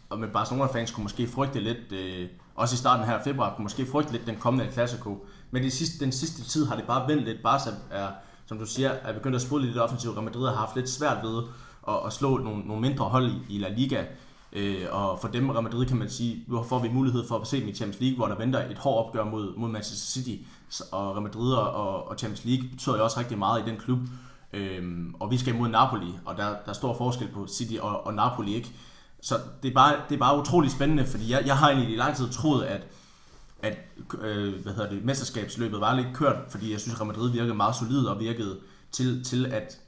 og 0.09 0.19
med 0.19 0.27
Barcelona-fans 0.27 0.91
kunne 0.91 1.03
måske 1.03 1.27
frygte 1.27 1.59
lidt, 1.59 1.91
øh, 1.91 2.27
også 2.55 2.73
i 2.73 2.77
starten 2.77 3.05
her 3.05 3.13
af 3.13 3.23
februar, 3.23 3.55
kunne 3.55 3.63
måske 3.63 3.85
frygte 3.85 4.11
lidt 4.11 4.27
den 4.27 4.35
kommende 4.35 4.71
Clasico. 4.71 5.25
Men 5.51 5.63
de 5.63 5.71
sidste, 5.71 6.05
den 6.05 6.11
sidste 6.11 6.43
tid 6.43 6.65
har 6.65 6.75
det 6.75 6.85
bare 6.85 7.07
vendt 7.07 7.23
lidt. 7.23 7.43
Barca 7.43 7.69
er, 7.91 8.07
som 8.45 8.57
du 8.57 8.65
siger, 8.65 8.89
er 8.89 9.13
begyndt 9.13 9.35
at 9.35 9.41
spille 9.41 9.65
lidt 9.65 9.77
offensivt. 9.77 10.15
Real 10.15 10.25
Madrid 10.25 10.47
har 10.47 10.55
haft 10.55 10.75
lidt 10.75 10.89
svært 10.89 11.17
ved 11.23 11.43
at, 11.87 11.95
at 12.05 12.13
slå 12.13 12.37
nogle, 12.37 12.59
nogle 12.59 12.81
mindre 12.81 13.05
hold 13.05 13.31
i, 13.31 13.55
i 13.55 13.57
La 13.57 13.69
Liga. 13.69 14.03
Øh, 14.53 14.85
og 14.91 15.19
for 15.19 15.27
dem 15.27 15.49
Real 15.49 15.63
Madrid 15.63 15.85
kan 15.85 15.97
man 15.97 16.09
sige, 16.09 16.43
nu 16.47 16.63
får 16.63 16.79
vi 16.79 16.89
mulighed 16.89 17.27
for 17.27 17.39
at 17.39 17.47
se 17.47 17.59
dem 17.59 17.67
i 17.67 17.73
Champions 17.73 18.01
League, 18.01 18.17
hvor 18.17 18.27
der 18.27 18.35
venter 18.35 18.69
et 18.69 18.77
hårdt 18.77 19.07
opgør 19.07 19.23
mod, 19.23 19.55
mod 19.57 19.69
Manchester 19.69 20.21
City. 20.21 20.43
Og 20.91 21.11
Real 21.11 21.21
Madrid 21.23 21.53
og, 21.53 22.07
og 22.07 22.17
Champions 22.17 22.45
League 22.45 22.69
betyder 22.69 22.97
jo 22.97 23.03
også 23.03 23.19
rigtig 23.19 23.37
meget 23.37 23.61
i 23.61 23.69
den 23.69 23.77
klub. 23.77 23.99
Øhm, 24.53 25.15
og 25.19 25.31
vi 25.31 25.37
skal 25.37 25.53
imod 25.53 25.67
Napoli, 25.67 26.13
og 26.25 26.37
der, 26.37 26.47
der 26.47 26.69
er 26.69 26.73
stor 26.73 26.97
forskel 26.97 27.27
på 27.27 27.47
City 27.47 27.75
og, 27.81 28.05
og 28.05 28.13
Napoli, 28.13 28.53
ikke? 28.53 28.71
Så 29.21 29.35
det 29.63 29.69
er, 29.69 29.73
bare, 29.73 29.95
det 30.09 30.15
er 30.15 30.19
bare 30.19 30.39
utrolig 30.39 30.71
spændende, 30.71 31.05
fordi 31.05 31.31
jeg, 31.31 31.43
jeg 31.45 31.57
har 31.57 31.69
egentlig 31.69 31.93
i 31.93 31.97
lang 31.97 32.15
tid 32.15 32.29
troet, 32.29 32.63
at, 32.63 32.87
at 33.63 33.77
øh, 34.21 34.63
hvad 34.63 34.73
hedder 34.73 34.89
det, 34.89 35.05
mesterskabsløbet 35.05 35.81
var 35.81 35.95
lidt 35.95 36.07
kørt, 36.13 36.35
fordi 36.49 36.71
jeg 36.71 36.79
synes, 36.79 36.95
at 36.95 37.01
Real 37.01 37.07
Madrid 37.07 37.31
virkede 37.31 37.53
meget 37.53 37.75
solid 37.75 38.05
og 38.05 38.19
virkede 38.19 38.59
til, 38.91 39.23
til 39.23 39.45
at 39.45 39.79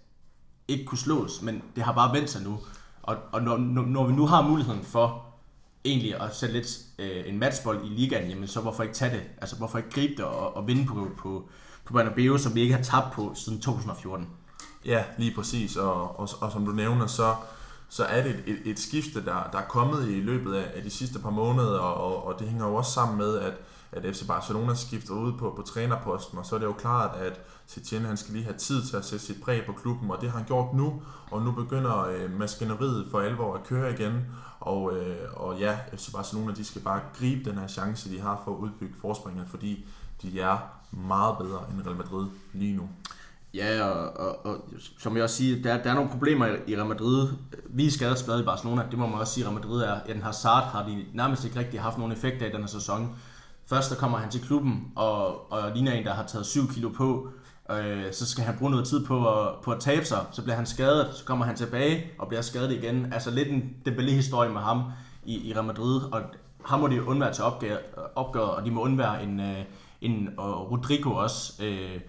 ikke 0.68 0.86
kunne 0.86 0.97
slås, 0.97 1.41
men 1.41 1.63
det 1.76 1.84
har 1.84 1.93
bare 1.93 2.13
vendt 2.13 2.30
sig 2.30 2.41
nu. 2.43 2.59
Og, 3.03 3.18
og 3.32 3.41
når, 3.41 3.57
når 3.57 4.07
vi 4.07 4.13
nu 4.13 4.26
har 4.26 4.41
muligheden 4.41 4.84
for 4.84 5.26
egentlig 5.86 6.22
at 6.22 6.36
sætte 6.36 6.55
lidt 6.55 6.80
øh, 6.99 7.30
en 7.30 7.39
matchbold 7.39 7.86
i 7.86 7.89
ligaen, 7.89 8.30
jamen 8.30 8.47
så 8.47 8.61
hvorfor 8.61 8.84
ikke 8.84 8.95
tage 8.95 9.15
det? 9.15 9.24
Altså 9.41 9.55
hvorfor 9.55 9.78
ikke 9.78 9.89
gribe 9.89 10.13
det 10.18 10.26
og, 10.26 10.57
og 10.57 10.68
vinde 10.68 10.86
på, 10.86 11.07
på, 11.18 11.49
på 11.86 11.93
Bernabeu, 11.93 12.38
som 12.38 12.55
vi 12.55 12.61
ikke 12.61 12.76
har 12.76 12.84
tabt 12.84 13.13
på 13.13 13.32
siden 13.36 13.59
2014? 13.59 14.28
Ja, 14.86 15.03
lige 15.18 15.36
præcis. 15.36 15.76
Og, 15.76 16.20
og, 16.20 16.30
og 16.41 16.51
som 16.51 16.65
du 16.65 16.72
nævner, 16.72 17.07
så, 17.07 17.36
så 17.89 18.03
er 18.03 18.24
det 18.24 18.32
et, 18.32 18.43
et, 18.47 18.72
et 18.72 18.80
skifte, 18.80 19.26
der, 19.26 19.49
der 19.51 19.57
er 19.57 19.68
kommet 19.70 20.09
i 20.09 20.22
løbet 20.22 20.53
af, 20.53 20.72
af 20.76 20.84
de 20.84 20.89
sidste 20.89 21.20
par 21.20 21.30
måneder, 21.30 21.80
og, 21.80 21.93
og, 21.93 22.26
og 22.28 22.39
det 22.39 22.47
hænger 22.47 22.68
jo 22.68 22.76
også 22.76 22.91
sammen 22.91 23.18
med, 23.18 23.38
at, 23.38 23.53
at 23.92 24.16
FC 24.16 24.28
Barcelona 24.28 24.76
skifter 24.76 25.14
ud 25.14 25.34
på, 25.34 25.54
på 25.56 25.62
trænerposten, 25.62 26.38
og 26.38 26.46
så 26.46 26.56
er 26.56 26.60
det 26.60 26.66
jo 26.66 26.74
klart, 26.74 27.16
at 27.16 27.42
Setien 27.66 28.06
han 28.06 28.18
skal 28.18 28.34
lige 28.34 28.44
have 28.44 28.58
tid 28.58 28.84
til 28.84 28.98
at 28.98 29.06
sætte 29.06 29.26
sit 29.26 29.42
præg 29.44 29.66
på 29.66 29.74
klubben, 29.74 30.12
og 30.12 30.18
det 30.22 30.30
har 30.32 30.38
han 30.38 30.48
gjort 30.48 30.74
nu, 30.74 31.02
og 31.32 31.42
nu 31.42 31.52
begynder 31.52 32.06
øh, 32.06 32.40
maskineriet 32.40 33.08
for 33.12 33.20
alvor 33.20 33.56
at 33.56 33.64
køre 33.64 33.94
igen, 33.94 34.26
og, 34.60 34.98
øh, 34.98 35.16
og 35.34 35.60
ja, 35.60 35.78
FC 35.94 36.12
Barcelona 36.12 36.54
de 36.54 36.66
skal 36.66 36.82
bare 36.82 37.02
gribe 37.20 37.50
den 37.50 37.58
her 37.58 37.68
chance, 37.68 38.12
de 38.12 38.22
har 38.22 38.42
for 38.46 38.52
at 38.52 38.58
udbygge 38.58 38.96
forspringet, 39.02 39.48
fordi 39.50 39.86
de 40.22 40.40
er 40.40 40.58
meget 40.92 41.38
bedre 41.38 41.64
end 41.72 41.88
Real 41.88 41.98
Madrid 41.98 42.28
lige 42.54 42.76
nu. 42.76 42.90
Ja, 43.54 43.84
og, 43.84 44.28
og, 44.28 44.46
og 44.46 44.66
som 45.00 45.16
jeg 45.16 45.24
også 45.24 45.36
siger, 45.36 45.62
der, 45.64 45.84
der 45.84 45.90
er 45.90 45.94
nogle 45.94 46.10
problemer 46.10 46.46
i 46.68 46.76
Real 46.76 46.88
Madrid. 46.88 47.28
Vi 47.70 47.88
er 47.88 47.92
skadet 47.92 48.20
stadig 48.20 48.42
i 48.42 48.46
Barcelona, 48.46 48.84
det 48.92 49.00
må 49.00 49.08
man 49.08 49.20
også 49.20 49.34
sige, 49.34 49.46
Real 49.46 49.56
Madrid 49.56 49.82
er. 49.82 50.00
Ja, 50.08 50.14
den 50.14 50.22
Hazard 50.22 50.64
har 50.64 50.86
de 50.86 51.06
nærmest 51.14 51.46
ikke 51.46 51.60
rigtig 51.60 51.82
haft 51.82 51.98
nogen 51.98 52.12
effekt 52.12 52.42
af 52.42 52.50
i 52.50 52.52
denne 52.52 52.68
sæson. 52.68 53.16
Først 53.70 53.89
der 53.89 53.95
kommer 53.95 54.18
han 54.18 54.32
til 54.32 54.41
klubben, 54.41 54.91
og, 54.95 55.51
og 55.51 55.72
ligner 55.74 55.91
en, 55.91 56.05
der 56.05 56.13
har 56.13 56.24
taget 56.24 56.45
7 56.45 56.74
kilo 56.74 56.89
på. 56.89 57.30
Øh, 57.72 58.13
så 58.13 58.26
skal 58.26 58.43
han 58.43 58.57
bruge 58.57 58.72
noget 58.72 58.88
tid 58.88 59.05
på 59.05 59.39
at, 59.39 59.55
på 59.63 59.72
at 59.72 59.80
tabe 59.80 60.05
sig, 60.05 60.26
så 60.32 60.41
bliver 60.41 60.55
han 60.55 60.65
skadet, 60.65 61.15
så 61.15 61.26
kommer 61.26 61.45
han 61.45 61.55
tilbage 61.55 62.05
og 62.20 62.28
bliver 62.28 62.41
skadet 62.41 62.72
igen. 62.72 63.13
Altså 63.13 63.32
lidt 63.32 63.47
en 63.47 63.76
Dembélé-historie 63.88 64.49
med 64.49 64.61
ham 64.61 64.84
i, 65.26 65.49
i 65.49 65.53
Real 65.53 65.65
Madrid, 65.65 66.01
og 66.11 66.22
ham 66.65 66.80
må 66.80 66.88
de 66.88 67.03
undvære 67.03 67.34
til 67.34 67.43
opgør, 67.43 67.78
opgøret, 68.15 68.51
og 68.51 68.65
de 68.65 68.72
må 68.72 68.82
undvære 68.82 69.24
en, 69.24 69.39
øh, 69.39 69.63
en 70.01 70.30
og 70.38 70.72
Rodrigo 70.72 71.11
også. 71.11 71.63
Øh, 71.63 71.99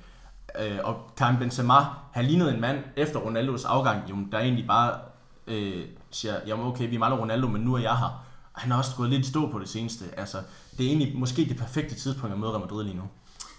øh, 0.61 0.79
og 0.85 0.97
Karim 1.17 1.39
Benzema, 1.39 1.75
han 2.13 2.25
lignede 2.25 2.55
en 2.55 2.61
mand 2.61 2.79
efter 2.97 3.19
Ronaldos 3.19 3.65
afgang, 3.65 4.11
jo, 4.11 4.17
der 4.33 4.39
egentlig 4.39 4.67
bare 4.67 4.99
øh, 5.47 5.85
siger, 6.11 6.35
jamen 6.47 6.67
okay, 6.67 6.91
vi 6.91 6.97
mangler 6.97 7.21
Ronaldo, 7.21 7.49
men 7.49 7.63
nu 7.63 7.75
er 7.75 7.79
jeg 7.79 7.99
her. 7.99 8.25
Han 8.53 8.71
har 8.71 8.79
også 8.79 8.97
gået 8.97 9.11
lidt 9.11 9.27
stå 9.27 9.51
på 9.51 9.59
det 9.59 9.69
seneste. 9.69 10.05
Altså, 10.17 10.39
det 10.79 10.87
er 10.87 10.91
egentlig 10.91 11.19
måske 11.19 11.45
det 11.45 11.57
perfekte 11.57 11.95
tidspunkt 11.95 12.33
at 12.33 12.41
møde 12.41 12.51
Real 12.51 12.61
Madrid 12.61 12.85
lige 12.85 12.97
nu. 12.97 13.03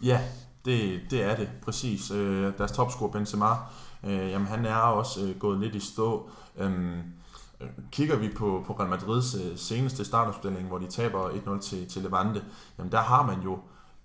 Ja, 0.03 0.21
det, 0.65 1.01
det 1.11 1.23
er 1.23 1.35
det, 1.35 1.49
præcis. 1.61 2.11
Øh, 2.11 2.53
deres 2.57 2.71
topscorer 2.71 3.11
Benzema, 3.11 3.55
øh, 4.03 4.31
jamen 4.31 4.47
han 4.47 4.65
er 4.65 4.75
også 4.75 5.25
øh, 5.25 5.39
gået 5.39 5.59
lidt 5.59 5.75
i 5.75 5.79
stå. 5.79 6.29
Øhm, 6.57 7.01
øh, 7.61 7.67
kigger 7.91 8.15
vi 8.15 8.29
på, 8.29 8.63
på 8.67 8.73
Real 8.73 8.89
Madrids 8.89 9.35
øh, 9.35 9.57
seneste 9.57 10.05
startopstilling, 10.05 10.67
hvor 10.67 10.77
de 10.77 10.87
taber 10.87 11.29
1-0 11.29 11.61
til, 11.61 11.87
til 11.87 12.01
Levante, 12.01 12.43
jamen 12.77 12.91
der 12.91 13.01
har 13.01 13.25
man 13.25 13.41
jo 13.41 13.59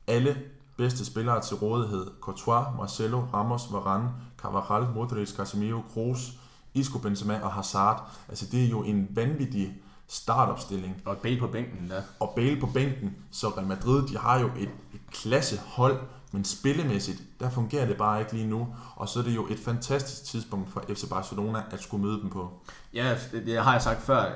alle 0.07 0.37
bedste 0.77 1.05
spillere 1.05 1.41
til 1.41 1.57
rådighed. 1.57 2.07
Courtois, 2.21 2.67
Marcelo, 2.79 3.23
Ramos, 3.35 3.63
Varane, 3.73 4.11
Carvajal, 4.39 4.95
Modric, 4.95 5.37
Casemiro, 5.37 5.81
Kroos, 5.93 6.33
Isco, 6.75 6.99
Benzema 6.99 7.41
og 7.43 7.53
Hazard. 7.53 8.11
Altså 8.29 8.47
det 8.53 8.65
er 8.65 8.69
jo 8.69 8.83
en 8.83 9.09
vanvittig 9.11 9.83
startopstilling. 10.15 11.03
Og 11.05 11.17
Bale 11.17 11.41
på 11.41 11.47
bænken 11.47 11.91
der. 11.91 12.03
Og 12.21 12.33
Bale 12.37 12.61
på 12.61 12.67
bænken. 12.67 13.17
Så 13.31 13.49
Real 13.49 13.67
Madrid, 13.67 14.09
de 14.09 14.19
har 14.19 14.41
jo 14.41 14.47
et, 14.47 14.71
et 14.95 15.01
klassehold, 15.13 15.99
men 16.33 16.45
spillemæssigt, 16.45 17.23
der 17.41 17.51
fungerer 17.51 17.87
det 17.87 17.97
bare 17.97 18.21
ikke 18.21 18.33
lige 18.33 18.47
nu. 18.47 18.69
Og 18.97 19.09
så 19.09 19.19
er 19.19 19.23
det 19.23 19.35
jo 19.35 19.47
et 19.51 19.59
fantastisk 19.59 20.25
tidspunkt 20.25 20.71
for 20.73 20.85
FC 20.89 21.09
Barcelona 21.09 21.63
at 21.71 21.83
skulle 21.83 22.07
møde 22.07 22.21
dem 22.21 22.31
på. 22.31 22.53
Ja, 22.95 23.17
det 23.33 23.63
har 23.63 23.73
jeg 23.73 23.83
sagt 23.83 24.03
før. 24.03 24.33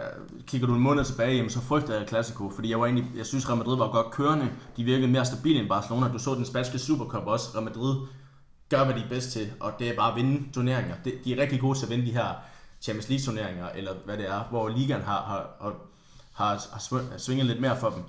Kigger 0.47 0.67
du 0.67 0.75
en 0.75 0.81
måned 0.81 1.05
tilbage, 1.05 1.37
jamen, 1.37 1.51
så 1.51 1.61
frygter 1.61 1.99
jeg 1.99 2.09
Clasico, 2.09 2.51
fordi 2.51 2.71
jeg, 2.71 2.81
var 2.81 2.87
egentlig, 2.87 3.07
jeg 3.17 3.27
synes, 3.27 3.49
Real 3.49 3.59
Madrid 3.59 3.77
var 3.77 3.91
godt 3.93 4.11
kørende. 4.11 4.51
De 4.77 4.85
virkede 4.85 5.09
mere 5.09 5.25
stabile 5.25 5.61
end 5.61 5.69
Barcelona. 5.69 6.13
Du 6.13 6.19
så 6.19 6.35
den 6.35 6.45
spanske 6.45 6.79
Supercup 6.79 7.27
også. 7.27 7.49
Real 7.55 7.65
Madrid 7.65 7.97
gør, 8.69 8.85
hvad 8.85 8.95
de 8.95 9.01
er 9.01 9.09
bedst 9.09 9.33
til, 9.33 9.53
og 9.61 9.73
det 9.79 9.89
er 9.89 9.97
bare 9.97 10.11
at 10.11 10.17
vinde 10.17 10.53
turneringer. 10.53 10.95
De 11.25 11.33
er 11.33 11.43
rigtig 11.43 11.61
gode 11.61 11.79
til 11.79 11.87
at 11.87 11.91
vinde 11.91 12.07
de 12.07 12.13
her 12.13 12.35
Champions 12.81 13.09
League 13.09 13.25
turneringer, 13.25 13.69
eller 13.69 13.95
hvad 14.05 14.17
det 14.17 14.31
er, 14.31 14.45
hvor 14.51 14.69
ligaen 14.69 15.03
har, 15.03 15.23
har, 15.23 15.51
har, 15.61 15.75
har, 16.33 16.67
har 17.11 17.19
svinget 17.19 17.47
lidt 17.47 17.61
mere 17.61 17.77
for 17.77 17.91
dem 17.91 18.03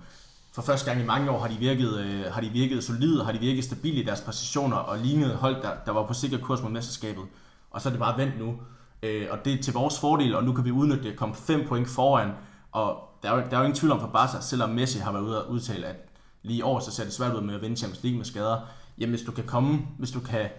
for 0.52 0.62
første 0.62 0.92
gang 0.92 1.02
i 1.02 1.06
mange 1.06 1.32
år 1.32 1.40
har 1.40 1.48
de 1.48 1.56
virket, 1.56 1.98
øh, 1.98 2.26
har 2.34 2.42
de 2.42 2.50
virket 2.50 2.84
solide, 2.84 3.24
har 3.24 3.32
de 3.32 3.40
virket 3.40 3.64
stabile 3.64 4.02
i 4.02 4.06
deres 4.06 4.22
positioner 4.22 4.78
og 4.78 5.00
lignede 5.00 5.36
hold, 5.36 5.62
der, 5.62 5.72
der 5.86 5.92
var 5.92 6.08
på 6.08 6.14
sikker 6.14 6.38
kurs 6.38 6.62
mod 6.62 6.72
mesterskabet. 6.72 7.24
Og 7.72 7.82
så 7.82 7.90
er 7.90 7.92
det 7.92 8.00
bare 8.00 8.18
vendt 8.18 8.40
nu. 8.40 8.56
Øh, 9.04 9.28
og 9.32 9.46
det 9.46 9.54
er 9.54 9.64
til 9.64 9.74
vores 9.74 10.00
fordel, 10.00 10.36
og 10.36 10.44
nu 10.44 10.54
kan 10.54 10.66
vi 10.66 10.72
udnytte 10.72 11.04
det, 11.04 11.16
komme 11.16 11.36
5 11.36 11.68
point 11.68 11.88
foran. 11.88 12.32
Og 12.72 12.98
der 13.24 13.32
er, 13.32 13.36
jo, 13.36 13.44
der 13.50 13.56
er 13.56 13.60
jo 13.60 13.66
ingen 13.66 13.80
tvivl 13.80 13.92
om 13.92 14.00
for 14.00 14.08
Barca, 14.08 14.42
selvom 14.42 14.70
Messi 14.70 15.00
har 15.00 15.12
været 15.12 15.24
ude 15.24 15.46
og 15.46 15.52
udtale, 15.52 15.88
at 15.88 15.96
lige 16.44 16.58
i 16.58 16.62
år 16.62 16.80
så 16.80 16.92
ser 16.92 17.04
det 17.04 17.14
svært 17.14 17.36
ud 17.36 17.42
med 17.42 17.56
at 17.56 17.62
vinde 17.62 17.78
Champions 17.78 18.04
League 18.04 18.18
med 18.18 18.26
skader. 18.26 18.58
Jamen 18.98 19.16
hvis 19.16 19.26
du 19.26 19.32
kan 19.32 19.44
komme, 19.44 19.80
hvis 19.98 20.12
du 20.12 20.20
kan 20.20 20.50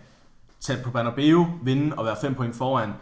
tage 0.61 0.83
på 0.83 0.91
Bernabeu, 0.91 1.47
vinde 1.63 1.97
og 1.97 2.05
være 2.05 2.17
5 2.21 2.35
point 2.35 2.57
foran, 2.57 2.93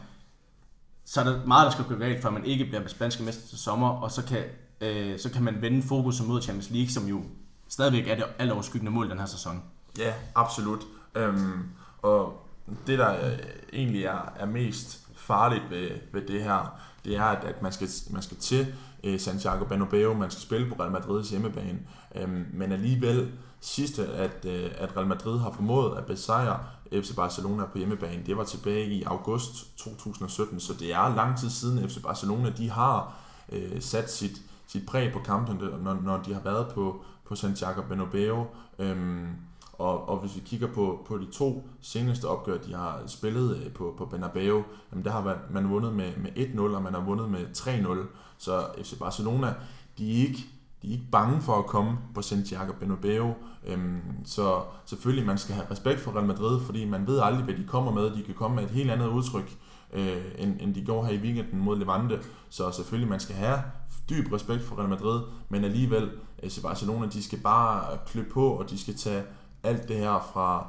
så 1.11 1.21
er 1.21 1.25
der 1.25 1.47
meget, 1.47 1.65
der 1.65 1.71
skal 1.71 1.85
gå 1.85 1.95
galt, 1.95 2.23
for 2.23 2.31
man 2.31 2.45
ikke 2.45 2.65
bliver 2.65 2.87
spanske 2.87 3.23
mester 3.23 3.49
til 3.49 3.59
sommer, 3.59 3.89
og 3.89 4.11
så 4.11 4.25
kan 4.25 4.45
øh, 4.81 5.19
så 5.19 5.31
kan 5.31 5.43
man 5.43 5.63
vende 5.63 5.83
fokus 5.83 6.23
mod 6.23 6.43
Champions 6.43 6.71
League, 6.71 6.91
som 6.91 7.07
jo 7.07 7.23
stadigvæk 7.69 8.09
er 8.09 8.15
det 8.15 8.25
alleroverskyggende 8.39 8.93
mål 8.93 9.11
den 9.11 9.19
her 9.19 9.27
sæson. 9.27 9.63
Ja, 9.99 10.13
absolut. 10.35 10.81
Øhm, 11.15 11.63
og 12.03 12.49
det, 12.87 12.99
der 12.99 13.31
øh, 13.31 13.39
egentlig 13.73 14.05
er, 14.05 14.33
er 14.37 14.47
mest 14.47 15.09
farligt 15.17 15.63
ved, 15.71 15.91
ved 16.13 16.23
det 16.27 16.43
her, 16.43 16.81
det 17.05 17.17
er, 17.17 17.25
at, 17.25 17.45
at 17.45 17.63
man, 17.63 17.73
skal, 17.73 17.89
man 18.11 18.23
skal 18.23 18.37
til 18.37 18.75
øh, 19.05 19.21
Santiago 19.21 19.65
Bernabeu, 19.65 20.15
man 20.15 20.31
skal 20.31 20.43
spille 20.43 20.69
på 20.69 20.83
Real 20.83 20.93
Madrids 20.93 21.31
hjemmebane, 21.31 21.79
øhm, 22.15 22.47
men 22.53 22.73
alligevel 22.73 23.33
sidste, 23.61 24.07
at, 24.07 24.45
øh, 24.45 24.71
at 24.79 24.97
Real 24.97 25.07
Madrid 25.07 25.39
har 25.39 25.51
formået 25.51 25.99
at 25.99 26.07
besejre 26.07 26.59
FC 26.93 27.14
Barcelona 27.16 27.64
på 27.64 27.78
hjemmebane, 27.78 28.22
det 28.26 28.36
var 28.36 28.45
tilbage 28.45 28.86
i 28.86 29.03
august 29.03 29.76
2017, 29.76 30.61
så 30.61 30.74
det 30.74 30.93
er 30.93 31.14
lang 31.14 31.39
tid 31.39 31.51
siden 31.51 31.89
FC 31.89 32.03
Barcelona, 32.03 32.51
de 32.51 32.70
har 32.70 33.14
øh, 33.53 33.82
sat 33.82 34.12
sit, 34.12 34.43
sit 34.66 34.86
præg 34.86 35.12
på 35.12 35.18
kampen, 35.18 35.57
når, 35.82 35.95
når 35.95 36.22
de 36.22 36.34
har 36.34 36.41
været 36.41 36.68
på, 36.74 37.03
på 37.24 37.34
Santiago 37.34 37.82
Bernabeu. 37.82 38.47
Øhm, 38.78 39.26
og, 39.72 40.09
og 40.09 40.18
hvis 40.18 40.36
vi 40.36 40.41
kigger 40.41 40.66
på, 40.66 41.05
på 41.07 41.18
de 41.18 41.26
to 41.32 41.68
seneste 41.80 42.24
opgør, 42.28 42.59
de 42.59 42.74
har 42.74 43.03
spillet 43.07 43.57
øh, 43.57 43.72
på, 43.72 43.95
på 43.99 44.07
Bernabeu, 44.07 44.64
jamen 44.93 45.05
der 45.05 45.11
har 45.11 45.24
man, 45.24 45.36
man 45.51 45.70
vundet 45.70 45.95
med, 45.95 46.12
med 46.16 46.30
1-0, 46.30 46.61
og 46.61 46.82
man 46.82 46.95
har 46.95 47.01
vundet 47.01 47.30
med 47.30 47.47
3-0. 47.57 48.18
Så 48.39 48.66
FC 48.82 48.99
Barcelona, 48.99 49.55
de 49.99 50.12
er 50.12 50.26
ikke, 50.28 50.47
de 50.83 50.89
er 50.89 50.93
ikke 50.93 51.11
bange 51.12 51.41
for 51.41 51.59
at 51.59 51.66
komme 51.66 51.99
på 52.14 52.22
Santiago 52.22 52.72
Bernabeu. 52.72 53.35
Øhm, 53.66 54.01
så 54.24 54.62
selvfølgelig, 54.87 55.26
man 55.26 55.39
skal 55.39 55.55
have 55.55 55.70
respekt 55.70 56.01
for 56.01 56.12
Real 56.12 56.26
Madrid, 56.26 56.61
fordi 56.61 56.85
man 56.85 57.07
ved 57.07 57.20
aldrig, 57.20 57.45
hvad 57.45 57.55
de 57.55 57.64
kommer 57.66 57.93
med. 57.93 58.11
De 58.11 58.22
kan 58.22 58.35
komme 58.35 58.55
med 58.55 58.64
et 58.64 58.70
helt 58.70 58.91
andet 58.91 59.09
udtryk, 59.09 59.57
øh, 59.93 60.24
end, 60.39 60.57
end 60.61 60.74
de 60.74 60.85
gjorde 60.85 61.07
her 61.07 61.14
i 61.14 61.18
weekenden 61.18 61.61
mod 61.61 61.79
Levante. 61.79 62.20
Så 62.49 62.70
selvfølgelig, 62.70 63.11
man 63.11 63.20
skal 63.20 63.35
have 63.35 63.62
dyb 64.11 64.33
respekt 64.33 64.62
for 64.62 64.79
Real 64.79 64.89
Madrid, 64.89 65.22
men 65.49 65.64
alligevel, 65.64 66.11
FC 66.45 66.62
Barcelona, 66.62 67.07
de 67.07 67.22
skal 67.22 67.39
bare 67.39 67.99
klø 68.07 68.24
på, 68.33 68.49
og 68.49 68.70
de 68.70 68.79
skal 68.79 68.97
tage 68.97 69.22
alt 69.62 69.89
det 69.89 69.97
her 69.97 70.29
fra, 70.33 70.66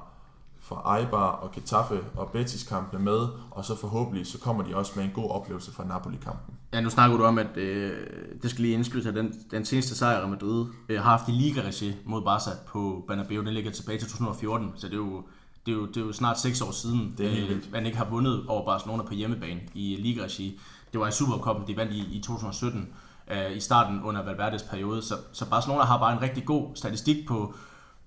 fra 0.60 0.98
Eibar 0.98 1.32
og 1.32 1.52
Getafe 1.52 2.02
og 2.16 2.30
Betis 2.30 2.64
kampene 2.64 3.04
med, 3.04 3.28
og 3.52 3.66
så 3.66 3.76
forhåbentlig 3.76 4.28
så 4.28 4.40
kommer 4.40 4.64
de 4.64 4.76
også 4.76 4.92
med 4.96 5.04
en 5.04 5.12
god 5.14 5.30
oplevelse 5.30 5.72
fra 5.72 5.84
Napoli-kampen. 5.84 6.59
Ja, 6.74 6.82
nu 6.82 6.90
snakker 6.90 7.18
du 7.18 7.24
om, 7.24 7.38
at 7.38 7.58
øh, 7.58 7.92
det 8.42 8.50
skal 8.50 8.62
lige 8.62 8.74
indskydes, 8.74 9.06
at 9.06 9.16
den, 9.16 9.34
den 9.52 9.66
seneste 9.66 9.96
sejr, 9.96 10.18
Real 10.18 10.30
Madrid 10.30 10.66
øh, 10.90 11.02
har 11.02 11.10
haft 11.10 11.28
i 11.28 11.32
liga 11.32 11.62
mod 12.06 12.22
Barca 12.22 12.50
på 12.68 13.04
Bernabeu, 13.08 13.44
den 13.44 13.54
ligger 13.54 13.72
tilbage 13.72 14.00
til 14.00 14.08
2014, 14.08 14.72
så 14.76 14.88
det 14.88 14.94
er 14.94 14.98
jo, 14.98 15.24
det 15.66 15.72
er 15.72 15.76
jo, 15.76 15.86
det 15.86 15.98
er 15.98 16.02
jo 16.02 16.12
snart 16.12 16.40
6 16.40 16.62
år 16.62 16.72
siden, 16.72 17.14
det 17.18 17.26
er 17.26 17.50
øh, 17.50 17.64
man 17.72 17.86
ikke 17.86 17.98
har 17.98 18.10
vundet 18.10 18.46
over 18.48 18.66
Barcelona 18.66 19.04
på 19.04 19.14
hjemmebane 19.14 19.60
i 19.74 19.98
liga-regi. 20.00 20.60
Det 20.92 21.00
var 21.00 21.08
i 21.08 21.12
Supercupen, 21.12 21.68
de 21.68 21.78
vandt 21.78 21.94
i, 21.94 22.18
i 22.18 22.22
2017 22.22 22.90
øh, 23.32 23.58
i 23.58 23.60
starten 23.60 24.04
under 24.04 24.24
Valverdes 24.24 24.64
periode. 24.64 25.02
Så, 25.02 25.14
så 25.32 25.50
Barcelona 25.50 25.84
har 25.84 26.00
bare 26.00 26.14
en 26.14 26.22
rigtig 26.22 26.46
god 26.46 26.76
statistik 26.76 27.28
på, 27.28 27.54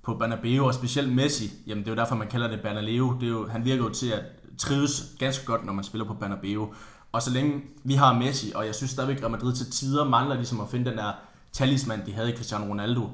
på 0.02 0.14
Bernabeu, 0.14 0.66
og 0.66 0.74
specielt 0.74 1.12
Messi. 1.12 1.50
Jamen 1.66 1.84
det 1.84 1.90
er 1.90 1.94
jo 1.94 2.00
derfor, 2.00 2.14
man 2.14 2.28
kalder 2.28 2.48
det 2.48 2.60
Bernabeu. 2.60 3.16
Det 3.20 3.26
er 3.26 3.30
jo, 3.30 3.48
han 3.48 3.64
virker 3.64 3.84
jo 3.84 3.90
til 3.90 4.08
at 4.08 4.22
trives 4.58 5.14
ganske 5.18 5.46
godt, 5.46 5.64
når 5.64 5.72
man 5.72 5.84
spiller 5.84 6.04
på 6.04 6.14
Bernabeu. 6.14 6.74
Og 7.12 7.22
så 7.22 7.30
længe 7.30 7.62
vi 7.84 7.94
har 7.94 8.12
Messi, 8.18 8.52
og 8.54 8.66
jeg 8.66 8.74
synes 8.74 8.90
stadigvæk, 8.90 9.22
at 9.22 9.30
Madrid 9.30 9.54
til 9.54 9.70
tider 9.70 10.04
mangler 10.04 10.34
ligesom 10.34 10.60
at 10.60 10.68
finde 10.68 10.90
den 10.90 10.98
der 10.98 11.12
talisman, 11.52 12.06
de 12.06 12.12
havde 12.12 12.32
i 12.32 12.36
Cristiano 12.36 12.64
Ronaldo, 12.64 13.10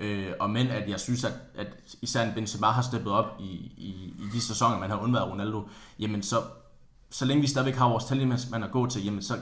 Øh, 0.00 0.32
og 0.40 0.50
men 0.50 0.66
at 0.66 0.88
jeg 0.88 1.00
synes, 1.00 1.24
at, 1.24 1.32
at 1.54 1.66
især 2.02 2.22
en 2.22 2.34
Benzema 2.34 2.66
har 2.66 2.82
steppet 2.82 3.12
op 3.12 3.36
i, 3.40 3.50
i, 3.76 4.14
i 4.18 4.24
de 4.32 4.40
sæsoner, 4.40 4.78
man 4.78 4.90
har 4.90 4.98
undværet 4.98 5.30
Ronaldo, 5.30 5.68
jamen 5.98 6.22
så, 6.22 6.42
så 7.10 7.24
længe 7.24 7.40
vi 7.40 7.46
stadigvæk 7.46 7.74
har 7.74 7.88
vores 7.88 8.04
talisman 8.04 8.62
at 8.62 8.70
gå 8.70 8.86
til, 8.86 9.04
jamen 9.04 9.22
så 9.22 9.38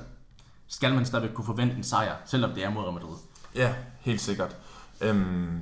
skal 0.67 0.95
man 0.95 1.07
stadigvæk 1.07 1.35
kunne 1.35 1.45
forvente 1.45 1.77
en 1.77 1.83
sejr, 1.83 2.17
selvom 2.27 2.53
det 2.53 2.65
er 2.65 2.71
mod 2.71 2.83
Real 2.83 2.93
Madrid. 2.93 3.17
Ja, 3.55 3.75
helt 4.01 4.21
sikkert. 4.21 4.57
Øhm, 5.01 5.61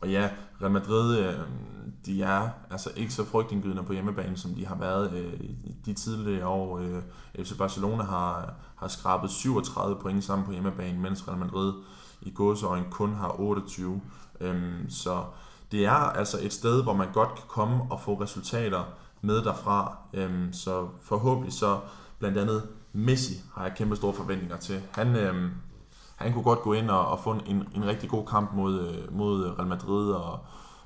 og 0.00 0.10
ja, 0.10 0.28
Real 0.62 0.72
Madrid, 0.72 1.18
øh, 1.18 1.34
de 2.06 2.22
er 2.22 2.48
altså 2.70 2.90
ikke 2.96 3.14
så 3.14 3.24
frygtindgydende 3.24 3.82
på 3.82 3.92
hjemmebane, 3.92 4.36
som 4.36 4.54
de 4.54 4.66
har 4.66 4.74
været 4.74 5.12
øh, 5.12 5.40
i 5.40 5.73
de 5.86 5.92
tidligere 5.92 6.46
år. 6.46 6.78
Øh, 6.78 7.02
FC 7.44 7.58
Barcelona 7.58 8.02
har, 8.02 8.54
har 8.76 8.88
skrabet 8.88 9.30
37 9.30 9.96
point 10.00 10.24
sammen 10.24 10.46
på 10.46 10.52
hjemmebane, 10.52 11.00
mens 11.00 11.28
Real 11.28 11.38
Madrid 11.38 11.72
i 12.22 12.30
gåseøjne 12.30 12.86
kun 12.90 13.14
har 13.14 13.40
28. 13.40 14.00
Øhm, 14.40 14.90
så 14.90 15.24
det 15.72 15.86
er 15.86 15.90
altså 15.90 16.38
et 16.42 16.52
sted, 16.52 16.82
hvor 16.82 16.92
man 16.92 17.12
godt 17.12 17.34
kan 17.34 17.44
komme 17.48 17.82
og 17.90 18.00
få 18.00 18.20
resultater 18.20 18.84
med 19.20 19.42
derfra. 19.42 19.96
Øhm, 20.12 20.52
så 20.52 20.88
forhåbentlig 21.02 21.52
så 21.52 21.80
blandt 22.18 22.38
andet 22.38 22.68
Messi 22.92 23.34
har 23.54 23.64
jeg 23.64 23.74
kæmpe 23.76 23.96
store 23.96 24.12
forventninger 24.12 24.56
til. 24.56 24.82
Han, 24.92 25.16
øhm, 25.16 25.50
han 26.16 26.32
kunne 26.32 26.44
godt 26.44 26.62
gå 26.62 26.72
ind 26.72 26.90
og, 26.90 27.06
og 27.06 27.20
få 27.20 27.32
en, 27.32 27.68
en 27.74 27.86
rigtig 27.86 28.10
god 28.10 28.26
kamp 28.26 28.54
mod, 28.54 28.80
øh, 28.80 29.16
mod 29.16 29.58
Real 29.58 29.68
Madrid, 29.68 30.12
og, 30.12 30.38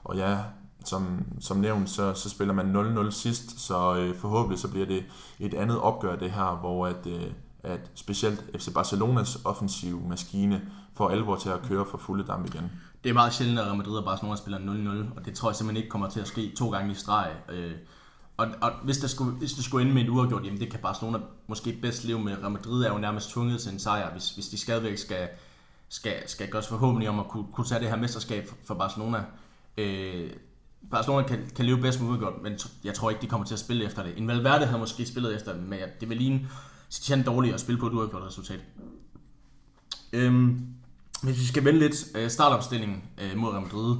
og 0.05 0.17
ja, 0.17 0.39
som, 0.85 1.24
som 1.41 1.57
nævnt, 1.57 1.91
så, 1.91 2.14
så 2.14 2.31
spiller 2.31 2.55
man 2.55 2.76
0-0 3.07 3.11
sidst, 3.11 3.61
så 3.61 3.97
øh, 3.97 4.16
forhåbentlig 4.16 4.59
så 4.59 4.68
bliver 4.68 4.87
det 4.87 5.05
et 5.41 5.55
andet 5.55 5.81
opgør 5.81 6.16
det 6.16 6.31
her, 6.31 6.57
hvor 6.61 6.87
at, 6.87 7.07
øh, 7.07 7.26
at 7.62 7.91
specielt 7.95 8.45
FC 8.59 8.74
Barcelonas 8.74 9.39
offensive 9.45 10.01
maskine 10.09 10.62
får 10.95 11.09
alvor 11.09 11.37
til 11.37 11.49
at 11.49 11.62
køre 11.68 11.85
for 11.91 11.99
fulde 11.99 12.24
damp 12.24 12.47
igen. 12.47 12.70
Det 13.05 13.11
er 13.11 13.14
meget 13.14 13.35
sjældent, 13.35 13.59
at 13.59 13.66
Real 13.66 13.76
Madrid 13.76 13.97
og 13.97 14.05
Barcelona 14.05 14.37
spiller 14.37 14.59
0-0, 14.59 15.18
og 15.18 15.24
det 15.24 15.35
tror 15.35 15.51
jeg 15.51 15.57
simpelthen 15.57 15.76
ikke 15.76 15.91
kommer 15.91 16.09
til 16.09 16.20
at 16.20 16.29
ske 16.29 16.55
to 16.57 16.70
gange 16.70 16.93
i 16.93 16.95
streg. 16.95 17.31
Øh, 17.49 17.72
og, 18.37 18.49
og 18.61 18.72
hvis, 18.85 18.99
der 18.99 19.09
skulle, 19.09 19.33
hvis 19.33 19.53
det 19.53 19.64
skulle 19.64 19.83
ende 19.83 19.95
med 19.95 20.03
en 20.03 20.11
uafgjort, 20.11 20.45
jamen 20.45 20.61
det 20.61 20.70
kan 20.70 20.81
Barcelona 20.81 21.18
måske 21.47 21.79
bedst 21.83 22.05
leve 22.05 22.20
med. 22.20 22.37
Real 22.43 22.51
Madrid 22.51 22.85
er 22.85 22.93
jo 22.93 22.99
nærmest 22.99 23.31
tvunget 23.31 23.61
til 23.61 23.72
en 23.72 23.79
sejr, 23.79 24.12
hvis, 24.12 24.31
hvis 24.31 24.49
de 24.49 24.59
stadigvæk 24.59 24.99
skal, 24.99 25.29
skal, 25.89 26.14
skal 26.26 26.51
gøres 26.51 26.68
forhåbentlig 26.68 27.09
om 27.09 27.20
at 27.20 27.29
kunne, 27.29 27.47
kunne 27.53 27.66
tage 27.66 27.81
det 27.81 27.89
her 27.89 27.97
mesterskab 27.97 28.51
for 28.64 28.74
Barcelona. 28.74 29.24
Øh, 29.76 30.31
Barcelona 30.91 31.26
kan, 31.26 31.39
kan 31.57 31.64
leve 31.64 31.78
bedst 31.78 32.01
med 32.01 32.11
udgjort, 32.11 32.43
men 32.43 32.53
jeg 32.84 32.95
tror 32.95 33.11
ikke, 33.11 33.22
de 33.22 33.26
kommer 33.26 33.47
til 33.47 33.55
at 33.55 33.61
spille 33.61 33.84
efter 33.84 34.03
det. 34.03 34.18
En 34.18 34.28
Valverde 34.28 34.66
havde 34.66 34.78
måske 34.78 35.07
spillet 35.07 35.34
efter 35.34 35.53
det, 35.53 35.62
men 35.62 35.78
det 36.01 36.09
vil 36.09 36.16
ligne 36.16 36.49
Citizen 36.91 37.22
dårligt 37.22 37.55
at 37.55 37.61
spille 37.61 37.80
på 37.80 37.86
et 37.86 37.93
uafgjort 37.93 38.22
resultat. 38.22 38.61
Øhm, 40.12 40.66
hvis 41.22 41.41
vi 41.41 41.45
skal 41.45 41.64
vende 41.64 41.78
lidt 41.78 42.07
øh, 42.14 42.30
startopstillingen 42.30 43.03
øh, 43.18 43.36
mod 43.36 43.51
Real 43.51 43.62
Madrid, 43.62 43.97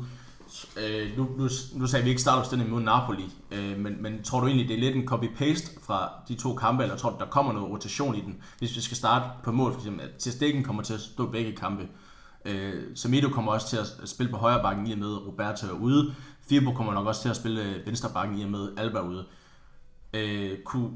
øh, 0.77 1.17
nu, 1.17 1.29
nu, 1.37 1.49
nu 1.75 1.87
sagde 1.87 2.05
vi 2.05 2.11
ikke 2.11 2.23
startopstillingen 2.23 2.75
mod 2.75 2.83
Napoli, 2.83 3.33
øh, 3.51 3.79
men, 3.79 4.03
men 4.03 4.23
tror 4.23 4.41
du 4.41 4.47
egentlig, 4.47 4.69
det 4.69 4.77
er 4.77 4.81
lidt 4.81 4.97
en 4.97 5.09
copy-paste 5.13 5.85
fra 5.87 6.11
de 6.29 6.35
to 6.35 6.55
kampe, 6.55 6.83
eller 6.83 6.97
tror 6.97 7.11
du, 7.11 7.17
der 7.19 7.27
kommer 7.27 7.53
noget 7.53 7.71
rotation 7.71 8.15
i 8.15 8.21
den? 8.21 8.37
Hvis 8.59 8.77
vi 8.77 8.81
skal 8.81 8.97
starte 8.97 9.25
på 9.45 9.53
mål, 9.53 9.73
for 9.73 9.81
eksempel, 9.81 10.03
at 10.03 10.11
Testikken 10.19 10.65
kommer 10.65 10.83
til 10.83 10.95
at 10.95 11.01
stå 11.01 11.27
begge 11.27 11.53
kampe. 11.53 11.89
Øh, 12.45 12.83
Samido 12.95 13.29
kommer 13.29 13.53
også 13.53 13.69
til 13.69 13.77
at 13.77 14.09
spille 14.09 14.33
på 14.33 14.39
højre 14.39 14.63
bakken 14.63 14.87
i 14.87 14.93
og 14.93 14.99
med 14.99 15.27
Roberto 15.27 15.67
er 15.67 15.73
ude. 15.73 16.15
Firbo 16.49 16.73
kommer 16.73 16.93
nok 16.93 17.07
også 17.07 17.23
til 17.23 17.29
at 17.29 17.37
spille 17.37 17.63
øh, 17.63 17.87
venstre 17.87 18.11
bakken 18.15 18.39
i 18.39 18.45
og 18.45 18.51
med 18.51 18.69
Alba 18.77 19.01
ude. 19.01 19.25
Øh, 20.13 20.59
kunne, 20.65 20.91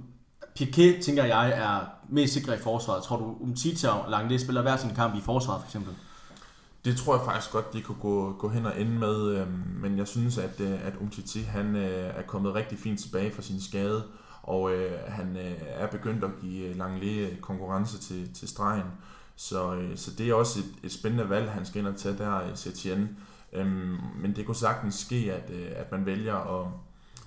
Piquet, 0.57 1.03
tænker 1.03 1.25
jeg, 1.25 1.51
er 1.51 1.87
mest 2.09 2.33
sikker 2.33 2.53
i 2.53 2.59
forsvaret. 2.59 3.03
Tror 3.03 3.17
du, 3.17 3.37
Umtiti 3.41 3.87
og 3.87 4.05
Langley 4.11 4.39
spiller 4.39 4.63
hver 4.63 4.77
sin 4.77 4.95
kamp 4.95 5.15
i 5.15 5.21
forsvaret, 5.21 5.61
for 5.61 5.69
eksempel? 5.69 5.95
Det 6.85 6.97
tror 6.97 7.17
jeg 7.17 7.25
faktisk 7.25 7.53
godt, 7.53 7.73
de 7.73 7.83
kunne 7.83 7.99
gå, 8.01 8.33
gå 8.33 8.49
hen 8.49 8.67
og 8.67 8.81
ende 8.81 8.93
med, 8.93 9.37
øh, 9.37 9.47
men 9.83 9.99
jeg 9.99 10.09
synes, 10.09 10.39
at, 10.39 10.61
øh, 10.61 10.87
at 10.87 10.93
Umtiti 11.01 11.41
han 11.41 11.77
øh, 11.77 12.15
er 12.17 12.23
kommet 12.23 12.55
rigtig 12.55 12.79
fint 12.79 13.01
tilbage 13.01 13.33
fra 13.33 13.43
sin 13.43 13.61
skade, 13.61 14.05
og 14.43 14.73
øh, 14.73 14.93
han 15.09 15.37
øh, 15.37 15.55
er 15.61 15.87
begyndt 15.87 16.25
at 16.25 16.31
give 16.41 16.67
øh, 16.67 16.77
Langley 16.77 17.31
øh, 17.31 17.37
konkurrence 17.37 17.99
til, 17.99 18.35
til 18.35 18.49
stregen. 18.49 18.87
Så, 19.37 19.75
øh, 19.75 19.97
så 19.97 20.11
det 20.19 20.31
er 20.31 20.35
også 20.35 20.59
et, 20.59 20.85
et 20.85 20.93
spændende 20.93 21.29
valg, 21.29 21.51
han 21.51 21.67
skal 21.67 21.79
ind 21.79 21.89
og 21.89 21.97
tage 21.97 22.19
der 22.19 22.41
i 22.41 22.51
Setien. 22.55 23.17
Øhm, 23.53 23.99
men 24.21 24.37
det 24.37 24.47
kunne 24.47 24.55
sagtens 24.55 24.95
ske, 24.95 25.33
at, 25.33 25.51
øh, 25.51 25.69
at 25.77 25.93
man 25.93 26.07
vælger 26.07 26.61
at, 26.61 26.67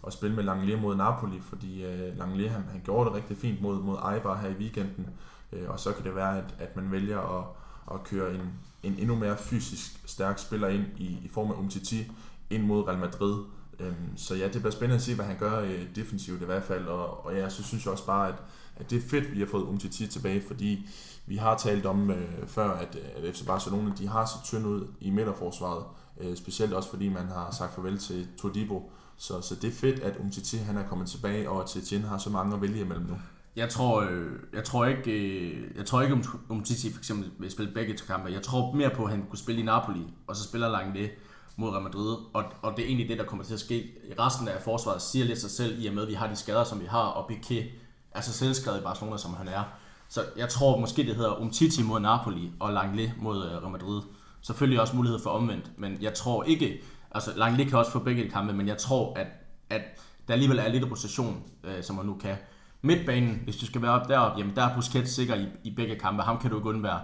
at 0.07 0.13
spille 0.13 0.35
med 0.35 0.43
Langley 0.43 0.75
mod 0.75 0.95
Napoli, 0.95 1.39
fordi 1.41 1.85
øh, 1.85 2.17
Langley 2.17 2.49
han, 2.49 2.63
han 2.71 2.81
gjorde 2.85 3.09
det 3.09 3.15
rigtig 3.15 3.37
fint 3.37 3.61
mod, 3.61 3.81
mod 3.81 3.97
Eibar 4.13 4.37
her 4.37 4.49
i 4.49 4.53
weekenden, 4.53 5.07
øh, 5.53 5.69
og 5.69 5.79
så 5.79 5.93
kan 5.93 6.03
det 6.05 6.15
være, 6.15 6.37
at, 6.37 6.55
at 6.59 6.75
man 6.75 6.91
vælger 6.91 7.39
at, 7.39 7.45
at 7.93 8.03
køre 8.03 8.33
en, 8.33 8.53
en 8.83 8.95
endnu 8.99 9.15
mere 9.15 9.37
fysisk 9.37 10.01
stærk 10.05 10.39
spiller 10.39 10.67
ind 10.67 10.85
i, 10.97 11.19
i 11.23 11.27
form 11.27 11.51
af 11.51 11.55
Umtiti 11.55 12.11
ind 12.49 12.63
mod 12.63 12.87
Real 12.87 12.99
Madrid. 12.99 13.43
Øhm, 13.79 14.17
så 14.17 14.35
ja, 14.35 14.43
det 14.43 14.61
bliver 14.61 14.71
spændende 14.71 14.95
at 14.95 15.01
se, 15.01 15.15
hvad 15.15 15.25
han 15.25 15.37
gør 15.39 15.59
øh, 15.59 15.85
defensivt 15.95 16.41
i 16.41 16.45
hvert 16.45 16.63
fald, 16.63 16.85
og, 16.85 17.25
og 17.25 17.35
ja, 17.35 17.49
så 17.49 17.63
synes 17.63 17.85
jeg 17.85 17.91
også 17.91 18.05
bare, 18.05 18.27
at, 18.27 18.35
at 18.75 18.89
det 18.89 18.97
er 18.97 19.09
fedt, 19.09 19.25
at 19.25 19.31
vi 19.31 19.39
har 19.39 19.45
fået 19.45 19.63
Umtiti 19.63 20.07
tilbage, 20.07 20.43
fordi 20.47 20.89
vi 21.25 21.35
har 21.35 21.57
talt 21.57 21.85
om 21.85 22.11
øh, 22.11 22.47
før, 22.47 22.69
at, 22.69 22.95
at 22.95 23.35
FC 23.35 23.45
Barcelona 23.45 23.91
de 23.97 24.07
har 24.07 24.25
så 24.25 24.35
tynd 24.43 24.65
ud 24.65 24.87
i 25.01 25.09
midterforsvaret, 25.09 25.83
øh, 26.21 26.35
specielt 26.35 26.73
også 26.73 26.89
fordi 26.89 27.09
man 27.09 27.27
har 27.27 27.51
sagt 27.51 27.75
farvel 27.75 27.97
til 27.97 28.27
Todibo, 28.37 28.91
så, 29.17 29.41
så 29.41 29.55
det 29.55 29.67
er 29.67 29.71
fedt, 29.75 29.99
at 29.99 30.17
Umtiti 30.17 30.57
han 30.57 30.77
er 30.77 30.87
kommet 30.87 31.07
tilbage, 31.07 31.49
og 31.49 31.61
at 31.61 31.67
Tietjen 31.67 32.03
har 32.03 32.17
så 32.17 32.29
mange 32.29 32.55
at 32.55 32.61
vælge 32.61 32.81
imellem 32.81 33.05
nu. 33.05 33.15
Jeg 33.55 33.69
tror, 33.69 34.01
øh, 34.01 34.31
jeg 34.53 34.63
tror 34.63 34.85
ikke, 34.85 35.11
øh, 35.11 35.77
jeg 35.77 35.85
tror 35.85 36.01
ikke 36.01 36.13
om, 36.13 36.23
om 36.49 36.63
Titi 36.63 36.91
for 36.91 36.99
eksempel 36.99 37.31
vil 37.39 37.51
spille 37.51 37.73
begge 37.73 37.93
to 37.93 38.05
kampe. 38.07 38.31
Jeg 38.31 38.41
tror 38.41 38.73
mere 38.73 38.89
på, 38.89 39.03
at 39.03 39.11
han 39.11 39.25
kunne 39.29 39.39
spille 39.39 39.61
i 39.61 39.63
Napoli, 39.63 40.01
og 40.27 40.35
så 40.35 40.43
spiller 40.43 40.69
langt 40.69 40.95
det 40.95 41.09
mod 41.55 41.69
Real 41.69 41.83
Madrid. 41.83 42.15
Og, 42.33 42.43
og 42.61 42.73
det 42.77 42.83
er 42.83 42.87
egentlig 42.87 43.09
det, 43.09 43.17
der 43.17 43.25
kommer 43.25 43.45
til 43.45 43.53
at 43.53 43.59
ske. 43.59 43.91
Resten 44.19 44.47
af 44.47 44.61
forsvaret 44.61 45.01
siger 45.01 45.25
lidt 45.25 45.41
sig 45.41 45.51
selv, 45.51 45.83
i 45.83 45.87
og 45.87 45.93
med, 45.93 46.03
at 46.03 46.09
vi 46.09 46.13
har 46.13 46.27
de 46.27 46.35
skader, 46.35 46.63
som 46.63 46.81
vi 46.81 46.85
har, 46.85 47.03
og 47.03 47.31
Piqué 47.31 47.63
er 48.11 48.21
så 48.21 48.33
selvskrevet 48.33 48.79
i 48.79 48.83
Barcelona, 48.83 49.17
som 49.17 49.33
han 49.33 49.47
er. 49.47 49.63
Så 50.09 50.21
jeg 50.37 50.49
tror 50.49 50.79
måske, 50.79 51.03
det 51.03 51.15
hedder 51.15 51.41
Umtiti 51.41 51.83
mod 51.83 51.99
Napoli, 51.99 52.51
og 52.59 52.73
Langley 52.73 53.09
mod 53.17 53.45
øh, 53.45 53.51
Real 53.51 53.71
Madrid. 53.71 54.01
Selvfølgelig 54.41 54.81
også 54.81 54.95
mulighed 54.95 55.19
for 55.19 55.29
omvendt, 55.29 55.71
men 55.77 55.97
jeg 56.01 56.13
tror 56.13 56.43
ikke, 56.43 56.81
altså 57.11 57.31
Langley 57.35 57.65
kan 57.65 57.79
også 57.79 57.91
få 57.91 57.99
begge 57.99 58.29
kampe, 58.29 58.53
men 58.53 58.67
jeg 58.67 58.77
tror, 58.77 59.13
at, 59.19 59.27
at 59.69 59.81
der 60.27 60.33
alligevel 60.33 60.59
er 60.59 60.67
lidt 60.67 60.91
rotation, 60.91 61.43
øh, 61.63 61.83
som 61.83 61.95
man 61.95 62.05
nu 62.05 62.15
kan. 62.15 62.35
Midtbanen, 62.81 63.41
hvis 63.43 63.55
du 63.55 63.65
skal 63.65 63.81
være 63.81 63.91
op 63.91 64.07
derop, 64.07 64.37
jamen 64.37 64.55
der 64.55 64.63
er 64.63 64.75
Busquets 64.75 65.11
sikker 65.11 65.35
i, 65.35 65.47
i 65.63 65.75
begge 65.75 65.95
kampe. 65.95 66.23
Ham 66.23 66.39
kan 66.39 66.49
du 66.49 66.57
ikke 66.57 66.69
undvære. 66.69 66.99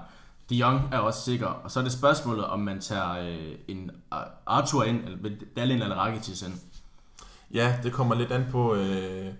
De 0.51 0.55
Jong 0.55 0.81
er 0.91 0.97
også 0.97 1.21
sikker. 1.21 1.47
Og 1.47 1.71
så 1.71 1.79
er 1.79 1.83
det 1.83 1.93
spørgsmålet, 1.93 2.45
om 2.45 2.59
man 2.59 2.79
tager 2.79 3.11
øh, 3.11 3.55
en 3.67 3.91
øh, 4.13 4.19
Arthur 4.45 4.83
ind, 4.83 5.03
eller 5.03 5.29
Dallin 5.55 5.81
eller 5.81 5.95
Rakitic 5.95 6.41
ind. 6.41 6.53
Ja, 7.53 7.75
det 7.83 7.93
kommer 7.93 8.15
lidt 8.15 8.31
an 8.31 8.45
på, 8.51 8.75
øh, 8.75 9.33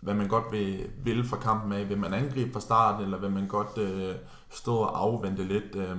hvad 0.00 0.14
man 0.14 0.28
godt 0.28 0.44
vil, 0.52 0.86
vil 1.04 1.28
fra 1.28 1.36
kampen 1.36 1.72
af. 1.72 1.88
Vil 1.88 1.98
man 1.98 2.14
angribe 2.14 2.52
fra 2.52 2.60
starten, 2.60 3.04
eller 3.04 3.18
vil 3.18 3.30
man 3.30 3.46
godt 3.46 3.78
øh, 3.78 4.14
stå 4.50 4.76
og 4.76 5.02
afvente 5.02 5.44
lidt? 5.44 5.74
Øh, 5.74 5.96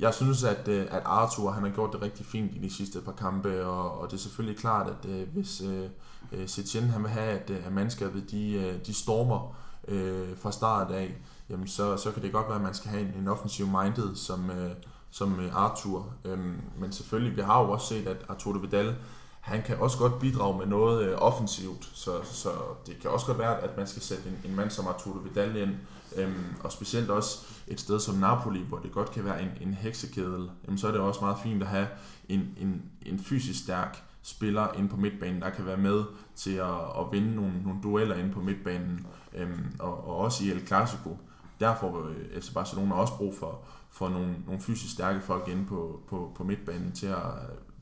jeg 0.00 0.14
synes, 0.14 0.44
at, 0.44 0.68
øh, 0.68 0.86
at 0.90 1.02
Arthur 1.04 1.50
han 1.50 1.62
har 1.62 1.70
gjort 1.70 1.92
det 1.92 2.02
rigtig 2.02 2.26
fint 2.26 2.54
i 2.54 2.58
de 2.58 2.74
sidste 2.74 3.00
par 3.00 3.12
kampe, 3.12 3.66
og, 3.66 4.00
og 4.00 4.10
det 4.10 4.16
er 4.16 4.20
selvfølgelig 4.20 4.58
klart, 4.58 4.86
at 4.86 5.10
øh, 5.10 5.28
hvis 5.32 5.60
øh, 5.60 5.88
øh 6.32 6.48
Setien 6.48 6.90
han 6.90 7.02
vil 7.02 7.10
have, 7.10 7.40
at, 7.40 7.50
øh, 7.50 7.66
at 7.66 7.72
mandskabet 7.72 8.30
de, 8.30 8.80
de 8.86 8.94
stormer 8.94 9.56
øh, 9.88 10.38
fra 10.38 10.52
start 10.52 10.90
af, 10.90 11.14
jamen 11.50 11.66
så, 11.66 11.96
så 11.96 12.12
kan 12.12 12.22
det 12.22 12.32
godt 12.32 12.46
være, 12.46 12.56
at 12.56 12.62
man 12.62 12.74
skal 12.74 12.90
have 12.90 13.02
en, 13.02 13.14
en 13.20 13.28
offensiv 13.28 13.66
minded 13.66 14.16
som, 14.16 14.50
øh, 14.50 14.70
som 15.10 15.40
øh, 15.40 15.56
Arthur. 15.56 16.12
Øhm, 16.24 16.60
men 16.78 16.92
selvfølgelig, 16.92 17.36
vi 17.36 17.42
har 17.42 17.62
jo 17.62 17.70
også 17.70 17.86
set, 17.86 18.06
at 18.06 18.16
Arturo 18.28 18.58
Vidal, 18.58 18.94
han 19.40 19.62
kan 19.62 19.76
også 19.78 19.98
godt 19.98 20.18
bidrage 20.18 20.58
med 20.58 20.66
noget 20.66 21.08
øh, 21.08 21.18
offensivt, 21.18 21.90
så, 21.94 22.10
så 22.22 22.48
det 22.86 23.00
kan 23.00 23.10
også 23.10 23.26
godt 23.26 23.38
være, 23.38 23.60
at 23.60 23.76
man 23.76 23.86
skal 23.86 24.02
sætte 24.02 24.22
en, 24.28 24.50
en 24.50 24.56
mand 24.56 24.70
som 24.70 24.86
Arturo 24.86 25.18
Vidal 25.18 25.56
ind, 25.56 25.74
øhm, 26.16 26.44
og 26.64 26.72
specielt 26.72 27.10
også 27.10 27.46
et 27.66 27.80
sted 27.80 28.00
som 28.00 28.14
Napoli, 28.14 28.62
hvor 28.68 28.78
det 28.78 28.92
godt 28.92 29.10
kan 29.10 29.24
være 29.24 29.42
en, 29.42 29.48
en 29.60 29.74
heksekedel, 29.74 30.50
jamen, 30.64 30.78
så 30.78 30.88
er 30.88 30.92
det 30.92 31.00
også 31.00 31.20
meget 31.20 31.38
fint 31.42 31.62
at 31.62 31.68
have 31.68 31.88
en, 32.28 32.40
en, 32.60 32.82
en 33.02 33.18
fysisk 33.18 33.62
stærk 33.62 34.02
spiller 34.22 34.72
ind 34.78 34.88
på 34.88 34.96
midtbanen, 34.96 35.42
der 35.42 35.50
kan 35.50 35.66
være 35.66 35.76
med 35.76 36.04
til 36.36 36.54
at, 36.54 36.74
at 36.98 37.12
vinde 37.12 37.34
nogle, 37.34 37.62
nogle 37.64 37.78
dueller 37.82 38.16
ind 38.16 38.32
på 38.32 38.40
midtbanen, 38.40 39.06
øhm, 39.34 39.76
og, 39.78 40.08
og 40.08 40.16
også 40.16 40.44
i 40.44 40.50
El 40.50 40.66
Clasico. 40.66 41.18
Derfor 41.60 41.90
får 41.90 42.08
øh, 42.08 42.42
FC 42.42 42.52
Barcelona 42.54 42.94
også 42.94 43.16
brug 43.16 43.34
for, 43.34 43.60
for 43.90 44.08
nogle, 44.08 44.34
nogle 44.46 44.60
fysisk 44.60 44.92
stærke 44.92 45.20
folk 45.20 45.48
inde 45.48 45.66
på, 45.66 46.00
på, 46.08 46.32
på 46.34 46.44
midtbanen 46.44 46.92
til 46.92 47.06
at, 47.06 47.22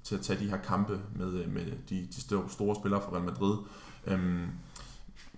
til 0.03 0.15
at 0.15 0.21
tage 0.21 0.41
de 0.41 0.51
her 0.51 0.57
kampe 0.57 1.01
med, 1.17 1.33
øh, 1.33 1.53
med 1.53 1.67
de, 1.91 2.09
de 2.17 2.21
store, 2.21 2.45
store 2.49 2.75
spillere 2.75 3.03
fra 3.03 3.13
Real 3.13 3.25
Madrid. 3.25 3.59
Øhm, 4.07 4.47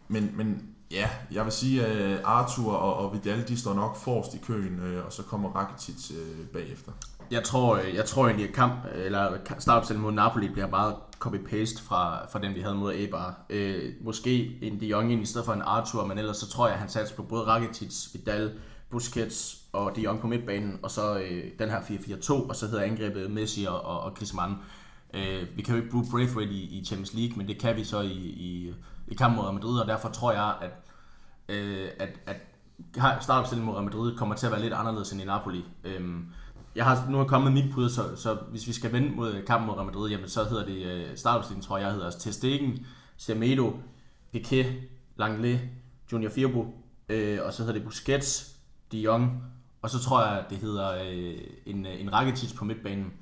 men, 0.09 0.31
men 0.37 0.77
Ja, 0.91 1.11
jeg 1.33 1.45
vil 1.45 1.53
sige, 1.53 1.87
at 1.87 1.97
øh, 1.97 2.19
Arthur 2.25 2.73
og, 2.73 2.97
og 2.97 3.15
Vidal, 3.15 3.49
de 3.49 3.57
står 3.57 3.75
nok 3.75 3.97
forrest 3.97 4.35
i 4.35 4.39
køen, 4.39 4.81
øh, 4.81 5.07
og 5.07 5.13
så 5.13 5.23
kommer 5.23 5.49
Rakitic 5.49 6.11
øh, 6.11 6.47
bagefter. 6.47 6.93
Jeg 7.31 7.45
tror, 7.45 7.77
øh, 7.77 7.95
jeg 7.95 8.05
tror 8.05 8.27
egentlig, 8.27 8.49
at 8.49 8.55
kamp, 8.55 8.73
eller 8.95 9.37
startopstillingen 9.59 10.03
mod 10.03 10.13
Napoli 10.13 10.49
bliver 10.49 10.69
meget 10.69 10.95
copy-paste 11.25 11.83
fra, 11.83 12.27
fra 12.31 12.39
den, 12.39 12.55
vi 12.55 12.61
havde 12.61 12.75
mod 12.75 12.95
Eibar. 12.95 13.41
Øh, 13.51 13.93
måske 14.01 14.59
en 14.63 14.81
De 14.81 14.87
Jong 14.87 15.13
i 15.13 15.27
stedet 15.27 15.45
for 15.45 15.53
en 15.53 15.63
Arthur, 15.63 16.05
men 16.05 16.19
ellers 16.19 16.37
så 16.37 16.51
tror 16.51 16.67
jeg, 16.67 16.75
at 16.75 16.81
han 16.81 16.89
satte 16.89 17.15
på 17.15 17.23
både 17.23 17.43
Rakitic, 17.43 18.15
Vidal, 18.15 18.53
Busquets 18.91 19.63
og 19.73 19.97
De 19.97 20.01
Jong 20.01 20.21
på 20.21 20.27
midtbanen, 20.27 20.79
og 20.83 20.91
så 20.91 21.19
øh, 21.19 21.45
den 21.59 21.71
her 21.71 21.81
4-4-2, 21.81 22.33
og 22.33 22.57
så 22.57 22.67
hedder 22.67 22.85
angrebet 22.85 23.31
Messi 23.31 23.65
og, 23.65 23.85
og, 23.85 24.01
og 24.01 24.15
Griezmann. 24.15 24.55
Øh, 25.15 25.47
vi 25.57 25.63
kan 25.63 25.75
jo 25.75 25.81
ikke 25.81 25.91
bruge 25.91 26.07
Braithwaite 26.11 26.53
i, 26.53 26.79
i 26.79 26.85
Champions 26.85 27.15
League, 27.15 27.37
men 27.37 27.49
det 27.49 27.59
kan 27.59 27.77
vi 27.77 27.85
så 27.85 28.01
i, 28.01 28.13
i, 28.17 28.75
i 29.09 29.15
kampen 29.15 29.43
mod 29.43 29.53
Madrid, 29.53 29.81
og 29.81 29.87
derfor 29.87 30.09
tror 30.09 30.33
jeg, 30.33 30.55
at, 30.61 30.71
øh, 31.49 31.89
at, 31.99 32.09
at 32.27 32.37
startopstillingen 33.23 33.75
mod 33.75 33.83
Madrid 33.83 34.17
kommer 34.17 34.35
til 34.35 34.47
at 34.47 34.53
være 34.53 34.61
lidt 34.61 34.75
anderledes 34.75 35.13
end 35.13 35.23
i 35.23 35.25
Napoli. 35.25 35.65
Øh, 35.85 36.01
jeg 36.77 36.85
har 36.85 37.07
nu 37.11 37.21
er 37.21 37.25
kommet 37.25 37.53
mit 37.53 37.75
bud, 37.75 37.91
så, 37.91 38.17
så 38.17 38.35
hvis 38.35 38.67
vi 38.67 38.73
skal 38.73 38.93
vende 38.93 39.17
mod 39.17 39.43
kampen 39.47 39.67
mod 39.67 39.77
Real 39.77 39.87
Madrid, 39.87 40.11
jamen 40.11 40.29
så 40.29 40.45
hedder 40.45 40.65
det 40.65 40.87
øh, 40.87 41.17
startopstillingen, 41.17 41.67
tror 41.67 41.79
jeg, 41.79 41.91
hedder 41.91 42.05
altså 42.05 42.21
Testegen, 42.21 42.87
Semedo, 43.17 43.73
Piqué, 44.37 44.67
Langley, 45.17 45.59
Junior 46.13 46.31
Firbo, 46.31 46.75
øh, 47.09 47.39
og 47.45 47.53
så 47.53 47.63
hedder 47.63 47.73
det 47.73 47.85
Busquets, 47.85 48.57
De 48.93 48.99
Jong, 48.99 49.43
og 49.83 49.91
så 49.91 49.99
tror 49.99 50.25
jeg, 50.25 50.45
det 50.51 50.59
hedder 50.59 51.03
øh, 51.05 51.39
en, 51.67 51.87
øh, 51.87 52.01
en 52.01 52.13
Rakitic 52.13 52.57
på 52.57 52.65
midtbanen. 52.65 53.13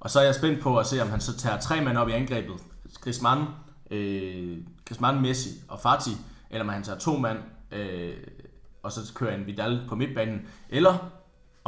Og 0.00 0.10
så 0.10 0.20
er 0.20 0.24
jeg 0.24 0.34
spændt 0.34 0.60
på 0.62 0.78
at 0.78 0.86
se, 0.86 1.02
om 1.02 1.10
han 1.10 1.20
så 1.20 1.36
tager 1.36 1.60
tre 1.60 1.84
mand 1.84 1.98
op 1.98 2.08
i 2.08 2.12
angrebet. 2.12 2.54
Griezmann, 3.00 3.44
øh, 3.90 4.58
Griezmann, 4.84 5.20
Messi 5.20 5.50
og 5.68 5.80
Fati, 5.80 6.10
eller 6.50 6.64
om 6.64 6.68
han 6.68 6.82
tager 6.82 6.98
to 6.98 7.16
mand, 7.16 7.38
øh, 7.72 8.14
og 8.82 8.92
så 8.92 9.14
kører 9.14 9.34
en 9.34 9.46
Vidal 9.46 9.84
på 9.88 9.94
midtbanen, 9.94 10.40
eller 10.68 11.10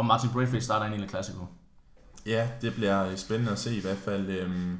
og 0.00 0.06
Martin 0.06 0.30
Braithwaite 0.32 0.64
starter 0.64 0.86
ind 0.86 0.94
i 0.94 1.02
en 1.02 1.08
Clasico. 1.08 1.46
Ja, 2.26 2.48
det 2.62 2.74
bliver 2.74 3.06
øh, 3.06 3.16
spændende 3.16 3.52
at 3.52 3.58
se 3.58 3.76
i 3.76 3.80
hvert 3.80 3.96
fald. 3.96 4.28
Øhm, 4.28 4.78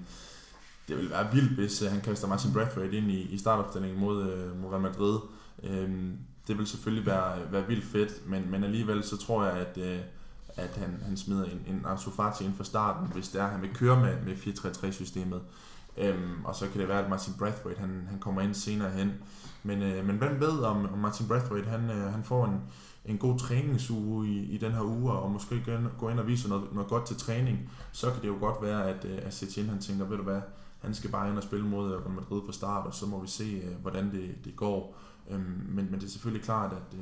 det 0.89 0.97
vil 0.97 1.11
være 1.11 1.33
vildt, 1.33 1.53
hvis 1.53 1.83
øh, 1.83 1.91
han 1.91 2.01
kaster 2.01 2.29
Martin 2.29 2.53
Braithwaite 2.53 2.97
ind 2.97 3.11
i, 3.11 3.21
i 3.21 3.39
startopstillingen 3.39 4.01
mod, 4.01 4.31
øh, 4.31 4.63
mod 4.63 4.71
Real 4.71 4.83
Madrid. 4.83 5.19
Øhm, 5.63 6.19
det 6.49 6.59
vil 6.59 6.67
selvfølgelig 6.67 7.07
være, 7.07 7.53
være 7.53 7.67
vildt 7.67 7.85
fedt, 7.85 8.29
men, 8.29 8.51
men 8.51 8.65
alligevel 8.65 9.05
så 9.05 9.17
tror 9.17 9.45
jeg, 9.45 9.53
at, 9.53 9.79
øh, 9.79 9.99
at 10.57 10.77
han, 10.77 11.03
han 11.07 11.17
smider 11.17 11.45
en, 11.45 11.63
en 11.67 11.85
Ansu 11.87 12.11
Fati 12.11 12.45
ind 12.45 12.57
fra 12.57 12.65
starten, 12.65 13.09
hvis 13.13 13.29
det 13.29 13.41
er, 13.41 13.45
at 13.45 13.51
han 13.51 13.63
vil 13.63 13.75
køre 13.75 14.01
med, 14.01 14.17
med 14.27 14.35
4-3-3-systemet. 14.35 15.41
Øhm, 15.97 16.45
og 16.45 16.55
så 16.55 16.69
kan 16.69 16.81
det 16.81 16.89
være, 16.89 17.05
at 17.05 17.11
Martin 17.11 17.35
Braithwaite 17.39 17.81
han, 17.81 18.07
han 18.11 18.19
kommer 18.19 18.41
ind 18.41 18.55
senere 18.55 18.91
hen. 18.91 19.13
Men, 19.63 19.83
øh, 19.83 20.07
men 20.07 20.17
hvem 20.17 20.41
ved, 20.41 20.59
om, 20.59 20.93
om 20.93 20.99
Martin 20.99 21.29
Braithwaite 21.29 21.71
han, 21.71 21.91
øh, 21.91 22.13
han 22.13 22.25
får 22.25 22.45
en, 22.45 22.61
en 23.05 23.19
god 23.19 23.39
træningsuge 23.39 24.29
i, 24.29 24.39
i 24.39 24.59
den 24.59 24.73
her 24.73 24.83
uge, 24.83 25.13
og 25.13 25.31
måske 25.31 25.83
gå 25.99 26.09
ind 26.09 26.21
og 26.21 26.27
vise 26.27 26.49
noget, 26.49 26.73
noget 26.73 26.89
godt 26.89 27.07
til 27.07 27.17
træning, 27.17 27.71
så 27.93 28.11
kan 28.11 28.23
det 28.23 28.29
jo 28.29 28.37
godt 28.41 28.63
være, 28.63 28.89
at, 28.89 29.05
øh, 29.05 29.19
at 29.23 29.35
Setien 29.35 29.69
han 29.69 29.79
tænker, 29.79 30.05
ved 30.05 30.17
du 30.17 30.23
hvad, 30.23 30.41
han 30.81 30.95
skal 30.95 31.11
bare 31.11 31.29
ind 31.29 31.37
og 31.37 31.43
spille 31.43 31.67
mod 31.67 31.95
øh, 31.95 32.01
Real 32.01 32.11
Madrid 32.11 32.43
fra 32.47 32.53
start, 32.53 32.87
og 32.87 32.95
så 32.95 33.07
må 33.07 33.21
vi 33.21 33.29
se, 33.29 33.63
øh, 33.65 33.81
hvordan 33.83 34.11
det, 34.11 34.45
det 34.45 34.57
går. 34.57 34.97
Øhm, 35.31 35.67
men, 35.69 35.91
men 35.91 35.95
det 35.95 36.05
er 36.07 36.11
selvfølgelig 36.11 36.45
klart, 36.45 36.73
at, 36.73 36.99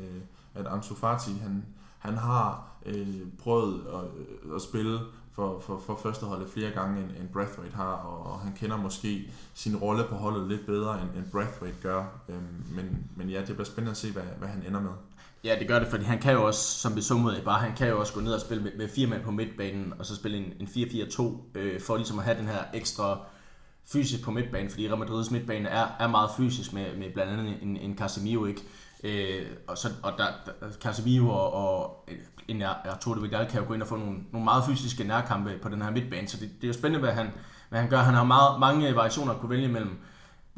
at 0.54 0.66
Ansu 0.66 0.94
Fati, 0.94 1.30
han, 1.30 1.64
han 1.98 2.16
har 2.16 2.68
øh, 2.86 3.22
prøvet 3.38 3.82
at, 3.86 4.54
at 4.54 4.62
spille 4.62 4.98
for, 5.32 5.60
for, 5.60 5.78
for 5.86 5.98
førsteholdet 6.02 6.50
flere 6.50 6.70
gange, 6.70 7.02
end, 7.02 7.10
end 7.10 7.28
Braithwaite 7.28 7.76
har, 7.76 7.92
og, 7.92 8.32
og 8.32 8.40
han 8.40 8.52
kender 8.52 8.76
måske 8.76 9.30
sin 9.54 9.76
rolle 9.76 10.04
på 10.08 10.14
holdet 10.14 10.48
lidt 10.48 10.66
bedre, 10.66 11.02
end, 11.02 11.10
end 11.16 11.30
Braithwaite 11.32 11.76
gør. 11.82 12.04
Øhm, 12.28 12.64
men, 12.76 13.10
men 13.16 13.28
ja, 13.30 13.38
det 13.38 13.46
bliver 13.46 13.64
spændende 13.64 13.90
at 13.90 13.96
se, 13.96 14.12
hvad, 14.12 14.22
hvad 14.38 14.48
han 14.48 14.62
ender 14.66 14.80
med. 14.80 14.90
Ja, 15.48 15.58
det 15.58 15.68
gør 15.68 15.78
det, 15.78 15.88
fordi 15.88 16.04
han 16.04 16.18
kan 16.18 16.32
jo 16.32 16.46
også, 16.46 16.78
som 16.78 16.96
vi 16.96 17.02
så 17.02 17.14
mod 17.14 17.42
bare, 17.44 17.60
han 17.60 17.76
kan 17.76 17.88
jo 17.88 18.00
også 18.00 18.12
gå 18.12 18.20
ned 18.20 18.32
og 18.32 18.40
spille 18.40 18.62
med, 18.62 18.72
med 18.76 18.88
fire 18.88 19.06
mand 19.06 19.22
på 19.22 19.30
midtbanen, 19.30 19.94
og 19.98 20.06
så 20.06 20.16
spille 20.16 20.38
en, 20.38 20.52
en 20.60 20.66
4-4-2, 20.66 21.22
øh, 21.54 21.80
for 21.80 21.96
ligesom 21.96 22.18
at 22.18 22.24
have 22.24 22.38
den 22.38 22.46
her 22.46 22.58
ekstra 22.74 23.18
fysisk 23.92 24.24
på 24.24 24.30
midtbanen, 24.30 24.70
fordi 24.70 24.88
Real 24.88 24.98
Madrids 24.98 25.30
midtbane 25.30 25.68
er, 25.68 25.86
er 26.00 26.08
meget 26.08 26.30
fysisk 26.36 26.72
med, 26.72 26.96
med 26.96 27.12
blandt 27.14 27.32
andet 27.32 27.62
en, 27.62 27.76
en 27.76 27.98
Casemiro, 27.98 28.44
ikke? 28.46 28.62
Øh, 29.04 29.46
og, 29.68 29.78
så, 29.78 29.88
og 30.02 30.12
der, 30.18 30.26
der, 30.46 30.52
Casemiro 30.80 31.28
og, 31.28 31.52
og 31.52 32.08
en 32.48 32.62
Arturo 32.62 33.20
Vidal 33.20 33.46
kan 33.50 33.60
jo 33.60 33.66
gå 33.68 33.74
ind 33.74 33.82
og 33.82 33.88
få 33.88 33.96
nogle, 33.96 34.18
nogle 34.32 34.44
meget 34.44 34.64
fysiske 34.64 35.04
nærkampe 35.04 35.58
på 35.62 35.68
den 35.68 35.82
her 35.82 35.90
midtbane, 35.90 36.28
så 36.28 36.36
det, 36.40 36.50
det 36.56 36.64
er 36.64 36.68
jo 36.68 36.74
spændende, 36.74 37.00
hvad 37.00 37.12
han, 37.12 37.30
hvad 37.68 37.80
han 37.80 37.90
gør. 37.90 37.98
Han 37.98 38.14
har 38.14 38.24
meget, 38.24 38.60
mange 38.60 38.96
variationer 38.96 39.32
at 39.32 39.40
kunne 39.40 39.50
vælge 39.50 39.68
imellem. 39.68 39.98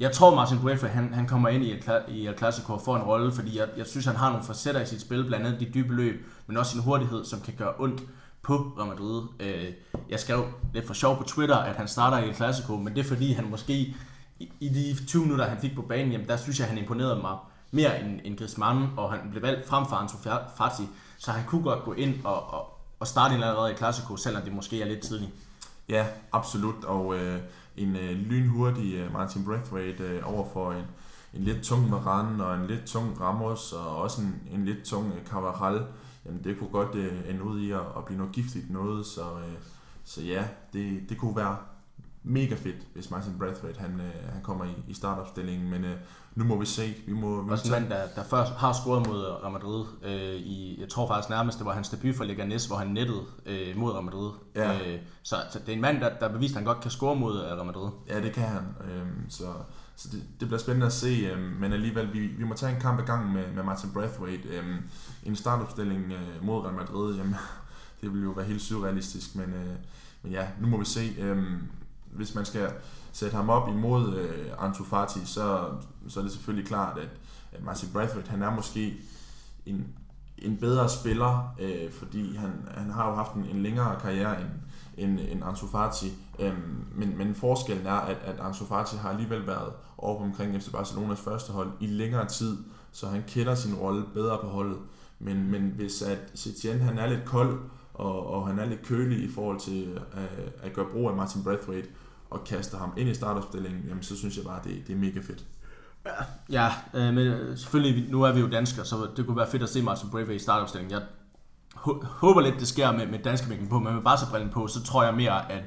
Jeg 0.00 0.12
tror, 0.12 0.34
Martin 0.34 0.58
Braithwaite, 0.58 0.94
han, 0.94 1.14
han 1.14 1.26
kommer 1.26 1.48
ind 1.48 1.64
i 1.64 1.72
et, 1.72 2.02
i 2.08 2.26
et 2.26 2.38
Clasico 2.38 2.72
og 2.72 2.80
får 2.80 2.96
en 2.96 3.02
rolle, 3.02 3.32
fordi 3.32 3.58
jeg, 3.58 3.68
jeg 3.76 3.86
synes, 3.86 4.06
han 4.06 4.16
har 4.16 4.30
nogle 4.30 4.44
facetter 4.44 4.80
i 4.80 4.86
sit 4.86 5.00
spil, 5.00 5.24
blandt 5.24 5.46
andet 5.46 5.60
de 5.60 5.70
dybe 5.74 5.94
løb, 5.94 6.26
men 6.46 6.56
også 6.56 6.72
sin 6.72 6.80
hurtighed, 6.80 7.24
som 7.24 7.40
kan 7.40 7.54
gøre 7.58 7.74
ondt 7.78 8.02
på 8.42 8.56
Real 8.78 8.88
Madrid. 8.88 9.22
Øh, 9.40 9.72
jeg 10.10 10.20
skrev 10.20 10.44
lidt 10.74 10.86
for 10.86 10.94
sjov 10.94 11.16
på 11.16 11.22
Twitter, 11.22 11.56
at 11.56 11.76
han 11.76 11.88
starter 11.88 12.18
i 12.18 12.30
et 12.30 12.36
Clasico, 12.36 12.76
men 12.76 12.94
det 12.94 13.00
er 13.00 13.08
fordi, 13.08 13.32
han 13.32 13.50
måske 13.50 13.94
i, 14.38 14.52
i 14.60 14.68
de 14.68 15.06
20 15.06 15.22
minutter, 15.22 15.44
han 15.44 15.60
fik 15.60 15.74
på 15.74 15.82
banen, 15.82 16.12
jamen, 16.12 16.28
der 16.28 16.36
synes 16.36 16.60
jeg, 16.60 16.68
han 16.68 16.78
imponerede 16.78 17.20
mig 17.20 17.36
mere 17.70 18.00
end, 18.00 18.20
end 18.24 18.38
Griezmann, 18.38 18.88
og 18.96 19.12
han 19.12 19.20
blev 19.30 19.42
valgt 19.42 19.68
frem 19.68 19.86
for 19.86 19.96
Ansu 19.96 20.16
Fati, 20.56 20.88
så 21.18 21.30
han 21.30 21.44
kunne 21.46 21.62
godt 21.62 21.84
gå 21.84 21.92
ind 21.92 22.14
og, 22.24 22.54
og, 22.54 22.78
og 23.00 23.06
starte 23.06 23.34
en 23.34 23.42
allerede 23.42 23.72
i 23.72 23.76
Clasico, 23.76 24.16
selvom 24.16 24.42
det 24.42 24.52
måske 24.52 24.82
er 24.82 24.86
lidt 24.86 25.00
tidligt. 25.00 25.30
Ja, 25.88 26.06
absolut, 26.32 26.84
og 26.84 27.16
øh, 27.16 27.40
en 27.76 27.96
øh, 27.96 28.10
lynhurtig 28.10 28.94
øh, 28.94 29.12
Martin 29.12 29.44
Braithwaite 29.44 30.02
øh, 30.02 30.34
over 30.34 30.48
for 30.52 30.72
en, 30.72 30.84
en 31.34 31.44
lidt 31.44 31.62
tung 31.62 31.90
Varane 31.90 32.44
og 32.44 32.56
en 32.56 32.66
lidt 32.66 32.84
tung 32.86 33.20
Ramos 33.20 33.72
og 33.72 33.96
også 33.96 34.22
en, 34.22 34.42
en 34.52 34.64
lidt 34.64 34.84
tung 34.84 35.12
øh, 35.12 35.26
Carvajal, 35.26 35.86
jamen 36.26 36.44
det 36.44 36.58
kunne 36.58 36.70
godt 36.70 36.94
øh, 36.94 37.12
ende 37.28 37.42
ud 37.42 37.60
i 37.60 37.70
at, 37.70 37.80
at 37.96 38.04
blive 38.06 38.18
noget 38.18 38.34
giftigt 38.34 38.70
noget, 38.70 39.06
så, 39.06 39.22
øh, 39.22 39.58
så 40.04 40.22
ja, 40.22 40.44
det, 40.72 41.08
det 41.08 41.18
kunne 41.18 41.36
være 41.36 41.56
mega 42.22 42.54
fedt, 42.54 42.86
hvis 42.94 43.10
Martin 43.10 43.38
Braithwaite 43.38 43.80
han, 43.80 44.00
øh, 44.00 44.32
han 44.32 44.42
kommer 44.42 44.64
i, 44.64 44.74
i 44.88 44.94
startopstillingen, 44.94 45.70
men 45.70 45.84
øh, 45.84 45.96
nu 46.34 46.44
må 46.44 46.58
vi 46.58 46.66
se. 46.66 46.94
Vi 47.06 47.12
må, 47.12 47.42
vi 47.42 47.50
Også 47.50 47.64
en 47.64 47.70
mand, 47.70 47.90
der, 47.90 48.06
der 48.16 48.24
først 48.24 48.52
har 48.52 48.72
scoret 48.72 49.06
mod 49.06 49.24
Real 49.42 49.52
Madrid. 49.52 49.84
Øh, 50.04 50.34
i, 50.34 50.80
jeg 50.80 50.88
tror 50.88 51.06
faktisk 51.06 51.30
nærmest, 51.30 51.58
det 51.58 51.66
var 51.66 51.74
hans 51.74 51.88
debut 51.88 52.14
for 52.14 52.24
Leganes, 52.24 52.66
hvor 52.66 52.76
han 52.76 52.88
nettede 52.88 53.22
øh, 53.46 53.76
mod 53.76 53.92
Real 53.92 54.04
Madrid. 54.04 54.30
Ja. 54.54 54.74
Øh, 54.74 54.98
så, 55.22 55.36
så 55.50 55.58
det 55.58 55.68
er 55.68 55.72
en 55.72 55.80
mand, 55.80 56.00
der, 56.00 56.18
der 56.20 56.28
bevist, 56.28 56.52
at 56.52 56.56
han 56.56 56.64
godt 56.64 56.80
kan 56.80 56.90
score 56.90 57.16
mod 57.16 57.40
øh, 57.40 57.46
Real 57.46 57.66
Madrid. 57.66 57.90
Ja, 58.08 58.20
det 58.20 58.32
kan 58.32 58.42
han. 58.42 58.62
Øh, 58.90 59.06
så 59.28 59.44
så 60.00 60.08
det, 60.12 60.22
det 60.40 60.48
bliver 60.48 60.58
spændende 60.58 60.86
at 60.86 60.92
se, 60.92 61.08
øh, 61.08 61.60
men 61.60 61.72
alligevel, 61.72 62.12
vi, 62.12 62.18
vi 62.18 62.44
må 62.44 62.54
tage 62.54 62.74
en 62.74 62.80
kamp 62.80 63.00
i 63.00 63.02
gang 63.02 63.32
med, 63.32 63.44
med 63.54 63.62
Martin 63.62 63.90
Braithwaite. 63.92 64.48
Øh, 64.48 64.64
en 65.24 65.36
startopstilling 65.36 66.12
øh, 66.12 66.44
mod 66.44 66.64
Real 66.64 66.74
Madrid, 66.74 67.16
jamen, 67.16 67.34
det 68.00 68.14
vil 68.14 68.22
jo 68.22 68.30
være 68.30 68.46
helt 68.46 68.62
surrealistisk, 68.62 69.36
men, 69.36 69.44
øh, 69.44 69.74
men 70.22 70.32
ja, 70.32 70.46
nu 70.60 70.66
må 70.66 70.78
vi 70.78 70.84
se. 70.84 71.14
Øh, 71.18 71.42
hvis 72.10 72.34
man 72.34 72.44
skal 72.44 72.70
sætte 73.12 73.36
ham 73.36 73.50
op 73.50 73.68
imod 73.68 74.16
øh, 74.16 74.46
Ansu 74.58 74.84
Fati, 74.84 75.20
så, 75.24 75.64
så 76.08 76.20
er 76.20 76.24
det 76.24 76.32
selvfølgelig 76.32 76.68
klart, 76.68 76.98
at, 76.98 77.08
at 77.52 77.64
Martin 77.64 77.88
Bradford, 77.92 78.28
han 78.28 78.42
er 78.42 78.54
måske 78.54 78.94
en, 79.66 79.86
en 80.38 80.56
bedre 80.56 80.88
spiller, 80.88 81.54
øh, 81.60 81.92
fordi 81.92 82.36
han, 82.36 82.50
han 82.76 82.90
har 82.90 83.08
jo 83.08 83.14
haft 83.14 83.34
en, 83.34 83.44
en 83.44 83.62
længere 83.62 84.00
karriere 84.00 84.40
end, 84.40 84.50
end, 84.96 85.20
end 85.28 85.44
Ansu 85.44 85.66
Fati. 85.66 86.12
Øh, 86.38 86.54
men, 86.94 87.18
men 87.18 87.34
forskellen 87.34 87.86
er, 87.86 87.92
at, 87.92 88.16
at 88.24 88.40
Ansu 88.40 88.64
Fati 88.64 88.96
har 88.96 89.10
alligevel 89.10 89.46
været 89.46 89.72
oppe 89.98 90.24
omkring 90.24 90.62
FC 90.62 90.72
Barcelonas 90.72 91.20
første 91.20 91.52
hold 91.52 91.70
i 91.80 91.86
længere 91.86 92.28
tid, 92.28 92.56
så 92.92 93.06
han 93.06 93.24
kender 93.28 93.54
sin 93.54 93.74
rolle 93.74 94.04
bedre 94.14 94.38
på 94.42 94.46
holdet. 94.46 94.78
Men, 95.18 95.50
men 95.50 95.62
hvis 95.62 96.02
at 96.02 96.18
Setien 96.34 96.80
han 96.80 96.98
er 96.98 97.06
lidt 97.06 97.24
kold, 97.24 97.60
og, 97.94 98.26
og 98.26 98.46
han 98.46 98.58
er 98.58 98.64
lidt 98.64 98.82
kølig 98.82 99.24
i 99.24 99.32
forhold 99.32 99.60
til 99.60 100.00
at, 100.12 100.52
at 100.62 100.72
gøre 100.72 100.86
brug 100.92 101.08
af 101.08 101.16
Martin 101.16 101.42
Braithwaite, 101.42 101.88
og 102.30 102.44
kaster 102.44 102.78
ham 102.78 102.92
ind 102.96 103.08
i 103.08 103.14
startopstillingen, 103.14 103.84
jamen 103.88 104.02
så 104.02 104.16
synes 104.16 104.36
jeg 104.36 104.44
bare, 104.44 104.60
det, 104.64 104.86
det 104.86 104.92
er 104.92 104.98
mega 104.98 105.20
fedt. 105.20 105.44
Ja, 106.52 106.68
øh, 106.94 107.14
men 107.14 107.18
øh, 107.18 107.58
selvfølgelig, 107.58 108.10
nu 108.10 108.22
er 108.22 108.32
vi 108.32 108.40
jo 108.40 108.48
danskere, 108.48 108.84
så 108.84 109.08
det 109.16 109.26
kunne 109.26 109.36
være 109.36 109.50
fedt 109.50 109.62
at 109.62 109.68
se 109.68 109.82
Martin 109.82 110.10
Brave 110.10 110.34
i 110.34 110.38
startopstillingen. 110.38 110.92
Jeg 110.92 111.02
håber 112.02 112.40
lidt, 112.40 112.54
det 112.60 112.68
sker 112.68 112.92
med, 112.92 113.06
med 113.06 113.18
danske 113.18 113.66
på, 113.70 113.78
men 113.78 113.94
med 113.94 114.02
Barca-brillen 114.02 114.50
på, 114.50 114.66
så 114.66 114.82
tror 114.82 115.04
jeg 115.04 115.14
mere, 115.14 115.52
at, 115.52 115.62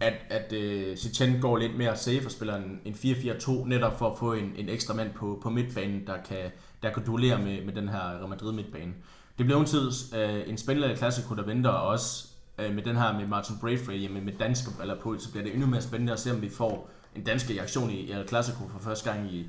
at, 0.00 0.14
at 0.30 0.52
øh, 0.52 0.92
uh, 0.92 0.98
Setien 0.98 1.40
går 1.40 1.56
lidt 1.56 1.78
mere 1.78 1.96
safe 1.96 2.26
og 2.26 2.30
spiller 2.30 2.56
en, 2.56 2.80
en 2.84 2.94
4-4-2, 2.94 3.68
netop 3.68 3.98
for 3.98 4.10
at 4.10 4.18
få 4.18 4.32
en, 4.32 4.52
en 4.56 4.68
ekstra 4.68 4.94
mand 4.94 5.10
på, 5.14 5.38
på 5.42 5.50
midtbanen, 5.50 6.06
der 6.06 6.16
kan, 6.28 6.50
der 6.82 6.90
kan 6.90 7.04
duellere 7.04 7.38
med, 7.38 7.64
med 7.64 7.74
den 7.74 7.88
her 7.88 8.00
Real 8.00 8.28
Madrid 8.28 8.52
midtbane. 8.52 8.92
Det 9.38 9.46
bliver 9.46 9.64
tid 9.64 9.88
uh, 9.88 10.50
en 10.50 10.58
spændende 10.58 10.96
klassiko, 10.96 11.34
der 11.34 11.44
venter, 11.44 11.70
og 11.70 11.88
også 11.88 12.26
uh, 12.58 12.74
med 12.74 12.82
den 12.82 12.96
her 12.96 13.12
med 13.12 13.26
Martin 13.26 13.58
Braithwaite, 13.60 14.08
med, 14.08 14.20
med 14.20 14.32
danske 14.32 14.70
briller 14.76 15.00
på, 15.00 15.18
så 15.18 15.30
bliver 15.30 15.44
det 15.44 15.52
endnu 15.52 15.66
mere 15.66 15.82
spændende 15.82 16.12
at 16.12 16.20
se, 16.20 16.32
om 16.32 16.42
vi 16.42 16.48
får 16.48 16.90
en 17.16 17.24
dansk 17.24 17.50
reaktion 17.50 17.90
i 17.90 18.12
El 18.12 18.28
Clasico 18.28 18.68
for 18.68 18.78
første 18.78 19.10
gang 19.10 19.30
i, 19.30 19.46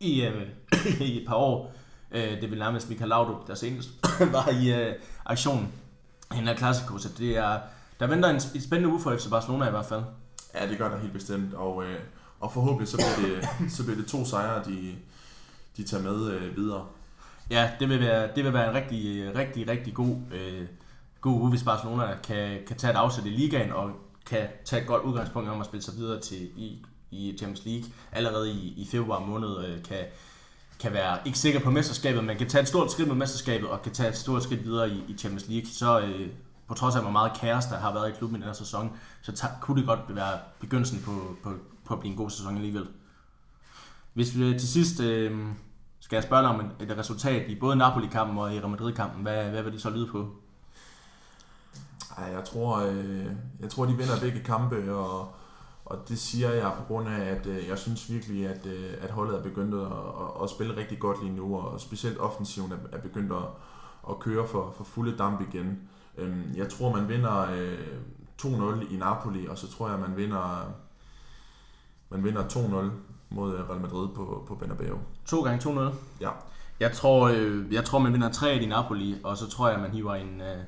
i, 0.00 0.26
uh, 0.26 0.42
i 1.08 1.22
et 1.22 1.28
par 1.28 1.34
år. 1.34 1.72
Uh, 2.10 2.20
det 2.20 2.50
vil 2.50 2.58
nærmest 2.58 2.88
Michael 2.88 3.08
Laudrup, 3.08 3.46
der 3.46 3.54
senest 3.54 3.90
var 4.32 4.48
i 4.48 4.88
uh, 4.88 4.94
aktionen 5.24 5.68
i 6.34 6.38
El 6.38 6.58
Clasico, 6.58 6.98
så 6.98 7.08
det 7.18 7.36
er, 7.36 7.58
der 8.00 8.06
venter 8.06 8.28
en, 8.28 8.40
en 8.54 8.60
spændende 8.60 8.88
uge 8.88 9.00
for 9.00 9.16
FC 9.16 9.30
Barcelona 9.30 9.66
i 9.66 9.70
hvert 9.70 9.86
fald. 9.86 10.02
Ja, 10.54 10.68
det 10.68 10.78
gør 10.78 10.88
der 10.88 10.98
helt 10.98 11.12
bestemt, 11.12 11.54
og, 11.54 11.84
øh, 11.84 11.98
og 12.40 12.52
forhåbentlig 12.52 12.88
så 12.88 12.96
bliver, 12.96 13.40
det, 13.40 13.48
så 13.76 13.84
bliver 13.84 13.96
det 13.96 14.06
to 14.06 14.24
sejre, 14.24 14.64
de, 14.64 14.94
de 15.76 15.84
tager 15.84 16.02
med 16.02 16.30
øh, 16.30 16.56
videre. 16.56 16.86
Ja, 17.50 17.70
det 17.80 17.88
vil 17.88 18.00
være, 18.00 18.28
det 18.34 18.44
vil 18.44 18.52
være 18.52 18.68
en 18.68 18.74
rigtig, 18.74 19.32
rigtig, 19.34 19.68
rigtig 19.68 19.94
god, 19.94 20.16
øh, 20.32 20.66
god 21.20 21.40
uge, 21.40 21.50
hvis 21.50 21.62
Barcelona 21.62 22.16
kan, 22.24 22.58
kan 22.66 22.76
tage 22.76 22.90
et 22.90 22.96
afsæt 22.96 23.26
i 23.26 23.28
ligaen 23.28 23.72
og 23.72 23.90
kan 24.26 24.48
tage 24.64 24.82
et 24.82 24.88
godt 24.88 25.02
udgangspunkt 25.02 25.48
om 25.48 25.60
at 25.60 25.66
spille 25.66 25.84
sig 25.84 25.96
videre 25.96 26.20
til 26.20 26.42
i, 26.56 26.84
i 27.10 27.34
Champions 27.38 27.64
League 27.64 27.84
allerede 28.12 28.52
i, 28.52 28.74
i 28.76 28.88
februar 28.90 29.20
måned. 29.20 29.64
Øh, 29.64 29.82
kan, 29.82 29.98
kan 30.80 30.92
være 30.92 31.18
ikke 31.24 31.38
sikker 31.38 31.60
på 31.60 31.70
mesterskabet, 31.70 32.24
men 32.24 32.36
kan 32.36 32.48
tage 32.48 32.62
et 32.62 32.68
stort 32.68 32.92
skridt 32.92 33.08
med 33.08 33.16
mesterskabet, 33.16 33.68
og 33.68 33.82
kan 33.82 33.92
tage 33.92 34.08
et 34.08 34.16
stort 34.16 34.42
skridt 34.42 34.64
videre 34.64 34.90
i, 34.90 35.04
i 35.08 35.16
Champions 35.16 35.48
League, 35.48 35.66
så 35.66 36.00
øh, 36.00 36.28
på 36.68 36.74
trods 36.74 36.96
af, 36.96 37.02
hvor 37.02 37.10
meget 37.10 37.32
kaos 37.40 37.64
der 37.64 37.78
har 37.78 37.92
været 37.92 38.08
i 38.08 38.12
klubben 38.18 38.36
i 38.36 38.40
den 38.40 38.46
her 38.46 38.52
sæson, 38.52 38.92
så 39.22 39.32
tager, 39.32 39.54
kunne 39.60 39.80
det 39.80 39.88
godt 39.88 40.00
være 40.08 40.38
begyndelsen 40.60 41.02
på, 41.04 41.36
på, 41.42 41.52
på 41.84 41.94
at 41.94 42.00
blive 42.00 42.10
en 42.10 42.16
god 42.16 42.30
sæson 42.30 42.56
alligevel. 42.56 42.86
Hvis 44.14 44.38
vi 44.38 44.44
øh, 44.44 44.58
til 44.58 44.68
sidst 44.68 45.00
øh, 45.00 45.46
skal 46.00 46.16
jeg 46.16 46.22
spørge 46.22 46.42
dig 46.42 46.50
om 46.50 46.60
et, 46.60 46.90
et 46.90 46.98
resultat 46.98 47.50
i 47.50 47.54
både 47.54 47.76
Napoli-kampen 47.76 48.38
og 48.38 48.54
i 48.54 48.58
Real 48.58 48.68
Madrid-kampen, 48.68 49.22
hvad, 49.22 49.44
hvad 49.44 49.62
vil 49.62 49.72
det 49.72 49.82
så 49.82 49.90
lyde 49.90 50.06
på? 50.06 50.39
Ej, 52.18 52.24
jeg 52.24 52.44
tror, 52.44 52.78
øh, 52.78 53.26
jeg 53.60 53.70
tror, 53.70 53.86
de 53.86 53.96
vinder 53.96 54.20
begge 54.20 54.40
kampe, 54.40 54.94
og, 54.94 55.28
og 55.84 56.08
det 56.08 56.18
siger 56.18 56.50
jeg 56.50 56.72
på 56.78 56.84
grund 56.84 57.08
af, 57.08 57.20
at 57.20 57.46
øh, 57.46 57.68
jeg 57.68 57.78
synes 57.78 58.10
virkelig, 58.10 58.48
at, 58.48 58.66
øh, 58.66 58.94
at 59.00 59.10
holdet 59.10 59.38
er 59.38 59.42
begyndt 59.42 59.74
at, 59.74 59.86
at, 59.86 60.42
at 60.42 60.50
spille 60.50 60.76
rigtig 60.76 60.98
godt 60.98 61.22
lige 61.22 61.36
nu, 61.36 61.56
og 61.56 61.80
specielt 61.80 62.18
offensiven 62.18 62.72
er, 62.72 62.96
er 62.96 63.00
begyndt 63.00 63.32
at, 63.32 63.44
at 64.10 64.18
køre 64.18 64.48
for, 64.48 64.74
for 64.76 64.84
fulde 64.84 65.16
damp 65.16 65.40
igen. 65.40 65.78
Øhm, 66.18 66.52
jeg 66.56 66.68
tror, 66.68 66.96
man 66.96 67.08
vinder 67.08 67.50
øh, 67.50 67.78
2-0 68.42 68.94
i 68.94 68.96
Napoli, 68.96 69.46
og 69.46 69.58
så 69.58 69.70
tror 69.70 69.90
jeg, 69.90 69.98
man 69.98 70.16
vinder, 70.16 70.72
man 72.10 72.24
vinder 72.24 72.42
2-0 72.42 72.90
mod 73.30 73.54
øh, 73.54 73.70
Real 73.70 73.80
Madrid 73.80 74.08
på, 74.08 74.44
på 74.48 74.54
Bernabeu. 74.54 74.98
To 75.26 75.42
gange 75.42 75.70
2-0? 75.70 75.94
Ja. 76.20 76.30
Jeg 76.80 76.92
tror, 76.92 77.28
øh, 77.28 77.74
jeg 77.74 77.84
tror 77.84 77.98
man 77.98 78.12
vinder 78.12 78.32
3 78.32 78.56
i 78.56 78.66
Napoli, 78.66 79.16
og 79.24 79.36
så 79.36 79.50
tror 79.50 79.68
jeg, 79.68 79.80
man 79.80 79.90
hiver 79.90 80.14
en, 80.14 80.40
øh, 80.40 80.58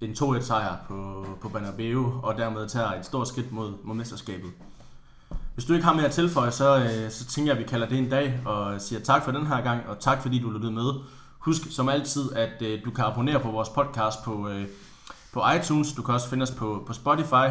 en 0.00 0.10
2-1 0.10 0.40
sejr 0.40 0.76
på, 0.88 1.26
på 1.40 1.48
Bernabeu, 1.48 2.20
og 2.22 2.36
dermed 2.36 2.68
tager 2.68 2.92
et 2.92 3.06
stort 3.06 3.28
skridt 3.28 3.52
mod, 3.52 3.72
mod 3.84 3.94
mesterskabet. 3.94 4.50
Hvis 5.54 5.64
du 5.64 5.72
ikke 5.72 5.84
har 5.84 5.94
mere 5.94 6.04
at 6.04 6.12
tilføje, 6.12 6.50
så, 6.50 6.78
øh, 6.78 7.10
så 7.10 7.24
tænker 7.26 7.52
jeg, 7.52 7.58
at 7.58 7.64
vi 7.64 7.68
kalder 7.68 7.88
det 7.88 7.98
en 7.98 8.10
dag, 8.10 8.40
og 8.44 8.80
siger 8.80 9.00
tak 9.00 9.24
for 9.24 9.32
den 9.32 9.46
her 9.46 9.60
gang, 9.60 9.82
og 9.88 9.98
tak 9.98 10.22
fordi 10.22 10.38
du 10.38 10.50
lyttede 10.50 10.72
med. 10.72 10.92
Husk 11.38 11.62
som 11.70 11.88
altid, 11.88 12.32
at 12.32 12.62
øh, 12.62 12.84
du 12.84 12.90
kan 12.90 13.04
abonnere 13.04 13.40
på 13.40 13.50
vores 13.50 13.68
podcast 13.68 14.24
på, 14.24 14.48
øh, 14.48 14.66
på 15.32 15.42
iTunes. 15.58 15.92
Du 15.92 16.02
kan 16.02 16.14
også 16.14 16.28
finde 16.28 16.42
os 16.42 16.50
på, 16.50 16.84
på 16.86 16.92
Spotify. 16.92 17.48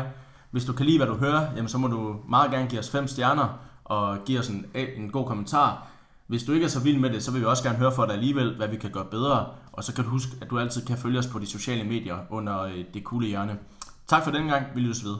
Hvis 0.51 0.65
du 0.65 0.73
kan 0.73 0.85
lide, 0.85 0.97
hvad 0.97 1.07
du 1.07 1.15
hører, 1.15 1.47
jamen, 1.55 1.69
så 1.69 1.77
må 1.77 1.88
du 1.88 2.15
meget 2.30 2.51
gerne 2.51 2.69
give 2.69 2.80
os 2.80 2.89
5 2.89 3.07
stjerner 3.07 3.59
og 3.84 4.17
give 4.26 4.39
os 4.39 4.47
en, 4.47 4.65
en 4.76 5.09
god 5.09 5.27
kommentar. 5.27 5.88
Hvis 6.27 6.43
du 6.43 6.51
ikke 6.53 6.63
er 6.63 6.69
så 6.69 6.80
vild 6.80 6.99
med 6.99 7.09
det, 7.09 7.23
så 7.23 7.31
vil 7.31 7.41
vi 7.41 7.45
også 7.45 7.63
gerne 7.63 7.77
høre 7.77 7.91
fra 7.91 8.05
dig 8.05 8.13
alligevel, 8.13 8.55
hvad 8.55 8.67
vi 8.67 8.77
kan 8.77 8.91
gøre 8.91 9.05
bedre. 9.05 9.45
Og 9.77 9.84
så 9.84 9.93
kan 9.93 10.03
du 10.03 10.10
huske, 10.10 10.31
at 10.41 10.49
du 10.49 10.60
altid 10.60 10.85
kan 10.85 10.97
følge 10.97 11.19
os 11.19 11.27
på 11.27 11.39
de 11.39 11.45
sociale 11.45 11.84
medier 11.84 12.18
under 12.30 12.61
øh, 12.61 12.85
det 12.93 13.03
kule 13.03 13.27
hjørne. 13.27 13.57
Tak 14.07 14.23
for 14.23 14.31
den 14.31 14.47
gang. 14.47 14.65
Vi 14.76 14.80
lyttes 14.80 15.03
ved. 15.03 15.15